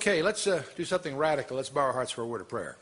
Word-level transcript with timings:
Okay, 0.00 0.22
let's 0.22 0.46
uh, 0.46 0.62
do 0.76 0.84
something 0.86 1.14
radical. 1.14 1.58
Let's 1.58 1.68
bow 1.68 1.82
our 1.82 1.92
hearts 1.92 2.10
for 2.10 2.22
a 2.22 2.26
word 2.26 2.40
of 2.40 2.48
prayer. 2.48 2.78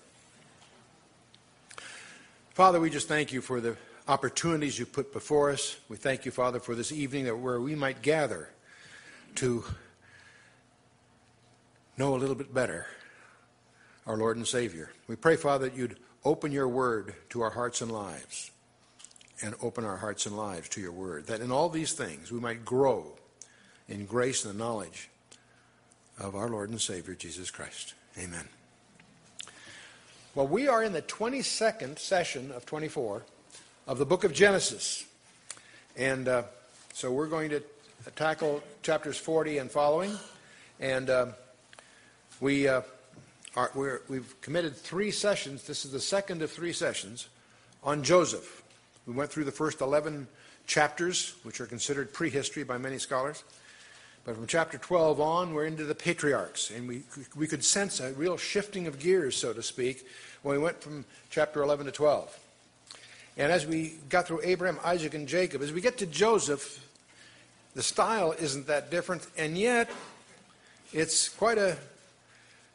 Father, 2.51 2.79
we 2.79 2.91
just 2.91 3.09
thank 3.09 3.33
you 3.33 3.41
for 3.41 3.61
the 3.61 3.77
opportunities 4.07 4.79
you 4.79 4.87
put 4.87 5.13
before 5.13 5.51
us. 5.51 5.79
We 5.89 5.97
thank 5.97 6.25
you, 6.25 6.31
Father, 6.31 6.61
for 6.61 6.77
this 6.77 6.93
evening 6.93 7.25
that 7.25 7.37
where 7.37 7.61
we 7.61 7.75
might 7.75 8.03
gather 8.03 8.51
to 9.35 9.65
know 11.97 12.15
a 12.15 12.19
little 12.19 12.37
bit 12.37 12.55
better 12.55 12.87
our 14.07 14.17
Lord 14.17 14.37
and 14.37 14.47
Savior. 14.47 14.93
We 15.09 15.17
pray, 15.17 15.35
Father, 15.35 15.69
that 15.69 15.77
you'd 15.77 15.99
open 16.25 16.53
your 16.53 16.69
word 16.69 17.15
to 17.31 17.41
our 17.41 17.51
hearts 17.51 17.81
and 17.81 17.91
lives 17.91 18.53
and 19.43 19.57
open 19.61 19.85
our 19.85 19.97
hearts 19.97 20.25
and 20.25 20.37
lives 20.37 20.69
to 20.69 20.81
your 20.81 20.93
word, 20.93 21.27
that 21.27 21.41
in 21.41 21.51
all 21.51 21.69
these 21.69 21.95
things 21.95 22.31
we 22.31 22.39
might 22.39 22.65
grow 22.65 23.19
in 23.89 24.07
grace 24.07 24.45
and 24.45 24.57
knowledge 24.57 25.11
of 26.19 26.35
our 26.35 26.49
Lord 26.49 26.71
and 26.71 26.81
Savior, 26.81 27.15
Jesus 27.15 27.51
Christ. 27.51 27.95
Amen. 28.19 28.49
Well, 30.35 30.47
we 30.47 30.69
are 30.69 30.83
in 30.83 30.93
the 30.93 31.03
22nd 31.03 31.99
session 31.99 32.53
of 32.53 32.67
24 32.67 33.23
of 33.87 33.99
the 33.99 34.07
book 34.07 34.25
of 34.25 34.33
Genesis. 34.33 35.05
And 35.97 36.29
uh, 36.29 36.43
so 36.93 37.11
we're 37.11 37.27
going 37.27 37.51
to 37.51 37.63
tackle 38.17 38.63
chapters 38.83 39.17
40 39.17 39.59
and 39.59 39.71
following. 39.71 40.13
And 40.81 41.11
uh, 41.11 41.27
we, 42.41 42.69
uh, 42.69 42.83
are, 43.57 44.03
we've 44.09 44.41
committed 44.41 44.77
three 44.77 45.11
sessions. 45.11 45.65
This 45.65 45.85
is 45.85 45.93
the 45.93 46.01
second 46.01 46.43
of 46.43 46.51
three 46.51 46.73
sessions 46.73 47.29
on 47.83 48.03
Joseph. 48.03 48.63
We 49.07 49.15
went 49.15 49.31
through 49.31 49.45
the 49.45 49.53
first 49.53 49.81
11 49.81 50.29
chapters, 50.67 51.35
which 51.43 51.61
are 51.61 51.67
considered 51.67 52.13
prehistory 52.13 52.63
by 52.63 52.79
many 52.79 52.99
scholars. 52.99 53.43
But 54.29 54.37
from 54.37 54.47
chapter 54.47 54.77
12 54.77 55.23
on, 55.23 55.55
we're 55.55 55.65
into 55.65 55.85
the 55.85 55.95
patriarchs, 55.95 56.69
and 56.71 56.87
we, 56.87 57.01
we 57.35 57.47
could 57.47 57.65
sense 57.65 57.99
a 57.99 58.13
real 58.13 58.37
shifting 58.37 58.87
of 58.87 58.99
gears, 58.99 59.35
so 59.39 59.55
to 59.55 59.63
speak, 59.63 60.07
when 60.43 60.55
we 60.55 60.63
went 60.63 60.83
from 60.83 61.07
chapter 61.31 61.63
11 61.63 61.87
to 61.87 61.93
12. 61.93 62.39
And 63.39 63.51
as 63.51 63.67
we 63.67 63.95
got 64.11 64.27
through 64.27 64.43
Abraham, 64.45 64.81
Isaac, 64.85 65.15
and 65.15 65.27
Jacob, 65.27 65.63
as 65.63 65.73
we 65.73 65.81
get 65.81 65.97
to 65.97 66.07
Joseph, 66.07 66.87
the 67.75 67.83
style 67.83 68.33
isn't 68.33 68.67
that 68.67 68.91
different, 68.91 69.27
and 69.39 69.57
yet 69.57 69.89
it's 70.93 71.31
quite 71.31 71.57
a, 71.57 71.79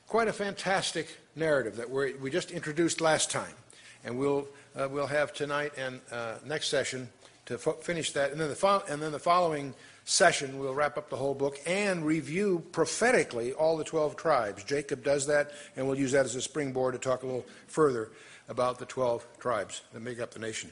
quite 0.07 0.27
a 0.27 0.33
fantastic 0.33 1.19
narrative 1.35 1.75
that 1.75 1.87
we 1.87 2.15
we 2.15 2.31
just 2.31 2.49
introduced 2.49 2.99
last 2.99 3.29
time. 3.29 3.53
And 4.03 4.17
we'll, 4.17 4.47
uh, 4.75 4.87
we'll 4.89 5.05
have 5.05 5.35
tonight 5.35 5.73
and 5.77 6.01
uh, 6.11 6.37
next 6.43 6.69
session 6.69 7.09
to 7.45 7.59
finish 7.59 8.11
that. 8.13 8.31
And 8.31 8.41
then, 8.41 8.49
the 8.49 8.55
fo- 8.55 8.83
and 8.89 8.99
then 8.99 9.11
the 9.11 9.19
following 9.19 9.75
session, 10.05 10.59
we'll 10.59 10.73
wrap 10.73 10.97
up 10.97 11.09
the 11.09 11.15
whole 11.15 11.33
book 11.33 11.59
and 11.65 12.05
review 12.05 12.63
prophetically 12.71 13.53
all 13.53 13.77
the 13.77 13.83
12 13.83 14.15
tribes. 14.15 14.63
Jacob 14.63 15.03
does 15.03 15.27
that, 15.27 15.51
and 15.75 15.87
we'll 15.87 15.97
use 15.97 16.11
that 16.11 16.25
as 16.25 16.35
a 16.35 16.41
springboard 16.41 16.93
to 16.93 16.99
talk 16.99 17.23
a 17.23 17.25
little 17.25 17.45
further 17.67 18.11
about 18.49 18.79
the 18.79 18.85
12 18.85 19.25
tribes 19.39 19.81
that 19.93 20.01
make 20.01 20.19
up 20.19 20.31
the 20.31 20.39
nation. 20.39 20.71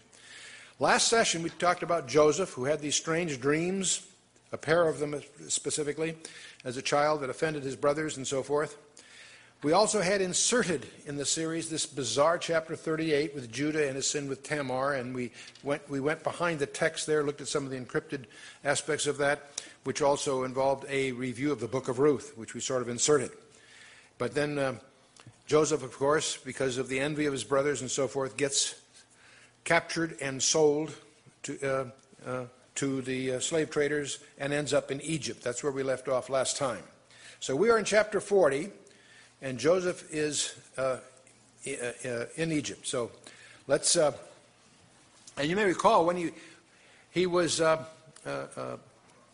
Last 0.80 1.08
session, 1.08 1.44
we 1.44 1.50
talked 1.52 1.84
about 1.84 2.08
Joseph, 2.08 2.50
who 2.52 2.66
had 2.66 2.82
these 2.82 2.96
strange 2.96 3.40
dreams, 3.40 4.06
a 4.52 4.58
pair 4.58 4.88
of 4.88 5.00
them 5.00 5.22
specifically, 5.48 6.18
as 6.66 6.76
a 6.78 6.82
child 6.82 7.22
that 7.22 7.30
offended 7.30 7.64
his 7.64 7.76
brothers 7.76 8.18
and 8.18 8.28
so 8.28 8.44
forth. 8.44 8.78
We 9.64 9.74
also 9.74 10.02
had 10.02 10.22
inserted 10.22 10.88
in 11.06 11.18
the 11.18 11.26
series 11.26 11.70
this 11.70 11.86
bizarre 11.86 12.40
chapter 12.40 12.76
38 12.76 13.36
with 13.36 13.52
Judah 13.52 13.86
and 13.86 13.96
his 13.96 14.10
sin 14.10 14.28
with 14.28 14.42
Tamar, 14.42 14.94
and 14.94 15.14
we 15.14 15.34
went, 15.62 15.88
we 15.88 16.00
went 16.00 16.24
behind 16.24 16.58
the 16.58 16.66
text 16.66 17.06
there, 17.06 17.22
looked 17.22 17.42
at 17.42 17.48
some 17.48 17.66
of 17.66 17.70
the 17.70 17.80
encrypted 17.80 18.24
aspects 18.64 19.06
of 19.06 19.20
that, 19.20 19.52
which 19.84 20.02
also 20.02 20.46
involved 20.46 20.88
a 20.90 21.12
review 21.12 21.52
of 21.52 21.60
the 21.60 21.68
book 21.68 21.90
of 21.90 22.00
Ruth, 22.00 22.34
which 22.38 22.56
we 22.56 22.60
sort 22.60 22.82
of 22.82 22.90
inserted. 22.90 23.30
But 24.18 24.34
then 24.34 24.58
uh, 24.58 24.74
Joseph, 25.46 25.84
of 25.84 25.96
course, 25.96 26.38
because 26.38 26.80
of 26.80 26.88
the 26.88 27.00
envy 27.00 27.28
of 27.28 27.34
his 27.34 27.44
brothers 27.44 27.82
and 27.82 27.92
so 27.92 28.08
forth, 28.08 28.38
gets 28.38 28.74
captured 29.64 30.18
and 30.24 30.42
sold 30.42 30.92
to, 31.44 31.62
uh, 31.62 31.86
uh, 32.28 32.46
to 32.74 33.04
the 33.04 33.34
uh, 33.34 33.40
slave 33.40 33.70
traders 33.70 34.18
and 34.40 34.54
ends 34.54 34.74
up 34.74 34.90
in 34.90 35.02
Egypt. 35.02 35.44
That's 35.44 35.62
where 35.62 35.72
we 35.72 35.84
left 35.84 36.08
off 36.08 36.32
last 36.32 36.58
time. 36.58 36.82
So 37.40 37.56
we 37.56 37.70
are 37.70 37.78
in 37.78 37.86
chapter 37.86 38.20
40 38.20 38.72
and 39.42 39.58
Joseph 39.58 40.08
is 40.12 40.56
uh, 40.78 40.98
uh, 41.68 42.26
in 42.36 42.52
Egypt. 42.52 42.88
So 42.88 43.12
let's, 43.68 43.96
uh, 43.96 44.14
and 45.38 45.50
you 45.50 45.56
may 45.56 45.66
recall 45.66 46.06
when 46.06 46.18
he, 46.18 46.32
he 47.12 47.28
was 47.28 47.60
uh, 47.62 47.84
uh, 48.26 48.30
uh, 48.30 48.78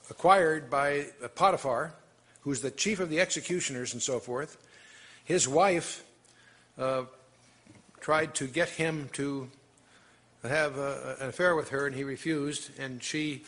acquired 0.09 0.69
by 0.69 1.07
Potiphar, 1.35 1.93
who's 2.41 2.61
the 2.61 2.71
chief 2.71 2.99
of 2.99 3.09
the 3.09 3.19
executioners 3.19 3.93
and 3.93 4.01
so 4.01 4.19
forth. 4.19 4.57
His 5.25 5.47
wife 5.47 6.03
tried 7.99 8.35
to 8.35 8.47
get 8.47 8.69
him 8.69 9.09
to 9.13 9.49
have 10.43 10.77
an 10.77 11.27
affair 11.27 11.55
with 11.55 11.69
her, 11.69 11.87
and 11.87 11.95
he 11.95 12.05
refused, 12.05 12.69
and 12.79 13.03
she 13.03 13.43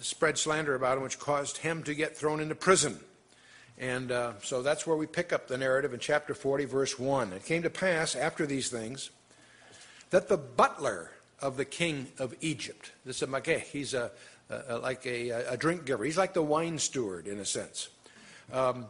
spread 0.00 0.38
slander 0.38 0.74
about 0.74 0.96
him, 0.96 1.04
which 1.04 1.20
caused 1.20 1.58
him 1.58 1.84
to 1.84 1.94
get 1.94 2.16
thrown 2.16 2.40
into 2.40 2.56
prison. 2.56 2.98
And 3.80 4.12
uh, 4.12 4.32
so 4.42 4.60
that's 4.60 4.86
where 4.86 4.96
we 4.96 5.06
pick 5.06 5.32
up 5.32 5.48
the 5.48 5.56
narrative 5.56 5.94
in 5.94 6.00
chapter 6.00 6.34
40, 6.34 6.66
verse 6.66 6.98
1. 6.98 7.32
It 7.32 7.46
came 7.46 7.62
to 7.62 7.70
pass 7.70 8.14
after 8.14 8.44
these 8.44 8.68
things 8.68 9.08
that 10.10 10.28
the 10.28 10.36
butler 10.36 11.10
of 11.40 11.56
the 11.56 11.64
king 11.64 12.08
of 12.18 12.34
Egypt, 12.42 12.92
this 13.06 13.22
is 13.22 13.28
Mageh, 13.28 13.62
he's 13.62 13.94
a, 13.94 14.10
a, 14.50 14.76
like 14.76 15.06
a, 15.06 15.30
a, 15.30 15.56
drink 15.56 15.86
giver, 15.86 16.04
he's 16.04 16.18
like 16.18 16.34
the 16.34 16.42
wine 16.42 16.78
steward 16.78 17.26
in 17.26 17.38
a 17.38 17.44
sense. 17.46 17.88
Um, 18.52 18.84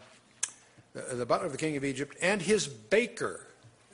the, 0.93 1.15
the, 1.15 1.27
butler 1.27 1.47
of 1.47 1.53
the 1.53 1.59
king 1.59 1.77
of 1.77 1.84
Egypt 1.84 2.17
and 2.21 2.43
his 2.43 2.67
baker, 2.67 3.47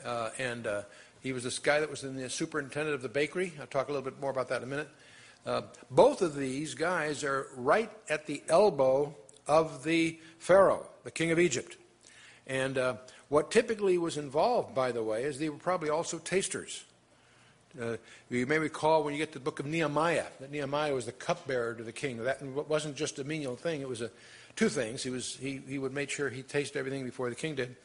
uh, 0.02 0.30
and 0.38 0.66
uh, 0.66 0.82
he 1.20 1.34
was 1.34 1.44
this 1.44 1.58
guy 1.58 1.78
that 1.80 1.90
was 1.90 2.04
in 2.04 2.16
the 2.16 2.30
superintendent 2.30 2.94
of 2.94 3.02
the 3.02 3.10
bakery. 3.10 3.52
I'll 3.60 3.66
talk 3.66 3.90
a 3.90 3.92
little 3.92 4.08
bit 4.08 4.18
more 4.18 4.30
about 4.30 4.48
that 4.48 4.58
in 4.58 4.62
a 4.62 4.66
minute. 4.66 4.88
Uh, 5.44 5.62
both 5.90 6.22
of 6.22 6.36
these 6.36 6.74
guys 6.74 7.22
are 7.22 7.48
right 7.54 7.90
at 8.08 8.26
the 8.26 8.42
elbow 8.48 9.14
of 9.46 9.84
the 9.84 10.18
Pharaoh, 10.38 10.86
the 11.04 11.10
king 11.10 11.30
of 11.30 11.38
Egypt. 11.38 11.76
And 12.46 12.78
uh, 12.78 12.94
what 13.28 13.50
typically 13.50 13.98
was 13.98 14.16
involved, 14.16 14.74
by 14.74 14.92
the 14.92 15.02
way, 15.02 15.24
is 15.24 15.38
they 15.38 15.48
were 15.48 15.56
probably 15.56 15.90
also 15.90 16.18
tasters. 16.18 16.84
Uh, 17.80 17.96
you 18.30 18.46
may 18.46 18.58
recall 18.58 19.02
when 19.02 19.12
you 19.12 19.18
get 19.18 19.32
the 19.32 19.40
book 19.40 19.60
of 19.60 19.66
Nehemiah, 19.66 20.26
that 20.40 20.50
Nehemiah 20.50 20.94
was 20.94 21.06
the 21.06 21.12
cupbearer 21.12 21.74
to 21.74 21.82
the 21.82 21.92
king. 21.92 22.22
That 22.24 22.42
wasn't 22.42 22.96
just 22.96 23.18
a 23.18 23.24
menial 23.24 23.56
thing, 23.56 23.82
it 23.82 23.88
was 23.88 24.00
a, 24.00 24.10
two 24.54 24.68
things. 24.68 25.02
He, 25.02 25.10
was, 25.10 25.36
he, 25.36 25.60
he 25.68 25.78
would 25.78 25.92
make 25.92 26.08
sure 26.08 26.30
he 26.30 26.42
tasted 26.42 26.78
everything 26.78 27.04
before 27.04 27.28
the 27.28 27.36
king 27.36 27.54
did. 27.54 27.76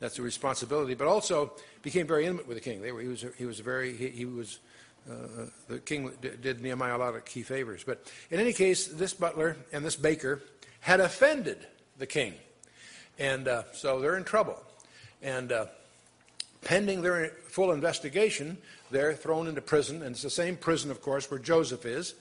That's 0.00 0.18
a 0.18 0.22
responsibility. 0.22 0.94
But 0.94 1.06
also 1.06 1.52
became 1.82 2.06
very 2.06 2.26
intimate 2.26 2.46
with 2.46 2.56
the 2.56 2.60
king. 2.62 2.80
Were, 2.80 3.00
he, 3.00 3.08
was, 3.08 3.24
he 3.36 3.46
was 3.46 3.60
very, 3.60 3.96
he, 3.96 4.08
he 4.08 4.24
was, 4.26 4.58
uh, 5.10 5.46
the 5.68 5.78
king 5.78 6.12
did 6.20 6.60
Nehemiah 6.60 6.96
a 6.96 6.98
lot 6.98 7.14
of 7.14 7.24
key 7.24 7.42
favors. 7.42 7.84
But 7.84 8.04
in 8.30 8.40
any 8.40 8.52
case, 8.52 8.86
this 8.86 9.14
butler 9.14 9.56
and 9.72 9.84
this 9.84 9.96
baker 9.96 10.42
had 10.80 11.00
offended 11.00 11.66
the 11.98 12.06
king. 12.06 12.34
And 13.18 13.48
uh, 13.48 13.64
so 13.72 14.00
they're 14.00 14.16
in 14.16 14.24
trouble. 14.24 14.62
And 15.22 15.50
uh, 15.50 15.66
pending 16.62 17.02
their 17.02 17.32
full 17.48 17.72
investigation, 17.72 18.58
they're 18.90 19.14
thrown 19.14 19.48
into 19.48 19.60
prison. 19.60 20.02
And 20.02 20.12
it's 20.12 20.22
the 20.22 20.30
same 20.30 20.56
prison, 20.56 20.90
of 20.90 21.02
course, 21.02 21.30
where 21.30 21.40
Joseph 21.40 21.84
is. 21.84 22.14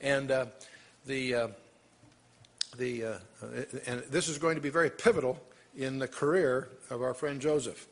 And 0.00 0.30
uh, 0.30 0.46
the, 1.06 1.34
uh, 1.34 1.48
the, 2.76 3.04
uh, 3.04 3.18
and 3.86 4.00
this 4.10 4.28
is 4.28 4.38
going 4.38 4.56
to 4.56 4.60
be 4.60 4.70
very 4.70 4.90
pivotal 4.90 5.40
in 5.76 5.98
the 5.98 6.08
career 6.08 6.68
of 6.90 7.02
our 7.02 7.14
friend 7.14 7.40
Joseph. 7.40 7.86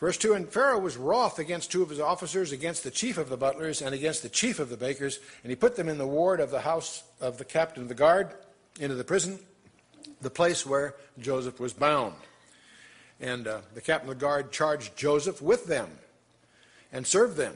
Verse 0.00 0.16
2 0.16 0.32
And 0.32 0.48
Pharaoh 0.48 0.80
was 0.80 0.96
wroth 0.96 1.38
against 1.38 1.70
two 1.70 1.82
of 1.82 1.90
his 1.90 2.00
officers, 2.00 2.50
against 2.50 2.82
the 2.82 2.90
chief 2.90 3.18
of 3.18 3.28
the 3.28 3.36
butlers, 3.36 3.82
and 3.82 3.94
against 3.94 4.22
the 4.22 4.28
chief 4.28 4.58
of 4.58 4.68
the 4.68 4.76
bakers, 4.76 5.20
and 5.44 5.50
he 5.50 5.56
put 5.56 5.76
them 5.76 5.88
in 5.88 5.98
the 5.98 6.06
ward 6.06 6.40
of 6.40 6.50
the 6.50 6.62
house 6.62 7.04
of 7.20 7.38
the 7.38 7.44
captain 7.44 7.82
of 7.82 7.88
the 7.88 7.94
guard 7.94 8.34
into 8.80 8.94
the 8.94 9.04
prison, 9.04 9.38
the 10.20 10.30
place 10.30 10.64
where 10.64 10.94
Joseph 11.18 11.60
was 11.60 11.72
bound. 11.72 12.14
And 13.20 13.46
uh, 13.46 13.60
the 13.74 13.80
captain 13.80 14.10
of 14.10 14.18
the 14.18 14.20
guard 14.20 14.50
charged 14.52 14.96
Joseph 14.96 15.40
with 15.40 15.66
them 15.66 15.90
and 16.92 17.06
served 17.06 17.36
them. 17.36 17.54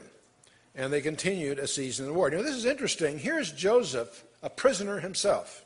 And 0.75 0.93
they 0.93 1.01
continued 1.01 1.59
a 1.59 1.67
season 1.67 2.05
in 2.05 2.11
the 2.11 2.17
war. 2.17 2.29
Now, 2.29 2.41
this 2.41 2.55
is 2.55 2.65
interesting. 2.65 3.19
Here's 3.19 3.51
Joseph, 3.51 4.23
a 4.43 4.49
prisoner 4.49 4.99
himself. 4.99 5.65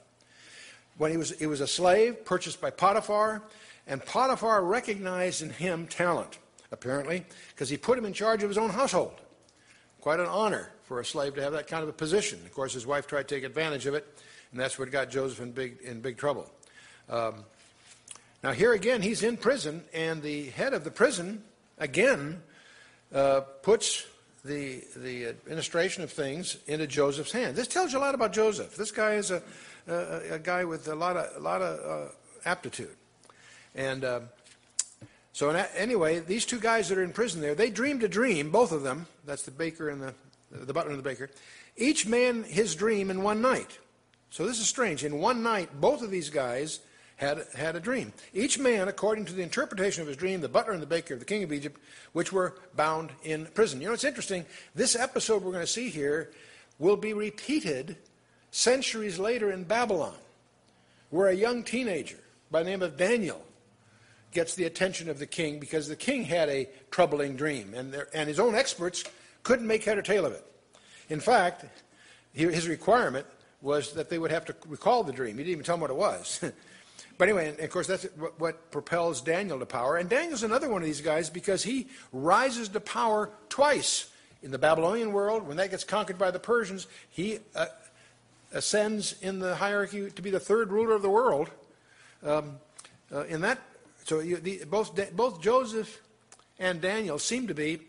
When 0.97 1.11
he 1.11 1.17
was, 1.17 1.37
he 1.37 1.47
was 1.47 1.61
a 1.61 1.67
slave 1.67 2.25
purchased 2.25 2.61
by 2.61 2.69
Potiphar, 2.69 3.41
and 3.87 4.05
Potiphar 4.05 4.63
recognized 4.63 5.41
in 5.41 5.49
him 5.49 5.87
talent, 5.87 6.37
apparently, 6.71 7.25
because 7.49 7.69
he 7.69 7.77
put 7.77 7.97
him 7.97 8.05
in 8.05 8.13
charge 8.13 8.43
of 8.43 8.49
his 8.49 8.57
own 8.57 8.69
household. 8.69 9.19
Quite 9.99 10.19
an 10.19 10.27
honor 10.27 10.71
for 10.83 10.99
a 10.99 11.05
slave 11.05 11.35
to 11.35 11.41
have 11.41 11.53
that 11.53 11.67
kind 11.67 11.83
of 11.83 11.89
a 11.89 11.93
position. 11.93 12.39
Of 12.45 12.53
course, 12.53 12.73
his 12.73 12.87
wife 12.87 13.07
tried 13.07 13.27
to 13.27 13.35
take 13.35 13.43
advantage 13.43 13.85
of 13.85 13.93
it, 13.93 14.07
and 14.51 14.59
that's 14.59 14.77
what 14.77 14.91
got 14.91 15.09
Joseph 15.09 15.41
in 15.41 15.51
big, 15.51 15.79
in 15.81 16.01
big 16.01 16.17
trouble. 16.17 16.51
Um, 17.09 17.35
now, 18.43 18.51
here 18.51 18.73
again, 18.73 19.01
he's 19.01 19.23
in 19.23 19.37
prison, 19.37 19.83
and 19.93 20.21
the 20.21 20.45
head 20.49 20.73
of 20.73 20.83
the 20.83 20.91
prison, 20.91 21.43
again, 21.77 22.41
uh, 23.13 23.41
puts 23.61 24.05
the, 24.43 24.83
the 24.95 25.27
administration 25.27 26.03
of 26.03 26.11
things 26.11 26.57
into 26.65 26.87
Joseph's 26.87 27.31
hand. 27.31 27.55
This 27.55 27.67
tells 27.67 27.93
you 27.93 27.99
a 27.99 28.01
lot 28.01 28.15
about 28.15 28.33
Joseph. 28.33 28.75
This 28.75 28.91
guy 28.91 29.13
is 29.13 29.29
a, 29.29 29.43
a, 29.87 30.35
a 30.35 30.39
guy 30.39 30.65
with 30.65 30.87
a 30.87 30.95
lot 30.95 31.17
of, 31.17 31.37
a 31.37 31.39
lot 31.39 31.61
of 31.61 32.07
uh, 32.07 32.11
aptitude. 32.45 32.95
And 33.75 34.03
uh, 34.03 34.19
so, 35.33 35.49
anyway, 35.49 36.19
these 36.19 36.45
two 36.45 36.59
guys 36.59 36.89
that 36.89 36.97
are 36.97 37.03
in 37.03 37.13
prison 37.13 37.41
there, 37.41 37.55
they 37.55 37.69
dreamed 37.69 38.03
a 38.03 38.07
dream, 38.07 38.49
both 38.49 38.71
of 38.71 38.81
them. 38.83 39.05
That's 39.25 39.43
the 39.43 39.51
baker 39.51 39.89
and 39.89 40.01
the, 40.01 40.13
the 40.51 40.73
butler 40.73 40.91
and 40.91 40.99
the 40.99 41.03
baker. 41.03 41.29
Each 41.77 42.07
man 42.07 42.43
his 42.43 42.75
dream 42.75 43.11
in 43.11 43.21
one 43.21 43.41
night. 43.41 43.77
So 44.31 44.47
this 44.47 44.59
is 44.59 44.67
strange. 44.67 45.03
In 45.03 45.19
one 45.19 45.43
night, 45.43 45.79
both 45.79 46.01
of 46.01 46.09
these 46.09 46.29
guys 46.29 46.79
had, 47.17 47.45
had 47.55 47.75
a 47.75 47.81
dream. 47.81 48.13
Each 48.33 48.57
man, 48.57 48.87
according 48.87 49.25
to 49.25 49.33
the 49.33 49.43
interpretation 49.43 50.01
of 50.01 50.07
his 50.07 50.15
dream, 50.15 50.39
the 50.39 50.47
butler 50.47 50.71
and 50.71 50.81
the 50.81 50.87
baker 50.87 51.13
of 51.13 51.19
the 51.19 51.25
king 51.25 51.43
of 51.43 51.51
Egypt, 51.51 51.79
which 52.13 52.31
were 52.31 52.55
bound 52.73 53.11
in 53.23 53.45
prison. 53.47 53.81
You 53.81 53.87
know, 53.87 53.93
it's 53.93 54.05
interesting. 54.05 54.45
This 54.73 54.95
episode 54.95 55.43
we're 55.43 55.51
going 55.51 55.65
to 55.65 55.71
see 55.71 55.89
here 55.89 56.31
will 56.79 56.95
be 56.95 57.13
repeated 57.13 57.97
centuries 58.51 59.19
later 59.19 59.51
in 59.51 59.65
Babylon, 59.65 60.15
where 61.09 61.27
a 61.27 61.35
young 61.35 61.63
teenager 61.63 62.17
by 62.49 62.63
the 62.63 62.69
name 62.69 62.81
of 62.81 62.95
Daniel 62.95 63.45
gets 64.31 64.55
the 64.55 64.63
attention 64.63 65.09
of 65.09 65.19
the 65.19 65.27
king 65.27 65.59
because 65.59 65.89
the 65.89 65.95
king 65.95 66.23
had 66.23 66.47
a 66.47 66.69
troubling 66.89 67.35
dream, 67.35 67.73
and, 67.73 67.93
there, 67.93 68.07
and 68.13 68.29
his 68.29 68.39
own 68.39 68.55
experts 68.55 69.03
couldn't 69.43 69.67
make 69.67 69.83
head 69.83 69.97
or 69.97 70.01
tail 70.01 70.25
of 70.25 70.31
it. 70.31 70.45
In 71.09 71.19
fact, 71.19 71.65
his 72.33 72.69
requirement 72.69 73.25
was 73.61 73.93
that 73.93 74.09
they 74.09 74.17
would 74.17 74.31
have 74.31 74.45
to 74.45 74.55
recall 74.67 75.03
the 75.03 75.13
dream. 75.13 75.37
He 75.37 75.43
didn't 75.43 75.51
even 75.51 75.63
tell 75.63 75.75
them 75.75 75.81
what 75.81 75.91
it 75.91 75.95
was. 75.95 76.39
but 77.17 77.27
anyway, 77.27 77.55
of 77.57 77.69
course, 77.69 77.87
that's 77.87 78.05
what, 78.17 78.39
what 78.39 78.71
propels 78.71 79.21
Daniel 79.21 79.59
to 79.59 79.65
power. 79.65 79.97
And 79.97 80.09
Daniel's 80.09 80.43
another 80.43 80.69
one 80.69 80.81
of 80.81 80.87
these 80.87 81.01
guys 81.01 81.29
because 81.29 81.63
he 81.63 81.87
rises 82.11 82.69
to 82.69 82.79
power 82.79 83.29
twice. 83.49 84.07
In 84.43 84.49
the 84.49 84.57
Babylonian 84.57 85.13
world, 85.13 85.47
when 85.47 85.57
that 85.57 85.69
gets 85.69 85.83
conquered 85.83 86.17
by 86.17 86.31
the 86.31 86.39
Persians, 86.39 86.87
he 87.11 87.37
uh, 87.55 87.67
ascends 88.51 89.15
in 89.21 89.37
the 89.37 89.55
hierarchy 89.55 90.09
to 90.09 90.21
be 90.21 90.31
the 90.31 90.39
third 90.39 90.71
ruler 90.71 90.95
of 90.95 91.03
the 91.03 91.09
world. 91.11 91.51
Um, 92.23 92.57
uh, 93.13 93.25
in 93.25 93.41
that, 93.41 93.59
so 94.03 94.19
you, 94.19 94.37
the, 94.37 94.63
both 94.65 94.99
both 95.15 95.41
Joseph 95.41 96.01
and 96.57 96.81
Daniel 96.81 97.19
seem 97.19 97.47
to 97.47 97.53
be 97.53 97.81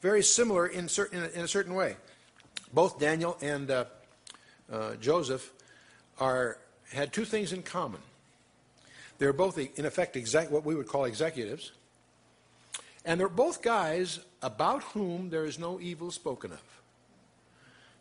very 0.00 0.22
similar 0.22 0.66
in, 0.66 0.88
certain, 0.88 1.22
in, 1.22 1.24
a, 1.24 1.28
in 1.38 1.40
a 1.42 1.48
certain 1.48 1.74
way. 1.74 1.96
Both 2.72 2.98
Daniel 2.98 3.36
and 3.40 3.70
uh, 3.70 3.84
uh, 4.72 4.94
Joseph 4.96 5.52
are 6.18 6.58
had 6.92 7.12
two 7.12 7.24
things 7.24 7.52
in 7.52 7.62
common. 7.62 8.00
They're 9.18 9.32
both, 9.32 9.58
in 9.58 9.84
effect, 9.84 10.16
what 10.50 10.64
we 10.64 10.74
would 10.74 10.88
call 10.88 11.04
executives, 11.04 11.72
and 13.04 13.20
they're 13.20 13.28
both 13.28 13.62
guys 13.62 14.20
about 14.42 14.82
whom 14.82 15.30
there 15.30 15.44
is 15.44 15.58
no 15.58 15.80
evil 15.80 16.10
spoken 16.10 16.52
of. 16.52 16.62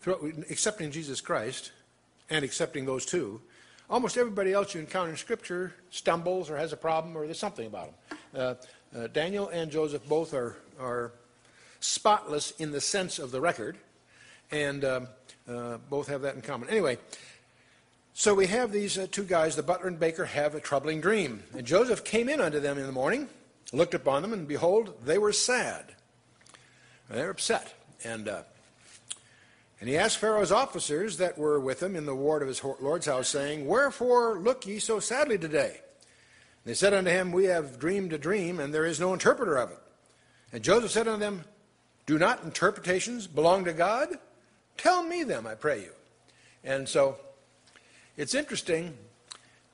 Throughout, 0.01 0.21
excepting 0.49 0.91
Jesus 0.91 1.19
Christ, 1.19 1.71
and 2.29 2.45
accepting 2.45 2.85
those 2.85 3.05
two, 3.05 3.41
almost 3.89 4.17
everybody 4.17 4.53
else 4.53 4.73
you 4.73 4.79
encounter 4.79 5.11
in 5.11 5.17
Scripture 5.17 5.73
stumbles 5.89 6.49
or 6.49 6.57
has 6.57 6.73
a 6.73 6.77
problem 6.77 7.17
or 7.17 7.25
there's 7.25 7.39
something 7.39 7.67
about 7.67 7.91
them. 8.09 8.17
Uh, 8.35 8.97
uh, 8.97 9.07
Daniel 9.07 9.49
and 9.49 9.71
Joseph 9.71 10.07
both 10.07 10.33
are, 10.33 10.57
are 10.79 11.11
spotless 11.79 12.51
in 12.51 12.71
the 12.71 12.81
sense 12.81 13.19
of 13.19 13.31
the 13.31 13.41
record, 13.41 13.77
and 14.51 14.85
um, 14.85 15.07
both 15.89 16.07
have 16.07 16.21
that 16.21 16.35
in 16.35 16.41
common. 16.41 16.69
Anyway, 16.69 16.97
so 18.13 18.33
we 18.33 18.47
have 18.47 18.71
these 18.71 18.97
uh, 18.97 19.07
two 19.09 19.23
guys, 19.23 19.55
the 19.55 19.63
butler 19.63 19.87
and 19.87 19.99
baker, 19.99 20.25
have 20.25 20.55
a 20.55 20.59
troubling 20.59 21.01
dream. 21.01 21.43
And 21.53 21.65
Joseph 21.65 22.03
came 22.03 22.27
in 22.27 22.41
unto 22.41 22.59
them 22.59 22.77
in 22.77 22.85
the 22.85 22.91
morning, 22.91 23.29
looked 23.71 23.93
upon 23.93 24.21
them, 24.21 24.33
and 24.33 24.47
behold, 24.47 24.93
they 25.05 25.17
were 25.17 25.31
sad. 25.31 25.95
They 27.09 27.21
were 27.21 27.29
upset. 27.29 27.73
And 28.03 28.27
uh, 28.27 28.43
and 29.79 29.87
he 29.87 29.97
asked 29.97 30.17
Pharaoh's 30.17 30.51
officers 30.51 31.17
that 31.17 31.37
were 31.37 31.59
with 31.59 31.81
him 31.81 31.95
in 31.95 32.05
the 32.05 32.15
ward 32.15 32.41
of 32.41 32.49
his 32.49 32.61
lord's 32.63 33.05
house, 33.05 33.29
saying, 33.29 33.65
Wherefore 33.65 34.37
look 34.37 34.67
ye 34.67 34.79
so 34.79 34.99
sadly 34.99 35.37
today? 35.37 35.69
And 35.77 36.65
they 36.65 36.73
said 36.73 36.93
unto 36.93 37.09
him, 37.09 37.31
We 37.31 37.45
have 37.45 37.79
dreamed 37.79 38.11
a 38.11 38.17
dream, 38.17 38.59
and 38.59 38.73
there 38.73 38.85
is 38.85 38.99
no 38.99 39.13
interpreter 39.13 39.55
of 39.55 39.71
it. 39.71 39.79
And 40.51 40.63
Joseph 40.63 40.91
said 40.91 41.07
unto 41.07 41.21
them, 41.21 41.45
Do 42.05 42.19
not 42.19 42.43
interpretations 42.43 43.27
belong 43.27 43.63
to 43.65 43.73
God? 43.73 44.09
Tell 44.79 45.03
me 45.03 45.23
them, 45.23 45.45
I 45.45 45.55
pray 45.55 45.81
you. 45.81 45.91
And 46.63 46.87
so 46.87 47.17
it's 48.15 48.33
interesting. 48.33 48.93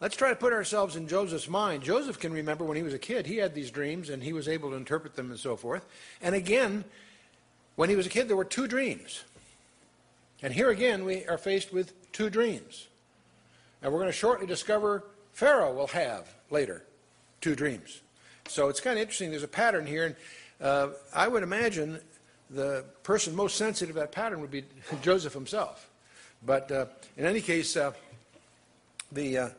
Let's 0.01 0.15
try 0.15 0.29
to 0.29 0.35
put 0.35 0.51
ourselves 0.51 0.95
in 0.95 1.07
Joseph's 1.07 1.47
mind. 1.47 1.83
Joseph 1.83 2.19
can 2.19 2.33
remember 2.33 2.65
when 2.65 2.75
he 2.75 2.81
was 2.81 2.93
a 2.95 2.99
kid, 2.99 3.27
he 3.27 3.37
had 3.37 3.53
these 3.53 3.69
dreams 3.69 4.09
and 4.09 4.23
he 4.23 4.33
was 4.33 4.47
able 4.47 4.71
to 4.71 4.75
interpret 4.75 5.15
them 5.15 5.29
and 5.29 5.39
so 5.39 5.55
forth. 5.55 5.85
And 6.23 6.33
again, 6.33 6.85
when 7.75 7.87
he 7.87 7.95
was 7.95 8.07
a 8.07 8.09
kid, 8.09 8.27
there 8.27 8.35
were 8.35 8.43
two 8.43 8.67
dreams. 8.67 9.23
And 10.41 10.51
here 10.51 10.71
again, 10.71 11.05
we 11.05 11.23
are 11.27 11.37
faced 11.37 11.71
with 11.71 11.93
two 12.11 12.31
dreams. 12.31 12.87
And 13.83 13.93
we're 13.93 13.99
going 13.99 14.11
to 14.11 14.17
shortly 14.17 14.47
discover 14.47 15.03
Pharaoh 15.33 15.73
will 15.73 15.87
have 15.87 16.27
later 16.49 16.83
two 17.41 17.53
dreams. 17.53 18.01
So 18.47 18.69
it's 18.69 18.79
kind 18.79 18.97
of 18.97 19.01
interesting. 19.01 19.29
There's 19.29 19.43
a 19.43 19.47
pattern 19.47 19.85
here. 19.85 20.05
And 20.07 20.15
uh, 20.59 20.87
I 21.13 21.27
would 21.27 21.43
imagine 21.43 21.99
the 22.49 22.85
person 23.03 23.35
most 23.35 23.57
sensitive 23.57 23.95
to 23.95 24.01
that 24.01 24.11
pattern 24.11 24.41
would 24.41 24.51
be 24.51 24.63
Joseph 25.01 25.33
himself. 25.33 25.89
But 26.45 26.71
uh, 26.71 26.85
in 27.17 27.25
any 27.25 27.41
case, 27.41 27.75
uh, 27.75 27.93
the 29.11 29.37
uh, 29.37 29.49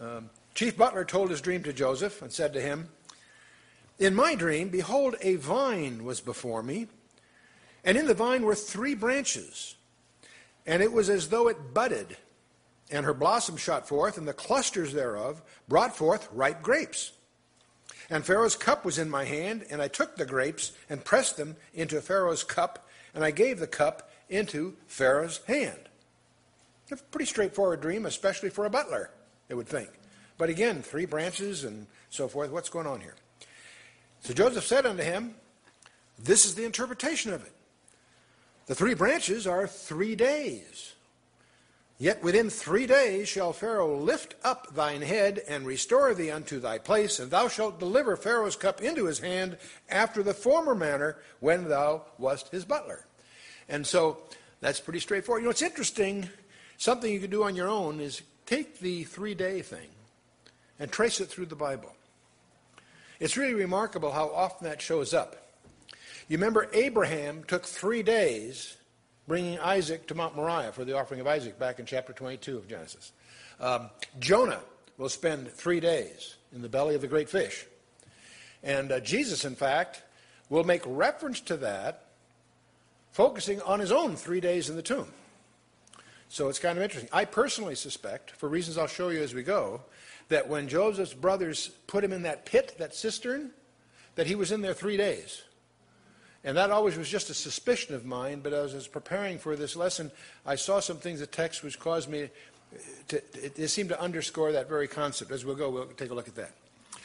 um, 0.00 0.30
chief 0.54 0.76
butler 0.76 1.04
told 1.04 1.30
his 1.30 1.40
dream 1.40 1.62
to 1.62 1.72
Joseph 1.72 2.20
and 2.22 2.32
said 2.32 2.52
to 2.52 2.60
him, 2.60 2.88
In 3.98 4.14
my 4.14 4.34
dream, 4.34 4.68
behold, 4.68 5.16
a 5.22 5.36
vine 5.36 6.04
was 6.04 6.20
before 6.20 6.62
me, 6.62 6.88
and 7.84 7.96
in 7.96 8.06
the 8.06 8.14
vine 8.14 8.42
were 8.42 8.54
three 8.54 8.94
branches 8.94 9.76
and 10.66 10.82
it 10.82 10.92
was 10.92 11.08
as 11.08 11.28
though 11.28 11.48
it 11.48 11.72
budded, 11.72 12.16
and 12.90 13.06
her 13.06 13.14
blossom 13.14 13.56
shot 13.56 13.88
forth, 13.88 14.18
and 14.18 14.26
the 14.26 14.32
clusters 14.32 14.92
thereof 14.92 15.40
brought 15.68 15.96
forth 15.96 16.28
ripe 16.32 16.60
grapes. 16.60 17.12
And 18.08 18.24
Pharaoh's 18.24 18.56
cup 18.56 18.84
was 18.84 18.98
in 18.98 19.10
my 19.10 19.24
hand, 19.24 19.64
and 19.70 19.82
I 19.82 19.88
took 19.88 20.16
the 20.16 20.26
grapes 20.26 20.72
and 20.88 21.04
pressed 21.04 21.36
them 21.36 21.56
into 21.74 22.00
Pharaoh's 22.00 22.44
cup, 22.44 22.88
and 23.14 23.24
I 23.24 23.30
gave 23.30 23.58
the 23.58 23.66
cup 23.66 24.10
into 24.28 24.76
Pharaoh's 24.86 25.40
hand. 25.46 25.88
A 26.90 26.96
pretty 26.96 27.26
straightforward 27.26 27.80
dream, 27.80 28.06
especially 28.06 28.48
for 28.48 28.64
a 28.64 28.70
butler, 28.70 29.10
they 29.48 29.54
would 29.54 29.66
think. 29.66 29.90
But 30.38 30.50
again, 30.50 30.82
three 30.82 31.06
branches 31.06 31.64
and 31.64 31.86
so 32.10 32.28
forth. 32.28 32.50
What's 32.50 32.68
going 32.68 32.86
on 32.86 33.00
here? 33.00 33.16
So 34.20 34.34
Joseph 34.34 34.64
said 34.64 34.86
unto 34.86 35.02
him, 35.02 35.34
This 36.18 36.44
is 36.46 36.54
the 36.54 36.64
interpretation 36.64 37.32
of 37.32 37.44
it. 37.44 37.52
The 38.66 38.74
three 38.74 38.94
branches 38.94 39.46
are 39.46 39.66
three 39.66 40.14
days. 40.14 40.94
Yet 41.98 42.22
within 42.22 42.50
three 42.50 42.86
days 42.86 43.26
shall 43.26 43.54
Pharaoh 43.54 43.96
lift 43.96 44.34
up 44.44 44.74
thine 44.74 45.00
head 45.00 45.40
and 45.48 45.66
restore 45.66 46.12
thee 46.12 46.30
unto 46.30 46.60
thy 46.60 46.78
place, 46.78 47.18
and 47.18 47.30
thou 47.30 47.48
shalt 47.48 47.80
deliver 47.80 48.16
Pharaoh's 48.16 48.56
cup 48.56 48.82
into 48.82 49.06
his 49.06 49.20
hand 49.20 49.56
after 49.88 50.22
the 50.22 50.34
former 50.34 50.74
manner 50.74 51.16
when 51.40 51.68
thou 51.68 52.02
wast 52.18 52.50
his 52.50 52.66
butler. 52.66 53.06
And 53.68 53.86
so 53.86 54.18
that's 54.60 54.80
pretty 54.80 55.00
straightforward. 55.00 55.40
You 55.40 55.46
know, 55.46 55.50
it's 55.52 55.62
interesting. 55.62 56.28
Something 56.76 57.10
you 57.10 57.20
can 57.20 57.30
do 57.30 57.44
on 57.44 57.56
your 57.56 57.68
own 57.68 58.00
is 58.00 58.20
take 58.44 58.78
the 58.78 59.04
three 59.04 59.34
day 59.34 59.62
thing 59.62 59.88
and 60.78 60.92
trace 60.92 61.20
it 61.20 61.26
through 61.26 61.46
the 61.46 61.56
Bible. 61.56 61.94
It's 63.18 63.38
really 63.38 63.54
remarkable 63.54 64.12
how 64.12 64.28
often 64.28 64.68
that 64.68 64.82
shows 64.82 65.14
up. 65.14 65.36
You 66.28 66.36
remember 66.36 66.68
Abraham 66.74 67.44
took 67.44 67.64
three 67.64 68.02
days 68.02 68.76
bringing 69.26 69.58
Isaac 69.58 70.06
to 70.08 70.14
Mount 70.14 70.36
Moriah 70.36 70.72
for 70.72 70.84
the 70.84 70.96
offering 70.96 71.20
of 71.20 71.26
Isaac 71.26 71.58
back 71.58 71.78
in 71.78 71.86
chapter 71.86 72.12
22 72.12 72.56
of 72.56 72.68
Genesis. 72.68 73.12
Um, 73.60 73.90
Jonah 74.18 74.60
will 74.98 75.08
spend 75.08 75.48
three 75.50 75.80
days 75.80 76.36
in 76.54 76.62
the 76.62 76.68
belly 76.68 76.94
of 76.94 77.00
the 77.00 77.08
great 77.08 77.28
fish. 77.28 77.66
And 78.62 78.92
uh, 78.92 79.00
Jesus, 79.00 79.44
in 79.44 79.54
fact, 79.54 80.02
will 80.48 80.64
make 80.64 80.82
reference 80.86 81.40
to 81.42 81.56
that, 81.58 82.06
focusing 83.10 83.60
on 83.62 83.80
his 83.80 83.92
own 83.92 84.16
three 84.16 84.40
days 84.40 84.70
in 84.70 84.76
the 84.76 84.82
tomb. 84.82 85.08
So 86.28 86.48
it's 86.48 86.58
kind 86.58 86.76
of 86.76 86.84
interesting. 86.84 87.10
I 87.12 87.24
personally 87.24 87.74
suspect, 87.74 88.32
for 88.32 88.48
reasons 88.48 88.78
I'll 88.78 88.86
show 88.86 89.08
you 89.10 89.22
as 89.22 89.34
we 89.34 89.42
go, 89.42 89.82
that 90.28 90.48
when 90.48 90.68
Joseph's 90.68 91.14
brothers 91.14 91.68
put 91.86 92.02
him 92.02 92.12
in 92.12 92.22
that 92.22 92.46
pit, 92.46 92.74
that 92.78 92.94
cistern, 92.94 93.50
that 94.16 94.26
he 94.26 94.34
was 94.34 94.50
in 94.50 94.60
there 94.60 94.74
three 94.74 94.96
days. 94.96 95.42
And 96.46 96.56
that 96.56 96.70
always 96.70 96.96
was 96.96 97.08
just 97.08 97.28
a 97.28 97.34
suspicion 97.34 97.96
of 97.96 98.06
mine, 98.06 98.38
but 98.40 98.52
as 98.52 98.72
I 98.72 98.76
was 98.76 98.86
preparing 98.86 99.36
for 99.36 99.56
this 99.56 99.74
lesson, 99.74 100.12
I 100.46 100.54
saw 100.54 100.78
some 100.78 100.98
things 100.98 101.18
in 101.18 101.22
the 101.22 101.26
text 101.26 101.64
which 101.64 101.76
caused 101.80 102.08
me 102.08 102.30
to, 103.08 103.16
it, 103.16 103.58
it 103.58 103.68
seemed 103.68 103.88
to 103.88 104.00
underscore 104.00 104.52
that 104.52 104.68
very 104.68 104.86
concept. 104.86 105.32
As 105.32 105.44
we'll 105.44 105.56
go, 105.56 105.70
we'll 105.70 105.86
take 105.86 106.10
a 106.10 106.14
look 106.14 106.28
at 106.28 106.36
that. 106.36 106.52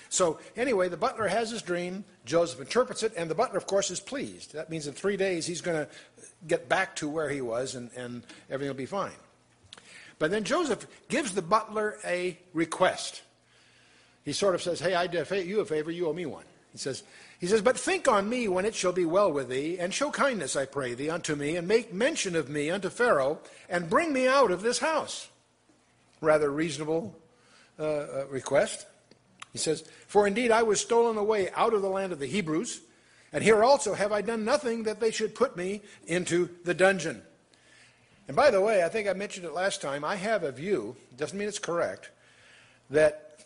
So, 0.10 0.40
anyway, 0.56 0.90
the 0.90 0.98
butler 0.98 1.28
has 1.28 1.50
his 1.50 1.64
dream. 1.64 2.04
Joseph 2.24 2.60
interprets 2.60 3.02
it, 3.02 3.14
and 3.18 3.32
the 3.32 3.36
butler, 3.36 3.58
of 3.58 3.66
course, 3.66 3.90
is 3.90 4.00
pleased. 4.00 4.54
That 4.54 4.70
means 4.70 4.86
in 4.86 4.94
three 4.94 5.18
days 5.18 5.48
he's 5.48 5.62
going 5.62 5.88
to 5.88 5.92
get 6.48 6.70
back 6.70 6.96
to 6.98 7.10
where 7.10 7.30
he 7.30 7.42
was, 7.42 7.74
and, 7.74 7.90
and 7.98 8.22
everything 8.48 8.70
will 8.70 8.78
be 8.78 8.86
fine. 8.86 9.12
But 10.20 10.30
then 10.30 10.44
Joseph 10.44 10.86
gives 11.10 11.34
the 11.34 11.42
butler 11.42 11.98
a 12.06 12.38
request. 12.54 13.24
He 14.24 14.34
sort 14.34 14.54
of 14.54 14.62
says, 14.62 14.80
Hey, 14.80 14.94
I 14.94 15.08
did 15.08 15.28
you 15.48 15.62
a 15.62 15.66
favor, 15.66 15.90
you 15.90 16.10
owe 16.10 16.14
me 16.14 16.28
one. 16.28 16.46
He 16.74 16.78
says, 16.78 17.04
he 17.42 17.48
says, 17.48 17.64
But 17.64 17.78
think 17.78 18.08
on 18.08 18.30
me 18.30 18.48
when 18.48 18.66
it 18.66 18.76
shall 18.76 18.94
be 18.94 19.04
well 19.04 19.32
with 19.32 19.50
thee, 19.50 19.80
and 19.80 19.92
show 19.92 20.12
kindness, 20.12 20.56
I 20.56 20.68
pray 20.68 20.94
thee, 20.94 21.10
unto 21.10 21.36
me, 21.36 21.56
and 21.56 21.68
make 21.68 21.92
mention 21.92 22.36
of 22.36 22.48
me 22.48 22.70
unto 22.70 22.92
Pharaoh, 22.92 23.40
and 23.68 23.90
bring 23.90 24.14
me 24.14 24.28
out 24.28 24.52
of 24.52 24.62
this 24.62 24.78
house. 24.78 25.28
Rather 26.22 26.52
reasonable 26.52 27.16
uh, 27.80 27.84
uh, 27.84 28.26
request. 28.30 28.86
He 29.52 29.58
says, 29.58 29.84
For 30.06 30.28
indeed 30.28 30.52
I 30.52 30.62
was 30.62 30.80
stolen 30.80 31.18
away 31.18 31.50
out 31.56 31.74
of 31.74 31.82
the 31.82 31.90
land 31.90 32.14
of 32.14 32.20
the 32.20 32.28
Hebrews, 32.28 32.80
and 33.34 33.44
here 33.44 33.64
also 33.64 33.96
have 33.96 34.12
I 34.12 34.22
done 34.22 34.46
nothing 34.46 34.84
that 34.84 35.00
they 35.00 35.10
should 35.10 35.34
put 35.34 35.58
me 35.58 35.82
into 36.06 36.48
the 36.64 36.76
dungeon. 36.76 37.24
And 38.28 38.38
by 38.38 38.52
the 38.52 38.62
way, 38.62 38.84
I 38.84 38.90
think 38.90 39.10
I 39.10 39.14
mentioned 39.14 39.48
it 39.48 39.54
last 39.54 39.82
time, 39.82 40.06
I 40.06 40.16
have 40.16 40.44
a 40.44 40.52
view, 40.52 40.96
doesn't 41.18 41.38
mean 41.38 41.48
it's 41.48 41.58
correct, 41.58 42.12
that 42.92 43.46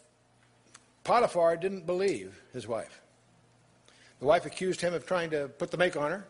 Potiphar 1.05 1.55
didn't 1.55 1.85
believe 1.85 2.41
his 2.51 2.67
wife. 2.67 3.01
The 4.19 4.25
wife 4.25 4.45
accused 4.45 4.81
him 4.81 4.93
of 4.93 5.05
trying 5.05 5.29
to 5.31 5.47
put 5.47 5.71
the 5.71 5.77
make 5.77 5.97
on 5.97 6.11
her. 6.11 6.25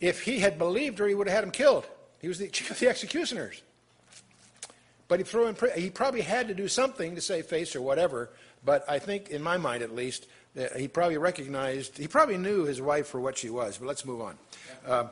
If 0.00 0.22
he 0.22 0.40
had 0.40 0.58
believed 0.58 0.98
her, 0.98 1.06
he 1.06 1.14
would 1.14 1.28
have 1.28 1.36
had 1.36 1.44
him 1.44 1.50
killed. 1.50 1.86
He 2.20 2.28
was 2.28 2.38
the 2.38 2.48
chief 2.48 2.70
of 2.70 2.78
the 2.78 2.88
executioners. 2.88 3.62
But 5.08 5.20
he, 5.20 5.24
threw 5.24 5.46
in, 5.46 5.56
he 5.76 5.90
probably 5.90 6.22
had 6.22 6.48
to 6.48 6.54
do 6.54 6.68
something 6.68 7.14
to 7.14 7.20
save 7.20 7.46
face 7.46 7.76
or 7.76 7.82
whatever 7.82 8.30
but 8.64 8.88
I 8.88 8.98
think, 8.98 9.30
in 9.30 9.42
my 9.42 9.56
mind 9.56 9.82
at 9.82 9.94
least, 9.94 10.26
he 10.76 10.86
probably 10.86 11.18
recognized, 11.18 11.98
he 11.98 12.06
probably 12.06 12.36
knew 12.36 12.64
his 12.64 12.80
wife 12.80 13.08
for 13.08 13.20
what 13.20 13.36
she 13.36 13.50
was. 13.50 13.78
But 13.78 13.86
let's 13.86 14.04
move 14.04 14.20
on. 14.20 14.38
Uh, 14.86 15.08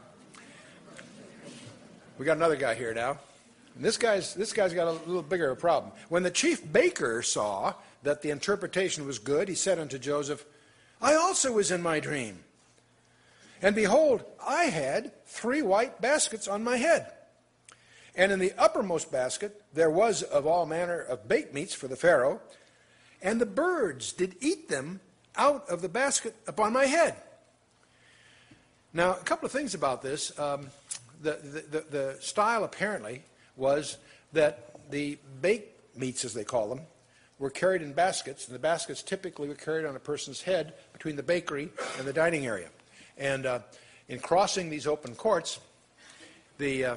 we 2.19 2.25
got 2.25 2.37
another 2.37 2.57
guy 2.57 2.75
here 2.75 2.95
now. 2.95 3.19
And 3.75 3.85
this 3.85 3.97
guy's 3.97 4.35
this 4.35 4.53
guy's 4.53 4.75
got 4.75 4.89
a 4.89 4.93
little 4.93 5.23
bigger 5.23 5.55
problem. 5.55 5.93
When 6.09 6.23
the 6.23 6.31
chief 6.31 6.71
baker 6.71 7.23
saw 7.23 7.75
that 8.03 8.21
the 8.23 8.31
interpretation 8.31 9.07
was 9.07 9.19
good, 9.19 9.49
he 9.49 9.55
said 9.55 9.79
unto 9.79 9.99
Joseph, 9.99 10.45
I 11.01 11.15
also 11.15 11.53
was 11.53 11.71
in 11.71 11.83
my 11.83 12.01
dream. 12.01 12.41
And 13.63 13.75
behold, 13.75 14.25
I 14.47 14.65
had 14.65 15.13
three 15.27 15.63
white 15.63 16.01
baskets 16.01 16.49
on 16.49 16.65
my 16.65 16.77
head. 16.77 17.11
And 18.15 18.33
in 18.33 18.39
the 18.39 18.53
uppermost 18.59 19.13
basket 19.13 19.63
there 19.73 19.91
was 19.91 20.23
of 20.23 20.47
all 20.47 20.67
manner 20.67 21.01
of 21.01 21.29
baked 21.29 21.55
meats 21.55 21.75
for 21.75 21.89
the 21.89 21.97
Pharaoh, 21.97 22.41
and 23.23 23.41
the 23.41 23.47
birds 23.47 24.13
did 24.13 24.37
eat 24.41 24.69
them 24.69 25.01
out 25.37 25.69
of 25.69 25.83
the 25.83 25.89
basket 25.89 26.35
upon 26.47 26.73
my 26.73 26.87
head. 26.87 27.17
Now, 28.93 29.13
a 29.13 29.23
couple 29.23 29.47
of 29.47 29.53
things 29.53 29.75
about 29.75 30.03
this. 30.03 30.37
Um, 30.39 30.69
the, 31.23 31.33
the, 31.71 31.85
the, 31.91 32.17
style 32.21 32.65
apparently 32.65 33.23
was 33.57 33.99
that 34.33 34.91
the 34.91 35.19
baked 35.41 35.97
meats, 35.97 36.25
as 36.25 36.35
they 36.35 36.45
call 36.45 36.69
them, 36.69 36.81
were 37.39 37.51
carried 37.51 37.83
in 37.83 37.93
baskets, 37.93 38.47
and 38.47 38.55
the 38.55 38.59
baskets 38.59 39.03
typically 39.03 39.49
were 39.49 39.55
carried 39.55 39.85
on 39.85 39.95
a 39.95 40.01
person's 40.01 40.43
head 40.43 40.75
between 41.01 41.17
the 41.17 41.23
bakery 41.23 41.71
and 41.97 42.07
the 42.07 42.13
dining 42.13 42.47
area. 42.47 42.69
And 43.17 43.47
uh, 43.47 43.61
in 44.11 44.19
crossing 44.19 44.69
these 44.69 44.87
open 44.87 45.15
courts, 45.15 45.59
the, 46.59 46.85
uh, 46.85 46.97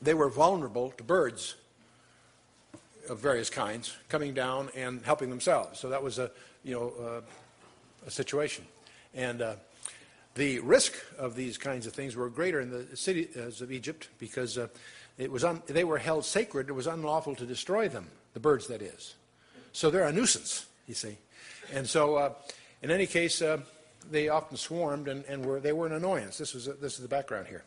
they 0.00 0.14
were 0.14 0.28
vulnerable 0.28 0.92
to 0.92 1.02
birds 1.02 1.56
of 3.08 3.18
various 3.18 3.50
kinds 3.50 3.96
coming 4.08 4.32
down 4.32 4.70
and 4.76 5.04
helping 5.04 5.28
themselves. 5.28 5.80
So 5.80 5.88
that 5.88 6.00
was 6.00 6.20
a, 6.20 6.30
you 6.62 6.72
know, 6.72 6.92
uh, 7.04 7.20
a 8.06 8.10
situation. 8.12 8.64
And 9.12 9.42
uh, 9.42 9.54
the 10.36 10.60
risk 10.60 10.94
of 11.18 11.34
these 11.34 11.58
kinds 11.58 11.84
of 11.88 11.94
things 11.94 12.14
were 12.14 12.28
greater 12.28 12.60
in 12.60 12.70
the 12.70 12.96
cities 12.96 13.60
of 13.60 13.72
Egypt 13.72 14.08
because 14.20 14.56
uh, 14.56 14.68
it 15.18 15.32
was 15.32 15.42
un- 15.42 15.64
they 15.66 15.82
were 15.82 15.98
held 15.98 16.24
sacred. 16.24 16.68
It 16.68 16.74
was 16.74 16.86
unlawful 16.86 17.34
to 17.34 17.44
destroy 17.44 17.88
them, 17.88 18.06
the 18.34 18.40
birds, 18.40 18.68
that 18.68 18.82
is. 18.82 19.16
So 19.72 19.90
they're 19.90 20.06
a 20.06 20.12
nuisance, 20.12 20.66
you 20.86 20.94
see. 20.94 21.18
And 21.72 21.88
so, 21.88 22.14
uh, 22.14 22.32
in 22.86 22.92
any 22.92 23.06
case, 23.08 23.42
uh, 23.42 23.58
they 24.12 24.28
often 24.28 24.56
swarmed 24.56 25.08
and, 25.08 25.24
and, 25.24 25.44
were, 25.44 25.58
they 25.58 25.72
were 25.72 25.86
an 25.86 25.92
annoyance. 25.94 26.38
This, 26.38 26.54
was 26.54 26.68
a, 26.68 26.74
this 26.74 26.94
is 26.94 27.00
the 27.00 27.08
background 27.08 27.48
here. 27.48 27.64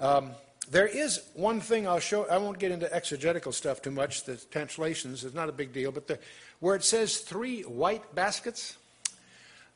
Um, 0.00 0.32
there 0.68 0.88
is 0.88 1.22
one 1.34 1.60
thing 1.60 1.86
I'll 1.86 2.00
show. 2.00 2.26
I 2.28 2.36
won't 2.38 2.58
get 2.58 2.72
into 2.72 2.92
exegetical 2.92 3.52
stuff 3.52 3.80
too 3.80 3.92
much. 3.92 4.24
The 4.24 4.38
translations 4.50 5.22
is 5.22 5.34
not 5.34 5.48
a 5.48 5.52
big 5.52 5.72
deal, 5.72 5.92
but 5.92 6.08
the, 6.08 6.18
where 6.58 6.74
it 6.74 6.82
says 6.82 7.18
three 7.18 7.62
white 7.62 8.12
baskets, 8.12 8.76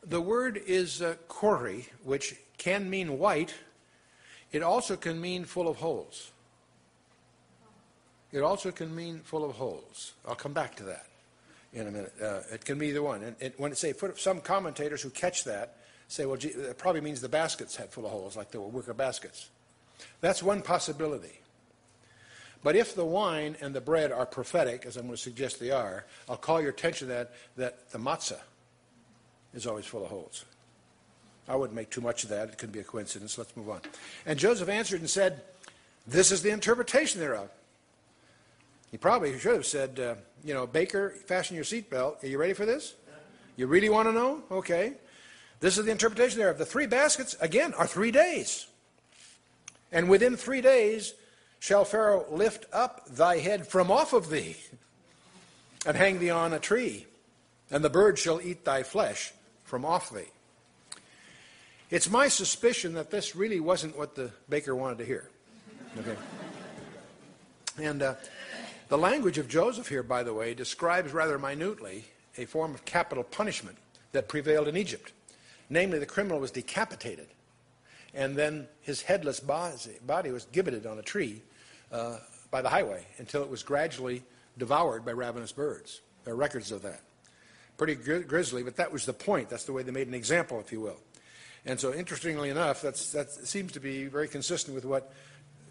the 0.05 0.21
word 0.21 0.61
is 0.67 1.03
uh, 1.03 1.15
kori, 1.29 1.87
which 2.03 2.35
can 2.59 2.91
mean 2.91 3.21
white. 3.21 3.55
It 4.51 4.65
also 4.65 4.97
can 4.97 5.21
mean 5.21 5.45
full 5.45 5.69
of 5.69 5.77
holes. 5.77 6.33
It 8.33 8.41
also 8.41 8.73
can 8.73 8.93
mean 8.93 9.21
full 9.21 9.45
of 9.45 9.55
holes. 9.55 10.15
I'll 10.27 10.35
come 10.35 10.53
back 10.53 10.75
to 10.77 10.83
that 10.83 11.07
in 11.73 11.87
a 11.87 11.91
minute. 11.91 12.13
Uh, 12.23 12.41
it 12.53 12.65
can 12.65 12.79
be 12.79 12.89
either 12.89 13.03
one. 13.03 13.23
And 13.23 13.37
it, 13.41 13.55
when 13.59 13.73
it 13.73 13.79
say 13.79 13.93
put, 13.93 14.19
some 14.19 14.41
commentators 14.41 15.03
who 15.03 15.11
catch 15.11 15.45
that 15.45 15.77
say, 16.09 16.27
well, 16.27 16.37
gee, 16.37 16.49
it 16.49 16.79
probably 16.79 17.01
means 17.01 17.21
the 17.21 17.29
baskets 17.29 17.77
had 17.77 17.91
full 17.91 18.07
of 18.07 18.13
holes, 18.13 18.37
like 18.37 18.51
they 18.51 18.59
were 18.59 18.69
wicker 18.69 18.95
baskets. 18.95 19.51
That's 20.21 20.43
one 20.43 20.63
possibility. 20.63 21.41
But 22.63 22.77
if 22.77 22.95
the 22.95 23.05
wine 23.05 23.57
and 23.61 23.75
the 23.75 23.81
bread 23.81 24.13
are 24.13 24.27
prophetic, 24.27 24.87
as 24.87 24.97
I'm 24.97 25.05
going 25.05 25.17
to 25.17 25.23
suggest 25.23 25.61
they 25.61 25.71
are, 25.71 26.05
I'll 26.29 26.37
call 26.37 26.61
your 26.61 26.71
attention 26.71 27.09
to 27.09 27.15
that, 27.15 27.33
that 27.57 27.91
the 27.91 27.99
matzah 27.99 28.41
is 29.55 29.67
always 29.67 29.87
full 29.87 30.05
of 30.05 30.11
holes. 30.11 30.45
I 31.49 31.55
wouldn't 31.55 31.77
make 31.77 31.91
too 31.91 32.01
much 32.01 32.25
of 32.25 32.31
that. 32.31 32.49
It 32.49 32.59
could 32.59 32.73
be 32.73 32.81
a 32.81 32.85
coincidence. 32.85 33.39
Let's 33.39 33.57
move 33.57 33.69
on. 33.69 33.81
And 34.25 34.39
Joseph 34.39 34.69
answered 34.69 35.01
and 35.01 35.09
said, 35.09 35.43
This 36.07 36.33
is 36.33 36.43
the 36.43 36.51
interpretation 36.51 37.21
thereof. 37.21 37.51
He 38.91 38.97
probably 38.97 39.39
should 39.39 39.55
have 39.55 39.67
said, 39.67 40.01
uh, 40.01 40.15
You 40.45 40.55
know, 40.55 40.67
Baker, 40.67 41.11
fasten 41.11 41.57
your 41.57 41.65
seatbelt. 41.65 42.23
Are 42.23 42.27
you 42.27 42.39
ready 42.39 42.53
for 42.53 42.67
this? 42.67 42.95
You 43.57 43.67
really 43.67 43.89
want 43.89 44.09
to 44.09 44.13
know? 44.13 44.43
Okay. 44.51 44.95
This 45.61 45.79
is 45.79 45.87
the 45.87 45.91
interpretation 45.91 46.39
thereof. 46.39 46.59
The 46.59 46.67
three 46.67 46.87
baskets, 46.87 47.35
again, 47.41 47.73
are 47.75 47.87
three 47.87 48.11
days. 48.11 48.67
And 49.91 50.09
within 50.09 50.37
three 50.37 50.61
days 50.61 51.15
shall 51.59 51.85
Pharaoh 51.85 52.27
lift 52.31 52.67
up 52.73 53.07
thy 53.09 53.39
head 53.39 53.67
from 53.67 53.91
off 53.91 54.13
of 54.13 54.29
thee 54.29 54.57
and 55.87 55.97
hang 55.97 56.19
thee 56.19 56.31
on 56.31 56.53
a 56.53 56.59
tree, 56.59 57.07
and 57.71 57.83
the 57.83 57.91
birds 57.91 58.21
shall 58.21 58.41
eat 58.41 58.65
thy 58.65 58.83
flesh 58.83 59.33
from 59.65 59.85
off 59.85 60.11
thee. 60.11 60.31
It's 61.89 62.11
my 62.11 62.29
suspicion 62.29 62.95
that 62.95 63.11
this 63.11 63.37
really 63.37 63.61
wasn't 63.61 63.97
what 63.97 64.15
the 64.17 64.33
baker 64.49 64.75
wanted 64.75 64.99
to 64.99 65.05
hear. 65.05 65.31
Okay. 65.99 66.17
And 67.79 68.01
uh, 68.01 68.15
the 68.89 68.99
language 68.99 69.39
of 69.39 69.49
Joseph 69.49 69.89
here, 69.89 70.03
by 70.03 70.23
the 70.23 70.35
way, 70.35 70.55
describes 70.55 71.13
rather 71.13 71.39
minutely 71.39 72.05
a 72.39 72.45
form 72.45 72.75
of 72.75 72.85
capital 72.85 73.25
punishment 73.25 73.79
that 74.13 74.29
prevailed 74.29 74.69
in 74.69 74.77
Egypt. 74.77 75.13
Namely, 75.69 75.99
the 75.99 76.07
criminal 76.07 76.39
was 76.39 76.51
decapitated 76.51 77.29
and 78.17 78.35
then 78.35 78.67
his 78.81 79.03
headless 79.03 79.39
body 79.39 80.31
was 80.31 80.47
gibbeted 80.47 80.87
on 80.87 80.99
a 80.99 81.03
tree 81.03 81.43
uh, 81.93 82.17
by 82.51 82.63
the 82.63 82.69
highway 82.69 83.07
until 83.19 83.43
it 83.43 83.51
was 83.51 83.63
gradually 83.63 84.23
devoured 84.57 85.05
by 85.05 85.13
ravenous 85.13 85.53
birds. 85.53 86.01
There 86.25 86.33
are 86.33 86.37
records 86.37 86.73
of 86.73 86.83
that. 86.83 87.03
Pretty 87.77 87.95
grisly, 87.95 88.63
but 88.63 88.77
that 88.77 88.91
was 88.91 89.05
the 89.05 89.13
point. 89.13 89.51
That's 89.51 89.65
the 89.65 89.73
way 89.75 89.83
they 89.83 89.93
made 89.93 90.09
an 90.09 90.15
example, 90.15 90.59
if 90.61 90.73
you 90.73 90.81
will. 90.81 90.97
And 91.67 91.79
so, 91.79 91.93
interestingly 91.93 92.49
enough, 92.49 92.81
that 92.81 92.97
seems 92.97 93.73
to 93.73 93.81
be 93.81 94.07
very 94.07 94.29
consistent 94.29 94.75
with 94.75 94.87
what, 94.87 95.13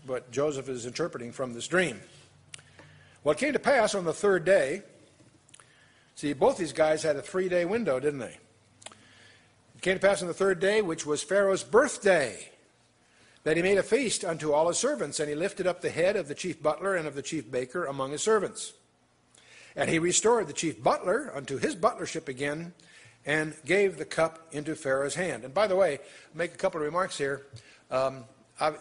what 0.06 0.30
Joseph 0.30 0.70
is 0.70 0.86
interpreting 0.86 1.32
from 1.32 1.54
this 1.54 1.68
dream. 1.68 2.00
Well, 3.26 3.32
it 3.32 3.40
came 3.40 3.54
to 3.54 3.60
pass 3.60 3.96
on 3.96 4.06
the 4.06 4.14
third 4.14 4.46
day. 4.46 4.84
See, 6.14 6.34
both 6.34 6.60
these 6.60 6.74
guys 6.74 7.02
had 7.02 7.16
a 7.16 7.24
three 7.24 7.50
day 7.50 7.66
window, 7.66 8.00
didn't 8.00 8.20
they? 8.20 8.38
It 8.86 9.82
came 9.82 9.96
to 9.96 10.00
pass 10.00 10.22
on 10.22 10.28
the 10.28 10.34
third 10.34 10.60
day, 10.60 10.84
which 10.84 11.08
was 11.08 11.24
Pharaoh's 11.24 11.64
birthday, 11.64 12.52
that 13.44 13.58
he 13.58 13.64
made 13.64 13.80
a 13.80 13.84
feast 13.84 14.24
unto 14.24 14.52
all 14.54 14.68
his 14.68 14.78
servants, 14.78 15.20
and 15.20 15.28
he 15.28 15.34
lifted 15.34 15.66
up 15.66 15.82
the 15.82 15.90
head 15.90 16.16
of 16.16 16.28
the 16.28 16.36
chief 16.36 16.62
butler 16.62 16.94
and 16.94 17.08
of 17.08 17.16
the 17.16 17.24
chief 17.24 17.50
baker 17.50 17.86
among 17.86 18.12
his 18.12 18.22
servants. 18.22 18.74
And 19.76 19.90
he 19.90 19.98
restored 19.98 20.46
the 20.46 20.54
chief 20.54 20.84
butler 20.84 21.32
unto 21.36 21.58
his 21.58 21.76
butlership 21.76 22.28
again, 22.28 22.74
and 23.26 23.56
gave 23.66 23.98
the 23.98 24.06
cup 24.06 24.50
into 24.52 24.76
Pharaoh's 24.76 25.16
hand. 25.16 25.44
And 25.44 25.52
by 25.52 25.66
the 25.66 25.76
way, 25.76 25.98
make 26.36 26.54
a 26.54 26.58
couple 26.58 26.80
of 26.80 26.86
remarks 26.86 27.18
here. 27.18 27.48
Um, 27.90 28.26
uh, 28.60 28.74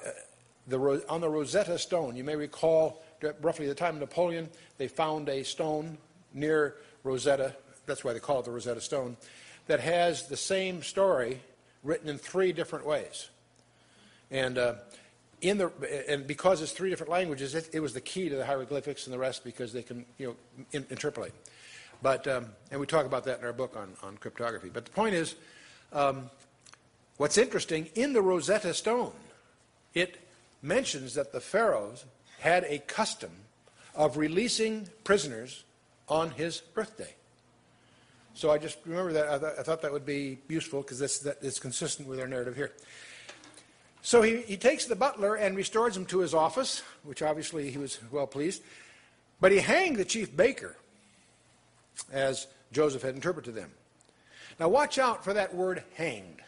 the, 0.66 1.02
on 1.08 1.22
the 1.22 1.30
Rosetta 1.30 1.78
Stone, 1.78 2.16
you 2.16 2.24
may 2.24 2.36
recall 2.36 3.02
roughly 3.40 3.66
the 3.66 3.74
time 3.74 3.94
of 3.94 4.00
Napoleon, 4.00 4.48
they 4.78 4.88
found 4.88 5.28
a 5.28 5.42
stone 5.42 5.98
near 6.32 6.76
Rosetta. 7.02 7.54
That's 7.86 8.04
why 8.04 8.12
they 8.12 8.20
call 8.20 8.40
it 8.40 8.44
the 8.44 8.50
Rosetta 8.50 8.80
Stone 8.80 9.16
that 9.66 9.80
has 9.80 10.28
the 10.28 10.36
same 10.36 10.82
story 10.82 11.40
written 11.82 12.08
in 12.08 12.18
three 12.18 12.52
different 12.52 12.86
ways. 12.86 13.28
And 14.30 14.58
uh, 14.58 14.74
in 15.40 15.58
the 15.58 15.70
and 16.08 16.26
because 16.26 16.62
it's 16.62 16.72
three 16.72 16.90
different 16.90 17.10
languages, 17.10 17.54
it, 17.54 17.70
it, 17.72 17.80
was 17.80 17.92
the 17.92 18.00
key 18.00 18.28
to 18.28 18.36
the 18.36 18.46
hieroglyphics 18.46 19.06
and 19.06 19.14
the 19.14 19.18
rest 19.18 19.44
because 19.44 19.72
they 19.72 19.82
can 19.82 20.04
you 20.18 20.28
know 20.28 20.36
in, 20.72 20.86
interpolate. 20.90 21.32
But 22.02 22.26
um, 22.26 22.46
and 22.70 22.80
we 22.80 22.86
talk 22.86 23.06
about 23.06 23.24
that 23.24 23.38
in 23.38 23.44
our 23.44 23.52
book 23.52 23.76
on, 23.76 23.92
on 24.02 24.16
cryptography. 24.16 24.70
But 24.72 24.86
the 24.86 24.90
point 24.90 25.14
is, 25.14 25.36
um, 25.92 26.30
what's 27.18 27.38
interesting 27.38 27.88
in 27.94 28.12
the 28.12 28.22
Rosetta 28.22 28.74
Stone, 28.74 29.12
it 29.92 30.18
mentions 30.62 31.14
that 31.14 31.32
the 31.32 31.40
pharaohs 31.40 32.04
had 32.44 32.66
a 32.68 32.78
custom 32.80 33.30
of 33.94 34.18
releasing 34.18 34.86
prisoners 35.02 35.64
on 36.10 36.30
his 36.32 36.60
birthday. 36.60 37.14
So 38.34 38.50
I 38.50 38.58
just 38.58 38.76
remember 38.84 39.14
that. 39.14 39.30
I, 39.30 39.38
th- 39.38 39.52
I 39.60 39.62
thought 39.62 39.80
that 39.80 39.90
would 39.90 40.04
be 40.04 40.38
useful 40.46 40.82
because 40.82 40.98
that 41.20 41.38
is 41.40 41.58
consistent 41.58 42.06
with 42.06 42.20
our 42.20 42.28
narrative 42.28 42.54
here. 42.54 42.72
So 44.02 44.20
he, 44.20 44.42
he 44.42 44.58
takes 44.58 44.84
the 44.84 44.94
butler 44.94 45.36
and 45.36 45.56
restores 45.56 45.96
him 45.96 46.04
to 46.06 46.18
his 46.18 46.34
office, 46.34 46.82
which 47.02 47.22
obviously 47.22 47.70
he 47.70 47.78
was 47.78 47.98
well 48.10 48.26
pleased. 48.26 48.62
But 49.40 49.50
he 49.50 49.58
hanged 49.58 49.96
the 49.96 50.04
chief 50.04 50.36
baker, 50.36 50.76
as 52.12 52.46
Joseph 52.72 53.00
had 53.00 53.14
interpreted 53.14 53.54
them. 53.54 53.70
Now, 54.60 54.68
watch 54.68 54.98
out 54.98 55.24
for 55.24 55.32
that 55.32 55.54
word 55.54 55.82
hanged, 55.94 56.42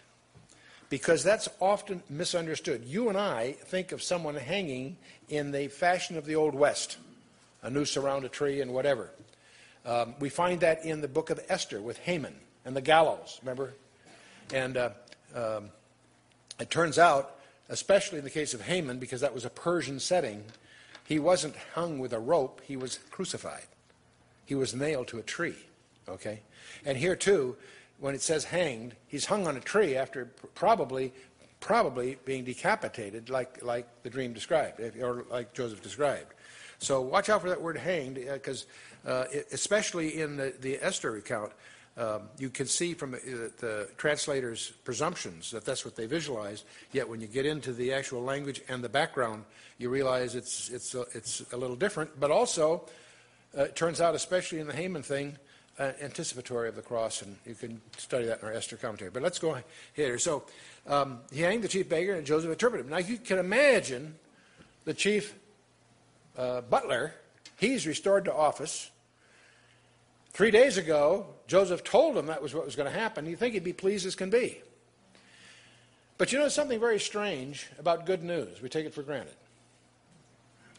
because 0.88 1.24
that's 1.24 1.48
often 1.60 2.02
misunderstood. 2.08 2.84
You 2.84 3.08
and 3.08 3.18
I 3.18 3.52
think 3.52 3.92
of 3.92 4.02
someone 4.02 4.34
hanging 4.34 4.96
in 5.28 5.50
the 5.50 5.68
fashion 5.68 6.16
of 6.16 6.26
the 6.26 6.36
Old 6.36 6.54
West, 6.54 6.98
a 7.62 7.70
noose 7.70 7.96
around 7.96 8.24
a 8.24 8.28
tree 8.28 8.60
and 8.60 8.72
whatever. 8.72 9.10
Um, 9.84 10.14
we 10.18 10.28
find 10.28 10.60
that 10.60 10.84
in 10.84 11.00
the 11.00 11.08
book 11.08 11.30
of 11.30 11.40
Esther 11.48 11.80
with 11.80 11.98
Haman 11.98 12.34
and 12.64 12.76
the 12.76 12.80
gallows, 12.80 13.38
remember? 13.42 13.74
And 14.52 14.76
uh, 14.76 14.90
um, 15.34 15.70
it 16.58 16.70
turns 16.70 16.98
out 16.98 17.36
especially 17.68 18.18
in 18.18 18.24
the 18.24 18.30
case 18.30 18.54
of 18.54 18.62
Haman, 18.62 18.98
because 18.98 19.20
that 19.20 19.34
was 19.34 19.44
a 19.44 19.50
Persian 19.50 19.98
setting, 19.98 20.44
he 21.04 21.18
wasn't 21.18 21.56
hung 21.74 21.98
with 21.98 22.12
a 22.12 22.18
rope, 22.18 22.60
he 22.64 22.76
was 22.76 22.98
crucified. 23.10 23.66
He 24.44 24.54
was 24.54 24.74
nailed 24.74 25.08
to 25.08 25.18
a 25.18 25.22
tree. 25.22 25.56
Okay? 26.08 26.40
And 26.84 26.96
here 26.96 27.16
too, 27.16 27.56
when 27.98 28.14
it 28.14 28.22
says 28.22 28.44
hanged, 28.44 28.94
he's 29.06 29.24
hung 29.24 29.46
on 29.46 29.56
a 29.56 29.60
tree 29.60 29.96
after 29.96 30.26
probably 30.54 31.12
probably 31.58 32.18
being 32.24 32.44
decapitated 32.44 33.30
like 33.30 33.64
like 33.64 33.86
the 34.02 34.10
dream 34.10 34.32
described 34.32 34.80
or 35.00 35.24
like 35.30 35.52
Joseph 35.54 35.82
described. 35.82 36.34
So 36.78 37.00
watch 37.00 37.28
out 37.28 37.42
for 37.42 37.48
that 37.48 37.60
word 37.60 37.78
hanged 37.78 38.16
because 38.16 38.66
uh, 39.06 39.10
uh, 39.10 39.24
especially 39.52 40.20
in 40.20 40.36
the, 40.36 40.52
the 40.60 40.78
Esther 40.82 41.16
account, 41.16 41.52
um, 41.96 42.22
you 42.38 42.50
can 42.50 42.66
see 42.66 42.92
from 42.92 43.12
the, 43.12 43.52
the 43.58 43.88
translator's 43.96 44.72
presumptions 44.84 45.50
that 45.52 45.64
that's 45.64 45.84
what 45.84 45.96
they 45.96 46.06
visualized. 46.06 46.64
Yet 46.92 47.08
when 47.08 47.20
you 47.20 47.26
get 47.26 47.46
into 47.46 47.72
the 47.72 47.94
actual 47.94 48.22
language 48.22 48.60
and 48.68 48.84
the 48.84 48.88
background, 48.88 49.44
you 49.78 49.88
realize 49.88 50.34
it's 50.34 50.68
it's 50.68 50.94
a, 50.94 51.06
it's 51.14 51.42
a 51.52 51.56
little 51.56 51.76
different. 51.76 52.18
But 52.20 52.30
also, 52.30 52.84
uh, 53.56 53.62
it 53.62 53.76
turns 53.76 54.00
out, 54.00 54.14
especially 54.14 54.58
in 54.58 54.66
the 54.66 54.74
Haman 54.74 55.02
thing, 55.02 55.38
uh, 55.78 55.92
anticipatory 56.00 56.68
of 56.68 56.76
the 56.76 56.82
cross, 56.82 57.22
and 57.22 57.36
you 57.46 57.54
can 57.54 57.80
study 57.98 58.26
that 58.26 58.40
in 58.40 58.48
our 58.48 58.54
Esther 58.54 58.76
commentary. 58.76 59.10
But 59.10 59.22
let's 59.22 59.38
go 59.38 59.58
here. 59.94 60.18
So 60.18 60.44
um, 60.86 61.20
he 61.32 61.42
hanged 61.42 61.62
the 61.62 61.68
chief 61.68 61.88
baker, 61.88 62.14
and 62.14 62.26
Joseph 62.26 62.50
interpreted 62.50 62.86
him. 62.86 62.90
Now 62.90 62.98
you 62.98 63.18
can 63.18 63.38
imagine 63.38 64.14
the 64.84 64.94
chief 64.94 65.34
uh, 66.36 66.62
butler. 66.62 67.14
He's 67.58 67.86
restored 67.86 68.24
to 68.26 68.34
office. 68.34 68.90
Three 70.30 70.50
days 70.50 70.76
ago, 70.76 71.26
Joseph 71.46 71.82
told 71.82 72.16
him 72.16 72.26
that 72.26 72.42
was 72.42 72.54
what 72.54 72.64
was 72.64 72.76
going 72.76 72.90
to 72.90 72.98
happen. 72.98 73.26
You'd 73.26 73.38
think 73.38 73.54
he'd 73.54 73.64
be 73.64 73.72
pleased 73.72 74.06
as 74.06 74.14
can 74.14 74.30
be. 74.30 74.60
But 76.18 76.32
you 76.32 76.38
know 76.38 76.48
something 76.48 76.80
very 76.80 77.00
strange 77.00 77.68
about 77.78 78.06
good 78.06 78.22
news? 78.22 78.62
We 78.62 78.68
take 78.68 78.86
it 78.86 78.94
for 78.94 79.02
granted. 79.02 79.34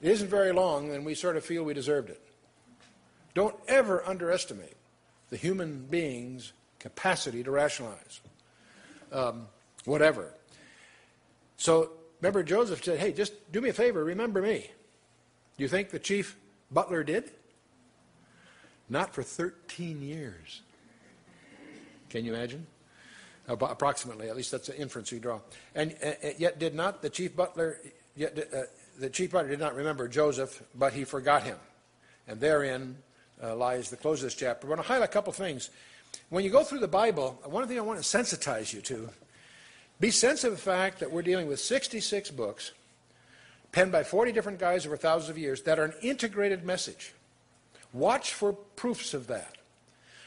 It 0.02 0.12
isn't 0.12 0.30
very 0.30 0.52
long, 0.52 0.92
and 0.94 1.06
we 1.06 1.16
sort 1.16 1.38
of 1.38 1.46
feel 1.46 1.64
we 1.64 1.74
deserved 1.74 2.10
it. 2.10 2.22
Don't 3.34 3.56
ever 3.68 4.04
underestimate 4.06 4.77
the 5.30 5.38
human 5.38 5.86
being's 5.90 6.54
capacity 6.80 7.44
to 7.44 7.52
rationalize 7.52 8.22
um, 9.12 9.48
whatever. 9.86 10.34
So 11.58 11.92
remember, 12.22 12.44
Joseph 12.44 12.84
said, 12.84 13.00
Hey, 13.00 13.12
just 13.12 13.52
do 13.52 13.62
me 13.62 13.70
a 13.70 13.74
favor, 13.74 14.04
remember 14.04 14.42
me. 14.42 14.70
Do 15.58 15.64
you 15.64 15.68
think 15.68 15.90
the 15.90 16.00
chief 16.00 16.38
butler 16.72 17.04
did? 17.04 17.32
Not 18.90 19.14
for 19.14 19.24
13 19.24 20.02
years. 20.02 20.62
Can 22.10 22.24
you 22.24 22.34
imagine? 22.34 22.66
Approximately, 23.48 24.30
at 24.30 24.36
least 24.36 24.52
that's 24.52 24.68
the 24.68 24.78
inference 24.78 25.12
we 25.12 25.20
draw. 25.20 25.40
And 25.74 25.96
uh, 26.04 26.08
uh, 26.08 26.30
yet, 26.38 26.60
did 26.60 26.76
not 26.76 27.02
the 27.02 27.10
chief 27.10 27.36
butler? 27.36 27.80
Yet 28.16 28.38
uh, 28.54 28.64
the 29.00 29.10
chief 29.10 29.32
butler 29.32 29.50
did 29.50 29.60
not 29.60 29.74
remember 29.74 30.08
Joseph, 30.08 30.64
but 30.76 30.94
he 30.94 31.06
forgot 31.06 31.44
him. 31.44 31.58
And 32.28 32.42
therein 32.42 32.98
uh, 33.44 33.56
lies 33.56 33.90
the 33.90 33.98
close 33.98 34.20
of 34.20 34.28
this 34.28 34.36
chapter. 34.36 34.68
I 34.68 34.70
want 34.70 34.82
to 34.82 34.88
highlight 34.88 35.10
a 35.10 35.12
couple 35.12 35.34
things. 35.34 35.70
When 36.30 36.44
you 36.44 36.50
go 36.50 36.64
through 36.64 36.80
the 36.80 36.88
Bible, 36.88 37.40
one 37.46 37.68
thing 37.68 37.78
I 37.78 37.82
want 37.82 38.02
to 38.02 38.18
sensitize 38.18 38.74
you 38.74 38.82
to: 38.82 39.10
be 40.00 40.12
sensitive 40.12 40.58
to 40.58 40.64
the 40.64 40.72
fact 40.72 41.00
that 41.00 41.12
we're 41.12 41.22
dealing 41.22 41.48
with 41.48 41.60
66 41.60 42.32
books, 42.32 42.72
penned 43.72 43.92
by 43.92 44.04
40 44.04 44.32
different 44.32 44.60
guys 44.60 44.86
over 44.86 44.98
thousands 44.98 45.30
of 45.30 45.38
years, 45.38 45.62
that 45.64 45.80
are 45.80 45.86
an 45.86 45.94
integrated 46.02 46.64
message. 46.66 47.14
Watch 47.94 48.34
for 48.34 48.54
proofs 48.54 49.14
of 49.14 49.28
that. 49.28 49.58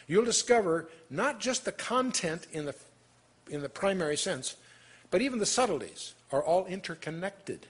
You'll 0.07 0.25
discover 0.25 0.89
not 1.09 1.39
just 1.39 1.65
the 1.65 1.73
content 1.73 2.47
in 2.53 2.65
the, 2.65 2.75
in 3.49 3.63
the 3.63 3.69
primary 3.69 4.17
sense, 4.17 4.57
but 5.11 5.23
even 5.23 5.39
the 5.39 5.47
subtleties 5.47 6.15
are 6.33 6.43
all 6.43 6.67
interconnected. 6.67 7.67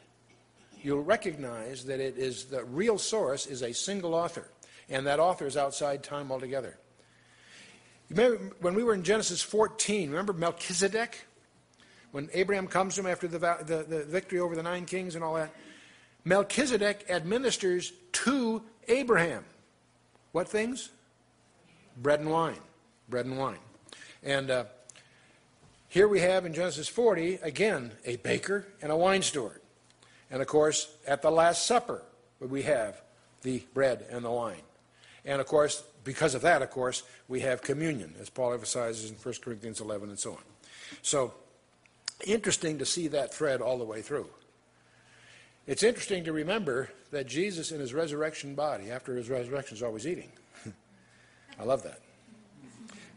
You'll 0.83 1.03
recognize 1.03 1.85
that 1.85 2.01
it 2.01 2.17
is 2.17 2.45
the 2.45 2.65
real 2.65 2.97
source 2.97 3.47
is 3.47 3.63
a 3.63 3.75
single 3.75 4.15
author, 4.15 4.49
and 4.91 5.07
that 5.07 5.21
author 5.21 5.47
is 5.47 5.57
outside 5.57 6.03
time 6.03 6.31
altogether. 6.31 6.77
Remember 8.11 8.55
when 8.61 8.75
we 8.75 8.83
were 8.83 8.93
in 8.93 9.05
Genesis 9.05 9.41
14, 9.41 10.11
remember 10.11 10.33
Melchizedek? 10.33 11.27
When 12.11 12.29
Abraham 12.33 12.67
comes 12.67 12.97
to 12.97 13.03
him 13.03 13.07
after 13.07 13.29
the, 13.29 13.39
the, 13.39 13.85
the 13.89 14.05
victory 14.05 14.41
over 14.41 14.57
the 14.57 14.65
nine 14.65 14.85
kings 14.85 15.15
and 15.15 15.23
all 15.23 15.35
that, 15.35 15.55
Melchizedek 16.25 17.07
administers 17.09 17.93
to 18.13 18.63
Abraham. 18.89 19.45
What 20.33 20.49
things? 20.49 20.91
Bread 21.97 22.21
and 22.21 22.31
wine. 22.31 22.59
Bread 23.09 23.27
and 23.27 23.39
wine. 23.39 23.59
And 24.25 24.51
uh, 24.51 24.65
here 25.89 26.09
we 26.09 26.21
have 26.21 26.45
in 26.45 26.53
Genesis 26.53 26.89
40, 26.89 27.37
again, 27.43 27.93
a 28.05 28.17
baker 28.17 28.67
and 28.83 28.91
a 28.91 28.97
wine 28.97 29.23
steward. 29.23 29.61
And 30.31 30.43
of 30.43 30.49
course, 30.49 30.93
at 31.07 31.23
the 31.23 31.31
Last 31.31 31.67
Supper, 31.67 32.03
we 32.41 32.63
have 32.63 33.01
the 33.43 33.63
bread 33.73 34.05
and 34.11 34.25
the 34.25 34.31
wine. 34.31 34.63
And 35.25 35.41
of 35.41 35.47
course, 35.47 35.83
because 36.05 36.35
of 36.35 36.43
that, 36.43 36.63
of 36.63 36.71
course, 36.71 37.03
we 37.29 37.41
have 37.41 37.63
communion, 37.63 38.15
as 38.21 38.31
Paul 38.31 38.53
emphasizes 38.55 39.11
in 39.11 39.17
1 39.17 39.35
Corinthians 39.43 39.81
11 39.81 40.09
and 40.09 40.19
so 40.19 40.33
on. 40.33 40.43
So, 41.03 41.35
interesting 42.27 42.79
to 42.79 42.87
see 42.87 43.09
that 43.09 43.33
thread 43.33 43.61
all 43.61 43.79
the 43.79 43.85
way 43.85 44.03
through. 44.03 44.29
It's 45.67 45.83
interesting 45.83 46.25
to 46.25 46.33
remember 46.33 46.91
that 47.11 47.27
Jesus, 47.27 47.71
in 47.71 47.81
his 47.81 47.95
resurrection 47.95 48.55
body, 48.55 48.91
after 48.91 49.15
his 49.15 49.29
resurrection, 49.29 49.77
is 49.77 49.83
always 49.83 50.07
eating. 50.07 50.33
I 51.61 51.65
love 51.65 51.83
that. 51.83 52.01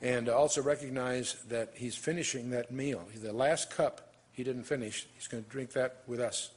And 0.01 0.27
also 0.27 0.61
recognize 0.61 1.37
that 1.47 1.71
he's 1.75 1.95
finishing 1.95 2.49
that 2.49 2.71
meal. 2.71 3.07
The 3.15 3.31
last 3.31 3.71
cup 3.71 4.13
he 4.33 4.43
didn't 4.43 4.63
finish, 4.63 5.07
he's 5.15 5.27
going 5.27 5.43
to 5.43 5.49
drink 5.49 5.71
that 5.73 6.03
with 6.07 6.19
us 6.19 6.49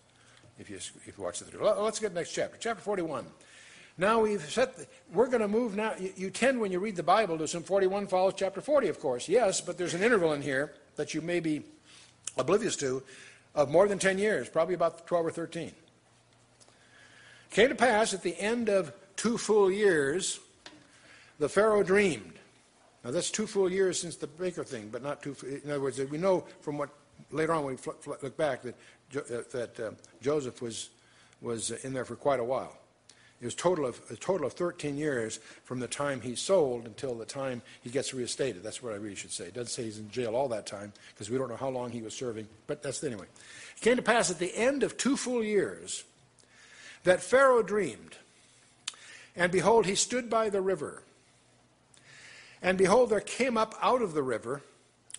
if 0.59 0.69
you, 0.69 0.77
if 0.77 1.07
you 1.17 1.23
watch 1.23 1.39
the 1.39 1.45
through. 1.45 1.65
Let's 1.65 2.01
get 2.01 2.13
next 2.15 2.33
chapter, 2.33 2.57
chapter 2.59 2.83
41. 2.83 3.27
Now 3.99 4.21
we've 4.21 4.43
set, 4.51 4.77
the, 4.77 4.87
we're 5.13 5.29
going 5.29 5.41
to 5.41 5.49
move 5.49 5.75
now. 5.75 5.95
You, 5.99 6.13
you, 6.17 6.31
tend, 6.31 6.61
when 6.61 6.71
you 6.71 6.81
read 6.81 6.97
the 6.97 7.03
Bible, 7.03 7.39
to 7.39 7.45
assume 7.45 7.63
41 7.63 8.09
follows 8.09 8.35
chapter 8.37 8.61
40, 8.61 8.89
of 8.89 9.01
course. 9.01 9.29
Yes, 9.29 9.61
but 9.61 9.79
there's 9.79 9.95
an 9.95 10.03
interval 10.03 10.33
in 10.35 10.43
here 10.43 10.75
that 10.97 11.15
you 11.15 11.23
may 11.23 11.41
be 11.41 11.63
oblivious 12.37 12.77
to 12.77 13.03
of 13.55 13.71
more 13.71 13.89
than 13.89 13.99
10 13.99 14.19
years, 14.19 14.49
probably 14.49 14.75
about 14.75 15.07
12 15.07 15.27
or 15.27 15.31
13. 15.31 15.69
It 15.69 15.75
Came 17.51 17.71
to 17.71 17.75
pass 17.75 18.13
at 18.13 18.23
the 18.23 18.39
end 18.39 18.69
of 18.69 18.93
two 19.17 19.39
full 19.39 19.71
years, 19.71 20.41
the 21.39 21.49
Pharaoh 21.49 21.83
dreamed. 21.83 22.35
Now 23.03 23.13
that's 23.13 23.31
two 23.31 23.47
full 23.47 23.71
years 23.71 24.01
since 24.01 24.17
the 24.17 24.27
baker 24.27 24.65
thing, 24.65 24.89
but 24.91 25.03
not 25.03 25.23
two. 25.23 25.37
In 25.65 25.71
other 25.71 25.81
words, 25.81 25.99
we 25.99 26.19
know 26.19 26.45
from 26.61 26.77
what 26.77 26.91
later 27.31 27.53
on 27.53 27.65
we 27.65 27.77
look 28.07 28.37
back 28.37 28.63
that 28.63 28.75
uh, 29.17 29.43
that 29.53 29.81
uh, 29.81 29.91
Joseph 30.21 30.61
was 30.61 30.91
was 31.41 31.71
in 31.71 31.93
there 31.93 32.05
for 32.05 32.17
quite 32.17 32.41
a 32.41 32.45
while. 32.45 32.77
It 33.41 33.45
was 33.45 33.55
total 33.55 33.85
of 33.85 34.01
a 34.11 34.17
total 34.17 34.47
of 34.47 34.55
13 34.55 34.97
years 34.97 35.41
from 35.65 35.79
the 35.79 35.89
time 35.89 36.23
he 36.23 36.35
sold 36.35 36.87
until 36.87 37.15
the 37.15 37.27
time 37.27 37.61
he 37.83 37.91
gets 37.91 38.15
reinstated. 38.15 38.63
That's 38.63 38.83
what 38.83 38.95
I 38.95 38.97
really 38.97 39.15
should 39.15 39.33
say. 39.33 39.45
It 39.45 39.55
doesn't 39.55 39.73
say 39.73 39.85
he's 39.85 39.99
in 39.99 40.11
jail 40.11 40.35
all 40.35 40.49
that 40.49 40.67
time 40.67 40.95
because 41.13 41.29
we 41.29 41.37
don't 41.37 41.51
know 41.51 41.57
how 41.57 41.69
long 41.69 41.91
he 41.91 42.01
was 42.01 42.15
serving. 42.15 42.49
But 42.67 42.83
that's 42.83 43.05
anyway. 43.05 43.27
It 43.77 43.83
came 43.83 43.97
to 43.97 44.03
pass 44.03 44.31
at 44.31 44.39
the 44.39 44.57
end 44.57 44.83
of 44.83 44.97
two 44.97 45.19
full 45.19 45.45
years 45.45 46.05
that 47.05 47.23
Pharaoh 47.23 47.63
dreamed, 47.63 48.17
and 49.37 49.53
behold, 49.53 49.85
he 49.85 49.95
stood 49.95 50.31
by 50.31 50.49
the 50.49 50.63
river. 50.63 51.03
And 52.63 52.79
behold, 52.79 53.11
there 53.11 53.21
came 53.21 53.59
up 53.59 53.75
out 53.83 54.01
of 54.01 54.15
the 54.15 54.23
river 54.23 54.63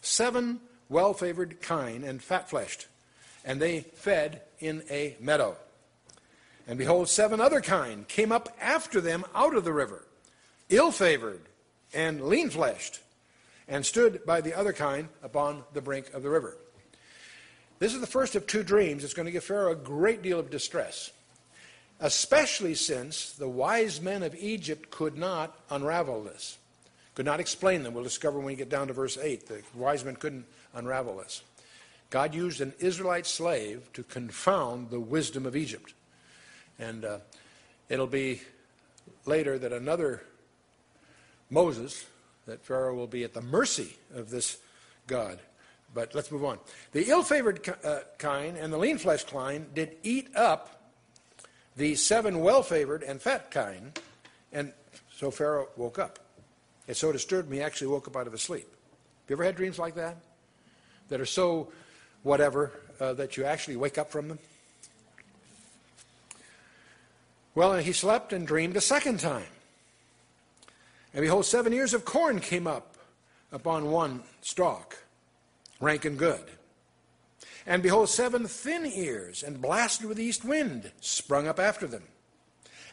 seven 0.01 0.60
well 0.89 1.13
favored 1.13 1.62
kine 1.62 2.03
and 2.03 2.21
fat 2.21 2.49
fleshed, 2.49 2.88
and 3.45 3.62
they 3.62 3.82
fed 3.82 4.41
in 4.60 4.84
a 4.89 5.15
meadow. 5.19 5.56
And 6.67 6.77
behold, 6.77 7.08
seven 7.08 7.39
other 7.39 7.62
kine 7.62 8.06
came 8.08 8.32
up 8.32 8.49
after 8.62 8.99
them 8.99 9.23
out 9.34 9.56
of 9.56 9.63
the 9.63 9.71
river, 9.71 10.06
ill 10.69 10.91
favored 10.91 11.41
and 11.93 12.27
lean 12.27 12.49
fleshed, 12.49 12.99
and 13.69 13.86
stood 13.86 14.25
by 14.25 14.41
the 14.41 14.53
other 14.53 14.73
kine 14.73 15.08
upon 15.23 15.63
the 15.73 15.82
brink 15.82 16.13
of 16.13 16.23
the 16.23 16.30
river. 16.30 16.58
This 17.80 17.93
is 17.93 18.01
the 18.01 18.08
first 18.08 18.36
of 18.36 18.47
two 18.47 18.63
dreams 18.63 19.01
that's 19.01 19.13
going 19.13 19.27
to 19.27 19.32
give 19.32 19.43
Pharaoh 19.43 19.71
a 19.71 19.75
great 19.75 20.21
deal 20.21 20.39
of 20.39 20.49
distress, 20.49 21.12
especially 21.99 22.75
since 22.75 23.32
the 23.32 23.47
wise 23.47 24.01
men 24.01 24.23
of 24.23 24.36
Egypt 24.36 24.89
could 24.91 25.17
not 25.17 25.58
unravel 25.69 26.23
this, 26.23 26.58
could 27.15 27.25
not 27.25 27.39
explain 27.39 27.84
them. 27.84 27.93
We'll 27.93 28.03
discover 28.03 28.38
when 28.38 28.47
we 28.47 28.56
get 28.56 28.69
down 28.69 28.88
to 28.88 28.93
verse 28.93 29.17
8. 29.17 29.47
The 29.47 29.62
wise 29.75 30.03
men 30.03 30.15
couldn't 30.15 30.45
unravel 30.73 31.17
this. 31.17 31.43
God 32.10 32.34
used 32.34 32.62
an 32.62 32.73
Israelite 32.80 33.25
slave 33.25 33.89
to 33.93 34.03
confound 34.03 34.89
the 34.89 34.99
wisdom 34.99 35.45
of 35.45 35.56
Egypt. 35.56 35.93
And 36.80 37.06
uh, 37.06 37.18
it'll 37.90 38.08
be 38.08 38.42
later 39.26 39.58
that 39.60 39.74
another 39.74 40.24
Moses, 41.50 42.06
that 42.46 42.63
Pharaoh 42.63 42.96
will 42.96 43.08
be 43.08 43.24
at 43.24 43.34
the 43.34 43.42
mercy 43.42 43.98
of 44.13 44.30
this 44.30 44.58
God. 45.08 45.40
But 45.94 46.13
let's 46.13 46.32
move 46.32 46.44
on. 46.44 46.60
The 46.92 47.10
ill 47.10 47.24
favored 47.24 47.68
uh, 47.84 48.00
kine 48.18 48.56
and 48.56 48.72
the 48.72 48.78
lean 48.78 48.98
fleshed 48.98 49.28
kine 49.32 49.68
did 49.74 49.96
eat 50.04 50.36
up 50.36 50.78
the 51.78 51.96
seven 51.96 52.42
well 52.42 52.63
favored 52.63 53.04
and 53.04 53.22
fat 53.22 53.52
kine, 53.52 53.94
and 54.52 54.74
so 55.16 55.32
Pharaoh 55.32 55.70
woke 55.78 56.00
up. 56.00 56.20
It 56.88 56.98
so 56.98 57.12
disturbed 57.12 57.50
me, 57.50 57.58
he 57.58 57.63
actually 57.63 57.88
woke 57.88 58.08
up 58.08 58.16
out 58.16 58.28
of 58.28 58.34
his 58.34 58.42
sleep. 58.42 58.66
Have 58.66 59.30
you 59.30 59.36
ever 59.36 59.44
had 59.44 59.56
dreams 59.56 59.78
like 59.78 59.96
that? 59.96 60.18
That 61.10 61.22
are 61.22 61.26
so 61.26 61.72
whatever 62.24 62.72
uh, 63.00 63.13
that 63.13 63.38
you 63.38 63.46
actually 63.46 63.76
wake 63.76 63.98
up 63.98 64.12
from 64.12 64.28
them? 64.28 64.40
Well, 67.58 67.74
and 67.74 67.84
he 67.84 67.91
slept 67.91 68.34
and 68.34 68.46
dreamed 68.46 68.78
a 68.78 68.82
second 68.82 69.20
time. 69.20 69.48
And 71.12 71.24
behold, 71.24 71.43
seven 71.43 71.74
ears 71.74 71.96
of 71.96 72.06
corn 72.06 72.39
came 72.39 72.67
up 72.67 72.98
upon 73.52 73.89
one 73.89 74.22
stalk, 74.41 75.00
rank 75.80 76.06
and 76.06 76.20
good. 76.20 76.43
And 77.65 77.82
behold, 77.82 78.10
seven 78.10 78.46
thin 78.46 78.86
ears, 78.86 79.41
and 79.41 79.60
blasted 79.60 80.06
with 80.06 80.20
east 80.20 80.46
wind, 80.46 80.91
sprung 81.02 81.48
up 81.48 81.60
after 81.60 81.88
them. 81.88 82.04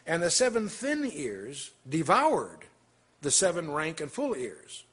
And 0.07 0.23
the 0.23 0.31
seven 0.31 0.67
thin 0.67 1.11
ears 1.13 1.69
devoured 1.87 2.65
the 3.21 3.29
seven 3.29 3.69
rank 3.69 4.01
and 4.01 4.11
full 4.11 4.35
ears. 4.35 4.83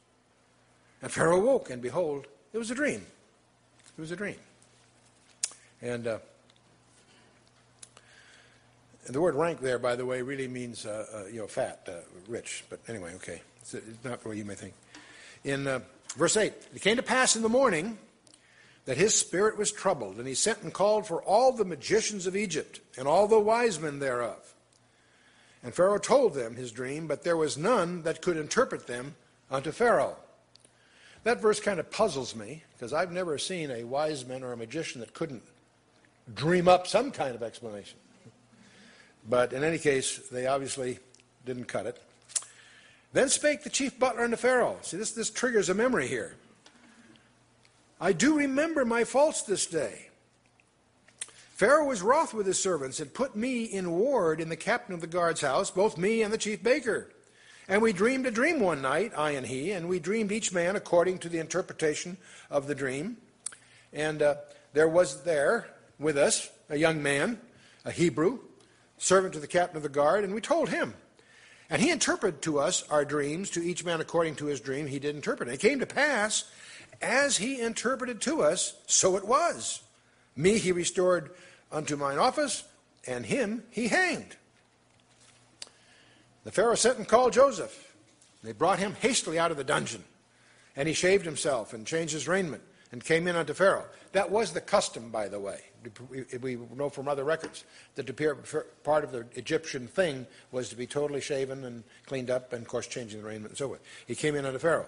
And 1.00 1.11
Pharaoh 1.11 1.40
woke, 1.40 1.70
and 1.70 1.80
behold, 1.80 2.26
it 2.52 2.58
was 2.58 2.70
a 2.70 2.74
dream. 2.74 3.06
It 3.96 4.00
was 4.02 4.11
a 4.11 4.16
dream. 4.16 4.37
And 5.80 6.06
uh, 6.06 6.18
the 9.06 9.20
word 9.20 9.34
rank 9.34 9.60
there, 9.60 9.78
by 9.78 9.96
the 9.96 10.06
way, 10.06 10.22
really 10.22 10.48
means 10.48 10.86
uh, 10.86 11.06
uh, 11.12 11.26
you 11.26 11.40
know 11.40 11.46
fat, 11.46 11.88
uh, 11.88 12.00
rich. 12.28 12.64
But 12.70 12.80
anyway, 12.88 13.14
okay, 13.16 13.42
it's, 13.60 13.74
it's, 13.74 14.04
not 14.04 14.22
the 14.22 14.28
way 14.28 14.36
you 14.36 14.44
may 14.44 14.54
think. 14.54 14.74
In 15.44 15.66
uh, 15.66 15.80
verse 16.16 16.36
eight, 16.36 16.54
it 16.74 16.82
came 16.82 16.96
to 16.96 17.02
pass 17.02 17.34
in 17.34 17.42
the 17.42 17.48
morning 17.48 17.98
that 18.84 18.96
his 18.96 19.14
spirit 19.14 19.56
was 19.56 19.72
troubled, 19.72 20.16
and 20.18 20.26
he 20.26 20.34
sent 20.34 20.62
and 20.62 20.72
called 20.72 21.06
for 21.06 21.22
all 21.22 21.52
the 21.52 21.64
magicians 21.64 22.26
of 22.26 22.36
Egypt 22.36 22.80
and 22.98 23.06
all 23.06 23.26
the 23.26 23.38
wise 23.38 23.80
men 23.80 23.98
thereof. 23.98 24.54
And 25.62 25.72
Pharaoh 25.72 25.98
told 25.98 26.34
them 26.34 26.56
his 26.56 26.72
dream, 26.72 27.06
but 27.06 27.22
there 27.22 27.36
was 27.36 27.56
none 27.56 28.02
that 28.02 28.22
could 28.22 28.36
interpret 28.36 28.88
them 28.88 29.14
unto 29.50 29.70
Pharaoh. 29.70 30.16
That 31.24 31.40
verse 31.40 31.60
kind 31.60 31.78
of 31.78 31.90
puzzles 31.90 32.34
me 32.34 32.64
because 32.72 32.92
I've 32.92 33.12
never 33.12 33.38
seen 33.38 33.70
a 33.70 33.84
wise 33.84 34.26
man 34.26 34.42
or 34.42 34.52
a 34.52 34.56
magician 34.56 35.00
that 35.00 35.14
couldn't 35.14 35.44
dream 36.34 36.66
up 36.66 36.88
some 36.88 37.12
kind 37.12 37.34
of 37.34 37.42
explanation. 37.42 37.98
But 39.28 39.52
in 39.52 39.62
any 39.64 39.78
case, 39.78 40.18
they 40.30 40.46
obviously 40.46 40.98
didn't 41.44 41.64
cut 41.64 41.87
it. 41.87 42.02
Then 43.12 43.28
spake 43.28 43.62
the 43.62 43.70
chief 43.70 43.98
butler 43.98 44.24
unto 44.24 44.37
Pharaoh. 44.37 44.78
See, 44.82 44.96
this, 44.96 45.12
this 45.12 45.30
triggers 45.30 45.68
a 45.68 45.74
memory 45.74 46.08
here. 46.08 46.37
I 48.00 48.12
do 48.12 48.37
remember 48.37 48.85
my 48.85 49.04
faults 49.04 49.42
this 49.42 49.66
day. 49.66 50.08
Pharaoh 51.54 51.87
was 51.87 52.02
wroth 52.02 52.35
with 52.35 52.46
his 52.46 52.58
servants 52.58 52.98
and 52.98 53.14
put 53.14 53.37
me 53.37 53.64
in 53.64 53.92
ward 53.92 54.40
in 54.40 54.48
the 54.48 54.56
captain 54.56 54.94
of 54.94 55.00
the 55.00 55.06
guard's 55.06 55.42
house, 55.42 55.70
both 55.70 55.96
me 55.96 56.22
and 56.22 56.32
the 56.32 56.38
chief 56.38 56.62
baker. 56.62 57.08
And 57.68 57.80
we 57.80 57.92
dreamed 57.92 58.26
a 58.26 58.32
dream 58.32 58.58
one 58.58 58.82
night, 58.82 59.12
I 59.16 59.32
and 59.32 59.46
he, 59.46 59.70
and 59.70 59.88
we 59.88 60.00
dreamed 60.00 60.32
each 60.32 60.52
man 60.52 60.74
according 60.74 61.18
to 61.18 61.28
the 61.28 61.38
interpretation 61.38 62.16
of 62.50 62.66
the 62.66 62.74
dream. 62.74 63.18
And 63.92 64.20
uh, 64.22 64.37
there 64.72 64.88
was 64.88 65.22
there 65.22 65.68
with 66.00 66.16
us 66.16 66.50
a 66.68 66.76
young 66.76 67.02
man, 67.02 67.38
a 67.85 67.92
Hebrew, 67.92 68.40
servant 69.02 69.34
to 69.34 69.40
the 69.40 69.48
captain 69.48 69.76
of 69.76 69.82
the 69.82 69.88
guard, 69.88 70.22
and 70.22 70.32
we 70.32 70.40
told 70.40 70.68
him. 70.68 70.94
And 71.68 71.82
he 71.82 71.90
interpreted 71.90 72.40
to 72.42 72.60
us 72.60 72.88
our 72.88 73.04
dreams, 73.04 73.50
to 73.50 73.62
each 73.62 73.84
man 73.84 74.00
according 74.00 74.36
to 74.36 74.46
his 74.46 74.60
dream, 74.60 74.86
he 74.86 75.00
did 75.00 75.16
interpret. 75.16 75.48
And 75.48 75.56
it 75.56 75.60
came 75.60 75.80
to 75.80 75.86
pass, 75.86 76.44
as 77.00 77.36
he 77.36 77.60
interpreted 77.60 78.20
to 78.22 78.42
us, 78.42 78.74
so 78.86 79.16
it 79.16 79.26
was. 79.26 79.82
Me 80.36 80.56
he 80.58 80.70
restored 80.70 81.32
unto 81.72 81.96
mine 81.96 82.18
office, 82.18 82.62
and 83.06 83.26
him 83.26 83.64
he 83.70 83.88
hanged. 83.88 84.36
The 86.44 86.52
Pharaoh 86.52 86.76
sent 86.76 86.98
and 86.98 87.08
called 87.08 87.32
Joseph. 87.32 87.94
They 88.44 88.52
brought 88.52 88.78
him 88.78 88.94
hastily 89.00 89.38
out 89.38 89.50
of 89.50 89.56
the 89.56 89.64
dungeon. 89.64 90.04
And 90.76 90.86
he 90.86 90.94
shaved 90.94 91.24
himself 91.24 91.72
and 91.72 91.86
changed 91.86 92.14
his 92.14 92.28
raiment 92.28 92.62
and 92.92 93.04
came 93.04 93.26
in 93.26 93.36
unto 93.36 93.52
Pharaoh. 93.52 93.86
That 94.12 94.30
was 94.30 94.52
the 94.52 94.60
custom, 94.60 95.10
by 95.10 95.28
the 95.28 95.40
way. 95.40 95.60
We 96.40 96.58
know 96.74 96.88
from 96.88 97.08
other 97.08 97.24
records 97.24 97.64
that 97.94 98.06
the 98.06 98.64
part 98.84 99.04
of 99.04 99.12
the 99.12 99.26
Egyptian 99.34 99.86
thing 99.86 100.26
was 100.50 100.68
to 100.68 100.76
be 100.76 100.86
totally 100.86 101.20
shaven 101.20 101.64
and 101.64 101.84
cleaned 102.06 102.30
up, 102.30 102.52
and 102.52 102.62
of 102.62 102.68
course, 102.68 102.86
changing 102.86 103.20
the 103.20 103.26
raiment 103.26 103.48
and 103.48 103.58
so 103.58 103.68
forth. 103.68 103.80
He 104.06 104.14
came 104.14 104.34
in 104.34 104.44
unto 104.44 104.58
Pharaoh. 104.58 104.86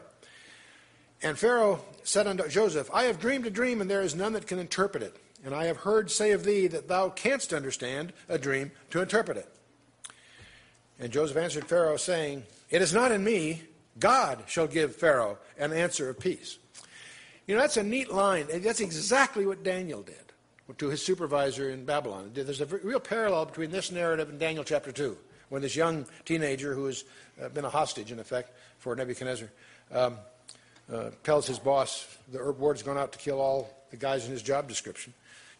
And 1.23 1.39
Pharaoh 1.39 1.83
said 2.03 2.27
unto 2.27 2.47
Joseph, 2.49 2.91
I 2.93 3.05
have 3.05 3.19
dreamed 3.19 3.47
a 3.47 3.51
dream, 3.51 3.81
and 3.81 3.91
there 3.91 4.03
is 4.03 4.15
none 4.15 4.35
that 4.35 4.47
can 4.47 4.59
interpret 4.59 5.03
it. 5.03 5.17
And 5.45 5.55
I 5.55 5.67
have 5.67 5.79
heard 5.79 6.11
say 6.11 6.33
of 6.33 6.45
thee 6.45 6.67
that 6.69 6.89
thou 6.89 7.11
canst 7.11 7.53
understand 7.53 8.13
a 8.29 8.39
dream 8.39 8.73
to 8.91 9.01
interpret 9.01 9.39
it. 9.39 9.49
And 10.99 11.13
Joseph 11.13 11.37
answered 11.37 11.67
Pharaoh, 11.67 11.97
saying, 11.97 12.45
It 12.71 12.83
is 12.83 12.93
not 12.93 13.13
in 13.13 13.25
me. 13.25 13.63
God 13.99 14.45
shall 14.47 14.67
give 14.67 14.97
Pharaoh 14.97 15.39
an 15.59 15.73
answer 15.73 16.09
of 16.09 16.19
peace. 16.19 16.59
You 17.47 17.55
know, 17.55 17.61
that's 17.61 17.77
a 17.77 17.83
neat 17.83 18.11
line. 18.11 18.47
That's 18.51 18.81
exactly 18.81 19.47
what 19.47 19.63
Daniel 19.63 20.03
did 20.03 20.24
to 20.79 20.89
his 20.89 21.05
supervisor 21.05 21.71
in 21.71 21.85
Babylon. 21.85 22.31
There's 22.33 22.61
a 22.61 22.67
real 22.67 23.01
parallel 23.01 23.47
between 23.47 23.71
this 23.71 23.91
narrative 23.91 24.29
and 24.29 24.39
Daniel 24.39 24.65
chapter 24.65 24.93
2, 24.93 25.17
when 25.51 25.63
this 25.63 25.77
young 25.77 26.07
teenager 26.25 26.75
who 26.75 26.87
has 26.87 27.05
uh, 27.43 27.49
been 27.51 27.65
a 27.65 27.71
hostage, 27.71 28.11
in 28.11 28.19
effect, 28.19 28.51
for 28.79 28.97
Nebuchadnezzar, 28.97 29.49
um, 29.93 30.17
uh, 30.93 31.11
tells 31.23 31.47
his 31.47 31.59
boss, 31.59 32.07
the 32.33 32.53
word's 32.53 32.83
gone 32.83 32.99
out 32.99 33.13
to 33.13 33.19
kill 33.19 33.41
all 33.41 33.71
the 33.91 33.97
guys 33.97 34.25
in 34.27 34.31
his 34.31 34.43
job 34.43 34.69
description. 34.69 35.13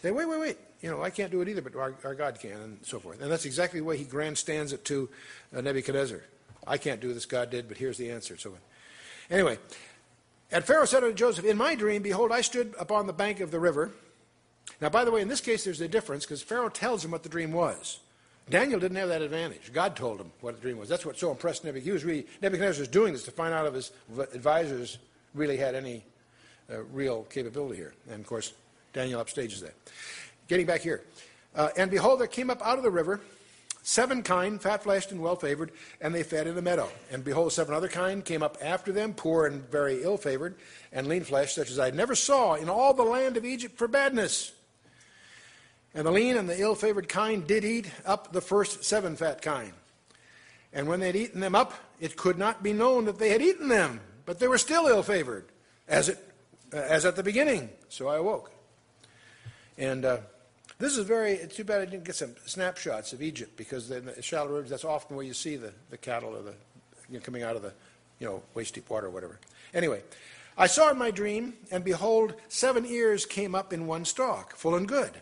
Say, 0.03 0.11
wait, 0.11 0.27
wait, 0.27 0.41
wait. 0.41 0.59
You 0.83 0.91
know, 0.91 1.03
I 1.03 1.11
can't 1.11 1.31
do 1.31 1.41
it 1.41 1.49
either, 1.49 1.63
but 1.63 1.77
our, 1.77 1.95
our 2.05 2.15
God 2.15 2.39
can, 2.39 2.53
and 2.53 2.79
so 2.83 2.99
forth. 2.99 3.23
And 3.23 3.31
that's 3.31 3.47
exactly 3.47 3.81
the 3.81 3.87
way 3.87 3.97
he 3.97 4.05
grandstands 4.05 4.73
it 4.73 4.85
to 4.87 5.09
uh, 5.57 5.61
Nebuchadnezzar. 5.61 6.21
I 6.67 6.79
can't 6.79 7.01
do 7.01 7.15
this, 7.15 7.27
God 7.27 7.51
did, 7.51 7.69
but 7.69 7.79
here's 7.79 7.97
the 7.97 8.11
answer. 8.11 8.37
So, 8.37 8.53
anyway, 9.31 9.59
and 10.51 10.65
Pharaoh 10.65 10.85
said 10.85 11.03
unto 11.03 11.15
Joseph, 11.15 11.45
In 11.45 11.57
my 11.57 11.75
dream, 11.75 12.03
behold, 12.03 12.33
I 12.33 12.43
stood 12.43 12.75
upon 12.79 13.07
the 13.07 13.13
bank 13.13 13.41
of 13.41 13.51
the 13.51 13.61
river. 13.61 13.93
Now, 14.85 14.91
by 14.91 15.07
the 15.07 15.11
way, 15.11 15.23
in 15.23 15.29
this 15.29 15.41
case, 15.41 15.65
there's 15.65 15.81
a 15.81 15.89
difference 15.89 16.27
because 16.27 16.43
Pharaoh 16.43 16.69
tells 16.69 17.03
him 17.03 17.11
what 17.11 17.23
the 17.23 17.31
dream 17.31 17.53
was. 17.53 18.01
Daniel 18.51 18.79
didn't 18.79 18.99
have 18.99 19.09
that 19.09 19.23
advantage. 19.23 19.73
God 19.73 19.97
told 19.97 20.21
him 20.21 20.31
what 20.43 20.57
the 20.57 20.61
dream 20.61 20.77
was. 20.77 20.91
That's 20.91 21.07
what 21.07 21.19
so 21.19 21.31
impressed 21.31 21.65
Nebuchadnezzar. 21.65 22.07
Really, 22.07 22.27
Nebuchadnezzar 22.43 22.81
was 22.81 22.89
doing 22.89 23.15
this 23.15 23.23
to 23.23 23.31
find 23.31 23.55
out 23.55 23.67
if 23.67 23.73
his 23.73 23.93
advisors 24.35 24.99
really 25.33 25.57
had 25.57 25.75
any 25.75 26.05
uh, 26.71 26.83
real 26.93 27.23
capability 27.31 27.77
here. 27.77 27.95
And 28.11 28.21
of 28.21 28.27
course, 28.27 28.53
Daniel 28.93 29.25
upstages 29.25 29.61
that. 29.63 29.73
Getting 30.49 30.67
back 30.67 30.83
here. 30.83 31.03
Uh, 31.55 31.71
and 31.79 31.91
behold, 31.91 32.21
there 32.21 32.27
came 32.27 32.51
up 32.51 32.61
out 32.61 32.77
of 32.77 32.85
the 32.85 32.91
river 32.91 33.23
Seven 33.87 34.23
kine, 34.23 34.59
fat 34.59 34.83
fleshed 34.83 35.13
and 35.13 35.21
well 35.21 35.37
favored, 35.37 35.71
and 36.01 36.15
they 36.15 36.23
fed 36.23 36.47
in 36.47 36.55
the 36.55 36.63
meadow. 36.63 36.89
And 37.13 37.23
behold, 37.23 37.53
seven 37.53 37.75
other 37.75 37.87
kine 37.87 38.23
came 38.23 38.43
up 38.43 38.57
after 38.63 38.93
them, 38.93 39.13
poor 39.13 39.45
and 39.47 39.63
very 39.71 40.03
ill 40.03 40.17
favored, 40.17 40.55
and 40.91 41.07
lean 41.07 41.23
fleshed, 41.23 41.55
such 41.55 41.71
as 41.71 41.79
I 41.79 41.91
never 41.91 42.15
saw 42.15 42.55
in 42.55 42.71
all 42.71 42.95
the 42.95 43.03
land 43.03 43.37
of 43.37 43.45
Egypt 43.45 43.77
for 43.77 43.87
badness. 43.87 44.53
And 45.95 46.07
the 46.07 46.11
lean 46.11 46.37
and 46.37 46.49
the 46.49 46.61
ill 46.61 46.75
favored 46.75 47.09
kine 47.09 47.43
did 47.43 47.65
eat 47.65 47.91
up 48.05 48.33
the 48.33 48.41
first 48.41 48.85
seven 48.85 49.17
fat 49.17 49.43
kine. 49.43 49.73
And 50.73 50.89
when 50.89 51.01
they 51.01 51.07
had 51.07 51.17
eaten 51.17 51.41
them 51.41 51.55
up, 51.55 51.73
it 52.01 52.17
could 52.17 52.37
not 52.37 52.63
be 52.63 52.73
known 52.73 53.05
that 53.05 53.19
they 53.19 53.31
had 53.31 53.41
eaten 53.41 53.69
them, 53.69 54.01
but 54.27 54.41
they 54.41 54.49
were 54.49 54.59
still 54.59 54.87
ill 54.87 55.05
favored, 55.05 55.47
as, 55.87 56.09
it, 56.09 56.19
uh, 56.73 56.79
as 56.79 57.05
at 57.05 57.15
the 57.15 57.23
beginning. 57.23 57.71
So 57.89 58.09
I 58.09 58.17
awoke. 58.17 58.51
And. 59.79 60.05
Uh, 60.05 60.19
this 60.79 60.97
is 60.97 61.07
very, 61.07 61.33
it's 61.33 61.55
too 61.57 61.65
bad 61.65 61.81
I 61.81 61.85
didn't 61.85 62.05
get 62.05 62.17
some 62.17 62.35
snapshots 62.47 63.13
of 63.13 63.23
Egypt 63.23 63.57
because 63.57 63.91
in 63.91 64.07
the 64.07 64.23
shallow 64.23 64.51
rivers, 64.51 64.71
that's 64.71 64.85
often 64.85 65.17
where 65.17 65.25
you 65.25 65.33
see 65.33 65.57
the, 65.57 65.73
the 65.91 65.97
cattle 65.97 66.35
or 66.35 66.43
the, 66.43 66.55
you 67.09 67.15
know, 67.15 67.21
coming 67.21 67.43
out 67.43 67.55
of 67.55 67.63
the, 67.63 67.73
you 68.19 68.27
know, 68.27 68.43
waist 68.55 68.75
deep 68.75 68.91
water 68.91 69.07
or 69.07 69.11
whatever. 69.11 69.39
Anyway, 69.73 70.03
I 70.59 70.67
saw 70.67 70.91
in 70.91 70.99
my 70.99 71.11
dream, 71.11 71.55
and 71.71 71.85
behold, 71.85 72.35
seven 72.49 72.85
ears 72.87 73.25
came 73.25 73.55
up 73.55 73.73
in 73.73 73.87
one 73.87 74.05
stalk, 74.05 74.57
full 74.57 74.75
and 74.75 74.89
good. 74.89 75.13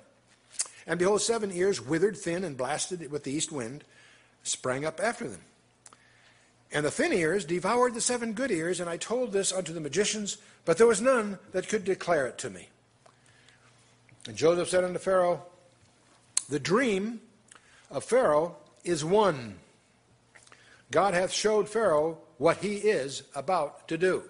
And 0.86 0.98
behold, 0.98 1.22
seven 1.22 1.52
ears, 1.52 1.80
withered, 1.80 2.16
thin, 2.16 2.44
and 2.44 2.56
blasted 2.56 3.10
with 3.10 3.24
the 3.24 3.32
east 3.32 3.52
wind, 3.52 3.84
sprang 4.42 4.84
up 4.84 5.00
after 5.00 5.28
them. 5.28 5.42
And 6.72 6.84
the 6.84 6.90
thin 6.90 7.12
ears 7.12 7.44
devoured 7.44 7.94
the 7.94 8.00
seven 8.00 8.32
good 8.32 8.50
ears, 8.50 8.80
and 8.80 8.88
I 8.88 8.96
told 8.96 9.32
this 9.32 9.52
unto 9.52 9.72
the 9.72 9.80
magicians, 9.80 10.38
but 10.64 10.78
there 10.78 10.86
was 10.86 11.00
none 11.00 11.38
that 11.52 11.68
could 11.68 11.84
declare 11.84 12.26
it 12.26 12.38
to 12.38 12.50
me. 12.50 12.68
And 14.26 14.36
Joseph 14.36 14.68
said 14.68 14.84
unto 14.84 14.98
Pharaoh, 14.98 15.42
The 16.48 16.60
dream 16.60 17.20
of 17.90 18.04
Pharaoh 18.04 18.56
is 18.84 19.04
one. 19.04 19.56
God 20.90 21.14
hath 21.14 21.32
showed 21.32 21.68
Pharaoh 21.68 22.18
what 22.38 22.58
he 22.58 22.76
is 22.76 23.22
about 23.34 23.88
to 23.88 23.98
do. 23.98 24.22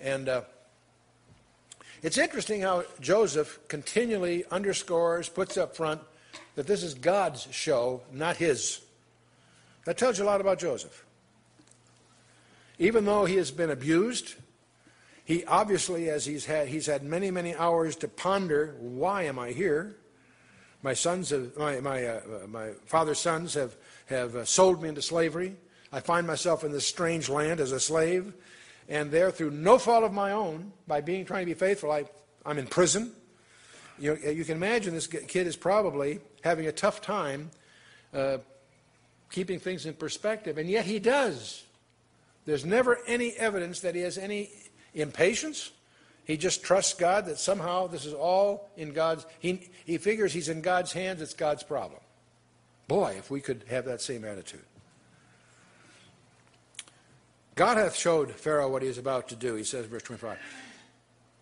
And 0.00 0.28
uh, 0.28 0.42
it's 2.02 2.18
interesting 2.18 2.62
how 2.62 2.84
Joseph 3.00 3.60
continually 3.68 4.44
underscores, 4.50 5.28
puts 5.28 5.56
up 5.56 5.76
front, 5.76 6.00
that 6.56 6.66
this 6.66 6.82
is 6.82 6.94
God's 6.94 7.46
show, 7.50 8.02
not 8.12 8.36
his. 8.36 8.80
That 9.84 9.98
tells 9.98 10.18
you 10.18 10.24
a 10.24 10.26
lot 10.26 10.40
about 10.40 10.58
Joseph. 10.58 11.04
Even 12.78 13.04
though 13.04 13.24
he 13.24 13.36
has 13.36 13.50
been 13.50 13.70
abused, 13.70 14.34
he 15.24 15.44
obviously, 15.44 16.10
as 16.10 16.26
he's 16.26 16.44
had, 16.46 16.68
he's 16.68 16.86
had 16.86 17.02
many, 17.02 17.30
many 17.30 17.54
hours 17.54 17.96
to 17.96 18.08
ponder, 18.08 18.74
why 18.80 19.22
am 19.22 19.38
I 19.38 19.52
here? 19.52 19.96
My 20.82 20.94
sons, 20.94 21.30
have, 21.30 21.56
my, 21.56 21.80
my, 21.80 22.04
uh, 22.04 22.20
my 22.48 22.70
father's 22.86 23.20
sons 23.20 23.54
have, 23.54 23.76
have 24.06 24.34
uh, 24.34 24.44
sold 24.44 24.82
me 24.82 24.88
into 24.88 25.02
slavery. 25.02 25.54
I 25.92 26.00
find 26.00 26.26
myself 26.26 26.64
in 26.64 26.72
this 26.72 26.86
strange 26.86 27.28
land 27.28 27.60
as 27.60 27.70
a 27.70 27.78
slave, 27.78 28.32
and 28.92 29.10
there, 29.10 29.30
through 29.30 29.52
no 29.52 29.78
fault 29.78 30.04
of 30.04 30.12
my 30.12 30.32
own, 30.32 30.70
by 30.86 31.00
being 31.00 31.24
trying 31.24 31.46
to 31.46 31.46
be 31.46 31.58
faithful, 31.58 31.90
I, 31.90 32.04
I'm 32.44 32.58
in 32.58 32.66
prison. 32.66 33.12
You, 33.98 34.18
know, 34.22 34.30
you 34.30 34.44
can 34.44 34.54
imagine 34.54 34.92
this 34.92 35.06
kid 35.06 35.46
is 35.46 35.56
probably 35.56 36.20
having 36.44 36.66
a 36.66 36.72
tough 36.72 37.00
time 37.00 37.50
uh, 38.12 38.36
keeping 39.30 39.58
things 39.58 39.86
in 39.86 39.94
perspective, 39.94 40.58
and 40.58 40.68
yet 40.68 40.84
he 40.84 40.98
does. 40.98 41.64
There's 42.44 42.66
never 42.66 42.98
any 43.06 43.32
evidence 43.32 43.80
that 43.80 43.94
he 43.94 44.02
has 44.02 44.18
any 44.18 44.50
impatience. 44.92 45.70
He 46.26 46.36
just 46.36 46.62
trusts 46.62 46.92
God 46.92 47.24
that 47.24 47.38
somehow 47.38 47.86
this 47.86 48.04
is 48.04 48.12
all 48.12 48.68
in 48.76 48.92
God's. 48.92 49.24
He, 49.38 49.70
he 49.86 49.96
figures 49.96 50.34
he's 50.34 50.50
in 50.50 50.60
God's 50.60 50.92
hands, 50.92 51.22
it's 51.22 51.32
God's 51.32 51.62
problem. 51.62 52.00
Boy, 52.88 53.14
if 53.16 53.30
we 53.30 53.40
could 53.40 53.64
have 53.70 53.86
that 53.86 54.02
same 54.02 54.22
attitude. 54.22 54.60
God 57.54 57.76
hath 57.76 57.94
showed 57.94 58.32
Pharaoh 58.32 58.68
what 58.68 58.82
he 58.82 58.88
is 58.88 58.98
about 58.98 59.28
to 59.28 59.36
do, 59.36 59.54
he 59.54 59.64
says, 59.64 59.86
verse 59.86 60.02
25. 60.02 60.38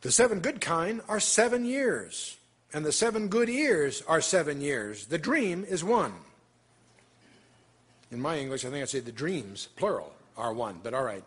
The 0.01 0.13
seven 0.13 0.41
good 0.41 0.61
kine 0.61 1.01
are 1.09 1.21
seven 1.21 1.65
years, 1.65 2.37
and 2.73 2.85
the 2.85 2.93
seven 2.93 3.29
good 3.29 3.49
ears 3.49 4.03
are 4.09 4.21
seven 4.21 4.61
years. 4.61 5.07
The 5.07 5.19
dream 5.19 5.65
is 5.69 5.85
one. 5.85 6.15
In 8.11 8.21
my 8.21 8.39
English, 8.39 8.65
I 8.65 8.71
think 8.71 8.83
I'd 8.83 8.89
say 8.89 9.01
the 9.01 9.13
dreams, 9.13 9.69
plural, 9.77 10.13
are 10.37 10.53
one, 10.53 10.81
but 10.83 10.95
all 10.95 11.05
right. 11.05 11.23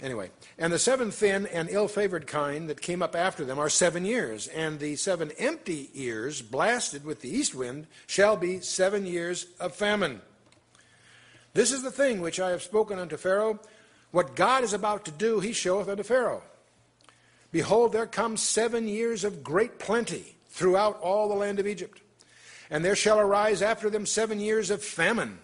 Anyway, 0.00 0.30
and 0.58 0.72
the 0.72 0.78
seven 0.78 1.10
thin 1.10 1.46
and 1.46 1.68
ill 1.70 1.88
favored 1.88 2.26
kine 2.26 2.66
that 2.68 2.80
came 2.80 3.02
up 3.02 3.16
after 3.16 3.44
them 3.44 3.58
are 3.58 3.68
seven 3.68 4.04
years, 4.04 4.46
and 4.48 4.78
the 4.78 4.94
seven 4.94 5.32
empty 5.38 5.90
ears, 5.94 6.40
blasted 6.42 7.04
with 7.04 7.20
the 7.20 7.34
east 7.34 7.54
wind, 7.54 7.86
shall 8.06 8.36
be 8.36 8.60
seven 8.60 9.06
years 9.06 9.46
of 9.58 9.74
famine. 9.74 10.20
This 11.54 11.72
is 11.72 11.82
the 11.82 11.90
thing 11.90 12.20
which 12.20 12.38
I 12.38 12.50
have 12.50 12.62
spoken 12.62 12.98
unto 12.98 13.16
Pharaoh. 13.16 13.58
What 14.10 14.36
God 14.36 14.64
is 14.64 14.72
about 14.72 15.04
to 15.04 15.10
do, 15.10 15.40
he 15.40 15.52
showeth 15.52 15.88
unto 15.88 16.02
Pharaoh. 16.02 16.42
Behold, 17.50 17.92
there 17.92 18.06
come 18.06 18.36
seven 18.36 18.88
years 18.88 19.24
of 19.24 19.42
great 19.42 19.78
plenty 19.78 20.36
throughout 20.48 21.00
all 21.00 21.28
the 21.28 21.34
land 21.34 21.58
of 21.58 21.66
Egypt. 21.66 22.00
And 22.70 22.84
there 22.84 22.96
shall 22.96 23.18
arise 23.18 23.62
after 23.62 23.88
them 23.88 24.04
seven 24.04 24.40
years 24.40 24.70
of 24.70 24.82
famine, 24.82 25.38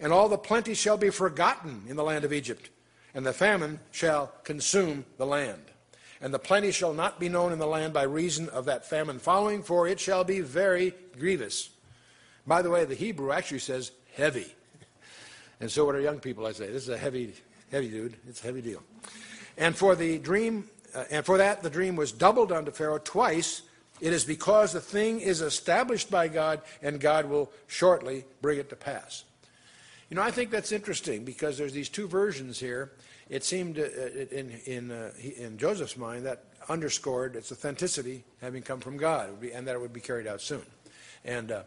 and 0.00 0.12
all 0.12 0.28
the 0.28 0.38
plenty 0.38 0.74
shall 0.74 0.96
be 0.96 1.10
forgotten 1.10 1.82
in 1.88 1.96
the 1.96 2.02
land 2.02 2.24
of 2.24 2.32
Egypt 2.32 2.70
and 3.14 3.26
the 3.26 3.32
famine 3.32 3.80
shall 3.90 4.32
consume 4.44 5.04
the 5.16 5.26
land. 5.26 5.62
And 6.20 6.34
the 6.34 6.38
plenty 6.38 6.70
shall 6.70 6.92
not 6.92 7.18
be 7.18 7.28
known 7.28 7.52
in 7.52 7.58
the 7.58 7.66
land 7.66 7.92
by 7.92 8.02
reason 8.02 8.48
of 8.50 8.66
that 8.66 8.88
famine 8.88 9.18
following, 9.18 9.62
for 9.62 9.88
it 9.88 9.98
shall 9.98 10.22
be 10.22 10.40
very 10.40 10.94
grievous. 11.18 11.70
By 12.46 12.62
the 12.62 12.70
way, 12.70 12.84
the 12.84 12.94
Hebrew 12.94 13.32
actually 13.32 13.60
says 13.60 13.92
heavy. 14.14 14.54
And 15.60 15.70
so 15.70 15.84
what 15.84 15.94
are 15.94 16.00
young 16.00 16.20
people, 16.20 16.46
I 16.46 16.52
say, 16.52 16.66
this 16.66 16.82
is 16.82 16.88
a 16.90 16.98
heavy, 16.98 17.34
heavy 17.70 17.88
dude. 17.88 18.16
It's 18.28 18.42
a 18.42 18.46
heavy 18.46 18.62
deal. 18.62 18.82
And 19.56 19.76
for 19.76 19.94
the 19.94 20.18
dream, 20.18 20.68
uh, 20.94 21.04
and 21.10 21.24
for 21.24 21.38
that 21.38 21.62
the 21.62 21.70
dream 21.70 21.96
was 21.96 22.12
doubled 22.12 22.52
unto 22.52 22.70
Pharaoh 22.70 22.98
twice. 22.98 23.62
It 24.00 24.12
is 24.12 24.24
because 24.24 24.72
the 24.72 24.80
thing 24.80 25.20
is 25.20 25.42
established 25.42 26.10
by 26.10 26.28
God, 26.28 26.62
and 26.82 26.98
God 27.00 27.26
will 27.26 27.52
shortly 27.66 28.24
bring 28.40 28.58
it 28.58 28.70
to 28.70 28.76
pass. 28.76 29.24
You 30.08 30.16
know, 30.16 30.22
I 30.22 30.30
think 30.30 30.50
that's 30.50 30.72
interesting 30.72 31.24
because 31.24 31.58
there's 31.58 31.72
these 31.72 31.88
two 31.88 32.08
versions 32.08 32.58
here. 32.58 32.92
It 33.28 33.44
seemed 33.44 33.78
uh, 33.78 33.84
in, 34.32 34.50
in, 34.66 34.90
uh, 34.90 35.12
in 35.20 35.56
Joseph's 35.56 35.96
mind 35.96 36.26
that 36.26 36.44
underscored 36.68 37.36
its 37.36 37.52
authenticity 37.52 38.24
having 38.40 38.62
come 38.62 38.80
from 38.80 38.96
God 38.96 39.30
and 39.54 39.66
that 39.66 39.74
it 39.74 39.80
would 39.80 39.92
be 39.92 40.00
carried 40.00 40.26
out 40.26 40.40
soon. 40.40 40.62
And 41.24 41.52
uh, 41.52 41.62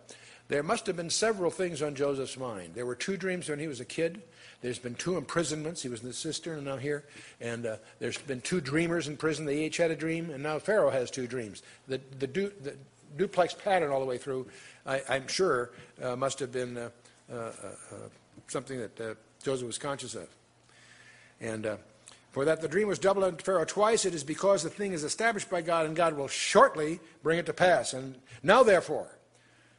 there 0.50 0.64
must 0.64 0.86
have 0.88 0.98
been 0.98 1.10
several 1.10 1.52
things 1.52 1.82
on 1.82 1.96
Joseph's 1.96 2.38
mind. 2.38 2.72
There 2.74 2.86
were 2.86 2.96
two 2.96 3.16
dreams 3.16 3.48
when 3.48 3.60
he 3.60 3.68
was 3.68 3.80
a 3.80 3.86
kid. 3.86 4.22
There's 4.64 4.80
been 4.80 4.96
two 4.96 5.18
imprisonments. 5.18 5.84
He 5.84 5.90
was 5.90 6.02
in 6.02 6.08
the 6.08 6.14
cistern 6.14 6.56
and 6.56 6.66
now 6.66 6.78
here. 6.78 7.04
And 7.42 7.66
uh, 7.66 7.76
there's 8.00 8.18
been 8.18 8.40
two 8.40 8.62
dreamers 8.62 9.10
in 9.10 9.18
prison. 9.18 9.46
They 9.46 9.66
each 9.66 9.76
had 9.76 9.92
a 9.92 9.96
dream. 9.96 10.30
And 10.30 10.42
now 10.42 10.58
Pharaoh 10.58 10.90
has 10.90 11.12
two 11.12 11.28
dreams. 11.28 11.64
The, 11.90 12.00
the, 12.18 12.28
du, 12.28 12.50
the 12.62 12.76
duplex 13.18 13.54
pattern 13.54 13.92
all 13.92 14.00
the 14.00 14.06
way 14.06 14.18
through, 14.18 14.48
I, 14.86 15.02
am 15.10 15.28
sure, 15.28 15.72
uh, 16.02 16.16
must 16.16 16.40
have 16.40 16.54
been 16.54 16.78
uh, 16.78 16.90
uh, 17.30 17.52
something 18.48 18.80
that 18.80 19.02
uh, 19.02 19.14
Joseph 19.44 19.68
was 19.68 19.78
conscious 19.78 20.16
of. 20.16 20.30
And 21.42 21.66
uh, 21.66 21.78
for 22.32 22.46
that 22.46 22.62
the 22.62 22.70
dream 22.70 22.88
was 22.88 23.00
doubled 23.00 23.26
unto 23.26 23.44
Pharaoh 23.44 23.66
twice, 23.66 24.06
it 24.06 24.14
is 24.16 24.24
because 24.24 24.64
the 24.64 24.70
thing 24.70 24.94
is 24.94 25.04
established 25.04 25.50
by 25.50 25.62
God, 25.62 25.88
and 25.88 25.96
God 25.96 26.16
will 26.16 26.30
shortly 26.30 27.02
bring 27.22 27.38
it 27.38 27.46
to 27.48 27.54
pass. 27.54 27.92
And 27.92 28.16
now, 28.42 28.64
therefore, 28.64 29.08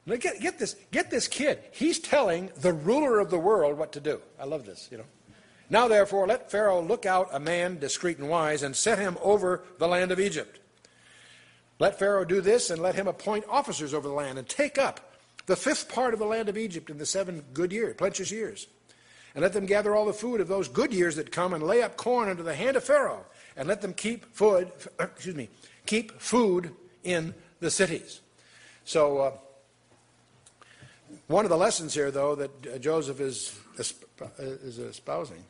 now 0.07 0.17
get, 0.17 0.41
get 0.41 0.59
this, 0.59 0.77
get 0.91 1.11
this 1.11 1.29
kid. 1.29 1.61
He's 1.73 1.99
telling 1.99 2.51
the 2.57 2.73
ruler 2.73 3.19
of 3.21 3.31
the 3.31 3.39
world 3.39 3.79
what 3.79 3.93
to 3.93 4.01
do. 4.01 4.21
I 4.39 4.45
love 4.45 4.67
this, 4.67 4.89
you 4.91 4.99
know. 4.99 5.05
Now, 5.71 5.89
therefore, 5.89 6.27
let 6.27 6.51
Pharaoh 6.51 6.83
look 6.83 7.07
out 7.07 7.31
a 7.33 7.41
man 7.41 7.79
discreet 7.79 8.19
and 8.19 8.29
wise, 8.29 8.63
and 8.63 8.77
set 8.77 8.99
him 8.99 9.17
over 9.23 9.65
the 9.79 9.89
land 9.89 10.13
of 10.13 10.21
Egypt. 10.21 10.61
Let 11.79 11.99
Pharaoh 11.99 12.25
do 12.25 12.41
this, 12.41 12.69
and 12.71 12.83
let 12.83 12.95
him 12.95 13.09
appoint 13.09 13.47
officers 13.49 13.95
over 13.95 14.07
the 14.07 14.15
land, 14.15 14.39
and 14.39 14.49
take 14.49 14.79
up 14.79 15.15
the 15.47 15.57
fifth 15.57 15.89
part 15.89 16.13
of 16.13 16.21
the 16.21 16.27
land 16.27 16.49
of 16.49 16.59
Egypt 16.59 16.91
in 16.91 16.99
the 16.99 17.07
seven 17.07 17.43
good 17.53 17.73
years, 17.73 17.97
plenteous 17.97 18.31
years. 18.31 18.67
And 19.35 19.43
let 19.43 19.53
them 19.53 19.67
gather 19.67 19.95
all 19.95 20.07
the 20.07 20.13
food 20.13 20.41
of 20.41 20.49
those 20.49 20.69
good 20.69 20.93
years 20.93 21.17
that 21.17 21.33
come, 21.33 21.55
and 21.55 21.63
lay 21.63 21.83
up 21.83 21.97
corn 21.97 22.29
under 22.29 22.43
the 22.43 22.55
hand 22.55 22.77
of 22.77 22.85
Pharaoh, 22.85 23.25
and 23.57 23.67
let 23.67 23.81
them 23.81 23.95
keep 23.95 24.35
food, 24.35 24.71
excuse 25.01 25.35
me, 25.35 25.49
keep 25.87 26.21
food 26.21 26.75
in 27.03 27.35
the 27.61 27.71
cities. 27.71 28.21
So, 28.85 29.19
uh, 29.19 29.33
one 31.27 31.45
of 31.45 31.51
the 31.51 31.57
lessons 31.57 31.95
here, 31.95 32.11
though, 32.11 32.35
that 32.35 32.51
uh, 32.67 32.79
Joseph 32.79 33.21
is, 33.21 33.59
is 34.39 34.79
espousing 34.79 35.45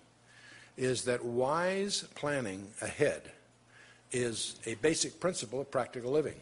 is 0.76 1.04
that 1.04 1.24
wise 1.24 2.04
planning 2.14 2.68
ahead 2.80 3.30
is 4.10 4.56
a 4.66 4.74
basic 4.76 5.20
principle 5.20 5.60
of 5.60 5.70
practical 5.70 6.12
living. 6.12 6.34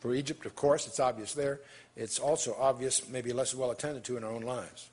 For 0.00 0.14
Egypt, 0.14 0.46
of 0.46 0.54
course, 0.54 0.86
it's 0.86 1.00
obvious 1.00 1.34
there. 1.34 1.60
It's 1.96 2.18
also 2.18 2.54
obvious, 2.58 3.08
maybe 3.08 3.32
less 3.32 3.54
well 3.54 3.70
attended 3.70 4.04
to 4.04 4.16
in 4.16 4.24
our 4.24 4.30
own 4.30 4.42
lives. 4.42 4.88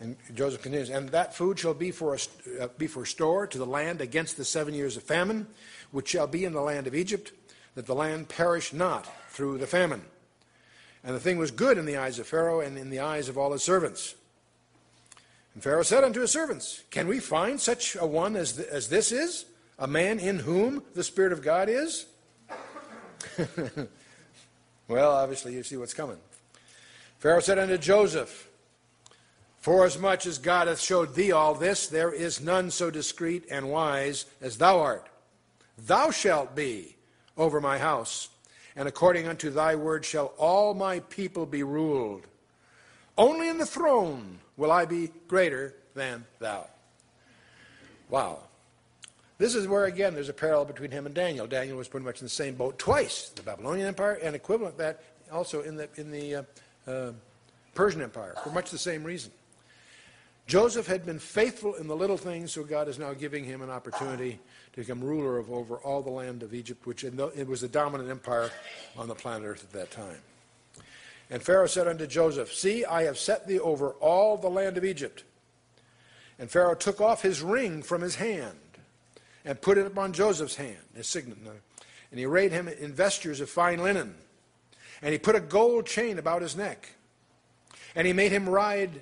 And 0.00 0.16
Joseph 0.34 0.62
continues, 0.62 0.90
and 0.90 1.08
that 1.10 1.34
food 1.34 1.60
shall 1.60 1.74
be 1.74 1.92
for, 1.92 2.14
a, 2.14 2.64
uh, 2.64 2.68
be 2.76 2.88
for 2.88 3.06
store 3.06 3.46
to 3.46 3.58
the 3.58 3.66
land 3.66 4.00
against 4.00 4.36
the 4.36 4.44
seven 4.44 4.74
years 4.74 4.96
of 4.96 5.04
famine, 5.04 5.46
which 5.92 6.08
shall 6.08 6.26
be 6.26 6.44
in 6.44 6.52
the 6.52 6.60
land 6.60 6.88
of 6.88 6.94
Egypt, 6.94 7.32
that 7.76 7.86
the 7.86 7.94
land 7.94 8.28
perish 8.28 8.72
not 8.72 9.08
through 9.30 9.58
the 9.58 9.66
famine. 9.66 10.02
And 11.04 11.14
the 11.14 11.20
thing 11.20 11.38
was 11.38 11.50
good 11.50 11.78
in 11.78 11.84
the 11.84 11.96
eyes 11.96 12.18
of 12.18 12.26
Pharaoh 12.26 12.60
and 12.60 12.78
in 12.78 12.90
the 12.90 13.00
eyes 13.00 13.28
of 13.28 13.36
all 13.36 13.52
his 13.52 13.62
servants. 13.62 14.14
And 15.54 15.62
Pharaoh 15.62 15.82
said 15.82 16.04
unto 16.04 16.20
his 16.20 16.30
servants, 16.30 16.82
Can 16.90 17.08
we 17.08 17.18
find 17.18 17.60
such 17.60 17.96
a 17.96 18.06
one 18.06 18.36
as, 18.36 18.54
th- 18.54 18.68
as 18.68 18.88
this 18.88 19.12
is, 19.12 19.44
a 19.78 19.86
man 19.86 20.18
in 20.18 20.38
whom 20.38 20.82
the 20.94 21.04
Spirit 21.04 21.32
of 21.32 21.42
God 21.42 21.68
is? 21.68 22.06
Well, 24.92 25.12
obviously, 25.12 25.54
you 25.54 25.62
see 25.62 25.78
what's 25.78 25.94
coming. 25.94 26.18
Pharaoh 27.18 27.40
said 27.40 27.58
unto 27.58 27.78
Joseph, 27.78 28.48
Forasmuch 29.60 30.26
as 30.26 30.36
God 30.36 30.68
hath 30.68 30.80
showed 30.80 31.14
thee 31.14 31.32
all 31.32 31.54
this, 31.54 31.86
there 31.86 32.12
is 32.12 32.42
none 32.42 32.70
so 32.70 32.90
discreet 32.90 33.46
and 33.50 33.70
wise 33.70 34.26
as 34.42 34.58
thou 34.58 34.80
art. 34.80 35.08
Thou 35.78 36.10
shalt 36.10 36.54
be 36.54 36.96
over 37.38 37.58
my 37.58 37.78
house, 37.78 38.28
and 38.76 38.88
according 38.88 39.28
unto 39.28 39.50
thy 39.50 39.74
word 39.74 40.04
shall 40.04 40.32
all 40.38 40.74
my 40.74 41.00
people 41.00 41.46
be 41.46 41.62
ruled. 41.62 42.26
Only 43.18 43.48
in 43.48 43.58
the 43.58 43.66
throne 43.66 44.38
will 44.56 44.72
I 44.72 44.84
be 44.84 45.10
greater 45.28 45.74
than 45.94 46.24
thou. 46.38 46.66
Wow. 48.08 48.38
This 49.38 49.54
is 49.54 49.66
where, 49.66 49.86
again, 49.86 50.14
there's 50.14 50.28
a 50.28 50.34
parallel 50.34 50.66
between 50.66 50.90
him 50.90 51.06
and 51.06 51.14
Daniel. 51.14 51.46
Daniel 51.46 51.76
was 51.76 51.88
pretty 51.88 52.06
much 52.06 52.20
in 52.20 52.26
the 52.26 52.30
same 52.30 52.54
boat 52.54 52.78
twice 52.78 53.30
the 53.30 53.42
Babylonian 53.42 53.88
Empire, 53.88 54.18
and 54.22 54.36
equivalent 54.36 54.78
that 54.78 55.02
also 55.32 55.62
in 55.62 55.76
the, 55.76 55.88
in 55.96 56.10
the 56.10 56.34
uh, 56.34 56.42
uh, 56.86 57.12
Persian 57.74 58.02
Empire 58.02 58.34
for 58.44 58.50
much 58.50 58.70
the 58.70 58.78
same 58.78 59.02
reason. 59.02 59.32
Joseph 60.46 60.86
had 60.86 61.06
been 61.06 61.18
faithful 61.18 61.74
in 61.74 61.86
the 61.86 61.96
little 61.96 62.16
things, 62.16 62.52
so 62.52 62.64
God 62.64 62.88
is 62.88 62.98
now 62.98 63.14
giving 63.14 63.44
him 63.44 63.62
an 63.62 63.70
opportunity 63.70 64.38
to 64.72 64.80
become 64.80 65.02
ruler 65.02 65.38
of 65.38 65.50
over 65.50 65.76
all 65.76 66.02
the 66.02 66.10
land 66.10 66.42
of 66.42 66.54
Egypt, 66.54 66.86
which 66.86 67.04
it 67.04 67.46
was 67.46 67.60
the 67.60 67.68
dominant 67.68 68.10
empire 68.10 68.50
on 68.96 69.08
the 69.08 69.14
planet 69.14 69.46
Earth 69.46 69.64
at 69.64 69.72
that 69.72 69.90
time. 69.90 70.18
And 71.30 71.42
Pharaoh 71.42 71.66
said 71.66 71.88
unto 71.88 72.06
Joseph, 72.06 72.52
See, 72.52 72.84
I 72.84 73.04
have 73.04 73.18
set 73.18 73.46
thee 73.46 73.58
over 73.58 73.90
all 73.92 74.36
the 74.36 74.50
land 74.50 74.76
of 74.76 74.84
Egypt. 74.84 75.24
And 76.38 76.50
Pharaoh 76.50 76.74
took 76.74 77.00
off 77.00 77.22
his 77.22 77.40
ring 77.40 77.82
from 77.82 78.02
his 78.02 78.16
hand 78.16 78.58
and 79.44 79.60
put 79.60 79.78
it 79.78 79.86
upon 79.86 80.12
Joseph's 80.12 80.56
hand, 80.56 80.78
his 80.94 81.06
signet. 81.06 81.38
And 82.10 82.18
he 82.18 82.26
arrayed 82.26 82.52
him 82.52 82.68
in 82.68 82.92
vestures 82.92 83.40
of 83.40 83.48
fine 83.48 83.82
linen. 83.82 84.14
And 85.00 85.12
he 85.12 85.18
put 85.18 85.34
a 85.34 85.40
gold 85.40 85.86
chain 85.86 86.18
about 86.18 86.42
his 86.42 86.56
neck. 86.56 86.90
And 87.94 88.06
he 88.06 88.12
made 88.12 88.32
him 88.32 88.48
ride, 88.48 89.00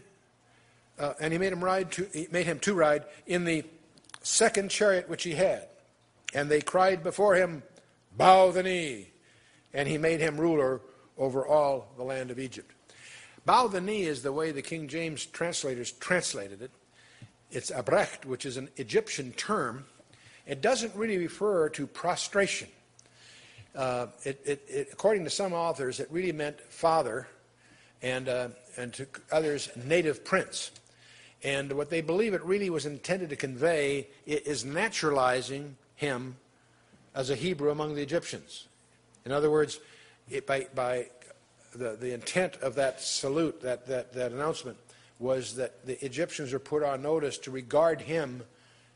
uh, 0.99 1.15
and 1.21 1.33
he 1.33 1.39
made 1.39 1.53
him 1.53 1.63
ride 1.63 1.93
to, 1.93 2.07
he 2.13 2.27
made 2.31 2.47
him 2.47 2.59
to 2.61 2.75
ride 2.75 3.05
in 3.27 3.45
the 3.45 3.65
second 4.21 4.71
chariot 4.71 5.09
which 5.09 5.23
he 5.23 5.33
had. 5.33 5.69
And 6.35 6.49
they 6.49 6.61
cried 6.61 7.03
before 7.03 7.35
him, 7.35 7.63
Bow 8.17 8.51
the 8.51 8.63
knee. 8.63 9.09
And 9.73 9.89
he 9.89 9.99
made 9.99 10.21
him 10.21 10.41
ruler 10.41 10.81
over 11.17 11.47
all 11.47 11.89
the 11.97 12.03
land 12.03 12.31
of 12.31 12.39
Egypt. 12.39 12.73
Bow 13.47 13.69
the 13.69 13.81
knee 13.81 14.03
is 14.03 14.23
the 14.23 14.33
way 14.33 14.51
the 14.51 14.63
King 14.63 14.89
James 14.89 15.27
translators 15.27 15.93
translated 15.93 16.63
it. 16.63 16.71
It's 17.51 17.71
Abrech, 17.71 18.25
which 18.25 18.47
is 18.47 18.57
an 18.57 18.69
Egyptian 18.77 19.33
term. 19.33 19.85
It 20.47 20.61
doesn't 20.61 20.95
really 20.95 21.19
refer 21.19 21.69
to 21.71 21.87
prostration. 21.87 22.69
Uh, 23.75 24.09
it, 24.25 24.41
it, 24.45 24.65
it, 24.69 24.89
according 24.93 25.25
to 25.25 25.31
some 25.31 25.53
authors, 25.53 26.01
it 26.01 26.09
really 26.11 26.33
meant 26.33 26.61
father, 26.73 27.29
and, 28.03 28.29
uh, 28.29 28.49
and 28.77 28.93
to 28.95 29.07
others, 29.31 29.69
native 29.85 30.25
prince. 30.25 30.71
And 31.43 31.73
what 31.73 31.89
they 31.89 32.01
believe 32.01 32.35
it 32.35 32.43
really 32.45 32.69
was 32.69 32.87
intended 32.87 33.31
to 33.31 33.37
convey 33.37 34.09
is 34.27 34.65
naturalizing 34.65 35.77
him 35.97 36.37
as 37.15 37.31
a 37.31 37.35
Hebrew 37.35 37.71
among 37.71 37.95
the 37.95 38.03
Egyptians. 38.03 38.67
In 39.25 39.33
other 39.33 39.51
words, 39.51 39.81
it, 40.29 40.47
by, 40.47 40.67
by 40.75 41.07
the, 41.75 41.97
the 41.97 42.13
intent 42.13 42.57
of 42.57 42.75
that 42.75 43.01
salute, 43.01 43.61
that, 43.63 43.87
that, 43.87 44.13
that 44.13 44.33
announcement, 44.33 44.77
was 45.19 45.55
that 45.57 45.85
the 45.87 46.03
Egyptians 46.05 46.53
were 46.53 46.59
put 46.59 46.83
on 46.83 47.03
notice 47.03 47.39
to 47.39 47.51
regard 47.51 48.01
him 48.01 48.43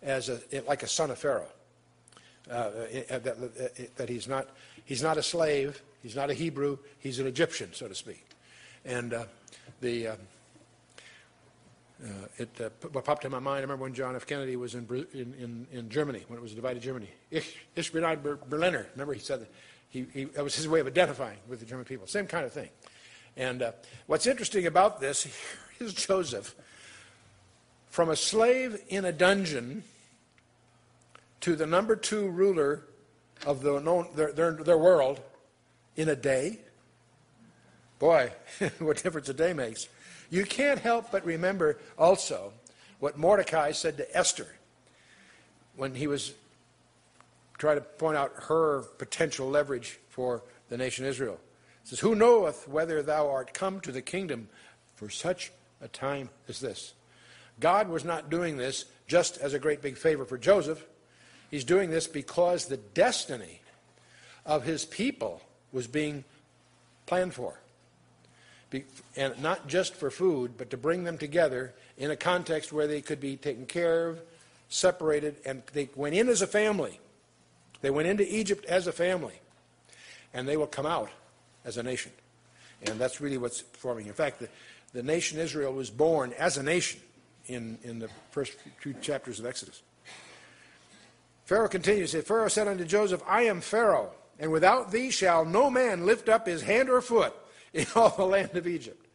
as 0.02 0.28
a, 0.28 0.40
like 0.66 0.83
a 0.83 0.88
son 0.88 1.11
of 1.11 1.18
Pharaoh. 1.18 1.48
Uh, 2.50 2.70
that, 3.09 3.96
that, 3.96 4.09
he's, 4.09 4.28
not, 4.28 4.48
he's 4.85 5.02
not 5.02 5.16
a 5.16 5.22
slave, 5.22 5.83
he's 6.02 6.14
not 6.14 6.30
a 6.30 6.35
Hebrew, 6.35 6.76
he's 6.98 7.18
an 7.18 7.26
Egyptian, 7.26 7.72
so 7.72 7.88
to 7.88 7.94
speak. 7.94 8.26
And 8.85 9.14
uh, 9.14 9.24
the, 9.80 10.09
uh, 10.09 10.16
it 12.37 12.61
uh, 12.61 13.01
popped 13.01 13.25
in 13.25 13.31
my 13.31 13.38
mind, 13.38 13.59
I 13.59 13.62
remember 13.62 13.83
when 13.83 13.95
John 13.95 14.17
F. 14.17 14.27
Kennedy 14.27 14.57
was 14.57 14.75
in, 14.75 14.87
in, 15.12 15.35
in, 15.35 15.67
in 15.73 15.88
Germany, 15.88 16.25
when 16.29 16.38
it 16.38 16.43
was 16.43 16.53
divided 16.53 16.83
Germany. 16.83 17.09
Ich, 17.31 17.57
ich 17.75 17.93
bin 17.93 18.05
ein 18.05 18.21
Berliner. 18.21 18.87
Remember, 18.95 19.14
he 19.14 19.21
said 19.21 19.40
that. 19.40 19.51
He, 19.88 20.07
he, 20.12 20.25
that 20.25 20.43
was 20.43 20.57
his 20.57 20.67
way 20.67 20.81
of 20.81 20.88
identifying 20.88 21.38
with 21.49 21.61
the 21.61 21.67
German 21.67 21.85
people. 21.85 22.09
Same 22.09 22.27
kind 22.27 22.45
of 22.45 22.53
thing. 22.53 22.69
And 23.37 23.62
uh, 23.62 23.73
what's 24.07 24.27
interesting 24.27 24.67
about 24.67 25.01
this 25.01 25.29
is 25.79 25.95
Joseph, 25.95 26.55
from 27.90 28.09
a 28.09 28.17
slave 28.17 28.81
in 28.88 29.05
a 29.05 29.12
dungeon 29.12 29.85
to 31.43 31.55
the 31.55 31.67
number 31.67 31.95
two 31.95 32.29
ruler 32.29 32.85
of 33.47 33.62
the 33.62 33.79
known, 33.81 34.09
their, 34.17 34.33
their, 34.33 34.53
their 34.53 34.79
world 34.79 35.21
in 35.95 36.09
a 36.09 36.17
day. 36.17 36.59
Boy, 38.01 38.33
what 38.79 39.03
difference 39.03 39.29
a 39.29 39.35
day 39.35 39.53
makes. 39.53 39.88
You 40.31 40.45
can't 40.45 40.81
help 40.81 41.11
but 41.11 41.25
remember 41.25 41.79
also 41.99 42.53
what 42.99 43.19
Mordecai 43.19 43.73
said 43.73 43.97
to 43.99 44.17
Esther 44.17 44.49
when 45.77 45.95
he 45.95 46.07
was 46.07 46.35
trying 47.59 47.77
to 47.77 47.83
point 47.83 48.17
out 48.17 48.33
her 48.35 48.83
potential 48.99 49.49
leverage 49.49 49.99
for 50.09 50.43
the 50.69 50.77
nation 50.77 51.05
Israel. 51.05 51.39
He 51.83 51.91
says, 51.91 52.01
Who 52.01 52.15
knoweth 52.15 52.67
whether 52.69 53.03
thou 53.03 53.31
art 53.31 53.55
come 53.55 53.81
to 53.81 53.93
the 53.93 54.03
kingdom 54.03 54.49
for 54.97 55.11
such 55.11 55.53
a 55.81 55.89
time 55.89 56.31
as 56.49 56.61
this? 56.61 56.95
God 57.61 57.89
was 57.89 58.05
not 58.05 58.31
doing 58.31 58.57
this 58.57 58.87
just 59.07 59.39
as 59.39 59.55
a 59.55 59.59
great 59.59 59.83
big 59.83 59.97
favor 59.97 60.25
for 60.25 60.39
Joseph. 60.39 60.85
He's 61.51 61.65
doing 61.65 61.91
this 61.91 62.07
because 62.07 62.67
the 62.67 62.77
destiny 62.77 63.61
of 64.45 64.65
his 64.65 64.85
people 64.85 65.41
was 65.73 65.87
being 65.87 66.25
planned 67.07 67.35
for 67.35 67.61
and 69.17 69.41
not 69.43 69.67
just 69.67 69.95
for 69.95 70.11
food, 70.11 70.53
but 70.57 70.71
to 70.71 70.77
bring 70.77 71.05
them 71.05 71.19
together 71.19 71.75
in 71.99 72.11
a 72.11 72.17
context 72.17 72.73
where 72.73 72.87
they 72.87 73.01
could 73.01 73.21
be 73.21 73.37
taken 73.37 73.67
care 73.67 74.09
of, 74.09 74.21
separated, 74.69 75.37
and 75.45 75.63
they 75.73 75.89
went 75.95 76.15
in 76.15 76.29
as 76.29 76.43
a 76.43 76.47
family. 76.47 76.99
They 77.81 77.91
went 77.91 78.09
into 78.09 78.25
Egypt 78.35 78.65
as 78.65 78.87
a 78.87 78.93
family, 78.93 79.35
and 80.33 80.49
they 80.49 80.57
will 80.57 80.67
come 80.67 80.87
out 80.87 81.11
as 81.65 81.77
a 81.77 81.83
nation. 81.83 82.13
And 82.83 82.99
that's 82.99 83.21
really 83.21 83.39
what's 83.39 83.61
forming. 83.61 84.07
In 84.07 84.13
fact, 84.13 84.41
the, 84.41 84.49
the 84.93 85.03
nation 85.03 85.39
Israel 85.39 85.73
was 85.73 85.91
born 85.91 86.33
as 86.39 86.57
a 86.57 86.63
nation 86.63 87.01
in, 87.47 87.79
in 87.83 87.99
the 87.99 88.09
first 88.31 88.57
two 88.81 88.95
chapters 89.01 89.39
of 89.39 89.47
Exodus. 89.47 89.83
Pharaoh 91.45 91.69
continues, 91.69 92.15
Pharaoh 92.15 92.49
said 92.49 92.69
unto 92.69 92.85
Joseph, 92.85 93.23
I 93.27 93.43
am 93.43 93.61
Pharaoh, 93.61 94.13
and 94.39 94.51
without 94.51 94.91
thee 94.91 95.11
shall 95.11 95.45
no 95.45 95.71
man 95.71 96.07
lift 96.07 96.29
up 96.29 96.47
his 96.47 96.63
hand 96.63 96.89
or 96.89 97.01
foot 97.01 97.35
in 97.75 97.87
all 97.95 98.11
the 98.11 98.25
land 98.25 98.57
of 98.57 98.67
Egypt. 98.67 99.07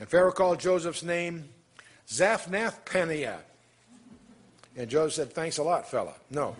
And 0.00 0.08
Pharaoh 0.08 0.32
called 0.32 0.60
Joseph's 0.60 1.02
name 1.02 1.48
Zaphnath 2.08 2.84
Paneah. 2.86 3.38
And 4.76 4.88
Joseph 4.88 5.14
said, 5.28 5.34
Thanks 5.34 5.58
a 5.58 5.62
lot, 5.62 5.90
fella. 5.90 6.14
No. 6.30 6.56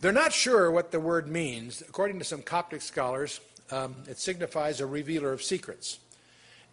They're 0.00 0.12
not 0.12 0.34
sure 0.34 0.70
what 0.70 0.90
the 0.90 1.00
word 1.00 1.28
means. 1.28 1.80
According 1.80 2.18
to 2.18 2.24
some 2.24 2.42
Coptic 2.42 2.82
scholars, 2.82 3.40
um, 3.70 3.94
it 4.06 4.18
signifies 4.18 4.80
a 4.80 4.86
revealer 4.86 5.32
of 5.32 5.42
secrets. 5.42 5.98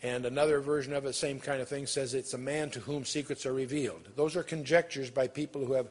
And 0.03 0.25
another 0.25 0.59
version 0.59 0.93
of 0.93 1.05
it, 1.05 1.13
same 1.13 1.39
kind 1.39 1.61
of 1.61 1.69
thing, 1.69 1.85
says 1.85 2.13
it's 2.13 2.33
a 2.33 2.37
man 2.37 2.71
to 2.71 2.79
whom 2.79 3.05
secrets 3.05 3.45
are 3.45 3.53
revealed. 3.53 4.09
Those 4.15 4.35
are 4.35 4.43
conjectures 4.43 5.09
by 5.09 5.27
people 5.27 5.63
who 5.63 5.73
have 5.73 5.89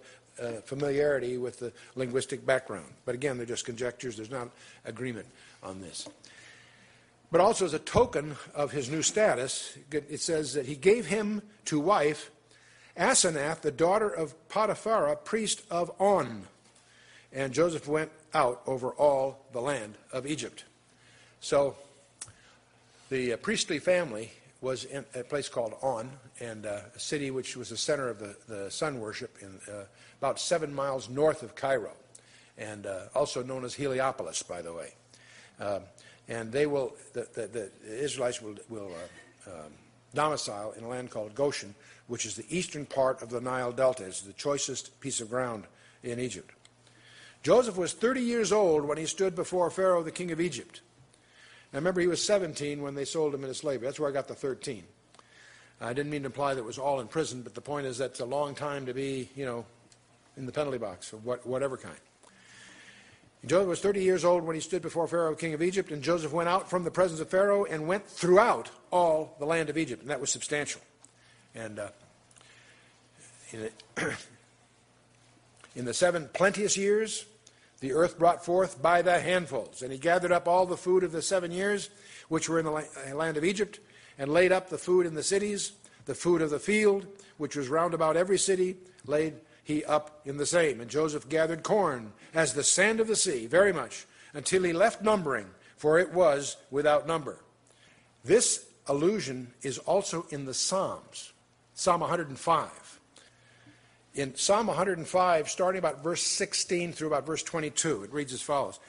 familiarity 0.65 1.37
with 1.37 1.59
the 1.59 1.73
linguistic 1.97 2.45
background. 2.45 2.93
But 3.05 3.15
again, 3.15 3.37
they're 3.37 3.47
just 3.47 3.65
conjectures. 3.65 4.17
There's 4.17 4.31
not 4.31 4.49
agreement 4.85 5.27
on 5.63 5.81
this. 5.81 6.09
But 7.31 7.41
also, 7.41 7.65
as 7.65 7.75
a 7.75 7.79
token 7.79 8.37
of 8.55 8.73
his 8.73 8.91
new 8.91 9.03
status, 9.03 9.77
it 9.93 10.21
says 10.21 10.55
that 10.55 10.67
he 10.67 10.75
gave 10.75 11.07
him 11.07 11.43
to 11.67 11.79
wife 11.79 12.31
Asenath, 12.97 13.61
the 13.61 13.71
daughter 13.71 14.09
of 14.09 14.35
Potiphar, 14.49 15.15
priest 15.17 15.63
of 15.71 15.91
On. 16.01 16.47
And 17.33 17.53
Joseph 17.53 17.87
went 17.87 18.11
out 18.35 18.63
over 18.67 18.91
all 18.91 19.47
the 19.53 19.61
land 19.61 19.95
of 20.13 20.27
Egypt. 20.27 20.65
So, 21.41 21.77
the 23.09 23.33
uh, 23.33 23.37
priestly 23.39 23.79
family 23.79 24.33
was 24.61 24.85
in 24.85 25.05
a 25.15 25.25
place 25.25 25.49
called 25.49 25.75
On, 25.83 26.11
and 26.39 26.67
uh, 26.67 26.81
a 26.95 26.99
city 26.99 27.31
which 27.31 27.57
was 27.57 27.71
the 27.71 27.77
center 27.77 28.09
of 28.09 28.19
the, 28.19 28.37
the 28.47 28.71
sun 28.71 29.01
worship 29.01 29.39
in, 29.41 29.59
uh, 29.73 29.85
about 30.19 30.39
seven 30.39 30.75
miles 30.75 31.09
north 31.09 31.43
of 31.43 31.55
Cairo, 31.55 31.93
and 32.59 32.87
uh, 32.87 33.05
also 33.15 33.43
known 33.43 33.65
as 33.65 33.75
Heliopolis, 33.75 34.43
by 34.43 34.61
the 34.61 34.73
way. 34.73 34.93
Um, 35.59 35.83
and 36.29 36.53
they 36.53 36.67
will, 36.67 36.95
the, 37.13 37.27
the, 37.33 37.47
the 37.47 37.71
Israelites 37.85 38.43
will, 38.43 38.57
will 38.69 38.93
uh, 39.47 39.51
um, 39.51 39.73
domicile 40.15 40.73
in 40.77 40.85
a 40.85 40.89
land 40.89 41.11
called 41.11 41.35
Goshen, 41.35 41.75
which 42.07 42.27
is 42.27 42.37
the 42.37 42.45
eastern 42.49 42.85
part 42.85 43.23
of 43.23 43.31
the 43.31 43.41
Nile 43.41 43.73
Delta. 43.73 44.05
It's 44.05 44.21
the 44.21 44.33
choicest 44.33 45.01
piece 45.01 45.21
of 45.21 45.31
ground 45.31 45.65
in 46.03 46.19
Egypt. 46.19 46.51
Joseph 47.43 47.77
was 47.77 47.95
30 47.95 48.21
years 48.21 48.53
old 48.53 48.85
when 48.85 48.99
he 48.99 49.07
stood 49.07 49.35
before 49.35 49.71
Pharaoh, 49.71 50.03
the 50.03 50.11
king 50.11 50.31
of 50.31 50.41
Egypt. 50.41 50.83
Now 51.73 51.79
remember, 51.79 52.01
he 52.01 52.07
was 52.07 52.23
17 52.23 52.83
when 52.83 52.95
they 52.95 53.05
sold 53.05 53.35
him 53.35 53.43
into 53.43 53.55
slavery. 53.55 53.87
That's 53.87 54.01
where 54.01 54.09
I 54.09 54.13
got 54.13 54.29
the 54.29 54.35
13. 54.35 54.83
I 55.81 55.93
didn't 55.93 56.11
mean 56.11 56.23
to 56.23 56.27
imply 56.27 56.55
that 56.55 56.61
it 56.61 56.67
was 56.67 56.79
all 56.79 57.01
in 57.01 57.09
prison, 57.09 57.43
but 57.43 57.55
the 57.55 57.61
point 57.61 57.87
is 57.87 57.97
that's 57.97 58.21
a 58.21 58.25
long 58.25 58.55
time 58.55 58.87
to 58.87 58.93
be, 58.93 59.31
you 59.35 59.47
know, 59.47 59.65
in 60.37 60.47
the 60.47 60.53
penalty 60.53 60.79
box 60.79 61.13
of 61.13 61.25
what, 61.25 61.47
whatever 61.47 61.77
kind. 61.77 61.97
Joseph 63.47 63.69
was 63.69 63.81
30 63.81 64.03
years 64.03 64.25
old 64.25 64.45
when 64.45 64.55
he 64.55 64.61
stood 64.61 64.83
before 64.83 65.07
Pharaoh, 65.07 65.35
king 65.35 65.55
of 65.55 65.63
Egypt, 65.63 65.91
and 65.91 66.03
Joseph 66.03 66.33
went 66.33 66.49
out 66.49 66.69
from 66.69 66.85
the 66.85 66.91
presence 66.91 67.21
of 67.21 67.31
Pharaoh 67.31 67.65
and 67.65 67.87
went 67.89 68.07
throughout 68.07 68.71
all 68.91 69.35
the 69.39 69.47
land 69.47 69.71
of 69.71 69.79
Egypt, 69.79 70.03
and 70.03 70.11
that 70.11 70.21
was 70.21 70.31
substantial. 70.31 70.83
And 71.55 71.79
uh, 71.79 71.89
in, 73.53 73.71
the, 73.97 74.17
in 75.77 75.85
the 75.87 75.95
seven 75.95 76.29
plenteous 76.35 76.77
years, 76.77 77.25
the 77.81 77.93
earth 77.93 78.19
brought 78.19 78.45
forth 78.45 78.81
by 78.81 79.03
the 79.03 79.21
handfuls, 79.21 79.83
and 79.83 79.91
he 79.91 79.99
gathered 79.99 80.33
up 80.33 80.47
all 80.47 80.67
the 80.67 80.77
food 80.77 81.03
of 81.03 81.13
the 81.13 81.23
seven 81.23 81.51
years 81.51 81.91
which 82.29 82.49
were 82.49 82.59
in 82.59 82.67
the 82.67 82.73
uh, 82.73 83.15
land 83.15 83.37
of 83.37 83.45
Egypt, 83.45 83.81
and 84.19 84.33
laid 84.33 84.53
up 84.53 84.69
the 84.69 84.79
food 84.79 85.07
in 85.07 85.15
the 85.15 85.23
cities, 85.23 85.73
The 86.05 86.15
food 86.15 86.43
of 86.43 86.51
the 86.51 86.59
field, 86.59 87.07
which 87.39 87.57
was 87.57 87.69
round 87.69 87.95
about 87.95 88.17
every 88.17 88.39
city, 88.39 88.77
laid 89.07 89.35
he 89.63 89.85
up 89.85 90.21
in 90.25 90.37
the 90.37 90.47
same. 90.47 90.81
And 90.81 90.91
Joseph 90.91 91.29
gathered 91.29 91.63
corn 91.63 92.13
as 92.35 92.53
the 92.53 92.65
sand 92.65 93.01
of 93.01 93.07
the 93.07 93.17
sea, 93.17 93.47
very 93.47 93.73
much, 93.73 94.07
until 94.35 94.63
he 94.65 94.73
left 94.73 95.03
numbering, 95.03 95.47
for 95.77 95.99
it 95.99 96.13
was 96.13 96.57
without 96.71 97.07
number. 97.07 97.43
This 98.25 98.67
allusion 98.87 99.53
is 99.63 99.79
also 99.79 100.27
in 100.31 100.45
the 100.45 100.55
Psalms, 100.55 101.33
Psalm 101.75 102.01
105. 102.01 103.00
In 104.15 104.35
Psalm 104.35 104.67
105, 104.67 105.49
starting 105.49 105.79
about 105.79 106.03
verse 106.03 106.23
16 106.23 106.93
through 106.93 107.09
about 107.09 107.27
verse 107.27 107.45
22, 107.45 108.05
it 108.05 108.13
reads 108.13 108.33
as 108.33 108.43
follows. 108.43 108.81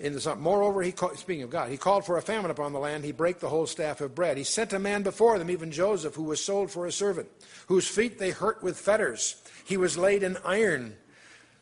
In 0.00 0.12
the 0.12 0.20
Psalm, 0.20 0.40
Moreover, 0.40 0.82
he 0.82 0.92
called, 0.92 1.16
speaking 1.18 1.44
of 1.44 1.50
God, 1.50 1.70
he 1.70 1.76
called 1.76 2.04
for 2.04 2.18
a 2.18 2.22
famine 2.22 2.50
upon 2.50 2.72
the 2.72 2.80
land. 2.80 3.04
He 3.04 3.12
brake 3.12 3.38
the 3.38 3.48
whole 3.48 3.66
staff 3.66 4.00
of 4.00 4.14
bread. 4.14 4.36
He 4.36 4.44
sent 4.44 4.72
a 4.72 4.78
man 4.78 5.02
before 5.02 5.38
them, 5.38 5.50
even 5.50 5.70
Joseph, 5.70 6.16
who 6.16 6.24
was 6.24 6.44
sold 6.44 6.70
for 6.70 6.84
a 6.86 6.92
servant, 6.92 7.28
whose 7.68 7.86
feet 7.86 8.18
they 8.18 8.30
hurt 8.30 8.62
with 8.62 8.78
fetters. 8.78 9.36
He 9.64 9.76
was 9.76 9.96
laid 9.96 10.22
in 10.22 10.36
iron. 10.44 10.96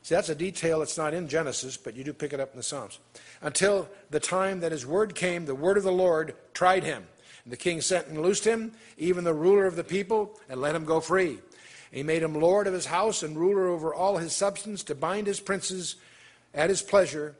See, 0.02 0.14
that's 0.14 0.30
a 0.30 0.34
detail 0.34 0.80
that's 0.80 0.98
not 0.98 1.14
in 1.14 1.28
Genesis, 1.28 1.76
but 1.76 1.96
you 1.96 2.04
do 2.04 2.12
pick 2.12 2.32
it 2.32 2.40
up 2.40 2.52
in 2.52 2.56
the 2.56 2.62
Psalms. 2.62 2.98
Until 3.40 3.88
the 4.10 4.20
time 4.20 4.60
that 4.60 4.72
his 4.72 4.86
word 4.86 5.14
came, 5.14 5.44
the 5.44 5.54
word 5.54 5.76
of 5.76 5.84
the 5.84 5.92
Lord 5.92 6.34
tried 6.54 6.84
him. 6.84 7.06
And 7.44 7.52
the 7.52 7.58
king 7.58 7.82
sent 7.82 8.08
and 8.08 8.20
loosed 8.20 8.44
him, 8.44 8.72
even 8.96 9.24
the 9.24 9.34
ruler 9.34 9.66
of 9.66 9.76
the 9.76 9.84
people, 9.84 10.40
and 10.48 10.60
let 10.60 10.74
him 10.74 10.86
go 10.86 11.00
free. 11.00 11.38
He 11.94 12.02
made 12.02 12.24
him 12.24 12.34
lord 12.34 12.66
of 12.66 12.74
his 12.74 12.86
house 12.86 13.22
and 13.22 13.38
ruler 13.38 13.68
over 13.68 13.94
all 13.94 14.16
his 14.16 14.34
substance, 14.34 14.82
to 14.84 14.96
bind 14.96 15.28
his 15.28 15.38
princes 15.38 15.94
at 16.52 16.68
his 16.68 16.82
pleasure 16.82 17.36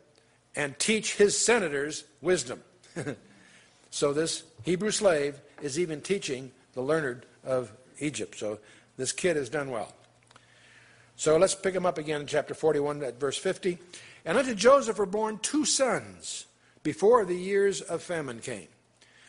and 0.55 0.79
teach 0.79 1.17
his 1.17 1.37
senators 1.37 2.05
wisdom. 2.23 2.63
so 3.91 4.13
this 4.13 4.45
Hebrew 4.63 4.93
slave 4.93 5.41
is 5.61 5.77
even 5.77 6.01
teaching 6.01 6.53
the 6.75 6.83
learned 6.83 7.27
of 7.45 7.73
Egypt. 7.99 8.39
So 8.39 8.61
this 8.97 9.11
kid 9.11 9.35
has 9.35 9.49
done 9.49 9.73
well. 9.73 9.93
So 11.17 11.37
let's 11.37 11.57
pick 11.57 11.75
him 11.75 11.85
up 11.85 11.99
again 11.99 12.21
in 12.21 12.29
chapter 12.29 12.55
41 12.55 13.03
at 13.03 13.19
verse 13.19 13.37
50. 13.37 13.79
And 14.25 14.39
unto 14.39 14.55
Joseph 14.55 14.99
were 14.99 15.05
born 15.05 15.41
two 15.43 15.65
sons 15.65 16.47
before 16.85 17.25
the 17.25 17.35
years 17.35 17.81
of 17.81 18.05
famine 18.05 18.39
came, 18.39 18.69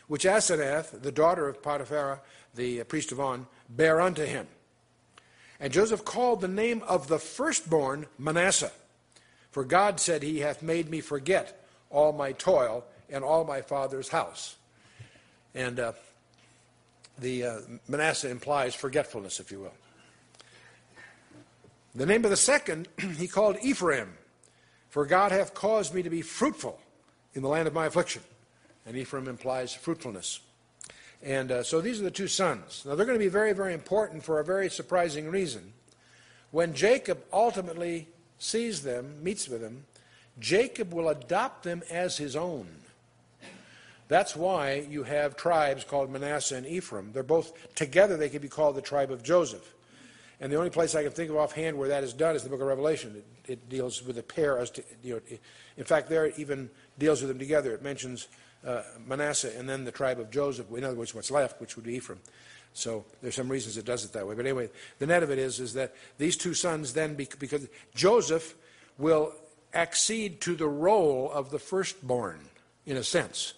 which 0.06 0.24
Asenath, 0.24 1.02
the 1.02 1.10
daughter 1.10 1.48
of 1.48 1.64
Potiphar, 1.64 2.20
the 2.54 2.84
priest 2.84 3.10
of 3.10 3.18
On, 3.18 3.48
bare 3.68 4.00
unto 4.00 4.24
him. 4.24 4.46
And 5.58 5.72
Joseph 5.72 6.04
called 6.04 6.40
the 6.40 6.48
name 6.48 6.82
of 6.86 7.08
the 7.08 7.18
firstborn 7.18 8.06
Manasseh 8.18 8.72
for 9.56 9.64
God 9.64 9.98
said, 10.00 10.22
He 10.22 10.40
hath 10.40 10.60
made 10.60 10.90
me 10.90 11.00
forget 11.00 11.64
all 11.88 12.12
my 12.12 12.32
toil 12.32 12.84
and 13.08 13.24
all 13.24 13.42
my 13.42 13.62
father's 13.62 14.10
house. 14.10 14.54
And 15.54 15.80
uh, 15.80 15.92
the 17.18 17.42
uh, 17.42 17.58
Manasseh 17.88 18.28
implies 18.28 18.74
forgetfulness, 18.74 19.40
if 19.40 19.50
you 19.50 19.60
will. 19.60 19.72
The 21.94 22.04
name 22.04 22.22
of 22.26 22.30
the 22.30 22.36
second 22.36 22.88
he 23.16 23.26
called 23.26 23.56
Ephraim, 23.62 24.12
for 24.90 25.06
God 25.06 25.32
hath 25.32 25.54
caused 25.54 25.94
me 25.94 26.02
to 26.02 26.10
be 26.10 26.20
fruitful 26.20 26.78
in 27.32 27.40
the 27.40 27.48
land 27.48 27.66
of 27.66 27.72
my 27.72 27.86
affliction. 27.86 28.20
And 28.84 28.94
Ephraim 28.94 29.26
implies 29.26 29.72
fruitfulness. 29.72 30.40
And 31.26 31.50
uh, 31.50 31.62
so 31.64 31.80
these 31.80 32.00
are 32.00 32.04
the 32.04 32.10
two 32.12 32.28
sons. 32.28 32.84
Now 32.86 32.94
they're 32.94 33.04
going 33.04 33.18
to 33.18 33.24
be 33.24 33.28
very, 33.28 33.52
very 33.52 33.74
important 33.74 34.22
for 34.22 34.38
a 34.38 34.44
very 34.44 34.70
surprising 34.70 35.28
reason. 35.28 35.72
When 36.52 36.72
Jacob 36.72 37.18
ultimately 37.32 38.06
sees 38.38 38.84
them, 38.84 39.24
meets 39.24 39.48
with 39.48 39.60
them, 39.60 39.86
Jacob 40.38 40.94
will 40.94 41.08
adopt 41.08 41.64
them 41.64 41.82
as 41.90 42.16
his 42.16 42.36
own. 42.36 42.68
That's 44.06 44.36
why 44.36 44.86
you 44.88 45.02
have 45.02 45.36
tribes 45.36 45.82
called 45.82 46.10
Manasseh 46.10 46.54
and 46.54 46.66
Ephraim. 46.66 47.10
They're 47.12 47.24
both 47.24 47.74
together, 47.74 48.16
they 48.16 48.28
could 48.28 48.40
be 48.42 48.48
called 48.48 48.76
the 48.76 48.80
tribe 48.82 49.10
of 49.10 49.24
Joseph. 49.24 49.74
And 50.38 50.52
the 50.52 50.56
only 50.56 50.70
place 50.70 50.94
I 50.94 51.02
can 51.02 51.10
think 51.10 51.30
of 51.30 51.36
offhand 51.36 51.76
where 51.76 51.88
that 51.88 52.04
is 52.04 52.12
done 52.12 52.36
is 52.36 52.44
the 52.44 52.50
book 52.50 52.60
of 52.60 52.68
Revelation. 52.68 53.16
It, 53.46 53.52
it 53.52 53.68
deals 53.68 54.04
with 54.04 54.16
a 54.18 54.22
pair. 54.22 54.58
As 54.58 54.70
to, 54.72 54.84
you 55.02 55.14
know, 55.14 55.38
in 55.76 55.84
fact, 55.84 56.08
there 56.08 56.26
it 56.26 56.38
even 56.38 56.70
deals 56.98 57.20
with 57.20 57.30
them 57.30 57.38
together. 57.38 57.74
It 57.74 57.82
mentions 57.82 58.28
uh, 58.66 58.82
Manasseh 59.06 59.52
and 59.56 59.68
then 59.68 59.84
the 59.84 59.92
tribe 59.92 60.18
of 60.18 60.30
Joseph, 60.30 60.66
in 60.76 60.84
other 60.84 60.96
words, 60.96 61.14
what's 61.14 61.30
left, 61.30 61.60
which 61.60 61.76
would 61.76 61.84
be 61.84 61.94
Ephraim. 61.94 62.20
So 62.72 63.04
there's 63.22 63.36
some 63.36 63.48
reasons 63.48 63.76
it 63.78 63.86
does 63.86 64.04
it 64.04 64.12
that 64.12 64.26
way. 64.26 64.34
But 64.34 64.44
anyway, 64.44 64.68
the 64.98 65.06
net 65.06 65.22
of 65.22 65.30
it 65.30 65.38
is, 65.38 65.60
is 65.60 65.72
that 65.74 65.94
these 66.18 66.36
two 66.36 66.52
sons 66.52 66.92
then, 66.92 67.14
because 67.14 67.68
Joseph 67.94 68.54
will 68.98 69.32
accede 69.72 70.40
to 70.42 70.54
the 70.54 70.68
role 70.68 71.30
of 71.32 71.50
the 71.50 71.58
firstborn, 71.58 72.40
in 72.84 72.96
a 72.96 73.04
sense. 73.04 73.54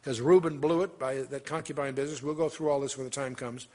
Because 0.00 0.20
Reuben 0.20 0.58
blew 0.58 0.82
it 0.82 0.98
by 0.98 1.16
that 1.22 1.44
concubine 1.44 1.94
business. 1.94 2.22
We'll 2.22 2.34
go 2.34 2.48
through 2.48 2.70
all 2.70 2.80
this 2.80 2.96
when 2.96 3.04
the 3.04 3.10
time 3.10 3.34
comes. 3.34 3.68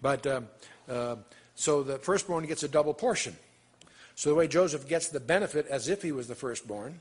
But 0.00 0.26
uh, 0.26 0.40
uh, 0.88 1.16
so 1.54 1.82
the 1.82 1.98
firstborn 1.98 2.46
gets 2.46 2.62
a 2.62 2.68
double 2.68 2.94
portion. 2.94 3.36
So 4.14 4.28
the 4.28 4.36
way 4.36 4.48
Joseph 4.48 4.86
gets 4.86 5.08
the 5.08 5.20
benefit 5.20 5.66
as 5.68 5.88
if 5.88 6.02
he 6.02 6.12
was 6.12 6.28
the 6.28 6.34
firstborn, 6.34 7.00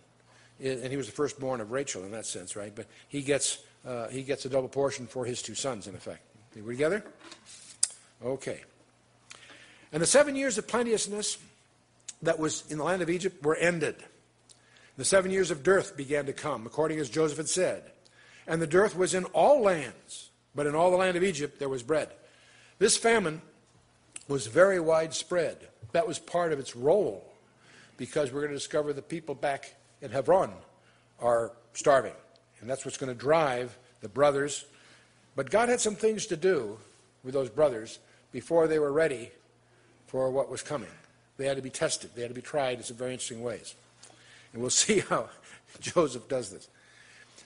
and 0.60 0.86
he 0.88 0.98
was 0.98 1.08
the 1.08 1.14
firstborn 1.14 1.62
of 1.62 1.72
Rachel 1.72 2.04
in 2.04 2.12
that 2.12 2.26
sense, 2.26 2.56
right? 2.56 2.74
But 2.74 2.88
he 3.08 3.22
gets, 3.22 3.60
uh, 3.86 4.08
he 4.10 4.24
gets 4.24 4.46
a 4.46 4.50
double 4.50 4.70
portion 4.70 5.08
for 5.08 5.26
his 5.26 5.42
two 5.42 5.56
sons, 5.56 5.88
in 5.88 5.96
effect. 5.96 6.22
Are 6.58 6.64
we 6.64 6.74
together? 6.74 7.04
Okay. 8.24 8.62
And 9.92 10.02
the 10.02 10.08
seven 10.08 10.36
years 10.36 10.58
of 10.58 10.68
plenteousness 10.68 11.38
that 12.22 12.40
was 12.40 12.64
in 12.70 12.78
the 12.78 12.84
land 12.84 13.02
of 13.02 13.10
Egypt 13.10 13.44
were 13.44 13.56
ended. 13.56 13.96
The 14.98 15.06
seven 15.06 15.32
years 15.32 15.52
of 15.52 15.64
dearth 15.64 15.98
began 15.98 16.26
to 16.28 16.34
come, 16.34 16.66
according 16.66 17.00
as 17.00 17.10
Joseph 17.10 17.38
had 17.38 17.50
said. 17.50 17.84
And 18.46 18.62
the 18.62 18.68
dearth 18.68 18.96
was 18.96 19.14
in 19.14 19.26
all 19.26 19.62
lands, 19.62 20.30
but 20.54 20.68
in 20.68 20.76
all 20.76 20.92
the 20.92 20.98
land 20.98 21.18
of 21.18 21.24
Egypt 21.24 21.58
there 21.58 21.70
was 21.70 21.82
bread. 21.82 22.10
This 22.78 22.98
famine 22.98 23.42
was 24.28 24.48
very 24.48 24.80
widespread. 24.80 25.58
That 25.94 26.08
was 26.08 26.20
part 26.20 26.54
of 26.54 26.60
its 26.60 26.76
role, 26.76 27.26
because 27.98 28.32
we're 28.32 28.42
going 28.42 28.52
to 28.52 28.58
discover 28.58 28.94
the 28.94 29.02
people 29.02 29.36
back 29.36 29.76
in 30.02 30.12
Hebron 30.12 30.52
are 31.20 31.52
starving. 31.74 32.14
And 32.60 32.70
that's 32.70 32.86
what's 32.86 32.98
going 32.98 33.12
to 33.12 33.20
drive 33.20 33.78
the 34.02 34.10
brothers. 34.10 34.66
But 35.36 35.50
God 35.50 35.70
had 35.70 35.80
some 35.80 35.96
things 35.96 36.26
to 36.28 36.38
do 36.38 36.78
with 37.24 37.34
those 37.34 37.50
brothers 37.50 38.00
before 38.32 38.68
they 38.68 38.80
were 38.80 38.92
ready 38.92 39.32
for 40.08 40.30
what 40.30 40.50
was 40.50 40.62
coming. 40.62 40.90
They 41.38 41.46
had 41.46 41.58
to 41.58 41.64
be 41.64 41.70
tested, 41.70 42.12
they 42.16 42.22
had 42.22 42.30
to 42.30 42.36
be 42.36 42.42
tried 42.42 42.78
in 42.78 42.84
some 42.84 42.98
very 42.98 43.14
interesting 43.14 43.42
ways. 43.42 43.76
And 44.54 44.62
we'll 44.62 44.70
see 44.70 45.00
how 45.00 45.30
Joseph 45.80 46.28
does 46.28 46.50
this. 46.52 46.68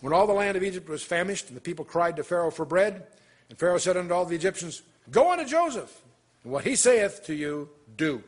When 0.02 0.14
all 0.14 0.28
the 0.28 0.34
land 0.34 0.58
of 0.58 0.64
Egypt 0.64 0.90
was 0.90 1.04
famished, 1.04 1.48
and 1.48 1.56
the 1.56 1.62
people 1.62 1.86
cried 1.86 2.18
to 2.18 2.24
Pharaoh 2.24 2.52
for 2.52 2.66
bread, 2.66 3.08
and 3.50 3.58
Pharaoh 3.58 3.78
said 3.78 3.96
unto 3.96 4.14
all 4.14 4.26
the 4.26 4.36
Egyptians, 4.36 4.82
Go 5.10 5.32
unto 5.32 5.46
Joseph, 5.46 6.02
and 6.44 6.52
what 6.52 6.64
he 6.64 6.76
saith 6.76 7.24
to 7.26 7.34
you, 7.34 7.70
do. 7.96 8.24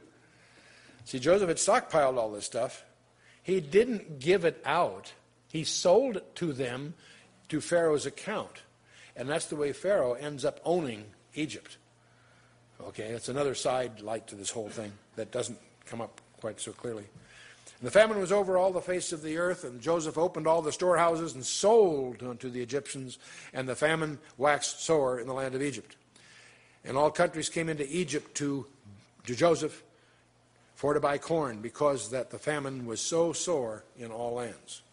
See, 1.05 1.19
Joseph 1.19 1.47
had 1.47 1.57
stockpiled 1.57 2.17
all 2.17 2.31
this 2.31 2.45
stuff. 2.45 2.83
He 3.47 3.61
didn't 3.61 4.19
give 4.19 4.43
it 4.43 4.61
out, 4.65 5.13
he 5.53 5.63
sold 5.63 6.17
it 6.17 6.35
to 6.35 6.51
them 6.51 6.95
to 7.47 7.61
Pharaoh's 7.61 8.05
account. 8.05 8.61
And 9.15 9.29
that's 9.29 9.45
the 9.45 9.55
way 9.55 9.71
Pharaoh 9.71 10.15
ends 10.15 10.43
up 10.43 10.59
owning 10.65 11.05
Egypt. 11.33 11.77
Okay, 12.81 13.09
that's 13.13 13.29
another 13.29 13.55
side 13.55 14.01
light 14.01 14.27
to 14.27 14.35
this 14.35 14.49
whole 14.49 14.67
thing 14.67 14.91
that 15.15 15.31
doesn't 15.31 15.57
come 15.85 16.01
up 16.01 16.19
quite 16.41 16.59
so 16.59 16.73
clearly. 16.73 17.05
And 17.79 17.87
the 17.87 17.91
famine 17.91 18.19
was 18.19 18.33
over 18.33 18.57
all 18.57 18.73
the 18.73 18.81
face 18.81 19.13
of 19.13 19.21
the 19.21 19.37
earth, 19.37 19.63
and 19.63 19.79
Joseph 19.79 20.17
opened 20.17 20.45
all 20.45 20.61
the 20.61 20.73
storehouses 20.73 21.33
and 21.33 21.45
sold 21.45 22.21
unto 22.23 22.49
the 22.49 22.61
Egyptians, 22.61 23.17
and 23.53 23.69
the 23.69 23.77
famine 23.77 24.19
waxed 24.37 24.83
sore 24.83 25.21
in 25.21 25.27
the 25.27 25.33
land 25.33 25.55
of 25.55 25.61
Egypt. 25.61 25.95
And 26.83 26.97
all 26.97 27.11
countries 27.11 27.47
came 27.47 27.69
into 27.69 27.89
Egypt 27.89 28.35
to, 28.39 28.65
to 29.25 29.35
Joseph 29.35 29.83
for 30.77 30.93
to 30.93 30.99
buy 30.99 31.17
corn, 31.17 31.59
because 31.59 32.11
that 32.11 32.29
the 32.29 32.37
famine 32.37 32.85
was 32.85 33.01
so 33.01 33.33
sore 33.33 33.83
in 33.97 34.11
all 34.11 34.35
lands. 34.35 34.83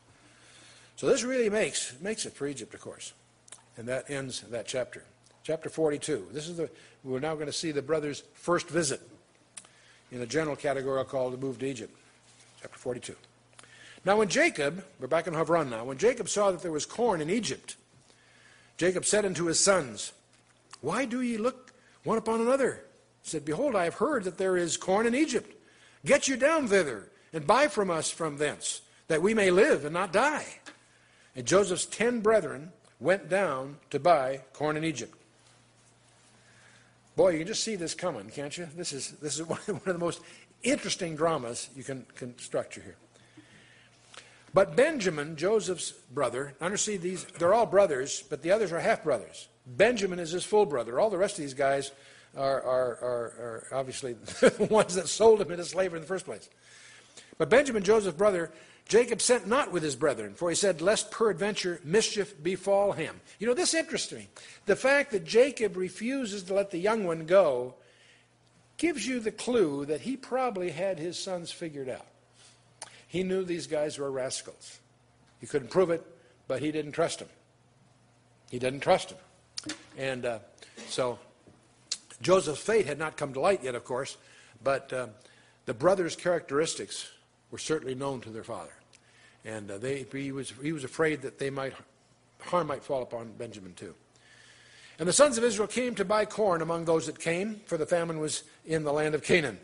So 0.96 1.06
this 1.06 1.22
really 1.22 1.50
makes, 1.50 1.94
makes 2.00 2.24
it 2.24 2.32
for 2.32 2.46
Egypt, 2.46 2.72
of 2.72 2.80
course. 2.80 3.12
And 3.76 3.86
that 3.86 4.08
ends 4.08 4.40
that 4.40 4.66
chapter. 4.66 5.04
Chapter 5.42 5.68
42. 5.68 6.28
This 6.32 6.48
is 6.48 6.56
the, 6.56 6.70
we're 7.02 7.20
now 7.20 7.34
going 7.34 7.48
to 7.48 7.52
see 7.52 7.70
the 7.70 7.82
brothers' 7.82 8.22
first 8.32 8.70
visit 8.70 9.02
in 10.10 10.22
a 10.22 10.26
general 10.26 10.56
category 10.56 11.04
called 11.04 11.34
the 11.34 11.36
move 11.36 11.58
to 11.58 11.66
Egypt. 11.66 11.94
Chapter 12.62 12.78
42. 12.78 13.14
Now, 14.06 14.16
when 14.16 14.28
Jacob, 14.28 14.82
we're 14.98 15.06
back 15.06 15.26
in 15.26 15.34
Hebron 15.34 15.68
now, 15.68 15.84
when 15.84 15.98
Jacob 15.98 16.30
saw 16.30 16.50
that 16.50 16.62
there 16.62 16.72
was 16.72 16.86
corn 16.86 17.20
in 17.20 17.28
Egypt, 17.28 17.76
Jacob 18.78 19.04
said 19.04 19.26
unto 19.26 19.44
his 19.44 19.60
sons, 19.60 20.14
Why 20.80 21.04
do 21.04 21.20
ye 21.20 21.36
look 21.36 21.74
one 22.04 22.16
upon 22.16 22.40
another? 22.40 22.84
He 23.22 23.28
said, 23.28 23.44
Behold, 23.44 23.76
I 23.76 23.84
have 23.84 23.94
heard 23.94 24.24
that 24.24 24.38
there 24.38 24.56
is 24.56 24.78
corn 24.78 25.06
in 25.06 25.14
Egypt. 25.14 25.53
Get 26.04 26.28
you 26.28 26.36
down 26.36 26.68
thither 26.68 27.10
and 27.32 27.46
buy 27.46 27.68
from 27.68 27.90
us 27.90 28.10
from 28.10 28.36
thence, 28.36 28.82
that 29.08 29.22
we 29.22 29.34
may 29.34 29.50
live 29.50 29.84
and 29.84 29.94
not 29.94 30.12
die. 30.12 30.46
And 31.34 31.46
Joseph's 31.46 31.86
ten 31.86 32.20
brethren 32.20 32.72
went 33.00 33.28
down 33.28 33.78
to 33.90 33.98
buy 33.98 34.42
corn 34.52 34.76
in 34.76 34.84
Egypt. 34.84 35.14
Boy, 37.16 37.30
you 37.30 37.38
can 37.38 37.46
just 37.46 37.62
see 37.62 37.76
this 37.76 37.94
coming, 37.94 38.28
can't 38.28 38.56
you? 38.56 38.68
This 38.76 38.92
is, 38.92 39.12
this 39.22 39.38
is 39.38 39.42
one 39.46 39.60
of 39.68 39.84
the 39.84 39.98
most 39.98 40.20
interesting 40.62 41.16
dramas 41.16 41.68
you 41.76 41.84
can 41.84 42.06
construct 42.14 42.74
here. 42.74 42.96
But 44.52 44.76
Benjamin, 44.76 45.36
Joseph's 45.36 45.90
brother, 45.90 46.54
understand 46.60 47.02
these, 47.02 47.24
they're 47.38 47.54
all 47.54 47.66
brothers, 47.66 48.22
but 48.30 48.42
the 48.42 48.52
others 48.52 48.72
are 48.72 48.78
half 48.78 49.02
brothers. 49.02 49.48
Benjamin 49.66 50.20
is 50.20 50.30
his 50.30 50.44
full 50.44 50.66
brother. 50.66 51.00
All 51.00 51.10
the 51.10 51.18
rest 51.18 51.38
of 51.38 51.44
these 51.44 51.54
guys 51.54 51.90
are, 52.36 52.62
are, 52.62 52.98
are, 53.02 53.32
are 53.38 53.66
obviously 53.72 54.14
the 54.14 54.66
ones 54.70 54.94
that 54.94 55.08
sold 55.08 55.40
him 55.40 55.50
into 55.50 55.64
slavery 55.64 55.98
in 55.98 56.02
the 56.02 56.08
first 56.08 56.24
place. 56.24 56.48
But 57.38 57.50
Benjamin, 57.50 57.82
Joseph's 57.82 58.16
brother, 58.16 58.52
Jacob 58.86 59.20
sent 59.20 59.46
not 59.46 59.72
with 59.72 59.82
his 59.82 59.96
brethren, 59.96 60.34
for 60.34 60.50
he 60.50 60.56
said, 60.56 60.80
Lest 60.80 61.10
peradventure 61.10 61.80
mischief 61.84 62.42
befall 62.42 62.92
him. 62.92 63.20
You 63.38 63.46
know, 63.46 63.54
this 63.54 63.74
interests 63.74 64.12
me. 64.12 64.28
The 64.66 64.76
fact 64.76 65.10
that 65.12 65.24
Jacob 65.24 65.76
refuses 65.76 66.42
to 66.44 66.54
let 66.54 66.70
the 66.70 66.78
young 66.78 67.04
one 67.04 67.26
go 67.26 67.74
gives 68.76 69.06
you 69.06 69.20
the 69.20 69.32
clue 69.32 69.86
that 69.86 70.02
he 70.02 70.16
probably 70.16 70.70
had 70.70 70.98
his 70.98 71.18
sons 71.18 71.50
figured 71.50 71.88
out. 71.88 72.06
He 73.08 73.22
knew 73.22 73.44
these 73.44 73.66
guys 73.66 73.98
were 73.98 74.10
rascals. 74.10 74.80
He 75.40 75.46
couldn't 75.46 75.70
prove 75.70 75.90
it, 75.90 76.04
but 76.48 76.60
he 76.60 76.72
didn't 76.72 76.92
trust 76.92 77.20
them. 77.20 77.28
He 78.50 78.58
didn't 78.58 78.80
trust 78.80 79.10
them. 79.10 79.76
And 79.96 80.26
uh, 80.26 80.38
so 80.88 81.18
Joseph's 82.24 82.60
fate 82.60 82.86
had 82.86 82.98
not 82.98 83.16
come 83.16 83.34
to 83.34 83.40
light 83.40 83.62
yet, 83.62 83.74
of 83.74 83.84
course, 83.84 84.16
but 84.62 84.92
uh, 84.92 85.08
the 85.66 85.74
brothers' 85.74 86.16
characteristics 86.16 87.10
were 87.50 87.58
certainly 87.58 87.94
known 87.94 88.20
to 88.22 88.30
their 88.30 88.42
father. 88.42 88.72
And 89.44 89.70
uh, 89.70 89.78
they, 89.78 90.06
he, 90.10 90.32
was, 90.32 90.52
he 90.62 90.72
was 90.72 90.84
afraid 90.84 91.20
that 91.22 91.38
they 91.38 91.50
might, 91.50 91.74
harm 92.40 92.66
might 92.66 92.82
fall 92.82 93.02
upon 93.02 93.32
Benjamin 93.32 93.74
too. 93.74 93.94
And 94.98 95.06
the 95.06 95.12
sons 95.12 95.36
of 95.36 95.44
Israel 95.44 95.68
came 95.68 95.94
to 95.96 96.04
buy 96.04 96.24
corn 96.24 96.62
among 96.62 96.86
those 96.86 97.06
that 97.06 97.18
came, 97.18 97.60
for 97.66 97.76
the 97.76 97.84
famine 97.84 98.20
was 98.20 98.44
in 98.64 98.84
the 98.84 98.92
land 98.92 99.14
of 99.14 99.22
Canaan. 99.22 99.58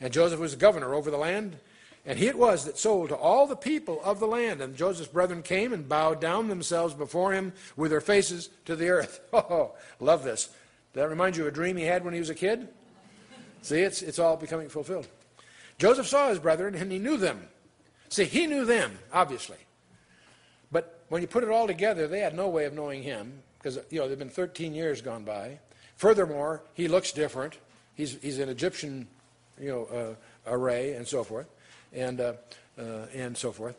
And 0.00 0.12
Joseph 0.12 0.40
was 0.40 0.56
governor 0.56 0.92
over 0.92 1.10
the 1.10 1.16
land, 1.16 1.56
and 2.04 2.18
he 2.18 2.26
it 2.26 2.38
was 2.38 2.64
that 2.64 2.78
sold 2.78 3.10
to 3.10 3.16
all 3.16 3.46
the 3.46 3.56
people 3.56 4.00
of 4.02 4.18
the 4.18 4.26
land. 4.26 4.60
And 4.60 4.76
Joseph's 4.76 5.08
brethren 5.08 5.42
came 5.42 5.72
and 5.72 5.88
bowed 5.88 6.20
down 6.20 6.48
themselves 6.48 6.94
before 6.94 7.32
him 7.32 7.52
with 7.76 7.92
their 7.92 8.00
faces 8.00 8.48
to 8.64 8.74
the 8.74 8.88
earth. 8.88 9.20
Oh, 9.32 9.72
love 10.00 10.24
this. 10.24 10.48
That 10.96 11.10
remind 11.10 11.36
you 11.36 11.42
of 11.42 11.48
a 11.48 11.50
dream 11.50 11.76
he 11.76 11.84
had 11.84 12.06
when 12.06 12.14
he 12.14 12.20
was 12.20 12.30
a 12.30 12.34
kid? 12.34 12.68
See, 13.60 13.80
it's, 13.80 14.00
it's 14.00 14.18
all 14.18 14.38
becoming 14.38 14.70
fulfilled. 14.70 15.06
Joseph 15.76 16.06
saw 16.06 16.30
his 16.30 16.38
brethren 16.38 16.74
and 16.74 16.90
he 16.90 16.98
knew 16.98 17.18
them. 17.18 17.48
See, 18.08 18.24
he 18.24 18.46
knew 18.46 18.64
them, 18.64 18.98
obviously. 19.12 19.58
But 20.72 21.04
when 21.10 21.20
you 21.20 21.28
put 21.28 21.44
it 21.44 21.50
all 21.50 21.66
together, 21.66 22.08
they 22.08 22.20
had 22.20 22.34
no 22.34 22.48
way 22.48 22.64
of 22.64 22.72
knowing 22.72 23.02
him 23.02 23.42
because, 23.58 23.78
you 23.90 23.98
know, 23.98 24.04
there 24.04 24.12
have 24.12 24.18
been 24.18 24.30
13 24.30 24.74
years 24.74 25.02
gone 25.02 25.22
by. 25.22 25.58
Furthermore, 25.96 26.62
he 26.72 26.88
looks 26.88 27.12
different. 27.12 27.58
He's, 27.94 28.16
he's 28.22 28.38
an 28.38 28.48
Egyptian, 28.48 29.06
you 29.60 29.68
know, 29.68 29.84
uh, 29.84 30.50
array 30.50 30.94
and 30.94 31.06
so 31.06 31.22
forth 31.22 31.46
and, 31.92 32.22
uh, 32.22 32.32
uh, 32.78 33.06
and 33.12 33.36
so 33.36 33.52
forth. 33.52 33.76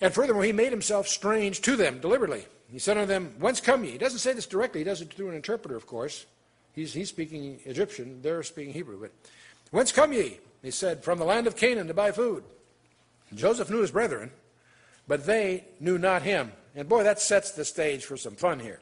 And 0.00 0.12
furthermore, 0.12 0.42
he 0.42 0.52
made 0.52 0.72
himself 0.72 1.06
strange 1.06 1.60
to 1.60 1.76
them 1.76 2.00
deliberately. 2.00 2.46
He 2.72 2.78
said 2.78 2.96
unto 2.96 3.06
them, 3.06 3.34
Whence 3.38 3.60
come 3.60 3.84
ye? 3.84 3.92
He 3.92 3.98
doesn't 3.98 4.18
say 4.20 4.32
this 4.32 4.46
directly. 4.46 4.80
He 4.80 4.84
does 4.84 5.00
it 5.00 5.12
through 5.12 5.28
an 5.28 5.34
interpreter, 5.34 5.76
of 5.76 5.86
course. 5.86 6.26
He's, 6.72 6.92
he's 6.92 7.08
speaking 7.08 7.58
Egyptian. 7.64 8.22
They're 8.22 8.42
speaking 8.42 8.72
Hebrew. 8.72 9.00
But 9.00 9.12
whence 9.70 9.92
come 9.92 10.12
ye? 10.12 10.38
He 10.62 10.70
said, 10.70 11.02
From 11.02 11.18
the 11.18 11.24
land 11.24 11.46
of 11.46 11.56
Canaan 11.56 11.88
to 11.88 11.94
buy 11.94 12.12
food. 12.12 12.44
And 13.30 13.38
Joseph 13.38 13.70
knew 13.70 13.80
his 13.80 13.90
brethren, 13.90 14.30
but 15.08 15.26
they 15.26 15.64
knew 15.80 15.98
not 15.98 16.22
him. 16.22 16.52
And 16.74 16.88
boy, 16.88 17.02
that 17.02 17.20
sets 17.20 17.50
the 17.52 17.64
stage 17.64 18.04
for 18.04 18.16
some 18.16 18.36
fun 18.36 18.60
here. 18.60 18.80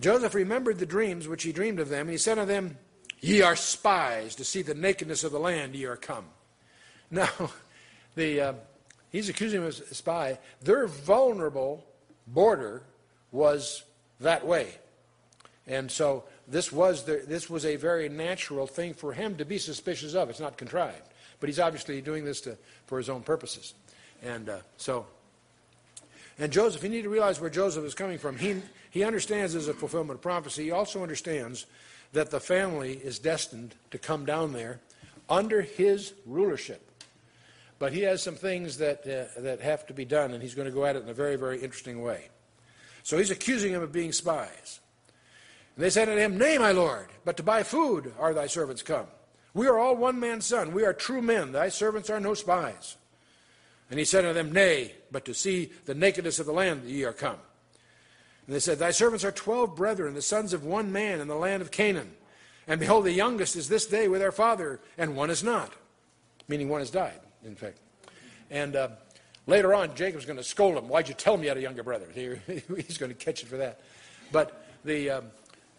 Joseph 0.00 0.34
remembered 0.34 0.78
the 0.78 0.86
dreams 0.86 1.28
which 1.28 1.44
he 1.44 1.52
dreamed 1.52 1.78
of 1.78 1.88
them, 1.88 2.02
and 2.02 2.10
he 2.10 2.18
said 2.18 2.38
unto 2.38 2.52
them, 2.52 2.78
Ye 3.20 3.42
are 3.42 3.56
spies 3.56 4.34
to 4.34 4.44
see 4.44 4.62
the 4.62 4.74
nakedness 4.74 5.24
of 5.24 5.32
the 5.32 5.38
land 5.38 5.74
ye 5.74 5.84
are 5.84 5.96
come. 5.96 6.26
Now, 7.10 7.30
the, 8.16 8.40
uh, 8.40 8.52
he's 9.14 9.28
accusing 9.28 9.60
them 9.60 9.68
of 9.68 9.80
a 9.90 9.94
spy. 9.94 10.38
Their 10.60 10.88
vulnerable 10.88 11.86
border 12.26 12.82
was 13.30 13.84
that 14.18 14.44
way. 14.44 14.74
And 15.68 15.88
so 15.90 16.24
this 16.48 16.72
was, 16.72 17.04
the, 17.04 17.22
this 17.26 17.48
was 17.48 17.64
a 17.64 17.76
very 17.76 18.08
natural 18.08 18.66
thing 18.66 18.92
for 18.92 19.12
him 19.12 19.36
to 19.36 19.44
be 19.44 19.56
suspicious 19.56 20.14
of. 20.14 20.30
It's 20.30 20.40
not 20.40 20.56
contrived. 20.56 21.14
But 21.38 21.48
he's 21.48 21.60
obviously 21.60 22.00
doing 22.00 22.24
this 22.24 22.40
to, 22.42 22.58
for 22.86 22.98
his 22.98 23.08
own 23.08 23.22
purposes. 23.22 23.74
And 24.20 24.48
uh, 24.48 24.58
so, 24.78 25.06
and 26.36 26.52
Joseph, 26.52 26.82
you 26.82 26.88
need 26.88 27.02
to 27.02 27.08
realize 27.08 27.40
where 27.40 27.50
Joseph 27.50 27.84
is 27.84 27.94
coming 27.94 28.18
from. 28.18 28.36
He, 28.36 28.56
he 28.90 29.04
understands 29.04 29.54
as 29.54 29.68
a 29.68 29.74
fulfillment 29.74 30.18
of 30.18 30.22
prophecy. 30.22 30.64
He 30.64 30.70
also 30.72 31.02
understands 31.02 31.66
that 32.12 32.32
the 32.32 32.40
family 32.40 32.94
is 32.94 33.20
destined 33.20 33.76
to 33.92 33.98
come 33.98 34.26
down 34.26 34.52
there 34.52 34.80
under 35.30 35.62
his 35.62 36.14
rulership. 36.26 36.90
But 37.84 37.92
he 37.92 38.00
has 38.04 38.22
some 38.22 38.34
things 38.34 38.78
that, 38.78 39.00
uh, 39.00 39.42
that 39.42 39.60
have 39.60 39.84
to 39.88 39.92
be 39.92 40.06
done, 40.06 40.32
and 40.32 40.42
he's 40.42 40.54
going 40.54 40.64
to 40.64 40.72
go 40.72 40.86
at 40.86 40.96
it 40.96 41.02
in 41.02 41.10
a 41.10 41.12
very, 41.12 41.36
very 41.36 41.62
interesting 41.62 42.00
way. 42.00 42.30
So 43.02 43.18
he's 43.18 43.30
accusing 43.30 43.74
him 43.74 43.82
of 43.82 43.92
being 43.92 44.10
spies. 44.10 44.80
And 45.76 45.84
they 45.84 45.90
said 45.90 46.08
unto 46.08 46.18
him, 46.18 46.38
Nay, 46.38 46.56
my 46.56 46.72
lord, 46.72 47.08
but 47.26 47.36
to 47.36 47.42
buy 47.42 47.62
food 47.62 48.14
are 48.18 48.32
thy 48.32 48.46
servants 48.46 48.80
come. 48.80 49.04
We 49.52 49.66
are 49.66 49.78
all 49.78 49.96
one 49.96 50.18
man's 50.18 50.46
son. 50.46 50.72
We 50.72 50.86
are 50.86 50.94
true 50.94 51.20
men. 51.20 51.52
Thy 51.52 51.68
servants 51.68 52.08
are 52.08 52.20
no 52.20 52.32
spies. 52.32 52.96
And 53.90 53.98
he 53.98 54.06
said 54.06 54.24
unto 54.24 54.32
them, 54.32 54.50
Nay, 54.50 54.94
but 55.12 55.26
to 55.26 55.34
see 55.34 55.70
the 55.84 55.94
nakedness 55.94 56.38
of 56.38 56.46
the 56.46 56.54
land 56.54 56.84
ye 56.84 57.04
are 57.04 57.12
come. 57.12 57.36
And 58.46 58.56
they 58.56 58.60
said, 58.60 58.78
Thy 58.78 58.92
servants 58.92 59.26
are 59.26 59.30
twelve 59.30 59.76
brethren, 59.76 60.14
the 60.14 60.22
sons 60.22 60.54
of 60.54 60.64
one 60.64 60.90
man 60.90 61.20
in 61.20 61.28
the 61.28 61.34
land 61.34 61.60
of 61.60 61.70
Canaan. 61.70 62.12
And 62.66 62.80
behold, 62.80 63.04
the 63.04 63.12
youngest 63.12 63.56
is 63.56 63.68
this 63.68 63.84
day 63.84 64.08
with 64.08 64.22
our 64.22 64.32
father, 64.32 64.80
and 64.96 65.14
one 65.14 65.28
is 65.28 65.44
not. 65.44 65.74
Meaning 66.48 66.70
one 66.70 66.80
has 66.80 66.90
died, 66.90 67.20
in 67.44 67.54
fact. 67.54 67.78
And 68.50 68.76
uh, 68.76 68.88
later 69.46 69.74
on, 69.74 69.94
Jacob's 69.94 70.26
going 70.26 70.36
to 70.36 70.44
scold 70.44 70.76
him. 70.76 70.88
Why'd 70.88 71.08
you 71.08 71.14
tell 71.14 71.36
me 71.36 71.44
you 71.44 71.48
had 71.48 71.58
a 71.58 71.62
younger 71.62 71.82
brother? 71.82 72.06
He's 72.14 72.98
going 72.98 73.10
to 73.12 73.18
catch 73.18 73.42
it 73.42 73.46
for 73.46 73.56
that. 73.56 73.80
But 74.32 74.66
the, 74.84 75.10
um, 75.10 75.24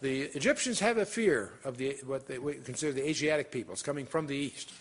the 0.00 0.22
Egyptians 0.22 0.80
have 0.80 0.98
a 0.98 1.06
fear 1.06 1.52
of 1.64 1.76
the, 1.76 1.96
what 2.06 2.26
they 2.26 2.38
consider 2.64 2.92
the 2.92 3.08
Asiatic 3.08 3.50
peoples 3.50 3.82
coming 3.82 4.06
from 4.06 4.26
the 4.26 4.36
east. 4.36 4.72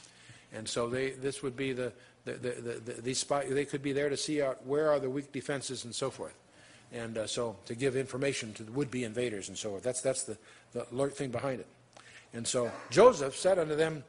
And 0.54 0.68
so 0.68 0.90
they, 0.90 1.12
this 1.12 1.44
would 1.44 1.56
be 1.56 1.74
the, 1.74 1.92
the, 2.26 2.34
the, 2.34 2.82
the, 2.84 3.02
the 3.02 3.14
spy, 3.14 3.46
they 3.46 3.66
could 3.66 3.82
be 3.82 3.94
there 3.94 4.10
to 4.10 4.18
see 4.18 4.42
out 4.42 4.66
where 4.66 4.92
are 4.92 5.00
the 5.00 5.10
weak 5.10 5.32
defenses 5.32 5.86
and 5.86 5.94
so 5.94 6.10
forth 6.10 6.36
and 6.92 7.18
uh, 7.18 7.28
so 7.28 7.56
to 7.66 7.76
give 7.76 7.96
information 7.96 8.54
to 8.54 8.64
the 8.64 8.72
would-be 8.72 9.04
invaders 9.04 9.50
and 9.50 9.58
so 9.58 9.72
forth. 9.72 9.84
That's, 9.84 10.02
that's 10.02 10.24
the, 10.24 10.38
the 10.74 10.84
thing 11.10 11.30
behind 11.30 11.60
it. 11.60 11.68
And 12.34 12.48
so 12.48 12.72
Joseph 12.90 13.36
said 13.36 13.60
unto 13.60 13.76
them, 13.76 14.04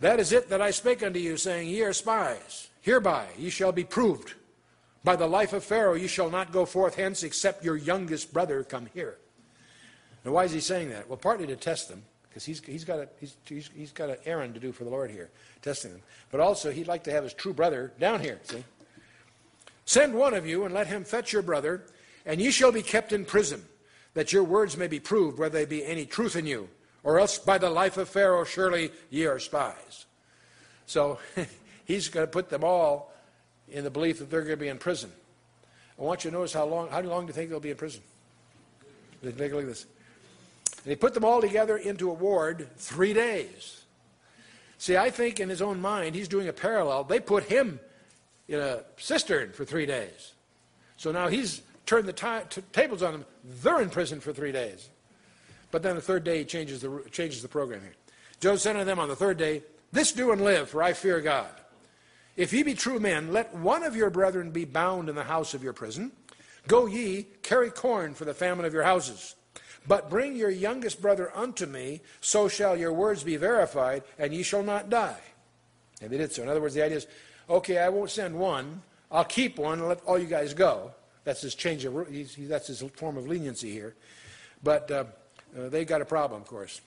That 0.00 0.20
is 0.20 0.32
it 0.32 0.48
that 0.50 0.62
I 0.62 0.70
spake 0.70 1.02
unto 1.02 1.18
you, 1.18 1.36
saying, 1.36 1.68
Ye 1.68 1.82
are 1.82 1.92
spies. 1.92 2.68
Hereby 2.80 3.26
ye 3.36 3.50
shall 3.50 3.72
be 3.72 3.84
proved. 3.84 4.34
By 5.04 5.16
the 5.16 5.26
life 5.26 5.52
of 5.52 5.64
Pharaoh 5.64 5.94
ye 5.94 6.06
shall 6.06 6.30
not 6.30 6.52
go 6.52 6.64
forth 6.64 6.94
hence, 6.94 7.22
except 7.22 7.64
your 7.64 7.76
youngest 7.76 8.32
brother 8.32 8.62
come 8.62 8.88
here. 8.94 9.18
Now, 10.24 10.32
why 10.32 10.44
is 10.44 10.52
he 10.52 10.60
saying 10.60 10.90
that? 10.90 11.08
Well, 11.08 11.16
partly 11.16 11.46
to 11.46 11.56
test 11.56 11.88
them, 11.88 12.02
because 12.28 12.44
he's, 12.44 12.64
he's, 12.64 12.84
got 12.84 12.98
a, 12.98 13.08
he's, 13.20 13.36
he's, 13.44 13.70
he's 13.74 13.92
got 13.92 14.10
an 14.10 14.16
errand 14.24 14.54
to 14.54 14.60
do 14.60 14.72
for 14.72 14.84
the 14.84 14.90
Lord 14.90 15.10
here, 15.10 15.30
testing 15.62 15.92
them. 15.92 16.02
But 16.30 16.40
also, 16.40 16.70
he'd 16.70 16.88
like 16.88 17.04
to 17.04 17.12
have 17.12 17.24
his 17.24 17.34
true 17.34 17.52
brother 17.52 17.92
down 17.98 18.20
here, 18.20 18.40
see? 18.44 18.64
Send 19.84 20.14
one 20.14 20.34
of 20.34 20.46
you 20.46 20.64
and 20.64 20.74
let 20.74 20.86
him 20.86 21.04
fetch 21.04 21.32
your 21.32 21.42
brother, 21.42 21.82
and 22.26 22.40
ye 22.40 22.50
shall 22.50 22.72
be 22.72 22.82
kept 22.82 23.12
in 23.12 23.24
prison, 23.24 23.64
that 24.14 24.32
your 24.32 24.44
words 24.44 24.76
may 24.76 24.86
be 24.86 25.00
proved 25.00 25.38
whether 25.38 25.58
there 25.58 25.66
be 25.66 25.84
any 25.84 26.04
truth 26.04 26.36
in 26.36 26.46
you, 26.46 26.68
or 27.02 27.18
else 27.18 27.38
by 27.38 27.58
the 27.58 27.70
life 27.70 27.96
of 27.96 28.08
Pharaoh 28.08 28.44
surely 28.44 28.90
ye 29.10 29.26
are 29.26 29.38
spies. 29.38 30.06
So 30.86 31.18
he's 31.84 32.08
going 32.08 32.26
to 32.26 32.30
put 32.30 32.48
them 32.48 32.64
all 32.64 33.12
in 33.68 33.84
the 33.84 33.90
belief 33.90 34.18
that 34.18 34.30
they're 34.30 34.42
going 34.42 34.56
to 34.56 34.56
be 34.56 34.68
in 34.68 34.78
prison. 34.78 35.10
I 35.98 36.02
want 36.02 36.24
you 36.24 36.30
to 36.30 36.36
notice 36.36 36.52
how 36.52 36.64
long, 36.64 36.88
how 36.88 37.00
long 37.00 37.26
do 37.26 37.28
you 37.28 37.34
think 37.34 37.50
they'll 37.50 37.60
be 37.60 37.70
in 37.70 37.76
prison? 37.76 38.02
Take 39.22 39.52
a 39.52 39.54
look 39.54 39.64
at 39.64 39.68
this. 39.68 39.86
And 40.84 40.90
he 40.90 40.96
put 40.96 41.12
them 41.12 41.24
all 41.24 41.40
together 41.40 41.76
into 41.76 42.10
a 42.10 42.14
ward 42.14 42.68
three 42.76 43.12
days. 43.12 43.82
See, 44.78 44.96
I 44.96 45.10
think 45.10 45.40
in 45.40 45.48
his 45.48 45.60
own 45.60 45.80
mind, 45.80 46.14
he's 46.14 46.28
doing 46.28 46.48
a 46.48 46.52
parallel. 46.52 47.04
They 47.04 47.18
put 47.18 47.44
him 47.44 47.80
in 48.46 48.60
a 48.60 48.82
cistern 48.96 49.52
for 49.52 49.64
three 49.64 49.86
days. 49.86 50.32
So 50.96 51.10
now 51.10 51.28
he's 51.28 51.62
turned 51.84 52.06
the 52.06 52.12
t- 52.12 52.62
tables 52.72 53.02
on 53.02 53.12
them. 53.12 53.24
They're 53.62 53.82
in 53.82 53.90
prison 53.90 54.20
for 54.20 54.32
three 54.32 54.52
days. 54.52 54.88
But 55.70 55.82
then 55.82 55.96
the 55.96 56.02
third 56.02 56.24
day 56.24 56.38
he 56.38 56.44
changes 56.44 56.80
the, 56.80 57.02
changes 57.10 57.42
the 57.42 57.48
program 57.48 57.80
here. 57.80 57.94
Joseph 58.40 58.62
said 58.62 58.76
unto 58.76 58.84
them 58.84 58.98
on 58.98 59.08
the 59.08 59.16
third 59.16 59.36
day, 59.36 59.62
This 59.92 60.12
do 60.12 60.32
and 60.32 60.42
live, 60.42 60.70
for 60.70 60.82
I 60.82 60.92
fear 60.92 61.20
God. 61.20 61.50
If 62.36 62.52
ye 62.52 62.62
be 62.62 62.74
true 62.74 63.00
men, 63.00 63.32
let 63.32 63.54
one 63.54 63.82
of 63.82 63.96
your 63.96 64.10
brethren 64.10 64.52
be 64.52 64.64
bound 64.64 65.08
in 65.08 65.16
the 65.16 65.24
house 65.24 65.54
of 65.54 65.62
your 65.62 65.72
prison. 65.72 66.12
Go 66.68 66.86
ye, 66.86 67.26
carry 67.42 67.70
corn 67.70 68.14
for 68.14 68.24
the 68.24 68.34
famine 68.34 68.64
of 68.64 68.72
your 68.72 68.84
houses. 68.84 69.34
But 69.88 70.10
bring 70.10 70.36
your 70.36 70.50
youngest 70.50 71.02
brother 71.02 71.34
unto 71.34 71.66
me, 71.66 72.02
so 72.20 72.46
shall 72.46 72.76
your 72.76 72.92
words 72.92 73.24
be 73.24 73.36
verified, 73.36 74.04
and 74.18 74.32
ye 74.32 74.42
shall 74.42 74.62
not 74.62 74.90
die. 74.90 75.18
And 76.00 76.10
they 76.10 76.18
did 76.18 76.32
so. 76.32 76.42
In 76.42 76.48
other 76.48 76.60
words, 76.60 76.74
the 76.74 76.84
idea 76.84 76.98
is 76.98 77.06
okay, 77.48 77.78
I 77.78 77.88
won't 77.88 78.10
send 78.10 78.38
one. 78.38 78.82
I'll 79.10 79.24
keep 79.24 79.58
one 79.58 79.78
and 79.78 79.88
let 79.88 80.02
all 80.04 80.18
you 80.18 80.26
guys 80.26 80.52
go. 80.52 80.92
That's 81.24 81.40
his 81.40 81.54
change 81.54 81.84
of, 81.84 82.06
that's 82.48 82.68
his 82.68 82.82
form 82.94 83.16
of 83.16 83.26
leniency 83.26 83.72
here. 83.72 83.94
But 84.62 84.90
uh, 84.90 85.04
uh, 85.56 85.68
they 85.68 85.84
got 85.84 86.00
a 86.00 86.04
problem, 86.04 86.42
of 86.42 86.48
course. 86.48 86.80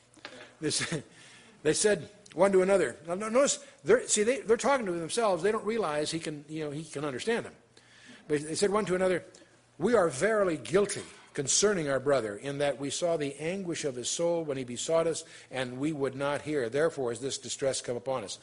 This, 0.59 0.93
they 1.63 1.73
said 1.73 2.09
one 2.33 2.51
to 2.51 2.61
another. 2.61 2.97
Now, 3.07 3.15
notice, 3.15 3.59
they're, 3.83 4.07
see, 4.07 4.23
they, 4.23 4.41
they're 4.41 4.57
talking 4.57 4.85
to 4.85 4.91
themselves. 4.91 5.43
They 5.43 5.51
don't 5.51 5.65
realize 5.65 6.11
he 6.11 6.19
can, 6.19 6.45
you 6.47 6.65
know, 6.65 6.71
he 6.71 6.83
can 6.83 7.05
understand 7.05 7.45
them. 7.45 7.53
But 8.27 8.47
they 8.47 8.55
said 8.55 8.69
one 8.69 8.85
to 8.85 8.95
another, 8.95 9.25
"We 9.77 9.95
are 9.95 10.07
verily 10.09 10.57
guilty 10.57 11.03
concerning 11.33 11.89
our 11.89 11.99
brother, 11.99 12.35
in 12.35 12.57
that 12.57 12.79
we 12.79 12.89
saw 12.89 13.17
the 13.17 13.35
anguish 13.39 13.85
of 13.85 13.95
his 13.95 14.09
soul 14.09 14.43
when 14.43 14.57
he 14.57 14.63
besought 14.63 15.07
us, 15.07 15.23
and 15.49 15.79
we 15.79 15.93
would 15.93 16.15
not 16.15 16.41
hear. 16.41 16.69
Therefore, 16.69 17.11
has 17.11 17.19
this 17.19 17.37
distress 17.37 17.81
come 17.81 17.95
upon 17.95 18.23
us. 18.23 18.39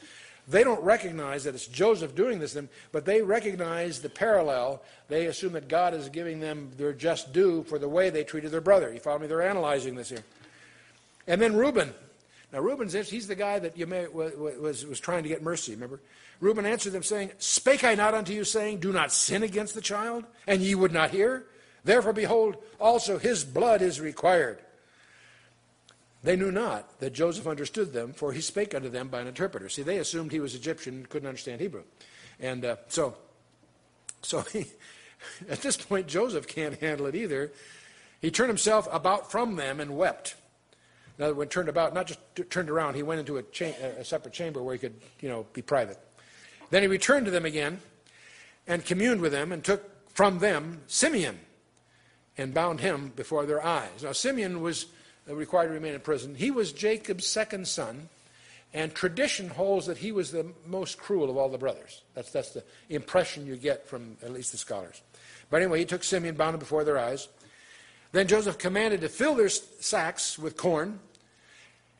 They 0.49 0.63
don't 0.63 0.83
recognize 0.83 1.43
that 1.43 1.53
it's 1.53 1.67
Joseph 1.67 2.15
doing 2.15 2.39
this, 2.39 2.57
but 2.91 3.05
they 3.05 3.21
recognize 3.21 4.01
the 4.01 4.09
parallel. 4.09 4.81
They 5.07 5.27
assume 5.27 5.53
that 5.53 5.67
God 5.67 5.93
is 5.93 6.09
giving 6.09 6.39
them 6.39 6.71
their 6.75 6.91
just 6.91 7.31
due 7.31 7.63
for 7.63 7.77
the 7.77 7.87
way 7.87 8.09
they 8.09 8.23
treated 8.23 8.49
their 8.49 8.59
brother. 8.59 8.91
You 8.91 8.99
follow 8.99 9.19
me? 9.19 9.27
They're 9.27 9.43
analyzing 9.43 9.93
this 9.93 10.09
here. 10.09 10.23
And 11.27 11.39
then 11.39 11.55
Reuben. 11.55 11.93
Now, 12.51 12.61
Reuben's 12.61 12.93
he's 12.93 13.27
the 13.27 13.35
guy 13.35 13.59
that 13.59 13.77
you 13.77 13.85
may, 13.85 14.07
was, 14.07 14.83
was 14.87 14.99
trying 14.99 15.21
to 15.21 15.29
get 15.29 15.43
mercy, 15.43 15.73
remember? 15.73 16.01
Reuben 16.39 16.65
answered 16.65 16.93
them, 16.93 17.03
saying, 17.03 17.31
Spake 17.37 17.83
I 17.83 17.93
not 17.93 18.15
unto 18.15 18.33
you, 18.33 18.43
saying, 18.43 18.79
Do 18.79 18.91
not 18.91 19.11
sin 19.11 19.43
against 19.43 19.75
the 19.75 19.81
child, 19.81 20.25
and 20.47 20.61
ye 20.61 20.73
would 20.73 20.91
not 20.91 21.11
hear? 21.11 21.45
Therefore, 21.83 22.13
behold, 22.13 22.57
also 22.79 23.19
his 23.19 23.43
blood 23.43 23.83
is 23.83 24.01
required. 24.01 24.57
They 26.21 26.35
knew 26.35 26.51
not 26.51 26.99
that 26.99 27.13
Joseph 27.13 27.47
understood 27.47 27.93
them, 27.93 28.13
for 28.13 28.33
he 28.33 28.41
spake 28.41 28.75
unto 28.75 28.89
them 28.89 29.07
by 29.07 29.21
an 29.21 29.27
interpreter. 29.27 29.69
See, 29.69 29.83
they 29.83 29.97
assumed 29.97 30.31
he 30.31 30.41
was 30.41 30.53
Egyptian 30.53 30.95
and 30.95 31.09
couldn't 31.09 31.27
understand 31.27 31.61
Hebrew. 31.61 31.83
And 32.39 32.65
uh, 32.65 32.75
so, 32.89 33.15
so 34.21 34.41
he, 34.53 34.65
at 35.49 35.61
this 35.61 35.77
point, 35.77 36.07
Joseph 36.07 36.47
can't 36.47 36.79
handle 36.79 37.05
it 37.05 37.15
either. 37.15 37.51
He 38.21 38.31
turned 38.31 38.49
himself 38.49 38.87
about 38.91 39.31
from 39.31 39.55
them 39.55 39.79
and 39.79 39.95
wept. 39.97 40.35
Now, 41.17 41.31
when 41.33 41.47
turned 41.47 41.69
about, 41.69 41.93
not 41.93 42.07
just 42.07 42.19
turned 42.49 42.69
around, 42.69 42.95
he 42.95 43.03
went 43.03 43.19
into 43.19 43.37
a, 43.37 43.43
cha- 43.43 43.75
a 43.97 44.03
separate 44.03 44.33
chamber 44.33 44.61
where 44.61 44.73
he 44.73 44.79
could, 44.79 44.95
you 45.21 45.29
know, 45.29 45.45
be 45.53 45.61
private. 45.61 45.99
Then 46.69 46.81
he 46.81 46.87
returned 46.87 47.25
to 47.25 47.31
them 47.31 47.45
again 47.45 47.79
and 48.67 48.85
communed 48.85 49.21
with 49.21 49.31
them 49.31 49.51
and 49.51 49.63
took 49.63 50.09
from 50.13 50.39
them 50.39 50.81
Simeon 50.87 51.39
and 52.37 52.53
bound 52.53 52.79
him 52.79 53.11
before 53.15 53.45
their 53.45 53.63
eyes. 53.63 54.03
Now, 54.03 54.11
Simeon 54.13 54.61
was 54.61 54.85
required 55.35 55.67
to 55.67 55.73
remain 55.73 55.93
in 55.93 55.99
prison. 55.99 56.35
He 56.35 56.51
was 56.51 56.71
Jacob's 56.71 57.27
second 57.27 57.67
son, 57.67 58.09
and 58.73 58.93
tradition 58.93 59.49
holds 59.49 59.87
that 59.87 59.97
he 59.97 60.11
was 60.11 60.31
the 60.31 60.47
most 60.65 60.97
cruel 60.97 61.29
of 61.29 61.37
all 61.37 61.49
the 61.49 61.57
brothers. 61.57 62.01
That's, 62.13 62.31
that's 62.31 62.51
the 62.51 62.63
impression 62.89 63.45
you 63.45 63.55
get 63.55 63.87
from 63.87 64.17
at 64.23 64.31
least 64.31 64.51
the 64.51 64.57
scholars. 64.57 65.01
But 65.49 65.61
anyway, 65.61 65.79
he 65.79 65.85
took 65.85 66.03
Simeon, 66.03 66.35
bound 66.35 66.55
him 66.55 66.59
before 66.59 66.83
their 66.83 66.99
eyes. 66.99 67.27
Then 68.11 68.27
Joseph 68.27 68.57
commanded 68.57 69.01
to 69.01 69.09
fill 69.09 69.35
their 69.35 69.49
sacks 69.49 70.37
with 70.37 70.57
corn, 70.57 70.99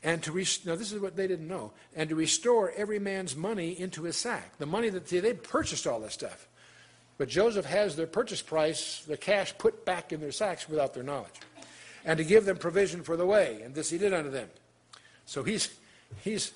and 0.02 0.24
to 0.24 0.32
rest- 0.32 0.66
now 0.66 0.76
this 0.76 0.92
is 0.92 1.00
what 1.00 1.16
they 1.16 1.28
didn't 1.28 1.48
know, 1.48 1.72
and 1.96 2.10
to 2.10 2.16
restore 2.16 2.72
every 2.76 3.00
man's 3.00 3.36
money 3.36 3.80
into 3.80 4.04
his 4.04 4.16
sack. 4.16 4.58
The 4.58 4.66
money 4.66 4.90
that 4.90 5.08
they, 5.08 5.20
they'd 5.20 5.44
purchased 5.44 5.86
all 5.86 6.00
this 6.00 6.14
stuff, 6.14 6.48
but 7.18 7.30
Joseph 7.30 7.66
has 7.66 7.96
their 7.96 8.08
purchase 8.08 8.42
price, 8.42 9.04
the 9.06 9.18
cash 9.18 9.56
put 9.58 9.86
back 9.86 10.14
in 10.14 10.20
their 10.20 10.32
sacks 10.32 10.70
without 10.70 10.94
their 10.94 11.04
knowledge 11.04 11.40
and 12.06 12.18
to 12.18 12.24
give 12.24 12.46
them 12.46 12.58
provision 12.58 13.04
for 13.04 13.18
the 13.18 13.26
way. 13.26 13.62
And 13.64 13.76
this 13.76 13.90
he 13.90 13.98
did 13.98 14.14
unto 14.14 14.30
them. 14.30 14.50
So 15.26 15.44
he's, 15.44 15.70
he's 16.22 16.52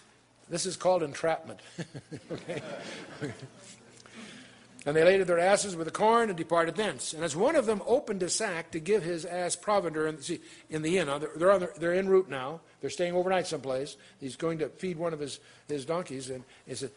this 0.50 0.66
is 0.66 0.76
called 0.76 1.04
entrapment. 1.04 1.60
okay? 2.32 2.62
and 4.86 4.96
they 4.96 5.04
laded 5.04 5.28
their 5.28 5.40
asses 5.40 5.76
with 5.76 5.86
the 5.86 5.92
corn 5.92 6.30
and 6.30 6.38
departed 6.38 6.76
thence. 6.76 7.14
And 7.14 7.24
as 7.24 7.36
one 7.36 7.56
of 7.56 7.66
them 7.66 7.82
opened 7.86 8.22
his 8.22 8.36
sack 8.36 8.72
to 8.72 8.80
give 8.80 9.04
his 9.04 9.26
ass 9.26 9.56
provender 9.56 10.08
in, 10.08 10.22
see, 10.22 10.42
in 10.70 10.82
the 10.82 10.98
inn, 10.98 11.08
they're, 11.08 11.60
the, 11.60 11.72
they're 11.78 11.94
en 11.94 12.10
route 12.10 12.30
now. 12.30 12.62
They're 12.82 12.90
staying 12.90 13.16
overnight 13.16 13.48
someplace. 13.48 13.96
He's 14.20 14.36
going 14.36 14.60
to 14.60 14.70
feed 14.70 14.98
one 14.98 15.14
of 15.14 15.20
his, 15.20 15.40
his 15.68 15.86
donkeys. 15.86 16.30
And 16.30 16.44
he 16.68 16.76
said, 16.76 16.92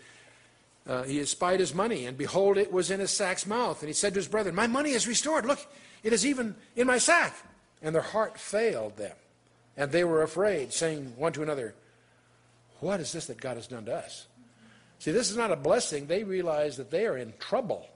uh, 0.88 1.02
he 1.02 1.20
espied 1.20 1.58
his 1.58 1.74
money, 1.74 2.06
and 2.06 2.16
behold, 2.16 2.56
it 2.56 2.70
was 2.70 2.92
in 2.92 3.00
his 3.00 3.10
sack's 3.10 3.44
mouth. 3.44 3.80
And 3.82 3.88
he 3.88 3.92
said 3.92 4.14
to 4.14 4.20
his 4.20 4.28
brethren, 4.28 4.54
My 4.54 4.68
money 4.68 4.90
is 4.90 5.08
restored. 5.08 5.44
Look, 5.44 5.58
it 6.04 6.12
is 6.12 6.24
even 6.24 6.54
in 6.76 6.86
my 6.86 6.98
sack 6.98 7.34
and 7.82 7.94
their 7.94 8.02
heart 8.02 8.38
failed 8.38 8.96
them. 8.96 9.16
And 9.76 9.92
they 9.92 10.04
were 10.04 10.22
afraid, 10.22 10.72
saying 10.72 11.12
one 11.16 11.32
to 11.34 11.42
another, 11.42 11.74
What 12.80 13.00
is 13.00 13.12
this 13.12 13.26
that 13.26 13.40
God 13.40 13.56
has 13.56 13.66
done 13.66 13.84
to 13.86 13.94
us? 13.94 14.26
See, 14.98 15.10
this 15.10 15.30
is 15.30 15.36
not 15.36 15.52
a 15.52 15.56
blessing. 15.56 16.06
They 16.06 16.24
realize 16.24 16.78
that 16.78 16.90
they 16.90 17.06
are 17.06 17.18
in 17.18 17.34
trouble. 17.38 17.86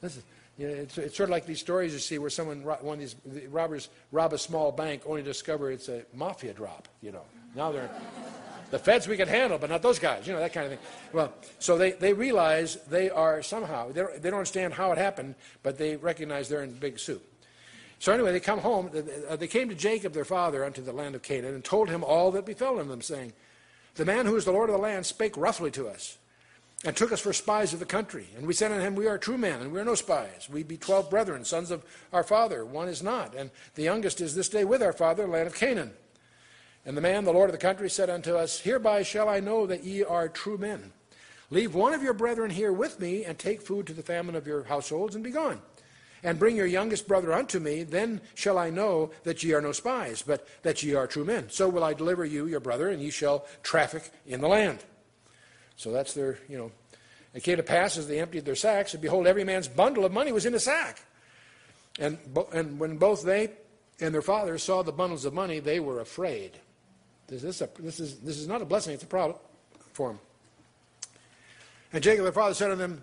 This 0.00 0.16
is, 0.16 0.22
you 0.56 0.68
know, 0.68 0.74
it's, 0.74 0.96
it's, 0.96 1.16
sort 1.16 1.28
of 1.28 1.32
like 1.32 1.46
these 1.46 1.60
stories 1.60 1.92
you 1.92 1.98
see 1.98 2.18
where 2.18 2.30
someone, 2.30 2.62
one 2.62 2.94
of 2.94 2.98
these 3.00 3.16
robbers, 3.48 3.88
rob 4.12 4.32
a 4.32 4.38
small 4.38 4.70
bank 4.72 5.02
only 5.06 5.22
to 5.22 5.28
discover 5.28 5.70
it's 5.70 5.88
a 5.88 6.04
mafia 6.14 6.52
drop, 6.52 6.88
you 7.02 7.12
know. 7.12 7.24
Now 7.54 7.72
they're, 7.72 7.90
the 8.70 8.78
feds 8.78 9.08
we 9.08 9.16
can 9.16 9.28
handle, 9.28 9.58
but 9.58 9.70
not 9.70 9.82
those 9.82 9.98
guys, 9.98 10.26
you 10.26 10.32
know, 10.32 10.40
that 10.40 10.52
kind 10.52 10.66
of 10.66 10.72
thing. 10.72 10.88
Well, 11.12 11.32
so 11.58 11.76
they, 11.78 11.92
they 11.92 12.12
realize 12.12 12.76
they 12.88 13.10
are 13.10 13.42
somehow, 13.42 13.90
they 13.90 14.00
don't, 14.00 14.22
they 14.22 14.30
don't 14.30 14.38
understand 14.38 14.74
how 14.74 14.92
it 14.92 14.98
happened, 14.98 15.34
but 15.62 15.78
they 15.78 15.96
recognize 15.96 16.48
they're 16.48 16.62
in 16.62 16.72
big 16.72 16.98
soup. 16.98 17.22
So 17.98 18.12
anyway, 18.12 18.32
they 18.32 18.40
come 18.40 18.60
home. 18.60 18.90
Uh, 19.28 19.36
they 19.36 19.46
came 19.46 19.68
to 19.68 19.74
Jacob, 19.74 20.12
their 20.12 20.24
father, 20.24 20.64
unto 20.64 20.82
the 20.82 20.92
land 20.92 21.14
of 21.14 21.22
Canaan, 21.22 21.54
and 21.54 21.64
told 21.64 21.88
him 21.88 22.04
all 22.04 22.30
that 22.32 22.44
befell 22.44 22.76
them, 22.76 23.00
saying, 23.00 23.32
The 23.94 24.04
man 24.04 24.26
who 24.26 24.36
is 24.36 24.44
the 24.44 24.52
Lord 24.52 24.68
of 24.68 24.76
the 24.76 24.82
land 24.82 25.06
spake 25.06 25.36
roughly 25.36 25.70
to 25.72 25.88
us, 25.88 26.18
and 26.84 26.94
took 26.94 27.10
us 27.10 27.20
for 27.20 27.32
spies 27.32 27.72
of 27.72 27.78
the 27.78 27.86
country. 27.86 28.28
And 28.36 28.46
we 28.46 28.52
said 28.52 28.70
unto 28.70 28.84
him, 28.84 28.94
We 28.94 29.06
are 29.06 29.18
true 29.18 29.38
men, 29.38 29.60
and 29.60 29.72
we 29.72 29.80
are 29.80 29.84
no 29.84 29.94
spies. 29.94 30.48
We 30.50 30.62
be 30.62 30.76
twelve 30.76 31.08
brethren, 31.08 31.44
sons 31.44 31.70
of 31.70 31.84
our 32.12 32.22
father. 32.22 32.64
One 32.66 32.88
is 32.88 33.02
not, 33.02 33.34
and 33.34 33.50
the 33.74 33.84
youngest 33.84 34.20
is 34.20 34.34
this 34.34 34.50
day 34.50 34.64
with 34.64 34.82
our 34.82 34.92
father, 34.92 35.24
the 35.24 35.32
land 35.32 35.46
of 35.46 35.54
Canaan. 35.54 35.92
And 36.84 36.96
the 36.96 37.00
man, 37.00 37.24
the 37.24 37.32
Lord 37.32 37.50
of 37.50 37.54
the 37.54 37.58
country, 37.58 37.90
said 37.90 38.10
unto 38.10 38.36
us, 38.36 38.60
Hereby 38.60 39.02
shall 39.02 39.28
I 39.28 39.40
know 39.40 39.66
that 39.66 39.84
ye 39.84 40.04
are 40.04 40.28
true 40.28 40.58
men. 40.58 40.92
Leave 41.50 41.74
one 41.74 41.94
of 41.94 42.02
your 42.02 42.12
brethren 42.12 42.50
here 42.50 42.72
with 42.72 43.00
me, 43.00 43.24
and 43.24 43.38
take 43.38 43.62
food 43.62 43.86
to 43.86 43.94
the 43.94 44.02
famine 44.02 44.36
of 44.36 44.46
your 44.46 44.64
households, 44.64 45.14
and 45.14 45.24
be 45.24 45.30
gone 45.30 45.62
and 46.22 46.38
bring 46.38 46.56
your 46.56 46.66
youngest 46.66 47.06
brother 47.06 47.32
unto 47.32 47.58
me, 47.58 47.82
then 47.82 48.20
shall 48.34 48.58
I 48.58 48.70
know 48.70 49.10
that 49.24 49.42
ye 49.42 49.52
are 49.52 49.60
no 49.60 49.72
spies, 49.72 50.22
but 50.26 50.46
that 50.62 50.82
ye 50.82 50.94
are 50.94 51.06
true 51.06 51.24
men. 51.24 51.48
So 51.50 51.68
will 51.68 51.84
I 51.84 51.94
deliver 51.94 52.24
you, 52.24 52.46
your 52.46 52.60
brother, 52.60 52.88
and 52.88 53.02
ye 53.02 53.10
shall 53.10 53.46
traffic 53.62 54.10
in 54.26 54.40
the 54.40 54.48
land. 54.48 54.84
So 55.76 55.92
that's 55.92 56.14
their, 56.14 56.38
you 56.48 56.58
know. 56.58 56.72
It 57.34 57.42
came 57.42 57.58
to 57.58 57.62
pass 57.62 57.98
as 57.98 58.08
they 58.08 58.18
emptied 58.18 58.46
their 58.46 58.54
sacks, 58.54 58.94
and 58.94 59.02
behold, 59.02 59.26
every 59.26 59.44
man's 59.44 59.68
bundle 59.68 60.06
of 60.06 60.12
money 60.12 60.32
was 60.32 60.46
in 60.46 60.54
a 60.54 60.58
sack. 60.58 61.02
And, 61.98 62.18
and 62.52 62.78
when 62.78 62.96
both 62.96 63.22
they 63.22 63.50
and 64.00 64.14
their 64.14 64.22
father 64.22 64.56
saw 64.56 64.82
the 64.82 64.92
bundles 64.92 65.26
of 65.26 65.34
money, 65.34 65.60
they 65.60 65.80
were 65.80 66.00
afraid. 66.00 66.52
This, 67.28 67.42
this, 67.42 67.60
a, 67.60 67.68
this, 67.78 68.00
is, 68.00 68.20
this 68.20 68.38
is 68.38 68.46
not 68.46 68.62
a 68.62 68.64
blessing, 68.64 68.94
it's 68.94 69.02
a 69.02 69.06
problem 69.06 69.38
for 69.92 70.08
them. 70.08 70.18
And 71.92 72.02
Jacob, 72.02 72.24
their 72.24 72.32
father, 72.32 72.54
said 72.54 72.68
to 72.68 72.76
them, 72.76 73.02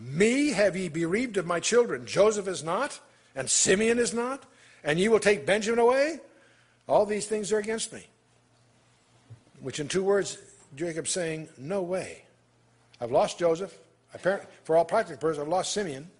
me 0.00 0.48
have 0.50 0.76
ye 0.76 0.88
bereaved 0.88 1.36
of 1.36 1.46
my 1.46 1.60
children. 1.60 2.06
Joseph 2.06 2.48
is 2.48 2.64
not, 2.64 2.98
and 3.34 3.48
Simeon 3.48 3.98
is 3.98 4.14
not, 4.14 4.44
and 4.82 4.98
ye 4.98 5.08
will 5.08 5.20
take 5.20 5.46
Benjamin 5.46 5.78
away? 5.78 6.18
All 6.88 7.06
these 7.06 7.26
things 7.26 7.52
are 7.52 7.58
against 7.58 7.92
me. 7.92 8.06
Which, 9.60 9.78
in 9.78 9.88
two 9.88 10.02
words, 10.02 10.38
Jacob's 10.74 11.10
saying, 11.10 11.48
No 11.58 11.82
way. 11.82 12.24
I've 13.00 13.12
lost 13.12 13.38
Joseph. 13.38 13.76
Apparently, 14.12 14.48
for 14.64 14.76
all 14.76 14.84
practical 14.84 15.20
purposes, 15.20 15.42
I've 15.42 15.48
lost 15.48 15.72
Simeon, 15.72 16.10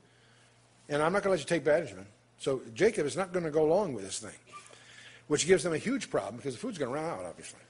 and 0.89 1.03
I'm 1.03 1.13
not 1.13 1.23
going 1.23 1.37
to 1.37 1.41
let 1.41 1.41
you 1.41 1.47
take 1.47 1.65
Benjamin. 1.65 2.07
So 2.39 2.61
Jacob 2.75 3.07
is 3.07 3.17
not 3.17 3.33
going 3.33 3.45
to 3.45 3.51
go 3.51 3.65
along 3.65 3.95
with 3.95 4.05
this 4.05 4.19
thing, 4.19 4.37
which 5.27 5.47
gives 5.47 5.65
them 5.65 5.73
a 5.73 5.79
huge 5.79 6.09
problem 6.09 6.37
because 6.37 6.55
the 6.55 6.61
food's 6.61 6.79
going 6.79 6.91
to 6.91 6.95
run 6.95 7.05
out, 7.05 7.25
obviously. 7.25 7.61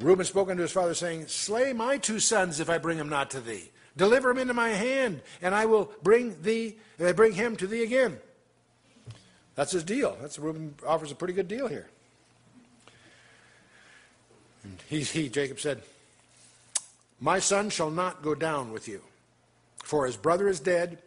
Reuben 0.00 0.24
spoke 0.24 0.50
unto 0.50 0.62
his 0.62 0.72
father, 0.72 0.94
saying, 0.94 1.28
Slay 1.28 1.72
my 1.72 1.98
two 1.98 2.18
sons 2.18 2.58
if 2.58 2.68
I 2.68 2.78
bring 2.78 2.98
them 2.98 3.08
not 3.08 3.30
to 3.30 3.40
thee. 3.40 3.70
Deliver 3.96 4.30
him 4.30 4.38
into 4.38 4.54
my 4.54 4.70
hand, 4.70 5.20
and 5.40 5.54
I 5.54 5.66
will 5.66 5.90
bring 6.02 6.40
thee, 6.42 6.76
uh, 7.02 7.12
bring 7.12 7.32
him 7.32 7.56
to 7.56 7.66
thee 7.66 7.84
again. 7.84 8.18
That's 9.54 9.72
his 9.72 9.84
deal. 9.84 10.16
That's 10.20 10.38
Reuben 10.38 10.74
offers 10.86 11.12
a 11.12 11.14
pretty 11.14 11.34
good 11.34 11.46
deal 11.46 11.68
here. 11.68 11.86
And 14.64 14.78
he, 14.88 15.02
he, 15.02 15.28
Jacob 15.28 15.60
said, 15.60 15.82
My 17.20 17.38
son 17.38 17.70
shall 17.70 17.90
not 17.90 18.22
go 18.22 18.34
down 18.34 18.72
with 18.72 18.88
you, 18.88 19.00
for 19.84 20.06
his 20.06 20.16
brother 20.16 20.48
is 20.48 20.58
dead, 20.58 20.98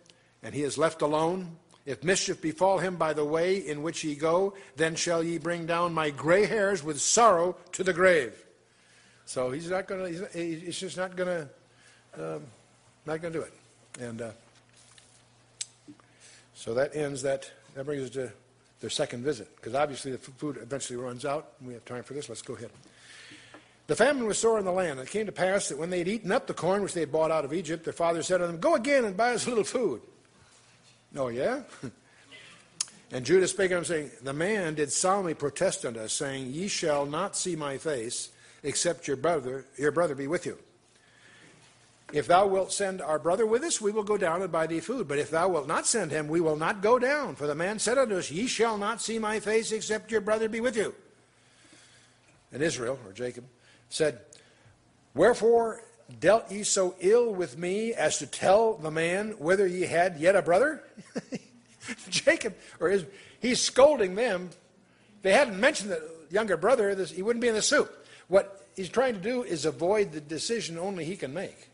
and 0.41 0.53
he 0.53 0.63
is 0.63 0.77
left 0.77 1.01
alone. 1.01 1.57
If 1.85 2.03
mischief 2.03 2.41
befall 2.41 2.79
him 2.79 2.97
by 2.97 3.13
the 3.13 3.23
way 3.25 3.57
in 3.57 3.81
which 3.81 4.03
ye 4.03 4.15
go, 4.15 4.53
then 4.75 4.95
shall 4.95 5.23
ye 5.23 5.37
bring 5.37 5.65
down 5.65 5.93
my 5.93 6.09
gray 6.09 6.45
hairs 6.45 6.83
with 6.83 7.01
sorrow 7.01 7.55
to 7.73 7.83
the 7.83 7.93
grave. 7.93 8.33
So 9.25 9.51
he's 9.51 9.69
not 9.69 9.87
going 9.87 10.13
to. 10.13 10.27
He's, 10.33 10.77
just 10.79 10.97
not 10.97 11.15
going 11.15 11.47
to 12.15 12.35
um, 12.35 12.43
not 13.07 13.21
going 13.21 13.33
to 13.33 13.39
do 13.39 13.45
it. 13.45 13.53
And 13.99 14.21
uh, 14.21 14.31
so 16.53 16.73
that 16.75 16.95
ends 16.95 17.23
that. 17.23 17.49
That 17.73 17.85
brings 17.85 18.03
us 18.03 18.09
to 18.11 18.31
their 18.81 18.89
second 18.89 19.23
visit, 19.23 19.55
because 19.55 19.73
obviously 19.73 20.11
the 20.11 20.17
food 20.17 20.57
eventually 20.61 20.97
runs 20.97 21.25
out. 21.25 21.53
We 21.65 21.73
have 21.73 21.85
time 21.85 22.03
for 22.03 22.13
this. 22.13 22.29
Let's 22.29 22.41
go 22.41 22.55
ahead. 22.55 22.69
The 23.87 23.95
famine 23.95 24.25
was 24.25 24.37
sore 24.37 24.59
in 24.59 24.65
the 24.65 24.71
land. 24.71 24.99
and 24.99 25.07
It 25.07 25.11
came 25.11 25.25
to 25.25 25.31
pass 25.31 25.69
that 25.69 25.77
when 25.77 25.89
they 25.89 25.99
had 25.99 26.07
eaten 26.07 26.31
up 26.31 26.45
the 26.45 26.53
corn 26.53 26.83
which 26.83 26.93
they 26.93 26.99
had 26.99 27.11
bought 27.11 27.31
out 27.31 27.45
of 27.45 27.53
Egypt, 27.53 27.85
their 27.85 27.93
father 27.93 28.21
said 28.21 28.39
to 28.39 28.47
them, 28.47 28.59
Go 28.59 28.75
again 28.75 29.05
and 29.05 29.15
buy 29.15 29.33
us 29.33 29.45
a 29.45 29.49
little 29.49 29.63
food. 29.63 30.01
Oh, 31.15 31.29
yeah? 31.29 31.61
and 33.11 33.25
Judah 33.25 33.47
spake 33.47 33.71
unto 33.71 33.77
him, 33.77 33.85
saying, 33.85 34.11
The 34.23 34.33
man 34.33 34.75
did 34.75 34.91
solemnly 34.91 35.33
protest 35.33 35.85
unto 35.85 36.01
us, 36.01 36.11
saying, 36.11 36.47
Ye 36.47 36.67
shall 36.67 37.05
not 37.05 37.37
see 37.37 37.55
my 37.55 37.77
face, 37.77 38.29
except 38.61 39.07
your 39.07 39.17
brother, 39.17 39.65
your 39.77 39.91
brother 39.91 40.15
be 40.15 40.27
with 40.27 40.45
you. 40.45 40.57
If 42.13 42.27
thou 42.27 42.47
wilt 42.47 42.71
send 42.71 43.01
our 43.01 43.19
brother 43.19 43.45
with 43.45 43.63
us, 43.63 43.81
we 43.81 43.91
will 43.91 44.03
go 44.03 44.17
down 44.17 44.41
and 44.41 44.51
buy 44.51 44.65
thee 44.65 44.79
food. 44.79 45.07
But 45.07 45.19
if 45.19 45.29
thou 45.29 45.49
wilt 45.49 45.67
not 45.67 45.85
send 45.85 46.11
him, 46.11 46.29
we 46.29 46.39
will 46.39 46.55
not 46.55 46.81
go 46.81 46.97
down. 46.97 47.35
For 47.35 47.47
the 47.47 47.55
man 47.55 47.79
said 47.79 47.97
unto 47.97 48.15
us, 48.15 48.31
Ye 48.31 48.47
shall 48.47 48.77
not 48.77 49.01
see 49.01 49.19
my 49.19 49.41
face, 49.41 49.73
except 49.73 50.11
your 50.11 50.21
brother 50.21 50.47
be 50.47 50.61
with 50.61 50.77
you. 50.77 50.95
And 52.53 52.63
Israel, 52.63 52.97
or 53.05 53.11
Jacob, 53.11 53.43
said, 53.89 54.19
Wherefore 55.13 55.83
dealt 56.19 56.49
ye 56.49 56.63
so 56.63 56.95
ill 57.01 57.33
with 57.33 57.57
me 57.57 57.93
as 57.93 58.19
to 58.19 58.27
tell 58.27 58.75
the 58.75 58.91
man 58.91 59.31
whether 59.37 59.67
ye 59.67 59.81
had 59.81 60.17
yet 60.17 60.37
a 60.37 60.41
brother? 60.41 60.83
Jacob, 62.09 62.55
or 62.79 62.89
his, 62.89 63.05
he's 63.41 63.59
scolding 63.59 64.15
them. 64.15 64.49
They 65.23 65.33
hadn't 65.33 65.59
mentioned 65.59 65.91
the 65.91 66.09
younger 66.29 66.55
brother, 66.55 66.95
this, 66.95 67.11
he 67.11 67.21
wouldn't 67.21 67.41
be 67.41 67.49
in 67.49 67.55
the 67.55 67.61
soup. 67.61 68.07
What 68.29 68.65
he's 68.77 68.89
trying 68.89 69.15
to 69.15 69.19
do 69.19 69.43
is 69.43 69.65
avoid 69.65 70.13
the 70.13 70.21
decision 70.21 70.77
only 70.77 71.03
he 71.03 71.17
can 71.17 71.33
make. 71.33 71.69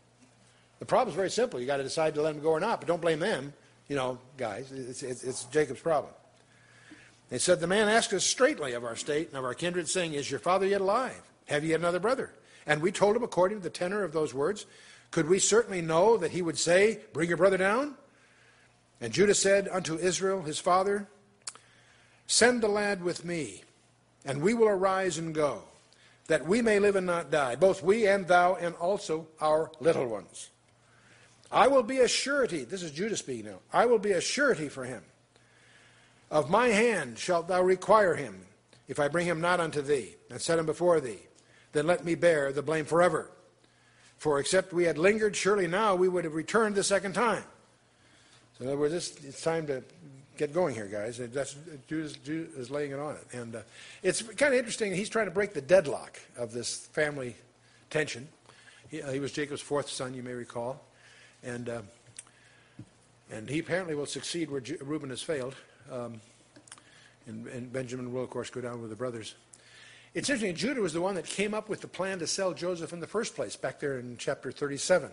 The 0.78 0.86
problem 0.86 1.10
is 1.10 1.16
very 1.16 1.30
simple. 1.30 1.60
You've 1.60 1.68
got 1.68 1.78
to 1.78 1.82
decide 1.82 2.14
to 2.14 2.22
let 2.22 2.34
him 2.34 2.42
go 2.42 2.50
or 2.50 2.60
not, 2.60 2.80
but 2.80 2.88
don't 2.88 3.00
blame 3.00 3.20
them, 3.20 3.52
you 3.88 3.96
know, 3.96 4.18
guys. 4.36 4.70
It's, 4.72 5.02
it's, 5.02 5.22
it's 5.22 5.44
Jacob's 5.44 5.80
problem. 5.80 6.12
They 7.30 7.38
said, 7.38 7.60
The 7.60 7.66
man 7.66 7.88
asked 7.88 8.12
us 8.12 8.24
straightly 8.24 8.72
of 8.74 8.84
our 8.84 8.96
state 8.96 9.28
and 9.28 9.38
of 9.38 9.44
our 9.44 9.54
kindred, 9.54 9.88
saying, 9.88 10.14
Is 10.14 10.30
your 10.30 10.40
father 10.40 10.66
yet 10.66 10.80
alive? 10.80 11.20
Have 11.46 11.64
you 11.64 11.70
yet 11.70 11.80
another 11.80 12.00
brother? 12.00 12.32
And 12.66 12.80
we 12.80 12.92
told 12.92 13.16
him, 13.16 13.22
according 13.22 13.58
to 13.58 13.62
the 13.64 13.70
tenor 13.70 14.02
of 14.02 14.12
those 14.12 14.32
words, 14.32 14.66
could 15.10 15.28
we 15.28 15.38
certainly 15.38 15.82
know 15.82 16.16
that 16.16 16.32
he 16.32 16.42
would 16.42 16.58
say, 16.58 17.00
Bring 17.12 17.28
your 17.28 17.36
brother 17.36 17.56
down? 17.56 17.94
And 19.00 19.12
Judah 19.12 19.34
said 19.34 19.68
unto 19.68 19.96
Israel, 19.96 20.42
his 20.42 20.58
father, 20.58 21.08
Send 22.26 22.62
the 22.62 22.68
lad 22.68 23.02
with 23.02 23.24
me, 23.24 23.62
and 24.24 24.40
we 24.40 24.54
will 24.54 24.68
arise 24.68 25.18
and 25.18 25.34
go, 25.34 25.62
that 26.26 26.46
we 26.46 26.62
may 26.62 26.78
live 26.78 26.96
and 26.96 27.06
not 27.06 27.30
die, 27.30 27.54
both 27.54 27.82
we 27.82 28.06
and 28.06 28.26
thou, 28.26 28.54
and 28.54 28.74
also 28.76 29.26
our 29.40 29.70
little 29.78 30.06
ones. 30.06 30.50
I 31.54 31.68
will 31.68 31.84
be 31.84 32.00
a 32.00 32.08
surety, 32.08 32.64
this 32.64 32.82
is 32.82 32.90
Judah 32.90 33.16
speaking 33.16 33.46
now, 33.46 33.60
I 33.72 33.86
will 33.86 34.00
be 34.00 34.10
a 34.10 34.20
surety 34.20 34.68
for 34.68 34.84
him. 34.84 35.02
Of 36.28 36.50
my 36.50 36.68
hand 36.68 37.16
shalt 37.16 37.46
thou 37.46 37.62
require 37.62 38.16
him, 38.16 38.44
if 38.88 38.98
I 38.98 39.06
bring 39.06 39.26
him 39.26 39.40
not 39.40 39.60
unto 39.60 39.80
thee, 39.80 40.16
and 40.30 40.40
set 40.40 40.58
him 40.58 40.66
before 40.66 41.00
thee. 41.00 41.20
Then 41.72 41.86
let 41.86 42.04
me 42.04 42.16
bear 42.16 42.52
the 42.52 42.62
blame 42.62 42.84
forever. 42.84 43.30
For 44.18 44.40
except 44.40 44.72
we 44.72 44.84
had 44.84 44.98
lingered, 44.98 45.36
surely 45.36 45.68
now 45.68 45.94
we 45.94 46.08
would 46.08 46.24
have 46.24 46.34
returned 46.34 46.74
the 46.74 46.82
second 46.82 47.12
time. 47.12 47.44
So 48.58 48.64
in 48.64 48.70
other 48.70 48.78
words, 48.78 48.94
it's, 48.94 49.24
it's 49.24 49.42
time 49.42 49.68
to 49.68 49.84
get 50.36 50.52
going 50.52 50.74
here, 50.74 50.86
guys. 50.86 51.18
That's, 51.18 51.54
Judah 51.86 52.58
is 52.58 52.70
laying 52.70 52.90
it 52.90 52.98
on 52.98 53.14
it. 53.14 53.26
And 53.32 53.56
uh, 53.56 53.62
it's 54.02 54.22
kind 54.22 54.52
of 54.52 54.58
interesting. 54.58 54.92
He's 54.92 55.08
trying 55.08 55.26
to 55.26 55.30
break 55.30 55.54
the 55.54 55.60
deadlock 55.60 56.18
of 56.36 56.52
this 56.52 56.86
family 56.86 57.36
tension. 57.90 58.26
He, 58.88 59.02
uh, 59.02 59.12
he 59.12 59.20
was 59.20 59.30
Jacob's 59.30 59.60
fourth 59.60 59.88
son, 59.88 60.14
you 60.14 60.22
may 60.24 60.32
recall. 60.32 60.80
And, 61.44 61.68
uh, 61.68 61.82
and 63.30 63.48
he 63.48 63.58
apparently 63.58 63.94
will 63.94 64.06
succeed 64.06 64.50
where 64.50 64.62
Reuben 64.80 65.10
has 65.10 65.22
failed. 65.22 65.54
Um, 65.92 66.20
and, 67.26 67.46
and, 67.48 67.72
Benjamin 67.72 68.12
will, 68.12 68.24
of 68.24 68.30
course, 68.30 68.50
go 68.50 68.60
down 68.60 68.80
with 68.80 68.90
the 68.90 68.96
brothers. 68.96 69.34
It's 70.14 70.30
interesting, 70.30 70.54
Judah 70.54 70.80
was 70.80 70.92
the 70.92 71.00
one 71.00 71.14
that 71.16 71.26
came 71.26 71.54
up 71.54 71.68
with 71.68 71.80
the 71.80 71.88
plan 71.88 72.18
to 72.20 72.26
sell 72.26 72.54
Joseph 72.54 72.92
in 72.92 73.00
the 73.00 73.06
first 73.06 73.34
place, 73.34 73.56
back 73.56 73.80
there 73.80 73.98
in 73.98 74.16
chapter 74.16 74.52
37. 74.52 75.10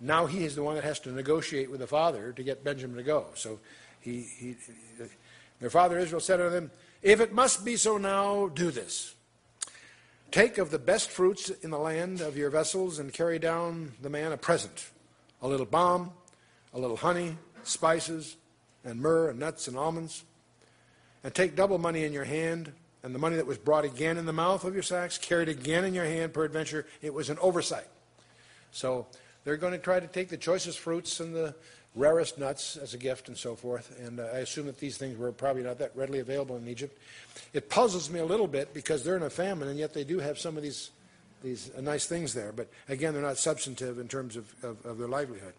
Now 0.00 0.26
he 0.26 0.44
is 0.44 0.54
the 0.54 0.62
one 0.62 0.74
that 0.74 0.84
has 0.84 1.00
to 1.00 1.12
negotiate 1.12 1.70
with 1.70 1.80
the 1.80 1.86
father 1.86 2.32
to 2.32 2.42
get 2.42 2.64
Benjamin 2.64 2.96
to 2.96 3.02
go. 3.02 3.26
So 3.34 3.60
he, 4.00 4.22
he, 4.22 4.56
their 5.60 5.70
father 5.70 5.98
Israel 5.98 6.20
said 6.20 6.40
unto 6.40 6.52
them, 6.52 6.70
If 7.02 7.20
it 7.20 7.32
must 7.32 7.64
be 7.64 7.76
so 7.76 7.96
now, 7.96 8.48
do 8.48 8.70
this. 8.70 9.14
Take 10.30 10.58
of 10.58 10.70
the 10.70 10.78
best 10.78 11.10
fruits 11.10 11.48
in 11.48 11.70
the 11.70 11.78
land 11.78 12.20
of 12.20 12.36
your 12.36 12.50
vessels 12.50 12.98
and 12.98 13.12
carry 13.12 13.38
down 13.38 13.92
the 14.02 14.10
man 14.10 14.32
a 14.32 14.36
present 14.36 14.90
a 15.44 15.48
little 15.48 15.66
balm, 15.66 16.10
a 16.72 16.78
little 16.78 16.96
honey, 16.96 17.36
spices, 17.62 18.36
and 18.82 19.00
myrrh, 19.00 19.28
and 19.28 19.38
nuts 19.38 19.68
and 19.68 19.76
almonds. 19.76 20.24
And 21.22 21.34
take 21.34 21.54
double 21.54 21.78
money 21.78 22.04
in 22.04 22.12
your 22.14 22.24
hand, 22.24 22.72
and 23.02 23.14
the 23.14 23.18
money 23.18 23.36
that 23.36 23.46
was 23.46 23.58
brought 23.58 23.84
again 23.84 24.16
in 24.16 24.24
the 24.24 24.32
mouth 24.32 24.64
of 24.64 24.72
your 24.72 24.82
sacks, 24.82 25.18
carried 25.18 25.50
again 25.50 25.84
in 25.84 25.92
your 25.92 26.06
hand, 26.06 26.32
peradventure, 26.32 26.86
it 27.02 27.12
was 27.12 27.28
an 27.28 27.38
oversight. 27.40 27.86
So 28.72 29.06
they're 29.44 29.58
going 29.58 29.74
to 29.74 29.78
try 29.78 30.00
to 30.00 30.06
take 30.06 30.30
the 30.30 30.38
choicest 30.38 30.78
fruits 30.78 31.20
and 31.20 31.34
the 31.34 31.54
rarest 31.94 32.38
nuts 32.38 32.78
as 32.78 32.94
a 32.94 32.98
gift 32.98 33.28
and 33.28 33.36
so 33.36 33.54
forth. 33.54 33.94
And 34.00 34.20
uh, 34.20 34.24
I 34.34 34.38
assume 34.38 34.66
that 34.66 34.78
these 34.78 34.96
things 34.96 35.18
were 35.18 35.30
probably 35.30 35.62
not 35.62 35.78
that 35.78 35.92
readily 35.94 36.20
available 36.20 36.56
in 36.56 36.66
Egypt. 36.66 36.98
It 37.52 37.68
puzzles 37.68 38.08
me 38.08 38.20
a 38.20 38.24
little 38.24 38.48
bit 38.48 38.72
because 38.72 39.04
they're 39.04 39.16
in 39.16 39.22
a 39.22 39.30
famine, 39.30 39.68
and 39.68 39.78
yet 39.78 39.92
they 39.92 40.04
do 40.04 40.20
have 40.20 40.38
some 40.38 40.56
of 40.56 40.62
these 40.62 40.90
these 41.44 41.70
uh, 41.76 41.80
nice 41.80 42.06
things 42.06 42.34
there. 42.34 42.50
But 42.50 42.68
again, 42.88 43.12
they're 43.12 43.22
not 43.22 43.38
substantive 43.38 43.98
in 43.98 44.08
terms 44.08 44.34
of, 44.36 44.52
of, 44.64 44.84
of 44.84 44.98
their 44.98 45.08
livelihood. 45.08 45.52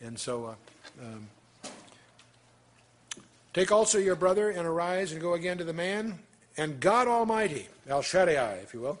And 0.00 0.18
so, 0.18 0.46
uh, 0.46 0.54
um, 1.04 1.28
take 3.52 3.70
also 3.70 3.98
your 3.98 4.16
brother 4.16 4.50
and 4.50 4.66
arise 4.66 5.12
and 5.12 5.20
go 5.20 5.34
again 5.34 5.58
to 5.58 5.64
the 5.64 5.72
man, 5.72 6.18
and 6.56 6.80
God 6.80 7.06
Almighty, 7.06 7.68
El 7.86 8.02
Shaddai, 8.02 8.60
if 8.62 8.72
you 8.72 8.80
will, 8.80 8.98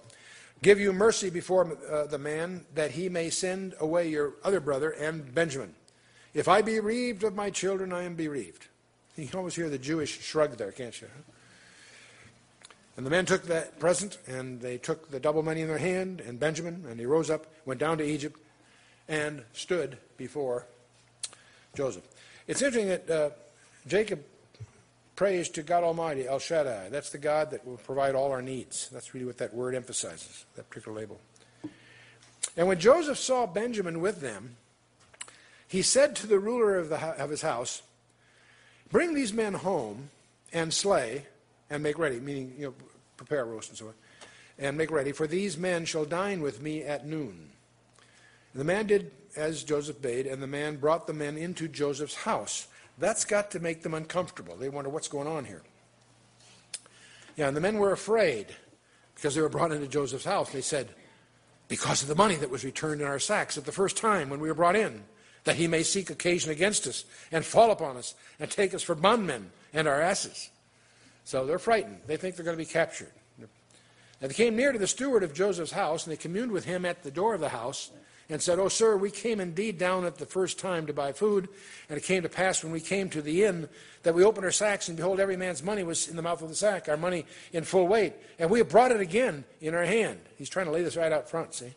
give 0.62 0.78
you 0.78 0.92
mercy 0.92 1.30
before 1.30 1.76
uh, 1.90 2.06
the 2.06 2.18
man, 2.18 2.64
that 2.74 2.92
he 2.92 3.08
may 3.08 3.30
send 3.30 3.74
away 3.80 4.08
your 4.08 4.34
other 4.44 4.60
brother 4.60 4.90
and 4.90 5.34
Benjamin. 5.34 5.74
If 6.34 6.48
I 6.48 6.60
be 6.60 6.78
bereaved 6.78 7.24
of 7.24 7.34
my 7.34 7.50
children, 7.50 7.92
I 7.92 8.02
am 8.02 8.14
bereaved. 8.14 8.66
You 9.16 9.26
can 9.26 9.38
almost 9.38 9.56
hear 9.56 9.70
the 9.70 9.78
Jewish 9.78 10.20
shrug 10.20 10.56
there, 10.58 10.72
can't 10.72 10.98
you? 11.00 11.08
And 12.96 13.04
the 13.04 13.10
men 13.10 13.26
took 13.26 13.42
that 13.44 13.78
present, 13.78 14.18
and 14.26 14.60
they 14.60 14.78
took 14.78 15.10
the 15.10 15.20
double 15.20 15.42
money 15.42 15.60
in 15.60 15.68
their 15.68 15.78
hand, 15.78 16.20
and 16.20 16.40
Benjamin, 16.40 16.84
and 16.88 16.98
he 16.98 17.04
rose 17.04 17.28
up, 17.28 17.46
went 17.66 17.78
down 17.78 17.98
to 17.98 18.04
Egypt, 18.04 18.40
and 19.06 19.42
stood 19.52 19.98
before 20.16 20.66
Joseph. 21.74 22.04
It's 22.46 22.62
interesting 22.62 22.88
that 22.88 23.10
uh, 23.10 23.30
Jacob 23.86 24.24
prays 25.14 25.48
to 25.50 25.62
God 25.62 25.84
Almighty, 25.84 26.26
El 26.26 26.38
Shaddai. 26.38 26.88
That's 26.88 27.10
the 27.10 27.18
God 27.18 27.50
that 27.50 27.66
will 27.66 27.76
provide 27.78 28.14
all 28.14 28.32
our 28.32 28.42
needs. 28.42 28.88
That's 28.90 29.14
really 29.14 29.26
what 29.26 29.38
that 29.38 29.52
word 29.52 29.74
emphasizes, 29.74 30.44
that 30.56 30.68
particular 30.70 30.98
label. 30.98 31.20
And 32.56 32.66
when 32.66 32.78
Joseph 32.78 33.18
saw 33.18 33.46
Benjamin 33.46 34.00
with 34.00 34.20
them, 34.20 34.56
he 35.68 35.82
said 35.82 36.16
to 36.16 36.26
the 36.26 36.38
ruler 36.38 36.78
of, 36.78 36.88
the, 36.88 36.96
of 36.96 37.28
his 37.30 37.42
house, 37.42 37.82
Bring 38.90 39.14
these 39.14 39.32
men 39.32 39.54
home 39.54 40.10
and 40.52 40.72
slay 40.72 41.26
and 41.70 41.82
make 41.82 41.98
ready, 41.98 42.20
meaning, 42.20 42.54
you 42.56 42.66
know, 42.66 42.74
prepare 43.16 43.42
a 43.42 43.44
roast 43.44 43.70
and 43.70 43.78
so 43.78 43.88
on, 43.88 43.94
and 44.58 44.76
make 44.76 44.90
ready, 44.90 45.12
for 45.12 45.26
these 45.26 45.56
men 45.56 45.84
shall 45.84 46.04
dine 46.04 46.40
with 46.40 46.62
me 46.62 46.82
at 46.82 47.06
noon. 47.06 47.50
And 48.52 48.60
the 48.60 48.64
man 48.64 48.86
did 48.86 49.10
as 49.36 49.64
Joseph 49.64 50.00
bade, 50.00 50.26
and 50.26 50.42
the 50.42 50.46
man 50.46 50.76
brought 50.76 51.06
the 51.06 51.12
men 51.12 51.36
into 51.36 51.68
Joseph's 51.68 52.14
house. 52.14 52.68
That's 52.98 53.24
got 53.24 53.50
to 53.50 53.60
make 53.60 53.82
them 53.82 53.94
uncomfortable. 53.94 54.56
They 54.56 54.68
wonder 54.68 54.90
what's 54.90 55.08
going 55.08 55.28
on 55.28 55.44
here. 55.44 55.62
Yeah, 57.36 57.48
and 57.48 57.56
the 57.56 57.60
men 57.60 57.76
were 57.76 57.92
afraid 57.92 58.46
because 59.14 59.34
they 59.34 59.42
were 59.42 59.50
brought 59.50 59.72
into 59.72 59.86
Joseph's 59.86 60.24
house. 60.24 60.50
They 60.50 60.62
said, 60.62 60.88
Because 61.68 62.02
of 62.02 62.08
the 62.08 62.14
money 62.14 62.36
that 62.36 62.50
was 62.50 62.64
returned 62.64 63.02
in 63.02 63.06
our 63.06 63.18
sacks 63.18 63.58
at 63.58 63.66
the 63.66 63.72
first 63.72 63.96
time 63.96 64.30
when 64.30 64.40
we 64.40 64.48
were 64.48 64.54
brought 64.54 64.76
in, 64.76 65.02
that 65.44 65.56
he 65.56 65.66
may 65.66 65.82
seek 65.82 66.10
occasion 66.10 66.50
against 66.50 66.86
us 66.86 67.04
and 67.30 67.44
fall 67.44 67.70
upon 67.70 67.96
us 67.96 68.14
and 68.40 68.50
take 68.50 68.72
us 68.72 68.82
for 68.82 68.94
bondmen 68.94 69.50
and 69.72 69.86
our 69.86 70.00
asses. 70.00 70.50
So 71.26 71.44
they're 71.44 71.58
frightened. 71.58 71.98
They 72.06 72.16
think 72.16 72.36
they're 72.36 72.44
going 72.44 72.56
to 72.56 72.64
be 72.64 72.70
captured. 72.70 73.10
And 73.38 74.30
they 74.30 74.34
came 74.34 74.54
near 74.54 74.70
to 74.70 74.78
the 74.78 74.86
steward 74.86 75.24
of 75.24 75.34
Joseph's 75.34 75.72
house, 75.72 76.06
and 76.06 76.12
they 76.12 76.16
communed 76.16 76.52
with 76.52 76.64
him 76.64 76.84
at 76.84 77.02
the 77.02 77.10
door 77.10 77.34
of 77.34 77.40
the 77.40 77.48
house, 77.48 77.90
and 78.28 78.40
said, 78.40 78.60
Oh, 78.60 78.68
sir, 78.68 78.96
we 78.96 79.10
came 79.10 79.40
indeed 79.40 79.76
down 79.76 80.04
at 80.04 80.18
the 80.18 80.24
first 80.24 80.56
time 80.58 80.86
to 80.86 80.92
buy 80.92 81.12
food. 81.12 81.48
And 81.88 81.98
it 81.98 82.04
came 82.04 82.22
to 82.22 82.28
pass 82.28 82.62
when 82.62 82.72
we 82.72 82.80
came 82.80 83.10
to 83.10 83.20
the 83.20 83.42
inn 83.42 83.68
that 84.04 84.14
we 84.14 84.22
opened 84.22 84.44
our 84.44 84.52
sacks, 84.52 84.86
and 84.86 84.96
behold, 84.96 85.18
every 85.18 85.36
man's 85.36 85.64
money 85.64 85.82
was 85.82 86.06
in 86.06 86.14
the 86.14 86.22
mouth 86.22 86.40
of 86.42 86.48
the 86.48 86.54
sack, 86.54 86.88
our 86.88 86.96
money 86.96 87.26
in 87.52 87.64
full 87.64 87.88
weight. 87.88 88.14
And 88.38 88.48
we 88.48 88.60
have 88.60 88.68
brought 88.68 88.92
it 88.92 89.00
again 89.00 89.44
in 89.60 89.74
our 89.74 89.84
hand. 89.84 90.20
He's 90.38 90.48
trying 90.48 90.66
to 90.66 90.72
lay 90.72 90.82
this 90.82 90.96
right 90.96 91.12
out 91.12 91.28
front, 91.28 91.54
see? 91.54 91.74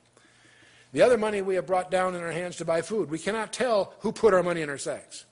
The 0.93 1.01
other 1.01 1.17
money 1.17 1.41
we 1.41 1.55
have 1.55 1.65
brought 1.65 1.89
down 1.89 2.13
in 2.13 2.21
our 2.21 2.31
hands 2.31 2.57
to 2.57 2.65
buy 2.65 2.83
food. 2.83 3.09
We 3.09 3.19
cannot 3.19 3.51
tell 3.51 3.95
who 4.01 4.11
put 4.11 4.35
our 4.35 4.43
money 4.43 4.61
in 4.61 4.69
our 4.69 4.77
sacks. 4.77 5.25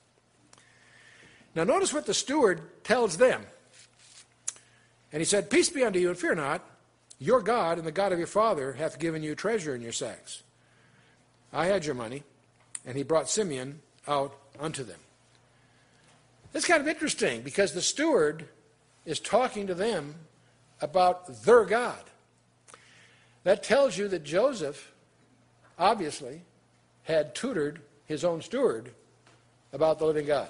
Now, 1.54 1.62
notice 1.62 1.92
what 1.92 2.06
the 2.06 2.14
steward 2.14 2.84
tells 2.84 3.16
them. 3.16 3.42
And 5.12 5.20
he 5.20 5.24
said, 5.24 5.50
Peace 5.50 5.68
be 5.70 5.84
unto 5.84 5.98
you, 5.98 6.08
and 6.08 6.18
fear 6.18 6.34
not. 6.34 6.62
Your 7.18 7.40
God 7.40 7.78
and 7.78 7.86
the 7.86 7.92
God 7.92 8.12
of 8.12 8.18
your 8.18 8.28
father 8.28 8.74
hath 8.74 8.98
given 8.98 9.22
you 9.22 9.34
treasure 9.34 9.74
in 9.74 9.82
your 9.82 9.92
sacks. 9.92 10.42
I 11.52 11.66
had 11.66 11.84
your 11.84 11.94
money. 11.94 12.22
And 12.86 12.96
he 12.96 13.02
brought 13.02 13.28
Simeon 13.28 13.80
out 14.06 14.34
unto 14.58 14.84
them. 14.84 15.00
That's 16.52 16.66
kind 16.66 16.80
of 16.80 16.88
interesting 16.88 17.42
because 17.42 17.72
the 17.72 17.82
steward 17.82 18.48
is 19.04 19.20
talking 19.20 19.66
to 19.66 19.74
them 19.74 20.14
about 20.80 21.42
their 21.42 21.64
God. 21.64 22.02
That 23.44 23.62
tells 23.62 23.96
you 23.98 24.08
that 24.08 24.24
Joseph, 24.24 24.92
obviously, 25.78 26.42
had 27.04 27.34
tutored 27.34 27.80
his 28.06 28.24
own 28.24 28.42
steward 28.42 28.92
about 29.72 29.98
the 29.98 30.06
living 30.06 30.26
God. 30.26 30.48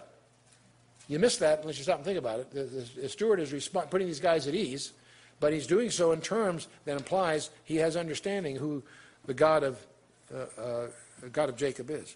You 1.09 1.19
miss 1.19 1.39
that 1.39 1.61
unless 1.61 1.79
you 1.79 1.85
stop 1.85 1.97
and 1.97 2.05
think 2.05 2.19
about 2.19 2.41
it. 2.41 2.51
The, 2.51 2.65
the, 2.65 3.01
the 3.03 3.09
steward 3.09 3.41
is 3.41 3.51
resp- 3.51 3.91
putting 3.91 4.07
these 4.07 4.21
guys 4.21 4.47
at 4.47 4.55
ease, 4.55 4.93
but 5.41 5.53
he's 5.53 5.67
doing 5.67 5.91
so 5.91 6.13
in 6.13 6.21
terms 6.21 6.69
that 6.85 6.97
implies 6.97 7.51
he 7.65 7.77
has 7.77 7.97
understanding 7.97 8.57
who 8.57 8.83
the 9.25 9.35
God 9.35 9.65
of 9.65 9.87
uh, 10.33 10.61
uh, 10.61 10.87
God 11.33 11.49
of 11.49 11.57
Jacob 11.57 11.91
is. 11.91 12.15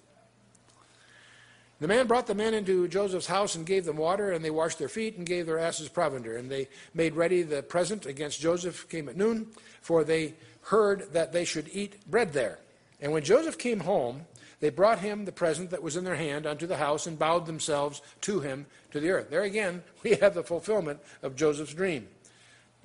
The 1.81 1.89
man 1.89 2.07
brought 2.07 2.29
the 2.29 2.35
men 2.35 2.55
into 2.55 2.87
Joseph's 2.87 3.27
house 3.27 3.57
and 3.57 3.67
gave 3.67 3.85
them 3.85 3.97
water, 3.97 4.31
and 4.31 4.45
they 4.45 4.51
washed 4.51 4.79
their 4.79 4.89
feet 4.89 5.17
and 5.17 5.27
gave 5.27 5.47
their 5.47 5.59
asses 5.59 5.89
provender. 5.89 6.37
And 6.37 6.49
they 6.49 6.69
made 6.95 7.17
ready 7.17 7.43
the 7.43 7.63
present 7.63 8.07
against 8.07 8.41
Joseph 8.41 8.89
came 8.89 9.09
at 9.09 9.17
noon, 9.17 9.49
for 9.81 10.05
they 10.05 10.35
heard 10.63 11.13
that 11.13 11.33
they 11.33 11.45
should 11.45 11.69
eat 11.73 12.09
bread 12.09 12.35
there. 12.35 12.61
And 13.01 13.11
when 13.11 13.25
Joseph 13.25 13.59
came 13.59 13.81
home, 13.81 14.27
they 14.63 14.71
brought 14.71 15.01
him 15.01 15.25
the 15.25 15.33
present 15.33 15.71
that 15.71 15.83
was 15.83 15.97
in 15.97 16.05
their 16.05 16.15
hand 16.15 16.47
unto 16.47 16.69
the 16.69 16.77
house 16.77 17.09
and 17.09 17.19
bowed 17.19 17.47
themselves 17.47 18.01
to 18.21 18.39
him 18.39 18.67
to 18.93 19.01
the 19.01 19.11
earth. 19.11 19.29
There 19.29 19.43
again, 19.43 19.83
we 20.05 20.15
have 20.15 20.35
the 20.35 20.45
fulfillment 20.45 21.01
of 21.21 21.35
Joseph's 21.35 21.75
dream. 21.75 22.07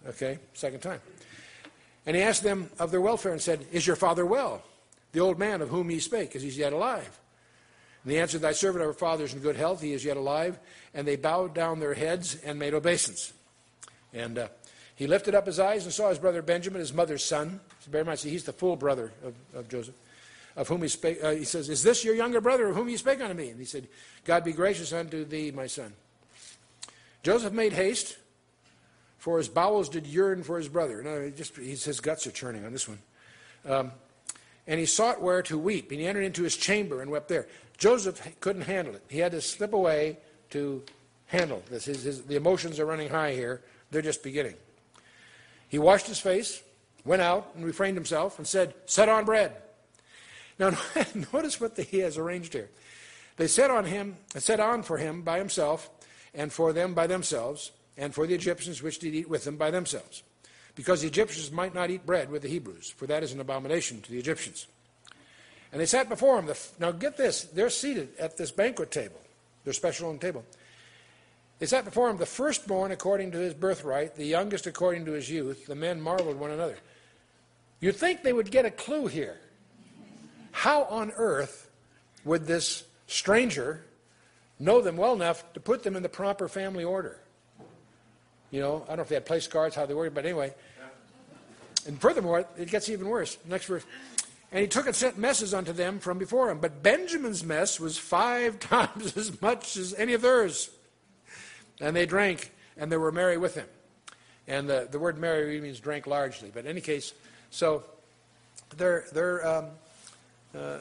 Okay, 0.07 0.39
second 0.55 0.79
time. 0.79 0.99
And 2.07 2.15
he 2.15 2.23
asked 2.23 2.41
them 2.41 2.71
of 2.79 2.89
their 2.89 2.99
welfare 2.99 3.31
and 3.31 3.39
said, 3.39 3.63
Is 3.71 3.85
your 3.85 3.95
father 3.95 4.25
well? 4.25 4.63
The 5.11 5.19
old 5.19 5.37
man 5.37 5.61
of 5.61 5.69
whom 5.69 5.91
ye 5.91 5.99
spake, 5.99 6.35
is 6.35 6.41
he 6.41 6.49
yet 6.49 6.73
alive? 6.73 7.19
And 8.03 8.11
they 8.11 8.19
answered, 8.19 8.41
Thy 8.41 8.53
servant 8.53 8.83
our 8.83 8.91
father 8.91 9.25
is 9.25 9.35
in 9.35 9.39
good 9.39 9.55
health, 9.55 9.79
he 9.79 9.93
is 9.93 10.03
yet 10.03 10.17
alive. 10.17 10.57
And 10.95 11.07
they 11.07 11.15
bowed 11.15 11.53
down 11.53 11.79
their 11.79 11.93
heads 11.93 12.37
and 12.43 12.57
made 12.57 12.73
obeisance. 12.73 13.33
And 14.13 14.39
uh, 14.39 14.47
he 14.95 15.05
lifted 15.05 15.35
up 15.35 15.45
his 15.45 15.59
eyes 15.59 15.83
and 15.83 15.93
saw 15.93 16.09
his 16.09 16.17
brother 16.17 16.41
Benjamin, 16.41 16.79
his 16.79 16.93
mother's 16.93 17.23
son. 17.23 17.59
So 17.81 17.91
bear 17.91 18.01
in 18.01 18.07
mind, 18.07 18.17
see, 18.17 18.31
he's 18.31 18.45
the 18.45 18.53
full 18.53 18.77
brother 18.77 19.11
of, 19.23 19.35
of 19.53 19.69
Joseph 19.69 19.93
of 20.57 20.67
whom 20.67 20.81
he 20.81 20.87
spake. 20.89 21.19
Uh, 21.23 21.31
he 21.31 21.45
says, 21.45 21.69
Is 21.69 21.83
this 21.83 22.03
your 22.03 22.15
younger 22.15 22.41
brother 22.41 22.67
of 22.67 22.75
whom 22.75 22.89
you 22.89 22.97
spake 22.97 23.21
unto 23.21 23.35
me? 23.35 23.49
And 23.49 23.59
he 23.59 23.65
said, 23.65 23.87
God 24.25 24.43
be 24.43 24.51
gracious 24.51 24.91
unto 24.91 25.23
thee, 25.23 25.51
my 25.51 25.67
son. 25.67 25.93
Joseph 27.23 27.53
made 27.53 27.73
haste, 27.73 28.17
for 29.17 29.37
his 29.37 29.47
bowels 29.47 29.87
did 29.87 30.07
yearn 30.07 30.43
for 30.43 30.57
his 30.57 30.67
brother. 30.67 31.01
No, 31.03 31.29
just 31.29 31.55
his 31.55 31.99
guts 31.99 32.25
are 32.27 32.31
churning 32.31 32.65
on 32.65 32.73
this 32.73 32.87
one. 32.87 32.99
Um, 33.65 33.91
and 34.65 34.79
he 34.79 34.85
sought 34.85 35.21
where 35.21 35.41
to 35.43 35.57
weep, 35.57 35.91
and 35.91 35.99
he 35.99 36.07
entered 36.07 36.23
into 36.23 36.43
his 36.43 36.57
chamber 36.57 37.01
and 37.01 37.11
wept 37.11 37.29
there. 37.29 37.47
Joseph 37.77 38.21
couldn't 38.39 38.63
handle 38.63 38.95
it. 38.95 39.03
He 39.07 39.19
had 39.19 39.31
to 39.33 39.41
slip 39.41 39.73
away 39.73 40.17
to 40.49 40.83
handle 41.27 41.61
this. 41.69 41.85
His, 41.85 42.03
his, 42.03 42.23
the 42.23 42.35
emotions 42.35 42.79
are 42.79 42.85
running 42.85 43.09
high 43.09 43.33
here. 43.33 43.61
They're 43.91 44.01
just 44.01 44.23
beginning. 44.23 44.55
He 45.69 45.77
washed 45.77 46.07
his 46.07 46.19
face, 46.19 46.63
went 47.05 47.21
out, 47.21 47.51
and 47.55 47.63
refrained 47.63 47.95
himself, 47.95 48.39
and 48.39 48.47
said, 48.47 48.73
Set 48.85 49.07
on 49.07 49.25
bread. 49.25 49.53
Now, 50.59 50.77
notice 51.33 51.59
what 51.61 51.77
he 51.77 51.99
has 51.99 52.17
arranged 52.17 52.53
here. 52.53 52.69
They 53.37 53.47
set 53.47 53.69
on 53.69 53.85
him, 53.85 54.17
set 54.35 54.59
on 54.59 54.83
for 54.83 54.97
him 54.97 55.21
by 55.21 55.37
himself, 55.37 55.89
and 56.33 56.51
for 56.51 56.73
them 56.73 56.93
by 56.93 57.07
themselves, 57.07 57.71
and 57.97 58.13
for 58.13 58.27
the 58.27 58.33
Egyptians 58.33 58.81
which 58.81 58.99
did 58.99 59.13
eat 59.13 59.29
with 59.29 59.43
them 59.43 59.57
by 59.57 59.71
themselves, 59.71 60.23
because 60.75 61.01
the 61.01 61.07
Egyptians 61.07 61.51
might 61.51 61.73
not 61.73 61.89
eat 61.89 62.05
bread 62.05 62.29
with 62.29 62.41
the 62.41 62.47
Hebrews, 62.47 62.89
for 62.89 63.07
that 63.07 63.23
is 63.23 63.33
an 63.33 63.39
abomination 63.39 64.01
to 64.01 64.11
the 64.11 64.19
Egyptians. 64.19 64.67
And 65.71 65.81
they 65.81 65.85
sat 65.85 66.09
before 66.09 66.39
him. 66.39 66.49
Now, 66.79 66.91
get 66.91 67.17
this: 67.17 67.43
they're 67.43 67.69
seated 67.69 68.09
at 68.17 68.37
this 68.37 68.51
banquet 68.51 68.91
table, 68.91 69.19
their 69.63 69.73
special 69.73 70.09
own 70.09 70.17
table. 70.17 70.43
They 71.59 71.65
sat 71.65 71.85
before 71.85 72.09
him 72.09 72.17
the 72.17 72.25
firstborn 72.25 72.91
according 72.91 73.31
to 73.31 73.39
his 73.39 73.53
birthright, 73.53 74.15
the 74.15 74.25
youngest 74.25 74.67
according 74.67 75.05
to 75.05 75.13
his 75.13 75.29
youth. 75.29 75.65
The 75.65 75.75
men 75.75 75.99
marveled 75.99 76.39
one 76.39 76.51
another. 76.51 76.77
You'd 77.79 77.95
think 77.95 78.23
they 78.23 78.33
would 78.33 78.51
get 78.51 78.65
a 78.65 78.71
clue 78.71 79.07
here. 79.07 79.39
How 80.57 80.85
on 80.85 81.11
earth 81.17 81.69
would 82.25 82.47
this 82.47 82.83
stranger 83.05 83.85
know 84.57 84.81
them 84.81 84.97
well 84.97 85.13
enough 85.13 85.43
to 85.53 85.59
put 85.59 85.83
them 85.83 85.95
in 85.95 86.01
the 86.01 86.09
proper 86.09 86.47
family 86.47 86.83
order? 86.83 87.19
You 88.49 88.61
know, 88.61 88.81
I 88.85 88.87
don't 88.87 88.97
know 88.97 89.03
if 89.03 89.09
they 89.09 89.15
had 89.15 89.27
place 89.27 89.45
cards, 89.45 89.75
how 89.75 89.85
they 89.85 89.93
were, 89.93 90.09
but 90.09 90.25
anyway. 90.25 90.55
And 91.85 92.01
furthermore, 92.01 92.47
it 92.57 92.71
gets 92.71 92.89
even 92.89 93.07
worse. 93.07 93.37
Next 93.47 93.65
verse. 93.65 93.85
And 94.51 94.61
he 94.61 94.67
took 94.67 94.87
and 94.87 94.95
sent 94.95 95.19
messes 95.19 95.53
unto 95.53 95.73
them 95.73 95.99
from 95.99 96.17
before 96.17 96.49
him. 96.49 96.57
But 96.57 96.81
Benjamin's 96.81 97.43
mess 97.43 97.79
was 97.79 97.99
five 97.99 98.57
times 98.59 99.15
as 99.15 99.39
much 99.39 99.77
as 99.77 99.93
any 99.93 100.13
of 100.13 100.23
theirs. 100.23 100.71
And 101.79 101.95
they 101.95 102.07
drank, 102.07 102.51
and 102.75 102.91
they 102.91 102.97
were 102.97 103.11
merry 103.11 103.37
with 103.37 103.53
him. 103.53 103.67
And 104.47 104.67
the, 104.67 104.87
the 104.89 104.97
word 104.97 105.19
merry 105.19 105.61
means 105.61 105.79
drank 105.79 106.07
largely. 106.07 106.49
But 106.51 106.65
in 106.65 106.71
any 106.71 106.81
case, 106.81 107.13
so 107.51 107.83
they're, 108.75 109.05
they're 109.13 109.47
um, 109.47 109.65
uh, 110.55 110.77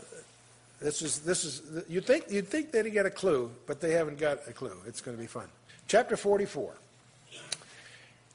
this 0.81 1.03
is 1.03 1.21
this 1.21 1.45
is 1.45 1.85
you 1.89 2.01
think 2.01 2.25
you'd 2.31 2.49
think 2.49 2.71
they'd 2.73 2.91
get 2.91 3.07
a 3.07 3.11
clue, 3.11 3.51
but 3.67 3.81
they 3.81 3.93
haven't 3.93 4.19
got 4.19 4.41
a 4.47 4.53
clue. 4.53 4.77
It's 4.87 5.01
going 5.01 5.17
to 5.17 5.21
be 5.21 5.27
fun. 5.27 5.49
Chapter 5.89 6.17
44. 6.17 6.75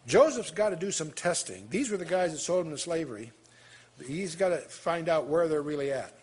Joseph's 0.07 0.51
got 0.51 0.69
to 0.69 0.75
do 0.75 0.91
some 0.91 1.11
testing. 1.11 1.67
These 1.69 1.91
were 1.91 1.97
the 1.97 2.05
guys 2.05 2.31
that 2.31 2.39
sold 2.39 2.65
him 2.65 2.71
to 2.71 2.77
slavery. 2.77 3.31
He's 4.05 4.35
got 4.35 4.49
to 4.49 4.57
find 4.57 5.07
out 5.07 5.27
where 5.27 5.47
they're 5.47 5.61
really 5.61 5.91
at. 5.91 6.13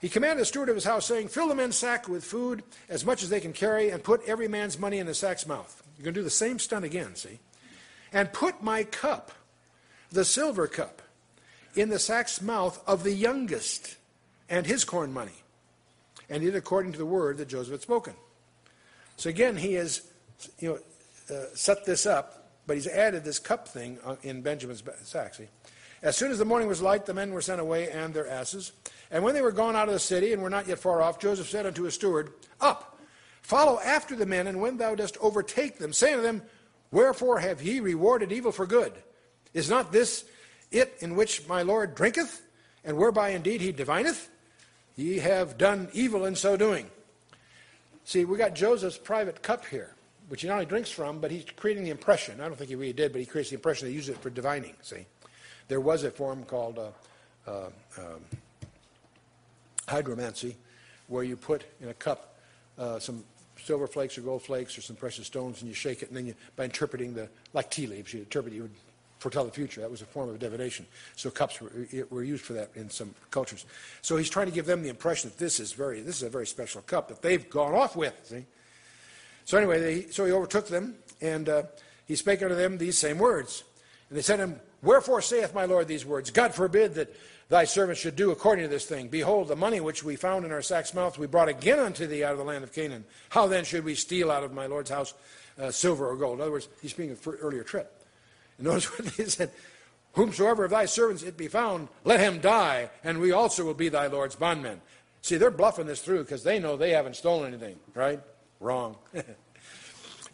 He 0.00 0.08
commanded 0.08 0.40
the 0.40 0.46
steward 0.46 0.68
of 0.68 0.76
his 0.76 0.84
house, 0.84 1.06
saying, 1.06 1.28
Fill 1.28 1.48
the 1.48 1.54
men's 1.54 1.76
sack 1.76 2.08
with 2.08 2.24
food 2.24 2.62
as 2.88 3.04
much 3.04 3.22
as 3.22 3.28
they 3.28 3.40
can 3.40 3.52
carry, 3.52 3.90
and 3.90 4.02
put 4.02 4.22
every 4.26 4.48
man's 4.48 4.78
money 4.78 4.98
in 4.98 5.06
the 5.06 5.14
sack's 5.14 5.46
mouth. 5.46 5.82
You're 5.98 6.04
going 6.04 6.14
to 6.14 6.20
do 6.20 6.24
the 6.24 6.30
same 6.30 6.58
stunt 6.58 6.84
again, 6.84 7.16
see? 7.16 7.38
And 8.12 8.32
put 8.32 8.62
my 8.62 8.84
cup, 8.84 9.32
the 10.10 10.24
silver 10.24 10.66
cup, 10.66 10.99
in 11.74 11.88
the 11.88 11.98
sack's 11.98 12.40
mouth 12.40 12.82
of 12.86 13.02
the 13.02 13.12
youngest 13.12 13.96
and 14.48 14.66
his 14.66 14.84
corn 14.84 15.12
money, 15.12 15.42
and 16.28 16.42
did 16.42 16.54
according 16.54 16.92
to 16.92 16.98
the 16.98 17.06
word 17.06 17.38
that 17.38 17.48
Joseph 17.48 17.72
had 17.72 17.82
spoken. 17.82 18.14
So 19.16 19.30
again, 19.30 19.56
he 19.56 19.74
has 19.74 20.02
you 20.58 20.70
know, 20.70 21.36
uh, 21.36 21.44
set 21.54 21.84
this 21.84 22.06
up, 22.06 22.50
but 22.66 22.76
he's 22.76 22.86
added 22.86 23.24
this 23.24 23.38
cup 23.38 23.68
thing 23.68 23.98
in 24.22 24.42
Benjamin's 24.42 24.82
sack. 25.04 25.34
See? 25.34 25.48
As 26.02 26.16
soon 26.16 26.30
as 26.30 26.38
the 26.38 26.44
morning 26.44 26.68
was 26.68 26.80
light, 26.80 27.04
the 27.04 27.14
men 27.14 27.32
were 27.32 27.42
sent 27.42 27.60
away 27.60 27.90
and 27.90 28.14
their 28.14 28.26
asses. 28.26 28.72
And 29.10 29.22
when 29.22 29.34
they 29.34 29.42
were 29.42 29.52
gone 29.52 29.76
out 29.76 29.88
of 29.88 29.94
the 29.94 30.00
city 30.00 30.32
and 30.32 30.42
were 30.42 30.50
not 30.50 30.66
yet 30.66 30.78
far 30.78 31.02
off, 31.02 31.18
Joseph 31.18 31.48
said 31.48 31.66
unto 31.66 31.82
his 31.82 31.94
steward, 31.94 32.32
Up, 32.60 32.98
follow 33.42 33.78
after 33.80 34.16
the 34.16 34.26
men, 34.26 34.46
and 34.46 34.60
when 34.60 34.78
thou 34.78 34.94
dost 34.94 35.18
overtake 35.20 35.78
them, 35.78 35.92
say 35.92 36.12
unto 36.12 36.22
them, 36.22 36.42
Wherefore 36.90 37.40
have 37.40 37.62
ye 37.62 37.80
rewarded 37.80 38.32
evil 38.32 38.52
for 38.52 38.66
good? 38.66 38.92
Is 39.52 39.68
not 39.68 39.92
this 39.92 40.24
it 40.70 40.96
in 41.00 41.16
which 41.16 41.46
my 41.48 41.62
Lord 41.62 41.94
drinketh, 41.94 42.42
and 42.84 42.96
whereby 42.96 43.30
indeed 43.30 43.60
he 43.60 43.72
divineth? 43.72 44.28
Ye 44.96 45.18
have 45.18 45.58
done 45.58 45.88
evil 45.92 46.26
in 46.26 46.36
so 46.36 46.56
doing. 46.56 46.90
See, 48.04 48.24
we 48.24 48.36
got 48.36 48.54
Joseph's 48.54 48.98
private 48.98 49.42
cup 49.42 49.64
here, 49.66 49.94
which 50.28 50.42
he 50.42 50.48
not 50.48 50.54
only 50.54 50.66
drinks 50.66 50.90
from, 50.90 51.20
but 51.20 51.30
he's 51.30 51.44
creating 51.56 51.84
the 51.84 51.90
impression. 51.90 52.40
I 52.40 52.46
don't 52.46 52.56
think 52.56 52.70
he 52.70 52.76
really 52.76 52.92
did, 52.92 53.12
but 53.12 53.20
he 53.20 53.26
creates 53.26 53.50
the 53.50 53.56
impression 53.56 53.88
they 53.88 53.94
use 53.94 54.08
it 54.08 54.18
for 54.18 54.30
divining. 54.30 54.74
See, 54.82 55.06
there 55.68 55.80
was 55.80 56.04
a 56.04 56.10
form 56.10 56.44
called 56.44 56.78
uh, 56.78 56.90
uh, 57.46 57.70
um, 57.98 58.24
hydromancy, 59.86 60.54
where 61.08 61.24
you 61.24 61.36
put 61.36 61.64
in 61.80 61.88
a 61.88 61.94
cup 61.94 62.36
uh, 62.78 62.98
some 62.98 63.24
silver 63.62 63.86
flakes 63.86 64.16
or 64.16 64.22
gold 64.22 64.42
flakes 64.42 64.76
or 64.76 64.80
some 64.80 64.96
precious 64.96 65.26
stones, 65.26 65.60
and 65.60 65.68
you 65.68 65.74
shake 65.74 66.02
it, 66.02 66.08
and 66.08 66.16
then 66.16 66.26
you, 66.26 66.34
by 66.56 66.64
interpreting 66.64 67.14
the 67.14 67.28
like 67.52 67.70
tea 67.70 67.86
leaves, 67.86 68.12
you 68.12 68.20
interpret 68.20 68.54
you 68.54 68.62
would 68.62 68.74
foretell 69.20 69.44
the 69.44 69.52
future. 69.52 69.82
That 69.82 69.90
was 69.90 70.02
a 70.02 70.06
form 70.06 70.30
of 70.30 70.38
divination. 70.38 70.86
So 71.14 71.30
cups 71.30 71.60
were, 71.60 71.70
were, 72.08 72.24
used 72.24 72.44
for 72.44 72.54
that 72.54 72.70
in 72.74 72.88
some 72.88 73.14
cultures. 73.30 73.66
So 74.02 74.16
he's 74.16 74.30
trying 74.30 74.46
to 74.46 74.52
give 74.52 74.66
them 74.66 74.82
the 74.82 74.88
impression 74.88 75.30
that 75.30 75.38
this 75.38 75.60
is 75.60 75.72
very 75.72 76.00
this 76.00 76.16
is 76.16 76.22
a 76.22 76.30
very 76.30 76.46
special 76.46 76.80
cup 76.82 77.08
that 77.08 77.22
they've 77.22 77.48
gone 77.48 77.74
off 77.74 77.94
with. 77.94 78.14
See. 78.24 78.46
So 79.44 79.58
anyway, 79.58 79.80
they, 79.80 80.10
so 80.10 80.24
he 80.24 80.32
overtook 80.32 80.68
them 80.68 80.96
and 81.20 81.48
uh, 81.48 81.62
he 82.06 82.16
spake 82.16 82.42
unto 82.42 82.54
them 82.54 82.78
these 82.78 82.98
same 82.98 83.18
words, 83.18 83.62
and 84.08 84.16
they 84.16 84.22
said 84.22 84.36
to 84.36 84.44
him, 84.44 84.60
Wherefore 84.82 85.20
saith 85.20 85.54
my 85.54 85.66
Lord 85.66 85.86
these 85.86 86.06
words? 86.06 86.30
God 86.30 86.54
forbid 86.54 86.94
that 86.94 87.14
thy 87.50 87.64
servants 87.64 88.00
should 88.00 88.16
do 88.16 88.30
according 88.30 88.64
to 88.64 88.70
this 88.70 88.86
thing. 88.86 89.08
Behold, 89.08 89.48
the 89.48 89.56
money 89.56 89.80
which 89.80 90.02
we 90.02 90.16
found 90.16 90.46
in 90.46 90.52
our 90.52 90.62
sack's 90.62 90.94
mouth 90.94 91.18
we 91.18 91.26
brought 91.26 91.50
again 91.50 91.78
unto 91.78 92.06
thee 92.06 92.24
out 92.24 92.32
of 92.32 92.38
the 92.38 92.44
land 92.44 92.64
of 92.64 92.72
Canaan. 92.72 93.04
How 93.28 93.46
then 93.46 93.64
should 93.64 93.84
we 93.84 93.94
steal 93.94 94.30
out 94.30 94.44
of 94.44 94.54
my 94.54 94.66
Lord's 94.66 94.88
house 94.88 95.12
uh, 95.60 95.70
silver 95.70 96.08
or 96.08 96.16
gold? 96.16 96.38
In 96.38 96.42
other 96.42 96.52
words, 96.52 96.68
he's 96.80 96.92
speaking 96.92 97.12
of 97.12 97.28
earlier 97.42 97.62
trip. 97.62 97.99
And 98.60 98.68
notice 98.68 98.98
what 98.98 99.08
they 99.16 99.24
said 99.24 99.50
Whomsoever 100.12 100.64
of 100.64 100.72
thy 100.72 100.86
servants 100.86 101.22
it 101.22 101.36
be 101.36 101.48
found, 101.48 101.88
let 102.04 102.20
him 102.20 102.40
die, 102.40 102.90
and 103.04 103.20
we 103.20 103.32
also 103.32 103.64
will 103.64 103.74
be 103.74 103.88
thy 103.88 104.08
Lord's 104.08 104.34
bondmen. 104.34 104.80
See, 105.22 105.36
they're 105.36 105.50
bluffing 105.50 105.86
this 105.86 106.02
through 106.02 106.24
because 106.24 106.42
they 106.42 106.58
know 106.58 106.76
they 106.76 106.90
haven't 106.90 107.16
stolen 107.16 107.48
anything, 107.48 107.78
right? 107.94 108.20
Wrong. 108.58 108.96
and 109.14 109.24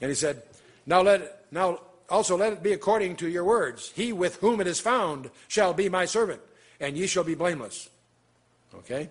he 0.01 0.15
said, 0.15 0.43
Now 0.87 1.03
let 1.03 1.53
now 1.53 1.81
also 2.09 2.37
let 2.37 2.55
it 2.55 2.63
be 2.63 2.73
according 2.73 3.17
to 3.17 3.29
your 3.29 3.45
words. 3.45 3.93
He 3.95 4.13
with 4.13 4.37
whom 4.37 4.61
it 4.61 4.67
is 4.67 4.81
found 4.81 5.31
shall 5.47 5.75
be 5.75 5.89
my 5.89 6.07
servant, 6.07 6.41
and 6.81 6.97
ye 6.97 7.07
shall 7.07 7.25
be 7.25 7.35
blameless. 7.35 7.91
Okay? 8.75 9.11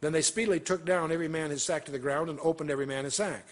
Then 0.00 0.12
they 0.12 0.22
speedily 0.22 0.60
took 0.60 0.86
down 0.86 1.12
every 1.12 1.28
man 1.28 1.50
his 1.50 1.62
sack 1.62 1.84
to 1.84 1.92
the 1.92 1.98
ground 1.98 2.30
and 2.30 2.38
opened 2.42 2.70
every 2.70 2.86
man 2.86 3.04
his 3.04 3.14
sack. 3.14 3.46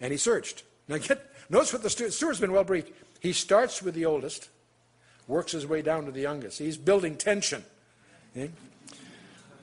And 0.00 0.10
he 0.10 0.16
searched. 0.16 0.62
Now 0.88 0.98
get 0.98 1.30
notice 1.50 1.72
what 1.72 1.82
the 1.82 1.90
steward, 1.90 2.14
steward's 2.14 2.40
been 2.40 2.52
well 2.52 2.64
briefed. 2.64 2.92
He 3.22 3.32
starts 3.32 3.80
with 3.80 3.94
the 3.94 4.04
oldest, 4.04 4.48
works 5.28 5.52
his 5.52 5.64
way 5.64 5.80
down 5.80 6.06
to 6.06 6.10
the 6.10 6.20
youngest. 6.20 6.58
He's 6.58 6.76
building 6.76 7.16
tension. 7.16 7.64
He, 8.34 8.50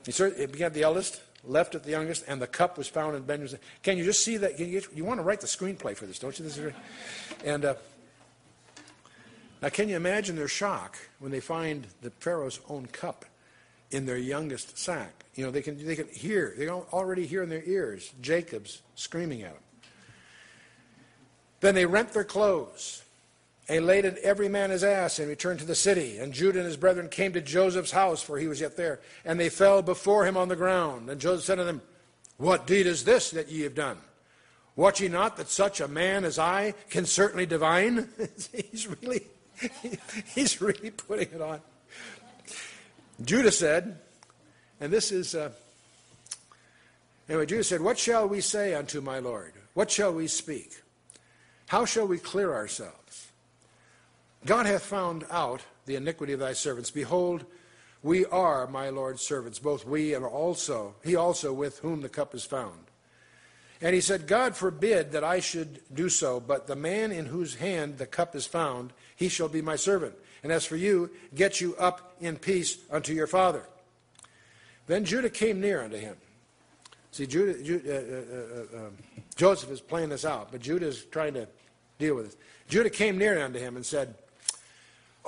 began 0.06 0.66
at 0.66 0.74
the 0.74 0.82
eldest, 0.82 1.20
left 1.44 1.74
at 1.74 1.84
the 1.84 1.90
youngest, 1.90 2.24
and 2.26 2.40
the 2.40 2.46
cup 2.46 2.78
was 2.78 2.88
found 2.88 3.16
in 3.16 3.22
Benjamin's. 3.24 3.54
Can 3.82 3.98
you 3.98 4.04
just 4.04 4.24
see 4.24 4.38
that? 4.38 4.58
You, 4.58 4.80
you, 4.94 5.04
want 5.04 5.20
to 5.20 5.24
write 5.24 5.42
the 5.42 5.46
screenplay 5.46 5.94
for 5.94 6.06
this, 6.06 6.18
don't 6.18 6.38
you? 6.38 6.44
This 6.46 6.56
is, 6.56 6.72
and 7.44 7.66
uh, 7.66 7.74
now, 9.60 9.68
can 9.68 9.90
you 9.90 9.96
imagine 9.96 10.36
their 10.36 10.48
shock 10.48 10.96
when 11.18 11.30
they 11.30 11.40
find 11.40 11.86
the 12.00 12.10
Pharaoh's 12.12 12.60
own 12.70 12.86
cup 12.86 13.26
in 13.90 14.06
their 14.06 14.16
youngest 14.16 14.78
sack. 14.78 15.24
You 15.34 15.44
know, 15.44 15.50
they 15.50 15.60
can, 15.60 15.84
they 15.84 15.96
can 15.96 16.08
hear, 16.08 16.54
they 16.56 16.68
already 16.70 17.26
hear 17.26 17.42
in 17.42 17.50
their 17.50 17.64
ears 17.64 18.10
Jacob's 18.22 18.80
screaming 18.94 19.42
at 19.42 19.52
them. 19.52 19.62
Then 21.60 21.74
they 21.74 21.84
rent 21.84 22.12
their 22.12 22.24
clothes 22.24 23.02
and 23.70 23.86
laid 23.86 24.04
every 24.04 24.48
man 24.48 24.70
his 24.70 24.82
ass 24.82 25.20
and 25.20 25.28
returned 25.28 25.60
to 25.60 25.64
the 25.64 25.76
city. 25.76 26.18
And 26.18 26.32
Judah 26.32 26.58
and 26.58 26.66
his 26.66 26.76
brethren 26.76 27.08
came 27.08 27.32
to 27.34 27.40
Joseph's 27.40 27.92
house, 27.92 28.20
for 28.20 28.36
he 28.36 28.48
was 28.48 28.60
yet 28.60 28.76
there. 28.76 28.98
And 29.24 29.38
they 29.38 29.48
fell 29.48 29.80
before 29.80 30.26
him 30.26 30.36
on 30.36 30.48
the 30.48 30.56
ground. 30.56 31.08
And 31.08 31.20
Joseph 31.20 31.44
said 31.44 31.54
to 31.54 31.64
them, 31.64 31.80
What 32.36 32.66
deed 32.66 32.86
is 32.86 33.04
this 33.04 33.30
that 33.30 33.48
ye 33.48 33.62
have 33.62 33.76
done? 33.76 33.98
Watch 34.74 35.00
ye 35.00 35.06
not 35.08 35.36
that 35.36 35.48
such 35.48 35.80
a 35.80 35.86
man 35.86 36.24
as 36.24 36.36
I 36.36 36.74
can 36.90 37.06
certainly 37.06 37.46
divine? 37.46 38.08
he's 38.52 38.88
really, 38.88 39.22
he's 40.34 40.60
really 40.60 40.90
putting 40.90 41.28
it 41.32 41.40
on. 41.40 41.60
Judah 43.24 43.52
said, 43.52 43.98
and 44.80 44.92
this 44.92 45.12
is, 45.12 45.36
uh, 45.36 45.50
anyway, 47.28 47.46
Judah 47.46 47.62
said, 47.62 47.82
What 47.82 47.98
shall 48.00 48.26
we 48.26 48.40
say 48.40 48.74
unto 48.74 49.00
my 49.00 49.20
Lord? 49.20 49.52
What 49.74 49.92
shall 49.92 50.12
we 50.12 50.26
speak? 50.26 50.72
How 51.68 51.84
shall 51.84 52.08
we 52.08 52.18
clear 52.18 52.52
ourselves? 52.52 52.99
God 54.46 54.66
hath 54.66 54.82
found 54.82 55.24
out 55.30 55.62
the 55.86 55.96
iniquity 55.96 56.32
of 56.32 56.40
thy 56.40 56.52
servants. 56.54 56.90
Behold, 56.90 57.44
we 58.02 58.24
are 58.26 58.66
my 58.66 58.88
Lord's 58.88 59.22
servants, 59.22 59.58
both 59.58 59.86
we 59.86 60.14
and 60.14 60.24
also, 60.24 60.94
he 61.04 61.16
also 61.16 61.52
with 61.52 61.78
whom 61.80 62.00
the 62.00 62.08
cup 62.08 62.34
is 62.34 62.44
found. 62.44 62.86
And 63.82 63.94
he 63.94 64.00
said, 64.00 64.26
God 64.26 64.56
forbid 64.56 65.12
that 65.12 65.24
I 65.24 65.40
should 65.40 65.80
do 65.92 66.08
so, 66.08 66.38
but 66.38 66.66
the 66.66 66.76
man 66.76 67.12
in 67.12 67.26
whose 67.26 67.54
hand 67.54 67.98
the 67.98 68.06
cup 68.06 68.34
is 68.36 68.46
found, 68.46 68.92
he 69.16 69.28
shall 69.28 69.48
be 69.48 69.62
my 69.62 69.76
servant. 69.76 70.14
And 70.42 70.52
as 70.52 70.64
for 70.64 70.76
you, 70.76 71.10
get 71.34 71.60
you 71.60 71.76
up 71.76 72.14
in 72.20 72.36
peace 72.36 72.78
unto 72.90 73.12
your 73.12 73.26
father. 73.26 73.62
Then 74.86 75.04
Judah 75.04 75.30
came 75.30 75.60
near 75.60 75.82
unto 75.82 75.96
him. 75.96 76.16
See, 77.12 77.26
Judah, 77.26 77.52
uh, 77.52 77.92
uh, 77.92 78.82
uh, 78.82 78.86
um, 78.86 78.96
Joseph 79.34 79.70
is 79.70 79.80
playing 79.80 80.10
this 80.10 80.24
out, 80.24 80.52
but 80.52 80.60
Judah 80.60 80.86
is 80.86 81.04
trying 81.04 81.34
to 81.34 81.48
deal 81.98 82.14
with 82.14 82.32
it. 82.32 82.36
Judah 82.68 82.90
came 82.90 83.18
near 83.18 83.42
unto 83.42 83.58
him 83.58 83.76
and 83.76 83.84
said, 83.84 84.14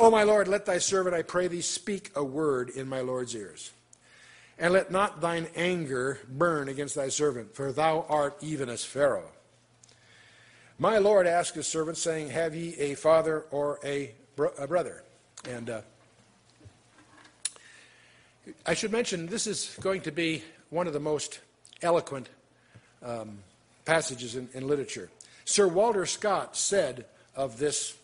O 0.03 0.11
my 0.11 0.25
Lord, 0.25 0.49
let 0.49 0.67
thy 0.67 0.79
servant, 0.79 1.15
I 1.15 1.23
pray 1.23 1.47
thee, 1.47 1.61
speak 1.61 2.11
a 2.17 2.25
word 2.25 2.71
in 2.71 2.89
my 2.89 3.03
Lord's 3.03 3.37
ears. 3.37 3.71
And 4.59 4.73
let 4.73 4.91
not 4.91 5.21
thine 5.21 5.47
anger 5.55 6.19
burn 6.29 6.69
against 6.69 6.97
thy 6.97 7.09
servant, 7.09 7.55
for 7.55 7.71
thou 7.71 8.05
art 8.09 8.37
even 8.41 8.69
as 8.69 8.85
Pharaoh. 8.85 9.31
My 10.77 10.99
Lord 10.99 11.29
asked 11.29 11.55
his 11.55 11.69
servant, 11.69 11.99
saying, 11.99 12.31
Have 12.31 12.53
ye 12.53 12.75
a 12.79 12.95
father 12.97 13.45
or 13.53 13.79
a 13.85 14.13
bro- 14.35 14.53
a 14.59 14.67
brother. 14.67 15.05
And 15.49 15.71
uh, 15.71 15.83
I 18.67 18.75
should 18.75 18.91
mention 18.91 19.29
this 19.29 19.47
is 19.47 19.79
going 19.81 20.01
to 20.01 20.11
be 20.11 20.43
one 20.71 20.89
of 20.89 20.95
the 20.95 21.01
most 21.01 21.39
eloquent 21.81 22.29
um, 23.05 23.39
passages 23.85 24.35
in, 24.35 24.49
in 24.53 24.67
literature. 24.67 25.11
Sir 25.45 25.69
Walter 25.69 26.07
Scott 26.07 26.57
said 26.57 27.05
of 27.37 27.57
this, 27.57 27.97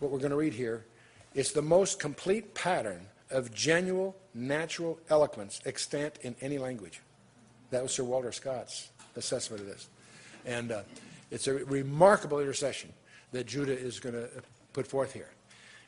what 0.00 0.10
we're 0.10 0.18
going 0.18 0.30
to 0.30 0.36
read 0.36 0.54
here, 0.54 0.86
it's 1.36 1.52
the 1.52 1.62
most 1.62 2.00
complete 2.00 2.54
pattern 2.54 3.06
of 3.30 3.52
genuine 3.52 4.14
natural 4.34 4.98
eloquence 5.10 5.60
extant 5.66 6.16
in 6.22 6.34
any 6.40 6.58
language. 6.58 7.00
That 7.70 7.82
was 7.82 7.92
Sir 7.92 8.04
Walter 8.04 8.32
Scott's 8.32 8.88
assessment 9.16 9.60
of 9.60 9.68
this. 9.68 9.88
And 10.46 10.72
uh, 10.72 10.82
it's 11.30 11.46
a 11.46 11.54
remarkable 11.54 12.40
intercession 12.40 12.90
that 13.32 13.46
Judah 13.46 13.78
is 13.78 14.00
going 14.00 14.14
to 14.14 14.28
put 14.72 14.86
forth 14.86 15.12
here 15.12 15.28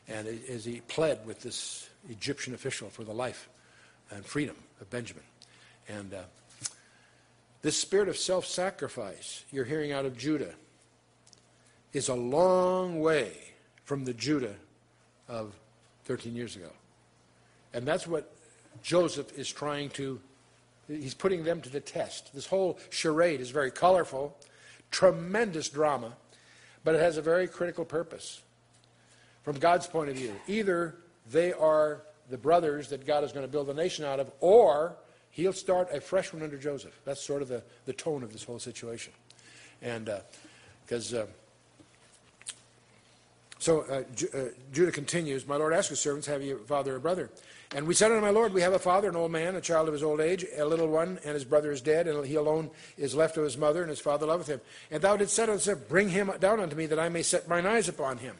and 0.07 0.27
as 0.27 0.65
he 0.65 0.81
pled 0.81 1.25
with 1.25 1.41
this 1.41 1.89
Egyptian 2.09 2.53
official 2.53 2.89
for 2.89 3.03
the 3.03 3.13
life 3.13 3.49
and 4.11 4.23
freedom 4.23 4.55
of 4.79 4.89
Benjamin. 4.89 5.23
And 5.87 6.13
uh, 6.13 6.21
this 7.63 7.75
spirit 7.75 8.07
of 8.07 8.17
self 8.17 8.45
sacrifice 8.45 9.45
you're 9.51 9.65
hearing 9.65 9.91
out 9.91 10.05
of 10.05 10.15
Judah 10.15 10.53
is 11.91 12.07
a 12.07 12.15
long 12.15 12.99
way 12.99 13.31
from 13.83 14.05
the 14.05 14.13
Judah 14.13 14.55
of 15.29 15.53
13 16.05 16.35
years 16.35 16.55
ago. 16.55 16.69
And 17.73 17.85
that's 17.85 18.07
what 18.07 18.33
Joseph 18.81 19.37
is 19.37 19.49
trying 19.49 19.89
to, 19.91 20.19
he's 20.87 21.13
putting 21.13 21.43
them 21.43 21.61
to 21.61 21.69
the 21.69 21.79
test. 21.79 22.33
This 22.33 22.47
whole 22.47 22.79
charade 22.89 23.39
is 23.39 23.51
very 23.51 23.71
colorful, 23.71 24.35
tremendous 24.91 25.69
drama, 25.69 26.13
but 26.83 26.95
it 26.95 27.01
has 27.01 27.17
a 27.17 27.21
very 27.21 27.47
critical 27.47 27.85
purpose 27.85 28.41
from 29.43 29.57
God's 29.59 29.87
point 29.87 30.09
of 30.09 30.15
view. 30.15 30.33
Either 30.47 30.95
they 31.31 31.53
are 31.53 32.01
the 32.29 32.37
brothers 32.37 32.89
that 32.89 33.05
God 33.05 33.23
is 33.23 33.31
going 33.31 33.45
to 33.45 33.51
build 33.51 33.69
a 33.69 33.73
nation 33.73 34.03
out 34.03 34.19
of, 34.19 34.31
or 34.39 34.95
he'll 35.29 35.53
start 35.53 35.89
a 35.93 36.01
fresh 36.01 36.33
one 36.33 36.41
under 36.41 36.57
Joseph. 36.57 36.99
That's 37.05 37.21
sort 37.21 37.41
of 37.41 37.47
the, 37.47 37.63
the 37.85 37.93
tone 37.93 38.23
of 38.23 38.33
this 38.33 38.43
whole 38.43 38.59
situation. 38.59 39.13
And 39.81 40.09
because. 40.85 41.13
Uh, 41.13 41.27
so 43.59 43.81
uh, 43.81 44.03
Ju- 44.15 44.29
uh, 44.33 44.39
Judah 44.71 44.91
continues, 44.91 45.45
My 45.45 45.57
Lord 45.57 45.73
asked 45.73 45.89
his 45.89 45.99
servants, 45.99 46.27
Have 46.27 46.41
you 46.41 46.55
a 46.55 46.59
father 46.59 46.95
or 46.95 46.99
brother? 46.99 47.29
And 47.75 47.85
we 47.85 47.93
said 47.93 48.11
unto 48.11 48.21
my 48.21 48.31
Lord, 48.31 48.53
We 48.53 48.61
have 48.61 48.73
a 48.73 48.79
father, 48.79 49.09
an 49.09 49.15
old 49.15 49.31
man, 49.31 49.55
a 49.55 49.61
child 49.61 49.87
of 49.87 49.93
his 49.93 50.01
old 50.01 50.21
age, 50.21 50.45
a 50.57 50.65
little 50.65 50.87
one, 50.87 51.19
and 51.23 51.33
his 51.33 51.45
brother 51.45 51.71
is 51.71 51.81
dead, 51.81 52.07
and 52.07 52.25
he 52.25 52.35
alone 52.35 52.71
is 52.97 53.13
left 53.13 53.37
of 53.37 53.43
his 53.43 53.57
mother, 53.57 53.81
and 53.81 53.89
his 53.89 53.99
father 53.99 54.25
loveth 54.25 54.47
him. 54.47 54.61
And 54.89 55.03
thou 55.03 55.17
didst 55.17 55.35
say 55.35 55.43
unto 55.43 55.71
him, 55.71 55.81
Bring 55.87 56.09
him 56.09 56.31
down 56.39 56.59
unto 56.61 56.75
me, 56.75 56.87
that 56.87 56.99
I 56.99 57.09
may 57.09 57.21
set 57.21 57.47
mine 57.47 57.65
eyes 57.65 57.89
upon 57.89 58.17
him. 58.17 58.37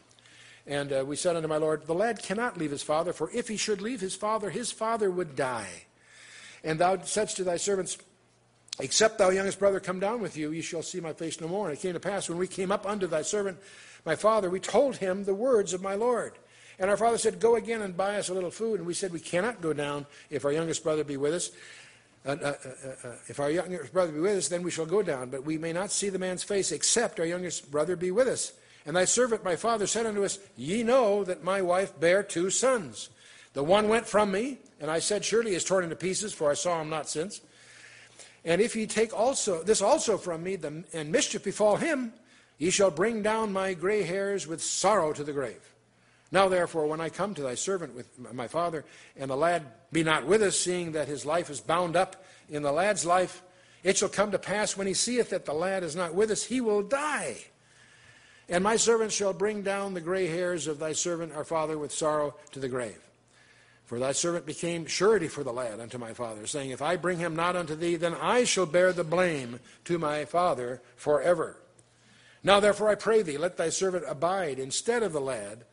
And 0.66 0.94
uh, 0.94 1.04
we 1.06 1.16
said 1.16 1.36
unto 1.36 1.48
my 1.48 1.58
Lord, 1.58 1.86
The 1.86 1.94
lad 1.94 2.24
cannot 2.24 2.58
leave 2.58 2.72
his 2.72 2.84
father, 2.84 3.12
for 3.12 3.30
if 3.32 3.48
he 3.48 3.58
should 3.58 3.82
leave 3.82 4.02
his 4.02 4.16
father, 4.16 4.50
his 4.50 4.72
father 4.72 5.12
would 5.12 5.36
die. 5.36 5.84
And 6.64 6.80
thou 6.80 7.02
saidst 7.02 7.38
to 7.38 7.44
thy 7.44 7.58
servants, 7.58 7.98
Except 8.80 9.18
thou 9.18 9.30
youngest 9.30 9.60
brother 9.60 9.82
come 9.82 10.00
down 10.00 10.22
with 10.22 10.38
you, 10.38 10.52
ye 10.52 10.62
shall 10.62 10.82
see 10.82 11.02
my 11.02 11.12
face 11.12 11.42
no 11.42 11.50
more. 11.50 11.68
And 11.68 11.78
it 11.78 11.82
came 11.82 11.94
to 11.94 12.00
pass, 12.00 12.30
when 12.30 12.38
we 12.38 12.48
came 12.48 12.72
up 12.72 12.88
unto 12.88 13.08
thy 13.08 13.24
servant, 13.24 13.58
my 14.06 14.16
father, 14.16 14.50
we 14.50 14.60
told 14.60 14.98
him 14.98 15.24
the 15.24 15.36
words 15.36 15.74
of 15.74 15.82
my 15.82 15.96
Lord. 15.96 16.34
And 16.80 16.90
our 16.90 16.98
father 16.98 17.18
said, 17.18 17.40
Go 17.40 17.56
again 17.56 17.82
and 17.82 17.96
buy 17.96 18.16
us 18.16 18.30
a 18.30 18.34
little 18.34 18.52
food. 18.52 18.80
And 18.80 18.88
we 18.88 18.94
said, 18.94 19.12
We 19.12 19.20
cannot 19.20 19.62
go 19.62 19.74
down 19.74 20.06
if 20.30 20.46
our 20.46 20.52
youngest 20.52 20.84
brother 20.84 21.04
be 21.04 21.18
with 21.18 21.34
us. 21.34 21.52
Uh, 22.26 22.32
uh, 22.32 22.54
uh, 22.66 23.08
uh 23.08 23.16
if 23.28 23.40
our 23.40 23.50
youngest 23.50 23.94
brother 23.94 24.12
be 24.12 24.20
with 24.20 24.38
us, 24.38 24.48
then 24.48 24.64
we 24.64 24.72
shall 24.72 24.86
go 24.86 25.02
down. 25.02 25.30
But 25.30 25.44
we 25.44 25.58
may 25.58 25.74
not 25.74 25.92
see 25.92 26.10
the 26.10 26.20
man's 26.20 26.44
face, 26.44 26.72
except 26.72 27.20
our 27.20 27.26
youngest 27.26 27.70
brother 27.70 27.96
be 27.96 28.12
with 28.12 28.28
us. 28.28 28.54
And 28.86 28.96
thy 28.96 29.06
servant 29.06 29.44
my 29.44 29.58
father 29.58 29.88
said 29.88 30.06
unto 30.06 30.24
us, 30.24 30.40
Ye 30.56 30.84
know 30.84 31.24
that 31.26 31.44
my 31.44 31.62
wife 31.62 32.00
bare 32.00 32.24
two 32.24 32.50
sons. 32.50 33.10
The 33.54 33.64
one 33.64 33.90
went 33.90 34.08
from 34.08 34.32
me, 34.32 34.60
and 34.80 34.90
I 34.90 35.00
said, 35.00 35.26
Surely 35.26 35.52
he 35.52 35.58
is 35.58 35.66
torn 35.66 35.84
into 35.84 35.96
pieces, 35.96 36.34
for 36.34 36.50
I 36.50 36.54
saw 36.54 36.82
him 36.82 36.90
not 36.90 37.10
since. 37.10 37.42
And 38.46 38.62
if 38.62 38.76
ye 38.76 38.88
take 38.88 39.14
also 39.14 39.64
this 39.64 39.82
also 39.82 40.18
from 40.18 40.44
me, 40.44 40.56
the, 40.56 40.86
and 40.94 41.12
mischief 41.12 41.44
befall 41.44 41.76
him, 41.76 42.14
ye 42.60 42.70
shall 42.70 42.92
bring 42.92 43.24
down 43.24 43.52
my 43.52 43.74
gray 43.74 44.04
hairs 44.04 44.46
with 44.46 44.62
sorrow 44.62 45.12
to 45.14 45.24
the 45.24 45.34
grave. 45.34 45.74
Now 46.32 46.48
therefore, 46.48 46.86
when 46.86 47.02
I 47.02 47.10
come 47.10 47.34
to 47.34 47.42
thy 47.42 47.56
servant 47.56 47.96
with 47.96 48.08
my 48.34 48.48
father, 48.48 48.86
and 49.18 49.32
the 49.32 49.36
lad 49.36 49.66
be 49.92 50.04
not 50.04 50.28
with 50.28 50.44
us, 50.44 50.60
seeing 50.60 50.92
that 50.92 51.08
his 51.08 51.26
life 51.26 51.50
is 51.50 51.60
bound 51.60 51.96
up 51.96 52.24
in 52.50 52.62
the 52.62 52.72
lad's 52.72 53.06
life, 53.06 53.42
it 53.84 53.98
shall 53.98 54.10
come 54.10 54.32
to 54.32 54.38
pass 54.38 54.78
when 54.78 54.86
he 54.86 54.94
seeth 54.94 55.32
that 55.32 55.46
the 55.46 55.54
lad 55.54 55.84
is 55.84 55.96
not 55.96 56.14
with 56.14 56.30
us, 56.30 56.44
he 56.44 56.62
will 56.62 56.84
die. 56.84 57.38
And 58.48 58.64
my 58.64 58.76
servant 58.76 59.12
shall 59.12 59.34
bring 59.34 59.64
down 59.64 59.94
the 59.94 60.02
gray 60.02 60.28
hairs 60.28 60.68
of 60.68 60.80
thy 60.80 60.94
servant 60.94 61.34
our 61.34 61.44
father 61.44 61.78
with 61.78 61.92
sorrow 61.92 62.36
to 62.52 62.60
the 62.60 62.70
grave. 62.70 63.00
For 63.86 63.98
thy 63.98 64.12
servant 64.12 64.46
became 64.46 64.86
surety 64.86 65.28
for 65.28 65.44
the 65.44 65.54
lad 65.54 65.80
unto 65.80 65.98
my 65.98 66.14
father, 66.14 66.46
saying, 66.46 66.70
If 66.70 66.82
I 66.82 66.96
bring 66.96 67.18
him 67.18 67.36
not 67.36 67.56
unto 67.56 67.74
thee, 67.74 67.96
then 67.96 68.14
I 68.14 68.44
shall 68.44 68.68
bear 68.68 68.94
the 68.94 69.04
blame 69.04 69.60
to 69.86 69.98
my 69.98 70.26
father 70.26 70.82
forever. 70.96 71.58
Now 72.44 72.60
therefore 72.60 72.90
I 72.90 72.96
pray 72.96 73.22
thee, 73.22 73.38
let 73.38 73.58
thy 73.58 73.70
servant 73.70 74.06
abide 74.08 74.60
instead 74.60 75.04
of 75.04 75.14
the 75.14 75.22
lad, 75.22 75.66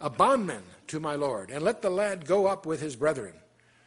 a 0.00 0.08
bondman 0.08 0.62
to 0.88 1.00
my 1.00 1.14
Lord, 1.14 1.50
and 1.50 1.62
let 1.62 1.82
the 1.82 1.90
lad 1.90 2.26
go 2.26 2.46
up 2.46 2.66
with 2.66 2.80
his 2.80 2.96
brethren. 2.96 3.34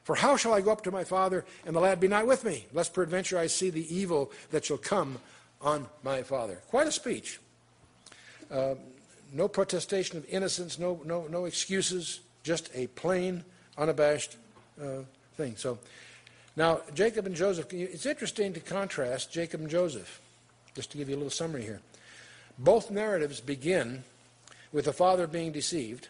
For 0.03 0.15
how 0.15 0.35
shall 0.35 0.53
I 0.53 0.61
go 0.61 0.71
up 0.71 0.83
to 0.83 0.91
my 0.91 1.03
father, 1.03 1.45
and 1.65 1.75
the 1.75 1.79
lad 1.79 1.99
be 1.99 2.07
not 2.07 2.27
with 2.27 2.43
me, 2.43 2.65
lest 2.73 2.93
peradventure 2.93 3.37
I 3.37 3.47
see 3.47 3.69
the 3.69 3.95
evil 3.95 4.31
that 4.49 4.65
shall 4.65 4.77
come 4.77 5.19
on 5.61 5.87
my 6.03 6.23
father? 6.23 6.59
Quite 6.67 6.87
a 6.87 6.91
speech. 6.91 7.39
Uh, 8.49 8.75
no 9.31 9.47
protestation 9.47 10.17
of 10.17 10.25
innocence, 10.27 10.77
no, 10.77 10.99
no, 11.05 11.27
no 11.27 11.45
excuses, 11.45 12.19
just 12.43 12.69
a 12.73 12.87
plain, 12.87 13.43
unabashed 13.77 14.35
uh, 14.81 15.03
thing. 15.37 15.55
So 15.55 15.77
now, 16.57 16.81
Jacob 16.93 17.25
and 17.27 17.35
Joseph, 17.35 17.71
it's 17.71 18.05
interesting 18.05 18.51
to 18.53 18.59
contrast 18.59 19.31
Jacob 19.31 19.61
and 19.61 19.69
Joseph, 19.69 20.19
just 20.75 20.91
to 20.91 20.97
give 20.97 21.07
you 21.07 21.15
a 21.15 21.17
little 21.17 21.29
summary 21.29 21.61
here. 21.61 21.79
Both 22.57 22.91
narratives 22.91 23.41
begin 23.41 24.03
with 24.71 24.85
the 24.85 24.93
father 24.93 25.27
being 25.27 25.51
deceived 25.51 26.09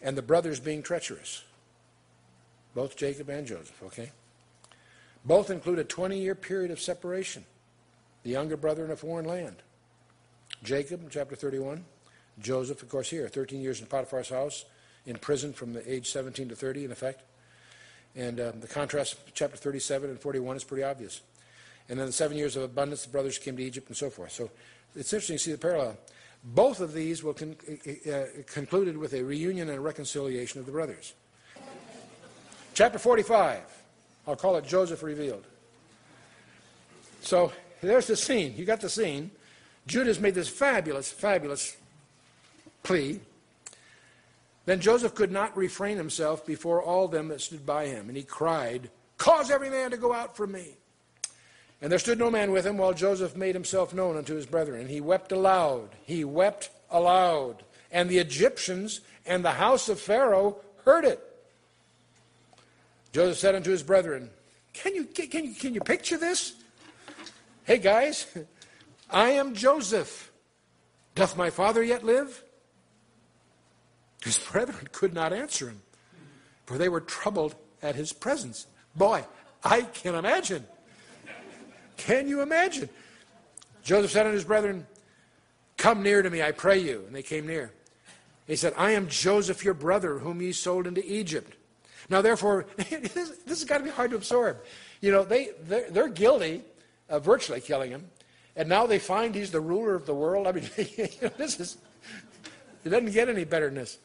and 0.00 0.16
the 0.16 0.22
brothers 0.22 0.60
being 0.60 0.82
treacherous. 0.82 1.44
Both 2.74 2.96
Jacob 2.96 3.28
and 3.28 3.46
Joseph, 3.46 3.82
okay? 3.84 4.10
Both 5.24 5.50
include 5.50 5.78
a 5.78 5.84
20 5.84 6.18
year 6.18 6.34
period 6.34 6.70
of 6.70 6.80
separation, 6.80 7.44
the 8.22 8.30
younger 8.30 8.56
brother 8.56 8.84
in 8.84 8.90
a 8.90 8.96
foreign 8.96 9.26
land. 9.26 9.56
Jacob 10.62 11.08
chapter 11.10 11.34
31. 11.34 11.84
Joseph, 12.38 12.82
of 12.82 12.88
course, 12.88 13.08
here, 13.08 13.28
13 13.28 13.60
years 13.60 13.80
in 13.80 13.86
Potiphar's 13.86 14.28
house, 14.28 14.66
in 15.06 15.16
prison 15.16 15.52
from 15.52 15.72
the 15.72 15.90
age 15.90 16.10
17 16.10 16.50
to 16.50 16.56
30, 16.56 16.84
in 16.84 16.92
effect. 16.92 17.22
And 18.14 18.38
uh, 18.40 18.52
the 18.52 18.66
contrast, 18.66 19.16
chapter 19.34 19.56
37 19.56 20.10
and 20.10 20.20
41, 20.20 20.56
is 20.56 20.64
pretty 20.64 20.82
obvious. 20.82 21.22
And 21.88 21.98
then 21.98 22.06
the 22.06 22.12
seven 22.12 22.36
years 22.36 22.56
of 22.56 22.62
abundance, 22.62 23.04
the 23.04 23.10
brothers 23.10 23.38
came 23.38 23.56
to 23.56 23.62
Egypt 23.62 23.88
and 23.88 23.96
so 23.96 24.10
forth. 24.10 24.32
So 24.32 24.50
it's 24.96 25.12
interesting 25.12 25.36
to 25.36 25.42
see 25.42 25.52
the 25.52 25.58
parallel. 25.58 25.96
Both 26.42 26.80
of 26.80 26.92
these 26.92 27.22
will 27.22 27.34
con- 27.34 27.56
uh, 27.68 28.10
uh 28.10 28.26
concluded 28.46 28.96
with 28.96 29.14
a 29.14 29.22
reunion 29.22 29.68
and 29.68 29.82
reconciliation 29.82 30.60
of 30.60 30.66
the 30.66 30.72
brothers. 30.72 31.14
Chapter 32.74 32.98
45, 32.98 33.62
I'll 34.26 34.36
call 34.36 34.56
it 34.56 34.64
Joseph 34.66 35.02
Revealed. 35.02 35.44
So 37.20 37.52
there's 37.80 38.06
the 38.06 38.16
scene. 38.16 38.54
You 38.56 38.64
got 38.64 38.80
the 38.80 38.90
scene. 38.90 39.30
Judah's 39.86 40.20
made 40.20 40.34
this 40.34 40.48
fabulous, 40.48 41.10
fabulous 41.10 41.76
plea. 42.82 43.20
Then 44.64 44.80
Joseph 44.80 45.14
could 45.14 45.30
not 45.30 45.56
refrain 45.56 45.96
himself 45.96 46.44
before 46.44 46.82
all 46.82 47.08
them 47.08 47.28
that 47.28 47.40
stood 47.40 47.64
by 47.64 47.86
him, 47.86 48.08
and 48.08 48.16
he 48.16 48.24
cried, 48.24 48.90
Cause 49.16 49.50
every 49.50 49.70
man 49.70 49.90
to 49.92 49.96
go 49.96 50.12
out 50.12 50.36
from 50.36 50.52
me. 50.52 50.74
And 51.82 51.92
there 51.92 51.98
stood 51.98 52.18
no 52.18 52.30
man 52.30 52.52
with 52.52 52.66
him 52.66 52.78
while 52.78 52.94
Joseph 52.94 53.36
made 53.36 53.54
himself 53.54 53.92
known 53.92 54.16
unto 54.16 54.34
his 54.34 54.46
brethren. 54.46 54.80
And 54.80 54.90
he 54.90 55.00
wept 55.00 55.32
aloud. 55.32 55.90
He 56.04 56.24
wept 56.24 56.70
aloud. 56.90 57.62
And 57.92 58.08
the 58.08 58.18
Egyptians 58.18 59.00
and 59.26 59.44
the 59.44 59.52
house 59.52 59.88
of 59.88 60.00
Pharaoh 60.00 60.56
heard 60.84 61.04
it. 61.04 61.20
Joseph 63.12 63.38
said 63.38 63.54
unto 63.54 63.70
his 63.70 63.82
brethren, 63.82 64.30
Can 64.72 64.94
you, 64.94 65.04
can 65.04 65.44
you, 65.44 65.54
can 65.54 65.74
you 65.74 65.80
picture 65.80 66.18
this? 66.18 66.54
Hey 67.64 67.78
guys, 67.78 68.26
I 69.10 69.30
am 69.30 69.54
Joseph. 69.54 70.30
Doth 71.14 71.36
my 71.36 71.50
father 71.50 71.82
yet 71.82 72.04
live? 72.04 72.42
His 74.22 74.38
brethren 74.52 74.88
could 74.92 75.14
not 75.14 75.32
answer 75.32 75.68
him, 75.68 75.82
for 76.66 76.78
they 76.78 76.88
were 76.88 77.00
troubled 77.00 77.54
at 77.82 77.94
his 77.96 78.12
presence. 78.12 78.66
Boy, 78.94 79.24
I 79.64 79.82
can 79.82 80.14
imagine. 80.14 80.66
Can 81.96 82.28
you 82.28 82.42
imagine? 82.42 82.88
Joseph 83.82 84.10
said 84.10 84.26
unto 84.26 84.34
his 84.34 84.44
brethren, 84.44 84.86
Come 85.76 86.02
near 86.02 86.22
to 86.22 86.30
me, 86.30 86.42
I 86.42 86.52
pray 86.52 86.78
you. 86.78 87.04
And 87.06 87.14
they 87.14 87.22
came 87.22 87.46
near. 87.46 87.72
He 88.46 88.56
said, 88.56 88.74
I 88.76 88.92
am 88.92 89.08
Joseph, 89.08 89.64
your 89.64 89.74
brother, 89.74 90.18
whom 90.18 90.40
ye 90.40 90.52
sold 90.52 90.86
into 90.86 91.04
Egypt. 91.04 91.54
Now, 92.08 92.22
therefore, 92.22 92.66
this, 92.76 93.12
this 93.12 93.44
has 93.46 93.64
got 93.64 93.78
to 93.78 93.84
be 93.84 93.90
hard 93.90 94.10
to 94.10 94.16
absorb. 94.16 94.58
You 95.00 95.12
know, 95.12 95.24
they, 95.24 95.50
they're, 95.62 95.90
they're 95.90 96.08
guilty 96.08 96.62
of 97.08 97.24
virtually 97.24 97.60
killing 97.60 97.90
him, 97.90 98.08
and 98.54 98.68
now 98.68 98.86
they 98.86 98.98
find 98.98 99.34
he's 99.34 99.50
the 99.50 99.60
ruler 99.60 99.94
of 99.94 100.06
the 100.06 100.14
world. 100.14 100.46
I 100.46 100.52
mean, 100.52 100.68
you 100.76 101.08
know, 101.22 101.30
this 101.36 101.60
is, 101.60 101.76
it 102.84 102.90
doesn't 102.90 103.12
get 103.12 103.28
any 103.28 103.44
better 103.44 103.66
than 103.66 103.76
this. 103.76 103.98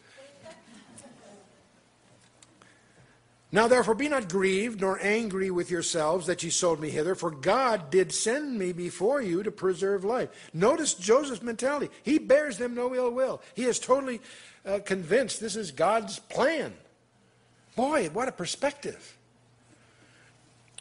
Now 3.53 3.67
therefore 3.67 3.95
be 3.95 4.07
not 4.07 4.29
grieved 4.29 4.79
nor 4.79 4.97
angry 5.01 5.51
with 5.51 5.69
yourselves 5.69 6.27
that 6.27 6.41
ye 6.41 6.49
sold 6.49 6.79
me 6.79 6.89
hither, 6.89 7.15
for 7.15 7.31
God 7.31 7.89
did 7.89 8.13
send 8.13 8.57
me 8.57 8.71
before 8.71 9.21
you 9.21 9.43
to 9.43 9.51
preserve 9.51 10.05
life. 10.05 10.29
Notice 10.53 10.93
Joseph's 10.93 11.41
mentality. 11.41 11.89
He 12.03 12.17
bears 12.17 12.57
them 12.57 12.75
no 12.75 12.95
ill 12.95 13.11
will. 13.11 13.41
He 13.53 13.65
is 13.65 13.77
totally 13.77 14.21
uh, 14.65 14.79
convinced 14.85 15.41
this 15.41 15.57
is 15.57 15.71
God's 15.71 16.19
plan. 16.19 16.73
Boy, 17.75 18.09
what 18.13 18.29
a 18.29 18.31
perspective. 18.31 19.17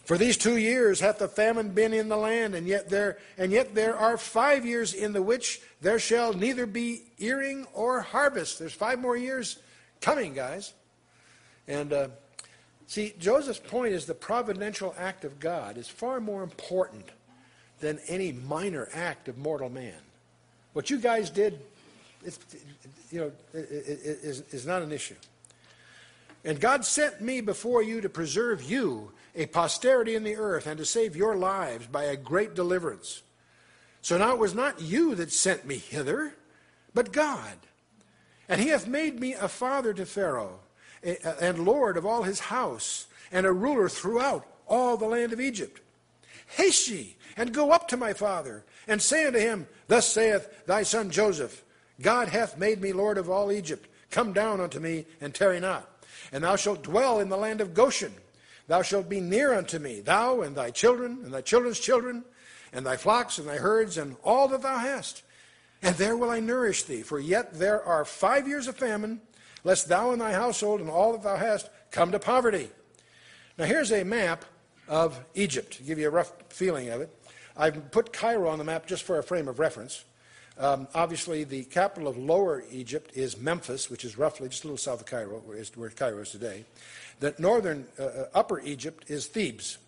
For 0.04 0.18
these 0.18 0.36
two 0.36 0.56
years 0.56 1.00
hath 1.00 1.18
the 1.18 1.28
famine 1.28 1.68
been 1.70 1.92
in 1.92 2.08
the 2.08 2.16
land, 2.16 2.54
and 2.54 2.66
yet 2.66 2.88
there 2.88 3.18
and 3.38 3.52
yet 3.52 3.74
there 3.74 3.96
are 3.96 4.16
five 4.16 4.66
years 4.66 4.92
in 4.92 5.12
the 5.12 5.22
which 5.22 5.60
there 5.80 6.00
shall 6.00 6.32
neither 6.34 6.66
be 6.66 7.02
earing 7.18 7.66
or 7.74 8.00
harvest. 8.00 8.58
There's 8.58 8.72
five 8.72 8.98
more 8.98 9.16
years 9.16 9.58
coming, 10.00 10.34
guys. 10.34 10.72
And 11.68 11.92
uh, 11.92 12.08
See, 12.90 13.14
Joseph's 13.20 13.60
point 13.60 13.94
is 13.94 14.06
the 14.06 14.14
providential 14.14 14.96
act 14.98 15.24
of 15.24 15.38
God 15.38 15.78
is 15.78 15.86
far 15.86 16.18
more 16.18 16.42
important 16.42 17.08
than 17.78 18.00
any 18.08 18.32
minor 18.32 18.88
act 18.92 19.28
of 19.28 19.38
mortal 19.38 19.70
man. 19.70 19.94
What 20.72 20.90
you 20.90 20.98
guys 20.98 21.30
did, 21.30 21.60
you 23.12 23.20
know, 23.20 23.32
is, 23.54 24.42
is 24.50 24.66
not 24.66 24.82
an 24.82 24.90
issue. 24.90 25.14
And 26.44 26.60
God 26.60 26.84
sent 26.84 27.20
me 27.20 27.40
before 27.40 27.80
you 27.80 28.00
to 28.00 28.08
preserve 28.08 28.60
you, 28.60 29.12
a 29.36 29.46
posterity 29.46 30.16
in 30.16 30.24
the 30.24 30.34
earth, 30.34 30.66
and 30.66 30.76
to 30.76 30.84
save 30.84 31.14
your 31.14 31.36
lives 31.36 31.86
by 31.86 32.02
a 32.02 32.16
great 32.16 32.56
deliverance. 32.56 33.22
So 34.02 34.18
now 34.18 34.32
it 34.32 34.40
was 34.40 34.52
not 34.52 34.82
you 34.82 35.14
that 35.14 35.30
sent 35.30 35.64
me 35.64 35.76
hither, 35.76 36.34
but 36.92 37.12
God. 37.12 37.56
And 38.48 38.60
he 38.60 38.70
hath 38.70 38.88
made 38.88 39.20
me 39.20 39.34
a 39.34 39.46
father 39.46 39.94
to 39.94 40.04
Pharaoh 40.04 40.58
and 41.02 41.64
Lord 41.64 41.96
of 41.96 42.06
all 42.06 42.22
his 42.22 42.40
house, 42.40 43.06
and 43.32 43.46
a 43.46 43.52
ruler 43.52 43.88
throughout 43.88 44.46
all 44.66 44.96
the 44.96 45.06
land 45.06 45.32
of 45.32 45.40
Egypt. 45.40 45.80
Haste 46.56 46.88
ye, 46.88 47.16
and 47.36 47.54
go 47.54 47.70
up 47.70 47.88
to 47.88 47.96
my 47.96 48.12
father, 48.12 48.64
and 48.88 49.00
say 49.00 49.26
unto 49.26 49.38
him, 49.38 49.66
Thus 49.86 50.12
saith 50.12 50.66
thy 50.66 50.82
son 50.82 51.10
Joseph, 51.10 51.64
God 52.00 52.28
hath 52.28 52.58
made 52.58 52.80
me 52.80 52.92
Lord 52.92 53.18
of 53.18 53.30
all 53.30 53.52
Egypt. 53.52 53.88
Come 54.10 54.32
down 54.32 54.60
unto 54.60 54.80
me, 54.80 55.06
and 55.20 55.34
tarry 55.34 55.60
not. 55.60 55.88
And 56.32 56.44
thou 56.44 56.56
shalt 56.56 56.82
dwell 56.82 57.20
in 57.20 57.28
the 57.28 57.36
land 57.36 57.60
of 57.60 57.74
Goshen. 57.74 58.12
Thou 58.66 58.82
shalt 58.82 59.08
be 59.08 59.20
near 59.20 59.54
unto 59.54 59.78
me, 59.78 60.00
thou 60.00 60.42
and 60.42 60.56
thy 60.56 60.70
children, 60.70 61.20
and 61.24 61.32
thy 61.32 61.40
children's 61.40 61.80
children, 61.80 62.24
and 62.72 62.86
thy 62.86 62.96
flocks, 62.96 63.38
and 63.38 63.48
thy 63.48 63.56
herds, 63.56 63.98
and 63.98 64.16
all 64.24 64.48
that 64.48 64.62
thou 64.62 64.78
hast. 64.78 65.22
And 65.82 65.96
there 65.96 66.16
will 66.16 66.30
I 66.30 66.40
nourish 66.40 66.84
thee, 66.84 67.02
for 67.02 67.18
yet 67.18 67.54
there 67.54 67.82
are 67.82 68.04
five 68.04 68.46
years 68.46 68.66
of 68.66 68.76
famine, 68.76 69.20
lest 69.64 69.88
thou 69.88 70.12
and 70.12 70.20
thy 70.20 70.32
household 70.32 70.80
and 70.80 70.90
all 70.90 71.12
that 71.12 71.22
thou 71.22 71.36
hast 71.36 71.68
come 71.90 72.12
to 72.12 72.18
poverty. 72.18 72.68
Now, 73.58 73.64
here's 73.64 73.92
a 73.92 74.04
map 74.04 74.44
of 74.88 75.20
Egypt 75.34 75.74
to 75.78 75.82
give 75.82 75.98
you 75.98 76.08
a 76.08 76.10
rough 76.10 76.32
feeling 76.48 76.88
of 76.88 77.00
it. 77.00 77.14
I've 77.56 77.90
put 77.90 78.12
Cairo 78.12 78.48
on 78.48 78.58
the 78.58 78.64
map 78.64 78.86
just 78.86 79.02
for 79.02 79.18
a 79.18 79.22
frame 79.22 79.48
of 79.48 79.58
reference. 79.58 80.04
Um, 80.58 80.88
obviously, 80.94 81.44
the 81.44 81.64
capital 81.64 82.08
of 82.08 82.16
Lower 82.16 82.64
Egypt 82.70 83.12
is 83.14 83.38
Memphis, 83.38 83.88
which 83.88 84.04
is 84.04 84.18
roughly 84.18 84.48
just 84.48 84.64
a 84.64 84.66
little 84.66 84.78
south 84.78 85.00
of 85.00 85.06
Cairo, 85.06 85.40
where, 85.46 85.56
is, 85.56 85.74
where 85.76 85.90
Cairo 85.90 86.20
is 86.20 86.30
today. 86.30 86.64
The 87.20 87.34
northern, 87.38 87.86
uh, 87.98 88.04
uh, 88.04 88.26
Upper 88.34 88.60
Egypt 88.60 89.04
is 89.08 89.26
Thebes. 89.26 89.78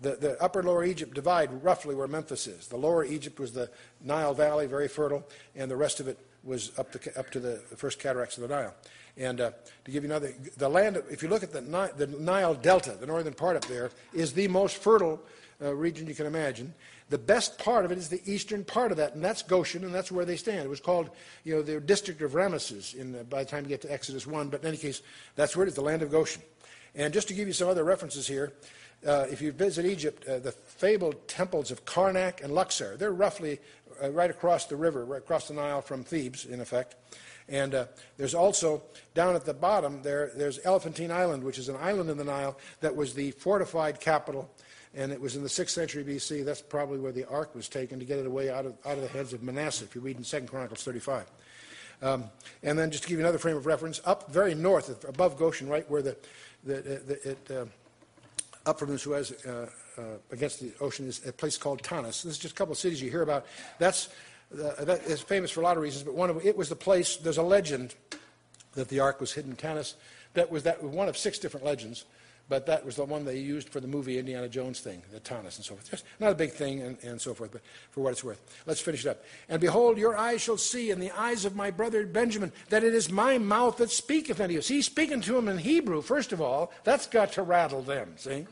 The, 0.00 0.16
the 0.16 0.42
upper 0.42 0.62
lower 0.62 0.82
Egypt 0.82 1.14
divide 1.14 1.62
roughly 1.62 1.94
where 1.94 2.08
Memphis 2.08 2.46
is. 2.46 2.68
The 2.68 2.78
lower 2.78 3.04
Egypt 3.04 3.38
was 3.38 3.52
the 3.52 3.70
Nile 4.02 4.32
Valley, 4.32 4.66
very 4.66 4.88
fertile, 4.88 5.26
and 5.54 5.70
the 5.70 5.76
rest 5.76 6.00
of 6.00 6.08
it 6.08 6.18
was 6.42 6.72
up 6.78 6.90
to, 6.92 7.18
up 7.18 7.30
to 7.32 7.40
the 7.40 7.56
first 7.76 7.98
cataracts 7.98 8.38
of 8.38 8.48
the 8.48 8.54
Nile. 8.54 8.74
And 9.16 9.40
uh, 9.40 9.50
to 9.84 9.90
give 9.90 10.04
you 10.04 10.10
another, 10.10 10.32
the 10.56 10.68
land, 10.68 11.02
if 11.10 11.22
you 11.22 11.28
look 11.28 11.42
at 11.42 11.52
the 11.52 11.60
Nile, 11.60 11.90
the 11.96 12.06
Nile 12.06 12.54
Delta, 12.54 12.92
the 12.92 13.06
northern 13.06 13.34
part 13.34 13.56
up 13.56 13.64
there, 13.66 13.90
is 14.12 14.32
the 14.32 14.48
most 14.48 14.76
fertile 14.76 15.22
uh, 15.62 15.74
region 15.74 16.06
you 16.06 16.14
can 16.14 16.26
imagine. 16.26 16.72
The 17.10 17.18
best 17.18 17.58
part 17.58 17.84
of 17.84 17.90
it 17.90 17.98
is 17.98 18.08
the 18.08 18.22
eastern 18.24 18.64
part 18.64 18.92
of 18.92 18.96
that, 18.98 19.14
and 19.14 19.24
that's 19.24 19.42
Goshen, 19.42 19.84
and 19.84 19.92
that's 19.92 20.12
where 20.12 20.24
they 20.24 20.36
stand. 20.36 20.60
It 20.60 20.68
was 20.68 20.80
called, 20.80 21.10
you 21.42 21.56
know, 21.56 21.62
the 21.62 21.80
district 21.80 22.22
of 22.22 22.32
Ramesses 22.32 22.94
in, 22.94 23.16
uh, 23.16 23.24
by 23.24 23.42
the 23.42 23.50
time 23.50 23.64
you 23.64 23.68
get 23.68 23.82
to 23.82 23.92
Exodus 23.92 24.26
1, 24.26 24.48
but 24.48 24.62
in 24.62 24.68
any 24.68 24.76
case, 24.76 25.02
that's 25.34 25.56
where 25.56 25.66
it 25.66 25.68
is, 25.68 25.74
the 25.74 25.80
land 25.80 26.02
of 26.02 26.10
Goshen. 26.10 26.42
And 26.94 27.12
just 27.12 27.28
to 27.28 27.34
give 27.34 27.48
you 27.48 27.52
some 27.52 27.68
other 27.68 27.84
references 27.84 28.28
here, 28.28 28.52
uh, 29.06 29.26
if 29.30 29.42
you 29.42 29.50
visit 29.50 29.86
Egypt, 29.86 30.26
uh, 30.28 30.38
the 30.38 30.52
fabled 30.52 31.26
temples 31.26 31.70
of 31.70 31.84
Karnak 31.84 32.44
and 32.44 32.54
Luxor, 32.54 32.96
they're 32.96 33.12
roughly 33.12 33.58
uh, 34.02 34.10
right 34.10 34.30
across 34.30 34.66
the 34.66 34.76
river, 34.76 35.04
right 35.04 35.18
across 35.18 35.48
the 35.48 35.54
Nile 35.54 35.82
from 35.82 36.04
Thebes, 36.04 36.44
in 36.44 36.60
effect. 36.60 36.94
And 37.50 37.74
uh, 37.74 37.86
there's 38.16 38.34
also, 38.34 38.80
down 39.14 39.34
at 39.34 39.44
the 39.44 39.52
bottom, 39.52 40.00
there, 40.02 40.30
there's 40.36 40.60
Elephantine 40.64 41.10
Island, 41.10 41.42
which 41.42 41.58
is 41.58 41.68
an 41.68 41.76
island 41.76 42.08
in 42.08 42.16
the 42.16 42.24
Nile 42.24 42.56
that 42.80 42.94
was 42.94 43.12
the 43.12 43.32
fortified 43.32 44.00
capital. 44.00 44.48
And 44.94 45.12
it 45.12 45.20
was 45.20 45.36
in 45.36 45.42
the 45.42 45.48
6th 45.48 45.70
century 45.70 46.04
BC. 46.04 46.44
That's 46.44 46.62
probably 46.62 46.98
where 46.98 47.12
the 47.12 47.24
ark 47.28 47.54
was 47.54 47.68
taken 47.68 47.98
to 47.98 48.04
get 48.04 48.18
it 48.18 48.26
away 48.26 48.50
out 48.50 48.66
of, 48.66 48.74
out 48.86 48.94
of 48.94 49.02
the 49.02 49.08
heads 49.08 49.32
of 49.32 49.42
Manasseh, 49.42 49.84
if 49.84 49.94
you 49.94 50.00
read 50.00 50.16
in 50.16 50.22
2 50.22 50.40
Chronicles 50.42 50.82
35. 50.84 51.26
Um, 52.02 52.24
and 52.62 52.78
then 52.78 52.90
just 52.90 53.02
to 53.02 53.08
give 53.08 53.18
you 53.18 53.24
another 53.24 53.38
frame 53.38 53.56
of 53.56 53.66
reference, 53.66 54.00
up 54.04 54.30
very 54.30 54.54
north, 54.54 55.04
above 55.04 55.36
Goshen, 55.36 55.68
right 55.68 55.88
where 55.90 56.02
the, 56.02 56.16
the, 56.64 56.74
the 56.74 57.30
it, 57.30 57.50
uh, 57.50 57.66
up 58.66 58.78
from 58.78 58.90
the 58.90 58.98
Suez 58.98 59.32
uh, 59.44 59.68
uh, 59.98 60.02
against 60.30 60.60
the 60.60 60.72
ocean 60.80 61.06
is 61.06 61.26
a 61.26 61.32
place 61.32 61.56
called 61.56 61.82
Tanis. 61.82 62.22
This 62.22 62.26
is 62.26 62.38
just 62.38 62.54
a 62.54 62.56
couple 62.56 62.72
of 62.72 62.78
cities 62.78 63.02
you 63.02 63.10
hear 63.10 63.22
about. 63.22 63.46
That's 63.78 64.08
uh, 64.52 64.84
that 64.84 65.02
is 65.04 65.20
famous 65.20 65.50
for 65.50 65.60
a 65.60 65.64
lot 65.64 65.76
of 65.76 65.82
reasons, 65.82 66.04
but 66.04 66.14
one 66.14 66.30
of 66.30 66.44
it 66.44 66.56
was 66.56 66.68
the 66.68 66.76
place. 66.76 67.16
There's 67.16 67.38
a 67.38 67.42
legend 67.42 67.94
that 68.74 68.88
the 68.88 69.00
ark 69.00 69.20
was 69.20 69.32
hidden 69.32 69.52
in 69.52 69.56
Tanis. 69.56 69.94
That 70.34 70.50
was 70.50 70.62
that 70.64 70.82
one 70.82 71.08
of 71.08 71.16
six 71.16 71.38
different 71.38 71.66
legends, 71.66 72.04
but 72.48 72.66
that 72.66 72.84
was 72.84 72.96
the 72.96 73.04
one 73.04 73.24
they 73.24 73.38
used 73.38 73.68
for 73.68 73.80
the 73.80 73.86
movie 73.86 74.18
Indiana 74.18 74.48
Jones 74.48 74.80
thing, 74.80 75.02
the 75.12 75.20
Tanis 75.20 75.56
and 75.56 75.64
so 75.64 75.74
forth. 75.74 75.90
Just 75.90 76.04
not 76.18 76.32
a 76.32 76.34
big 76.34 76.52
thing 76.52 76.80
and, 76.80 76.98
and 77.02 77.20
so 77.20 77.34
forth, 77.34 77.52
but 77.52 77.62
for 77.90 78.00
what 78.00 78.10
it's 78.10 78.24
worth. 78.24 78.40
Let's 78.66 78.80
finish 78.80 79.04
it 79.04 79.08
up. 79.08 79.24
And 79.48 79.60
behold, 79.60 79.98
your 79.98 80.16
eyes 80.16 80.40
shall 80.40 80.56
see, 80.56 80.90
and 80.90 81.00
the 81.00 81.12
eyes 81.12 81.44
of 81.44 81.54
my 81.54 81.70
brother 81.70 82.06
Benjamin, 82.06 82.52
that 82.70 82.84
it 82.84 82.94
is 82.94 83.10
my 83.10 83.38
mouth 83.38 83.76
that 83.78 83.90
speaketh 83.90 84.40
unto 84.40 84.54
you. 84.54 84.62
See, 84.62 84.82
speaking 84.82 85.20
to 85.22 85.38
him 85.38 85.48
in 85.48 85.58
Hebrew, 85.58 86.02
first 86.02 86.32
of 86.32 86.40
all. 86.40 86.72
That's 86.84 87.06
got 87.06 87.32
to 87.32 87.42
rattle 87.42 87.82
them, 87.82 88.14
see? 88.16 88.46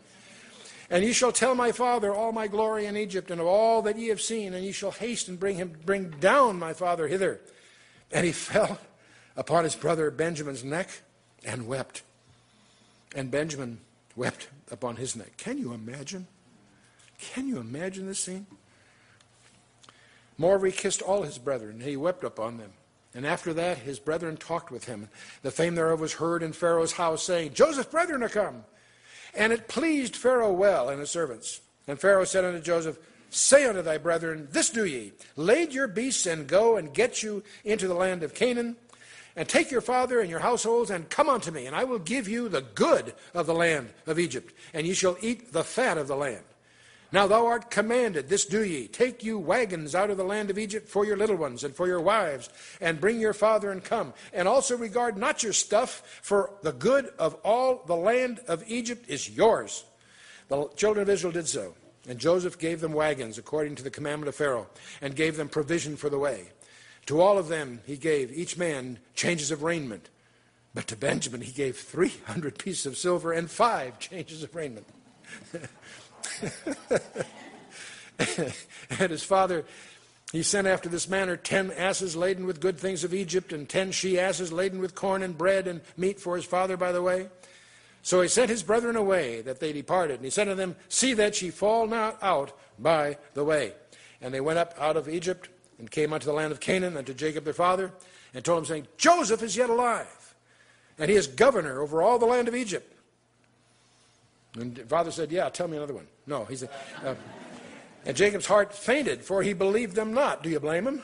And 0.90 1.04
ye 1.04 1.12
shall 1.12 1.32
tell 1.32 1.54
my 1.54 1.72
father 1.72 2.14
all 2.14 2.32
my 2.32 2.46
glory 2.46 2.86
in 2.86 2.96
Egypt, 2.96 3.30
and 3.30 3.40
of 3.40 3.46
all 3.46 3.82
that 3.82 3.98
ye 3.98 4.08
have 4.08 4.20
seen, 4.20 4.54
and 4.54 4.64
ye 4.64 4.72
shall 4.72 4.90
haste 4.90 5.28
and 5.28 5.38
bring 5.38 5.56
him 5.56 5.76
bring 5.84 6.10
down 6.10 6.58
my 6.58 6.72
father 6.72 7.06
hither. 7.08 7.40
And 8.10 8.24
he 8.24 8.32
fell 8.32 8.78
upon 9.36 9.64
his 9.64 9.74
brother 9.74 10.10
Benjamin's 10.10 10.64
neck 10.64 10.88
and 11.44 11.66
wept. 11.66 12.02
And 13.14 13.30
Benjamin 13.30 13.80
wept 14.16 14.48
upon 14.70 14.96
his 14.96 15.14
neck. 15.14 15.36
Can 15.36 15.58
you 15.58 15.72
imagine? 15.72 16.26
Can 17.18 17.48
you 17.48 17.58
imagine 17.58 18.06
this 18.06 18.20
scene? 18.20 18.46
Moreover, 20.36 20.66
he 20.66 20.72
kissed 20.72 21.02
all 21.02 21.22
his 21.22 21.38
brethren, 21.38 21.72
and 21.72 21.82
he 21.82 21.96
wept 21.96 22.24
upon 22.24 22.58
them. 22.58 22.70
And 23.14 23.26
after 23.26 23.52
that, 23.54 23.78
his 23.78 23.98
brethren 23.98 24.36
talked 24.36 24.70
with 24.70 24.84
him. 24.84 25.08
The 25.42 25.50
fame 25.50 25.74
thereof 25.74 26.00
was 26.00 26.14
heard 26.14 26.42
in 26.42 26.52
Pharaoh's 26.52 26.92
house, 26.92 27.24
saying, 27.24 27.54
Joseph's 27.54 27.90
brethren 27.90 28.22
are 28.22 28.28
come. 28.28 28.64
And 29.34 29.52
it 29.52 29.68
pleased 29.68 30.16
Pharaoh 30.16 30.52
well 30.52 30.88
and 30.88 31.00
his 31.00 31.10
servants. 31.10 31.60
And 31.86 31.98
Pharaoh 31.98 32.24
said 32.24 32.44
unto 32.44 32.60
Joseph, 32.60 32.98
Say 33.30 33.66
unto 33.66 33.82
thy 33.82 33.98
brethren, 33.98 34.48
This 34.50 34.70
do 34.70 34.84
ye 34.84 35.12
Lade 35.36 35.72
your 35.72 35.88
beasts 35.88 36.26
and 36.26 36.46
go 36.46 36.76
and 36.76 36.94
get 36.94 37.22
you 37.22 37.42
into 37.64 37.86
the 37.88 37.94
land 37.94 38.22
of 38.22 38.34
Canaan, 38.34 38.76
and 39.36 39.48
take 39.48 39.70
your 39.70 39.80
father 39.80 40.20
and 40.20 40.30
your 40.30 40.40
households, 40.40 40.90
and 40.90 41.08
come 41.10 41.28
unto 41.28 41.50
me, 41.50 41.66
and 41.66 41.76
I 41.76 41.84
will 41.84 41.98
give 41.98 42.26
you 42.28 42.48
the 42.48 42.62
good 42.62 43.14
of 43.34 43.46
the 43.46 43.54
land 43.54 43.90
of 44.06 44.18
Egypt, 44.18 44.52
and 44.72 44.86
ye 44.86 44.94
shall 44.94 45.16
eat 45.20 45.52
the 45.52 45.62
fat 45.62 45.98
of 45.98 46.08
the 46.08 46.16
land. 46.16 46.42
Now 47.10 47.26
thou 47.26 47.46
art 47.46 47.70
commanded, 47.70 48.28
this 48.28 48.44
do 48.44 48.62
ye, 48.62 48.86
take 48.86 49.24
you 49.24 49.38
wagons 49.38 49.94
out 49.94 50.10
of 50.10 50.18
the 50.18 50.24
land 50.24 50.50
of 50.50 50.58
Egypt 50.58 50.88
for 50.88 51.06
your 51.06 51.16
little 51.16 51.36
ones 51.36 51.64
and 51.64 51.74
for 51.74 51.86
your 51.86 52.02
wives, 52.02 52.50
and 52.80 53.00
bring 53.00 53.18
your 53.18 53.32
father 53.32 53.70
and 53.70 53.82
come. 53.82 54.12
And 54.32 54.46
also 54.46 54.76
regard 54.76 55.16
not 55.16 55.42
your 55.42 55.54
stuff, 55.54 56.20
for 56.22 56.50
the 56.62 56.72
good 56.72 57.06
of 57.18 57.34
all 57.44 57.82
the 57.86 57.96
land 57.96 58.40
of 58.46 58.62
Egypt 58.66 59.06
is 59.08 59.30
yours. 59.30 59.84
The 60.48 60.68
children 60.76 61.02
of 61.02 61.08
Israel 61.08 61.32
did 61.32 61.48
so. 61.48 61.74
And 62.06 62.18
Joseph 62.18 62.58
gave 62.58 62.80
them 62.80 62.92
wagons 62.92 63.38
according 63.38 63.74
to 63.76 63.82
the 63.82 63.90
commandment 63.90 64.28
of 64.28 64.34
Pharaoh, 64.34 64.66
and 65.00 65.16
gave 65.16 65.36
them 65.36 65.48
provision 65.48 65.96
for 65.96 66.10
the 66.10 66.18
way. 66.18 66.48
To 67.06 67.22
all 67.22 67.38
of 67.38 67.48
them 67.48 67.80
he 67.86 67.96
gave, 67.96 68.30
each 68.32 68.58
man, 68.58 68.98
changes 69.14 69.50
of 69.50 69.62
raiment. 69.62 70.10
But 70.74 70.86
to 70.88 70.96
Benjamin 70.96 71.40
he 71.40 71.52
gave 71.52 71.78
300 71.78 72.58
pieces 72.58 72.84
of 72.84 72.98
silver 72.98 73.32
and 73.32 73.50
five 73.50 73.98
changes 73.98 74.42
of 74.42 74.54
raiment. 74.54 74.86
and 78.98 79.10
his 79.10 79.22
father, 79.22 79.64
he 80.32 80.42
sent 80.42 80.66
after 80.66 80.88
this 80.88 81.08
manner 81.08 81.36
ten 81.36 81.70
asses 81.70 82.16
laden 82.16 82.46
with 82.46 82.60
good 82.60 82.78
things 82.78 83.04
of 83.04 83.14
Egypt, 83.14 83.52
and 83.52 83.68
ten 83.68 83.92
she 83.92 84.18
asses 84.18 84.52
laden 84.52 84.80
with 84.80 84.94
corn 84.94 85.22
and 85.22 85.36
bread 85.36 85.66
and 85.66 85.80
meat 85.96 86.20
for 86.20 86.36
his 86.36 86.44
father 86.44 86.76
by 86.76 86.92
the 86.92 87.02
way. 87.02 87.28
So 88.02 88.20
he 88.20 88.28
sent 88.28 88.50
his 88.50 88.62
brethren 88.62 88.96
away, 88.96 89.42
that 89.42 89.60
they 89.60 89.72
departed. 89.72 90.16
And 90.16 90.24
he 90.24 90.30
said 90.30 90.44
to 90.44 90.54
them, 90.54 90.76
See 90.88 91.14
that 91.14 91.42
ye 91.42 91.50
fall 91.50 91.86
not 91.86 92.18
out 92.22 92.52
by 92.78 93.18
the 93.34 93.44
way. 93.44 93.72
And 94.20 94.32
they 94.32 94.40
went 94.40 94.58
up 94.58 94.74
out 94.78 94.96
of 94.96 95.08
Egypt, 95.08 95.48
and 95.78 95.90
came 95.90 96.12
unto 96.12 96.26
the 96.26 96.32
land 96.32 96.52
of 96.52 96.60
Canaan, 96.60 96.96
unto 96.96 97.14
Jacob 97.14 97.44
their 97.44 97.52
father, 97.52 97.92
and 98.34 98.44
told 98.44 98.60
him, 98.60 98.64
saying, 98.64 98.86
Joseph 98.96 99.42
is 99.42 99.56
yet 99.56 99.70
alive, 99.70 100.34
and 100.98 101.10
he 101.10 101.16
is 101.16 101.26
governor 101.26 101.80
over 101.80 102.02
all 102.02 102.18
the 102.18 102.26
land 102.26 102.48
of 102.48 102.54
Egypt. 102.54 102.97
And 104.54 104.78
father 104.88 105.10
said, 105.10 105.30
Yeah, 105.30 105.48
tell 105.48 105.68
me 105.68 105.76
another 105.76 105.94
one. 105.94 106.06
No, 106.26 106.44
he 106.44 106.56
said, 106.56 106.70
uh, 107.04 107.14
and 108.04 108.16
Jacob's 108.16 108.46
heart 108.46 108.72
fainted, 108.72 109.22
for 109.22 109.42
he 109.42 109.52
believed 109.52 109.94
them 109.94 110.14
not. 110.14 110.42
Do 110.42 110.48
you 110.48 110.60
blame 110.60 110.86
him? 110.86 111.02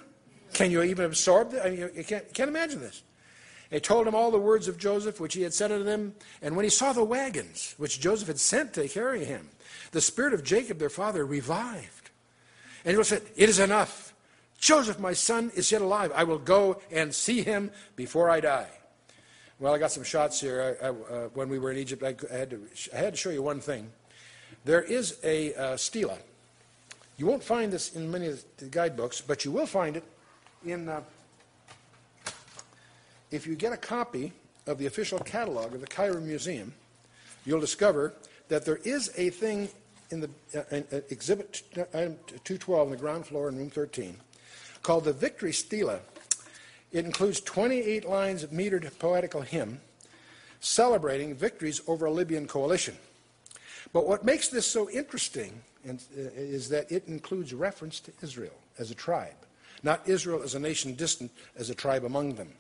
Can 0.53 0.71
you 0.71 0.83
even 0.83 1.05
absorb 1.05 1.51
that? 1.51 1.67
I 1.67 1.71
mean, 1.71 1.91
you 1.95 2.05
can't, 2.05 2.33
can't 2.33 2.49
imagine 2.49 2.81
this. 2.81 3.03
They 3.71 3.81
told 3.81 4.07
him 4.07 4.15
all 4.15 4.31
the 4.31 4.39
words 4.39 4.69
of 4.69 4.79
Joseph, 4.79 5.21
which 5.21 5.35
he 5.35 5.43
had 5.43 5.53
said 5.53 5.73
unto 5.73 5.85
them. 5.85 6.15
And 6.41 6.55
when 6.55 6.65
he 6.65 6.71
saw 6.71 6.93
the 6.93 7.03
wagons, 7.05 7.75
which 7.77 8.01
Joseph 8.01 8.29
had 8.29 8.39
sent 8.39 8.73
to 8.75 8.89
carry 8.89 9.25
him, 9.25 9.49
the 9.91 10.01
spirit 10.01 10.33
of 10.33 10.45
Jacob, 10.45 10.79
their 10.79 10.91
father, 10.91 11.27
revived. 11.27 12.11
And 12.85 12.97
he 12.97 13.03
said, 13.03 13.23
It 13.37 13.49
is 13.49 13.59
enough. 13.59 14.15
Joseph, 14.59 14.99
my 14.99 15.13
son, 15.13 15.51
is 15.57 15.73
yet 15.73 15.83
alive. 15.83 16.13
I 16.15 16.25
will 16.25 16.39
go 16.39 16.81
and 16.91 17.15
see 17.15 17.43
him 17.43 17.71
before 17.97 18.31
I 18.31 18.41
die. 18.41 18.71
Well, 19.65 19.73
I 19.73 19.79
got 19.79 19.93
some 19.93 20.05
shots 20.05 20.39
here. 20.43 20.77
I, 20.83 20.85
I, 20.85 20.89
uh, 20.91 21.29
when 21.33 21.49
we 21.49 21.59
were 21.59 21.71
in 21.71 21.79
Egypt, 21.79 22.03
I, 22.03 22.15
I, 22.31 22.37
had 22.37 22.51
to, 22.51 22.61
I 22.93 22.99
had 22.99 23.15
to 23.15 23.17
show 23.17 23.31
you 23.31 23.41
one 23.41 23.61
thing. 23.61 23.91
There 24.67 24.83
is 24.83 25.19
a 25.25 25.55
uh, 25.55 25.79
stela. 25.79 26.19
You 27.17 27.25
won't 27.25 27.43
find 27.43 27.73
this 27.73 27.97
in 27.97 28.11
many 28.11 28.27
of 28.27 28.45
the 28.59 28.67
guidebooks, 28.67 29.23
but 29.23 29.43
you 29.43 29.51
will 29.51 29.65
find 29.65 29.97
it 29.97 30.05
in. 30.67 30.91
Uh, 30.91 31.01
if 33.31 33.47
you 33.47 33.57
get 33.57 33.73
a 33.73 33.79
copy 33.79 34.35
of 34.67 34.77
the 34.77 34.85
official 34.85 35.19
catalog 35.21 35.73
of 35.73 35.81
the 35.81 35.87
Cairo 35.87 36.21
Museum, 36.21 36.75
you'll 37.47 37.59
discover 37.59 38.13
that 38.49 38.67
there 38.67 38.81
is 38.85 39.13
a 39.17 39.31
thing 39.31 39.71
in 40.11 40.21
the 40.21 40.29
uh, 40.55 40.77
uh, 40.77 41.01
exhibit 41.09 41.63
item 41.95 42.19
212 42.27 42.83
on 42.83 42.91
the 42.91 42.99
ground 42.99 43.27
floor 43.27 43.49
in 43.49 43.57
room 43.57 43.71
13 43.71 44.15
called 44.83 45.05
the 45.05 45.13
Victory 45.15 45.55
Stela. 45.55 46.01
It 46.95 47.05
includes 47.05 47.41
28 47.41 48.09
lines 48.09 48.45
of 48.45 48.51
metered 48.51 48.89
poetical 49.01 49.43
hymn 49.43 49.81
celebrating 50.61 51.35
victories 51.35 51.83
over 51.89 52.07
a 52.07 52.11
Libyan 52.11 52.47
coalition. 52.47 52.97
But 53.93 54.07
what 54.07 54.25
makes 54.25 54.49
this 54.49 54.65
so 54.65 54.89
interesting 54.89 55.61
uh, 55.87 55.95
is 56.17 56.69
that 56.71 56.91
it 56.91 57.07
includes 57.09 57.53
reference 57.53 57.99
to 58.01 58.13
Israel 58.23 58.55
as 58.79 58.93
a 58.93 58.95
tribe, 58.95 59.37
not 59.83 60.09
Israel 60.09 60.43
as 60.43 60.55
a 60.55 60.61
nation 60.61 60.95
distant 60.95 61.33
as 61.57 61.69
a 61.69 61.75
tribe 61.75 62.05
among 62.05 62.37
them. 62.37 62.53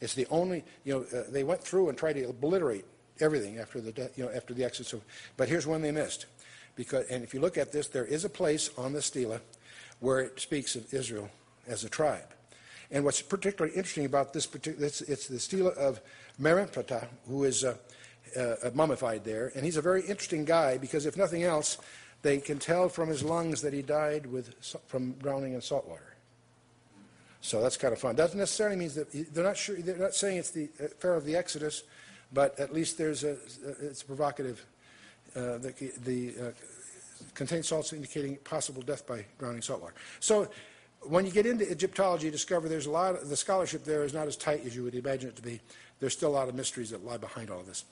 It's 0.00 0.14
the 0.14 0.26
only, 0.30 0.62
you 0.84 0.94
know, 0.94 1.18
uh, 1.18 1.24
they 1.30 1.42
went 1.42 1.62
through 1.62 1.88
and 1.88 1.96
tried 1.96 2.14
to 2.14 2.28
obliterate 2.28 2.84
everything 3.18 3.58
after 3.58 3.80
the, 3.80 4.10
you 4.14 4.24
know, 4.24 4.30
after 4.30 4.52
the 4.52 4.62
Exodus. 4.62 4.92
Of, 4.92 5.02
But 5.38 5.48
here's 5.48 5.66
one 5.66 5.80
they 5.80 5.90
missed. 5.90 6.26
Because, 6.76 7.06
and 7.08 7.24
if 7.24 7.32
you 7.32 7.40
look 7.40 7.56
at 7.56 7.72
this, 7.72 7.88
there 7.88 8.04
is 8.04 8.26
a 8.26 8.30
place 8.30 8.70
on 8.76 8.92
the 8.92 9.02
stela 9.02 9.40
where 10.00 10.20
it 10.20 10.38
speaks 10.38 10.76
of 10.76 10.92
Israel 10.92 11.30
as 11.66 11.82
a 11.82 11.88
tribe. 11.88 12.34
And 12.90 13.04
what's 13.04 13.22
particularly 13.22 13.76
interesting 13.76 14.04
about 14.04 14.32
this 14.32 14.46
particular, 14.46 14.86
it's, 14.86 15.00
it's 15.02 15.28
the 15.28 15.38
stela 15.38 15.70
of 15.70 16.00
Merenptah, 16.40 17.06
who 17.28 17.44
is 17.44 17.64
uh, 17.64 17.76
uh, 18.36 18.70
mummified 18.74 19.24
there. 19.24 19.52
And 19.54 19.64
he's 19.64 19.76
a 19.76 19.82
very 19.82 20.02
interesting 20.02 20.44
guy 20.44 20.78
because, 20.78 21.06
if 21.06 21.16
nothing 21.16 21.44
else, 21.44 21.78
they 22.22 22.38
can 22.38 22.58
tell 22.58 22.88
from 22.88 23.08
his 23.08 23.22
lungs 23.22 23.62
that 23.62 23.72
he 23.72 23.82
died 23.82 24.26
with, 24.26 24.54
from 24.86 25.12
drowning 25.12 25.54
in 25.54 25.60
salt 25.60 25.88
water. 25.88 26.14
So 27.40 27.62
that's 27.62 27.76
kind 27.76 27.92
of 27.92 27.98
fun. 27.98 28.16
Doesn't 28.16 28.38
necessarily 28.38 28.76
mean 28.76 28.90
that 28.94 29.34
they're 29.34 29.44
not 29.44 29.56
sure. 29.56 29.76
They're 29.76 29.96
not 29.96 30.14
saying 30.14 30.38
it's 30.38 30.50
the 30.50 30.68
uh, 30.82 30.88
Pharaoh 30.98 31.16
of 31.16 31.24
the 31.24 31.36
Exodus, 31.36 31.84
but 32.32 32.58
at 32.60 32.74
least 32.74 32.98
there's 32.98 33.24
a. 33.24 33.36
It's 33.80 34.02
provocative. 34.02 34.64
Uh, 35.34 35.58
the, 35.58 35.92
the 36.04 36.34
uh, 36.48 37.62
salts 37.62 37.92
indicating 37.92 38.36
possible 38.38 38.82
death 38.82 39.06
by 39.06 39.24
drowning 39.38 39.62
salt 39.62 39.80
water. 39.80 39.94
So 40.18 40.50
when 41.02 41.24
you 41.24 41.32
get 41.32 41.46
into 41.46 41.70
Egyptology, 41.70 42.26
you 42.26 42.30
discover 42.30 42.68
there's 42.68 42.86
a 42.86 42.90
lot. 42.90 43.14
Of, 43.14 43.28
the 43.28 43.36
scholarship 43.36 43.84
there 43.84 44.04
is 44.04 44.12
not 44.12 44.26
as 44.26 44.36
tight 44.36 44.64
as 44.66 44.76
you 44.76 44.84
would 44.84 44.94
imagine 44.94 45.30
it 45.30 45.36
to 45.36 45.42
be. 45.42 45.60
There's 45.98 46.12
still 46.12 46.30
a 46.30 46.36
lot 46.36 46.48
of 46.48 46.54
mysteries 46.54 46.90
that 46.90 47.04
lie 47.04 47.16
behind 47.16 47.50
all 47.50 47.60
of 47.60 47.66
this. 47.66 47.84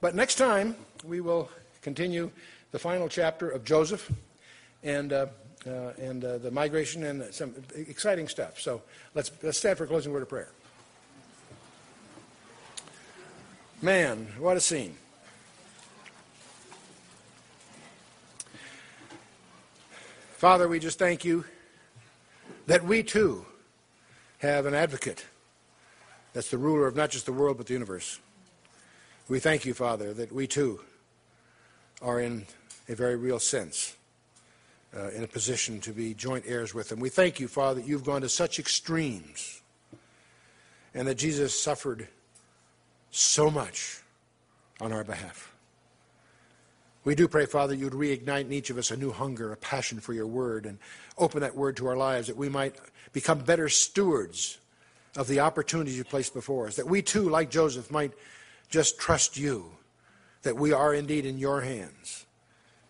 But 0.00 0.14
next 0.14 0.36
time 0.36 0.76
we 1.04 1.20
will 1.20 1.50
continue 1.82 2.30
the 2.72 2.78
final 2.78 3.08
chapter 3.08 3.48
of 3.48 3.64
Joseph, 3.64 4.10
and. 4.82 5.12
Uh, 5.12 5.26
uh, 5.66 5.92
and 6.00 6.24
uh, 6.24 6.38
the 6.38 6.50
migration 6.50 7.02
and 7.02 7.34
some 7.34 7.52
exciting 7.74 8.28
stuff. 8.28 8.60
So 8.60 8.82
let's, 9.14 9.32
let's 9.42 9.58
stand 9.58 9.76
for 9.76 9.82
a 9.82 9.86
closing 9.88 10.12
word 10.12 10.22
of 10.22 10.28
prayer. 10.28 10.50
Man, 13.82 14.28
what 14.38 14.56
a 14.56 14.60
scene. 14.60 14.96
Father, 20.36 20.68
we 20.68 20.78
just 20.78 21.00
thank 21.00 21.24
you 21.24 21.44
that 22.66 22.84
we 22.84 23.02
too 23.02 23.46
have 24.38 24.66
an 24.66 24.74
advocate 24.74 25.24
that's 26.32 26.50
the 26.50 26.58
ruler 26.58 26.86
of 26.86 26.94
not 26.94 27.10
just 27.10 27.24
the 27.24 27.32
world 27.32 27.56
but 27.56 27.66
the 27.66 27.72
universe. 27.72 28.20
We 29.26 29.40
thank 29.40 29.64
you, 29.64 29.72
Father, 29.72 30.12
that 30.12 30.30
we 30.30 30.46
too 30.46 30.80
are 32.02 32.20
in 32.20 32.46
a 32.88 32.94
very 32.94 33.16
real 33.16 33.38
sense 33.38 33.96
uh, 34.94 35.08
in 35.08 35.24
a 35.24 35.26
position 35.26 35.80
to 35.80 35.92
be 35.92 36.12
joint 36.12 36.44
heirs 36.46 36.74
with 36.74 36.92
him. 36.92 37.00
We 37.00 37.08
thank 37.08 37.40
you, 37.40 37.48
Father, 37.48 37.80
that 37.80 37.88
you've 37.88 38.04
gone 38.04 38.20
to 38.20 38.28
such 38.28 38.58
extremes 38.58 39.62
and 40.94 41.08
that 41.08 41.16
Jesus 41.16 41.58
suffered 41.58 42.06
so 43.10 43.50
much 43.50 44.02
on 44.78 44.92
our 44.92 45.04
behalf. 45.04 45.55
We 47.06 47.14
do 47.14 47.28
pray, 47.28 47.46
Father, 47.46 47.72
you'd 47.72 47.92
reignite 47.92 48.46
in 48.46 48.52
each 48.52 48.68
of 48.68 48.78
us 48.78 48.90
a 48.90 48.96
new 48.96 49.12
hunger, 49.12 49.52
a 49.52 49.56
passion 49.56 50.00
for 50.00 50.12
your 50.12 50.26
word, 50.26 50.66
and 50.66 50.76
open 51.16 51.40
that 51.42 51.54
word 51.54 51.76
to 51.76 51.86
our 51.86 51.96
lives 51.96 52.26
that 52.26 52.36
we 52.36 52.48
might 52.48 52.74
become 53.12 53.38
better 53.38 53.68
stewards 53.68 54.58
of 55.16 55.28
the 55.28 55.38
opportunities 55.38 55.96
you 55.96 56.02
placed 56.02 56.34
before 56.34 56.66
us, 56.66 56.74
that 56.74 56.88
we 56.88 57.02
too, 57.02 57.28
like 57.28 57.48
Joseph, 57.48 57.92
might 57.92 58.12
just 58.68 58.98
trust 58.98 59.38
you, 59.38 59.70
that 60.42 60.56
we 60.56 60.72
are 60.72 60.92
indeed 60.92 61.24
in 61.24 61.38
your 61.38 61.60
hands 61.60 62.26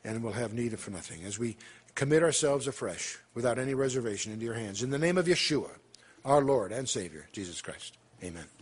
and 0.02 0.22
will 0.22 0.32
have 0.32 0.54
need 0.54 0.72
of 0.72 0.80
for 0.80 0.92
nothing. 0.92 1.22
As 1.22 1.38
we 1.38 1.58
commit 1.94 2.22
ourselves 2.22 2.66
afresh 2.66 3.18
without 3.34 3.58
any 3.58 3.74
reservation 3.74 4.32
into 4.32 4.46
your 4.46 4.54
hands. 4.54 4.82
In 4.82 4.88
the 4.88 4.98
name 4.98 5.18
of 5.18 5.26
Yeshua, 5.26 5.68
our 6.24 6.40
Lord 6.40 6.72
and 6.72 6.88
Savior, 6.88 7.28
Jesus 7.32 7.60
Christ. 7.60 7.98
Amen. 8.24 8.55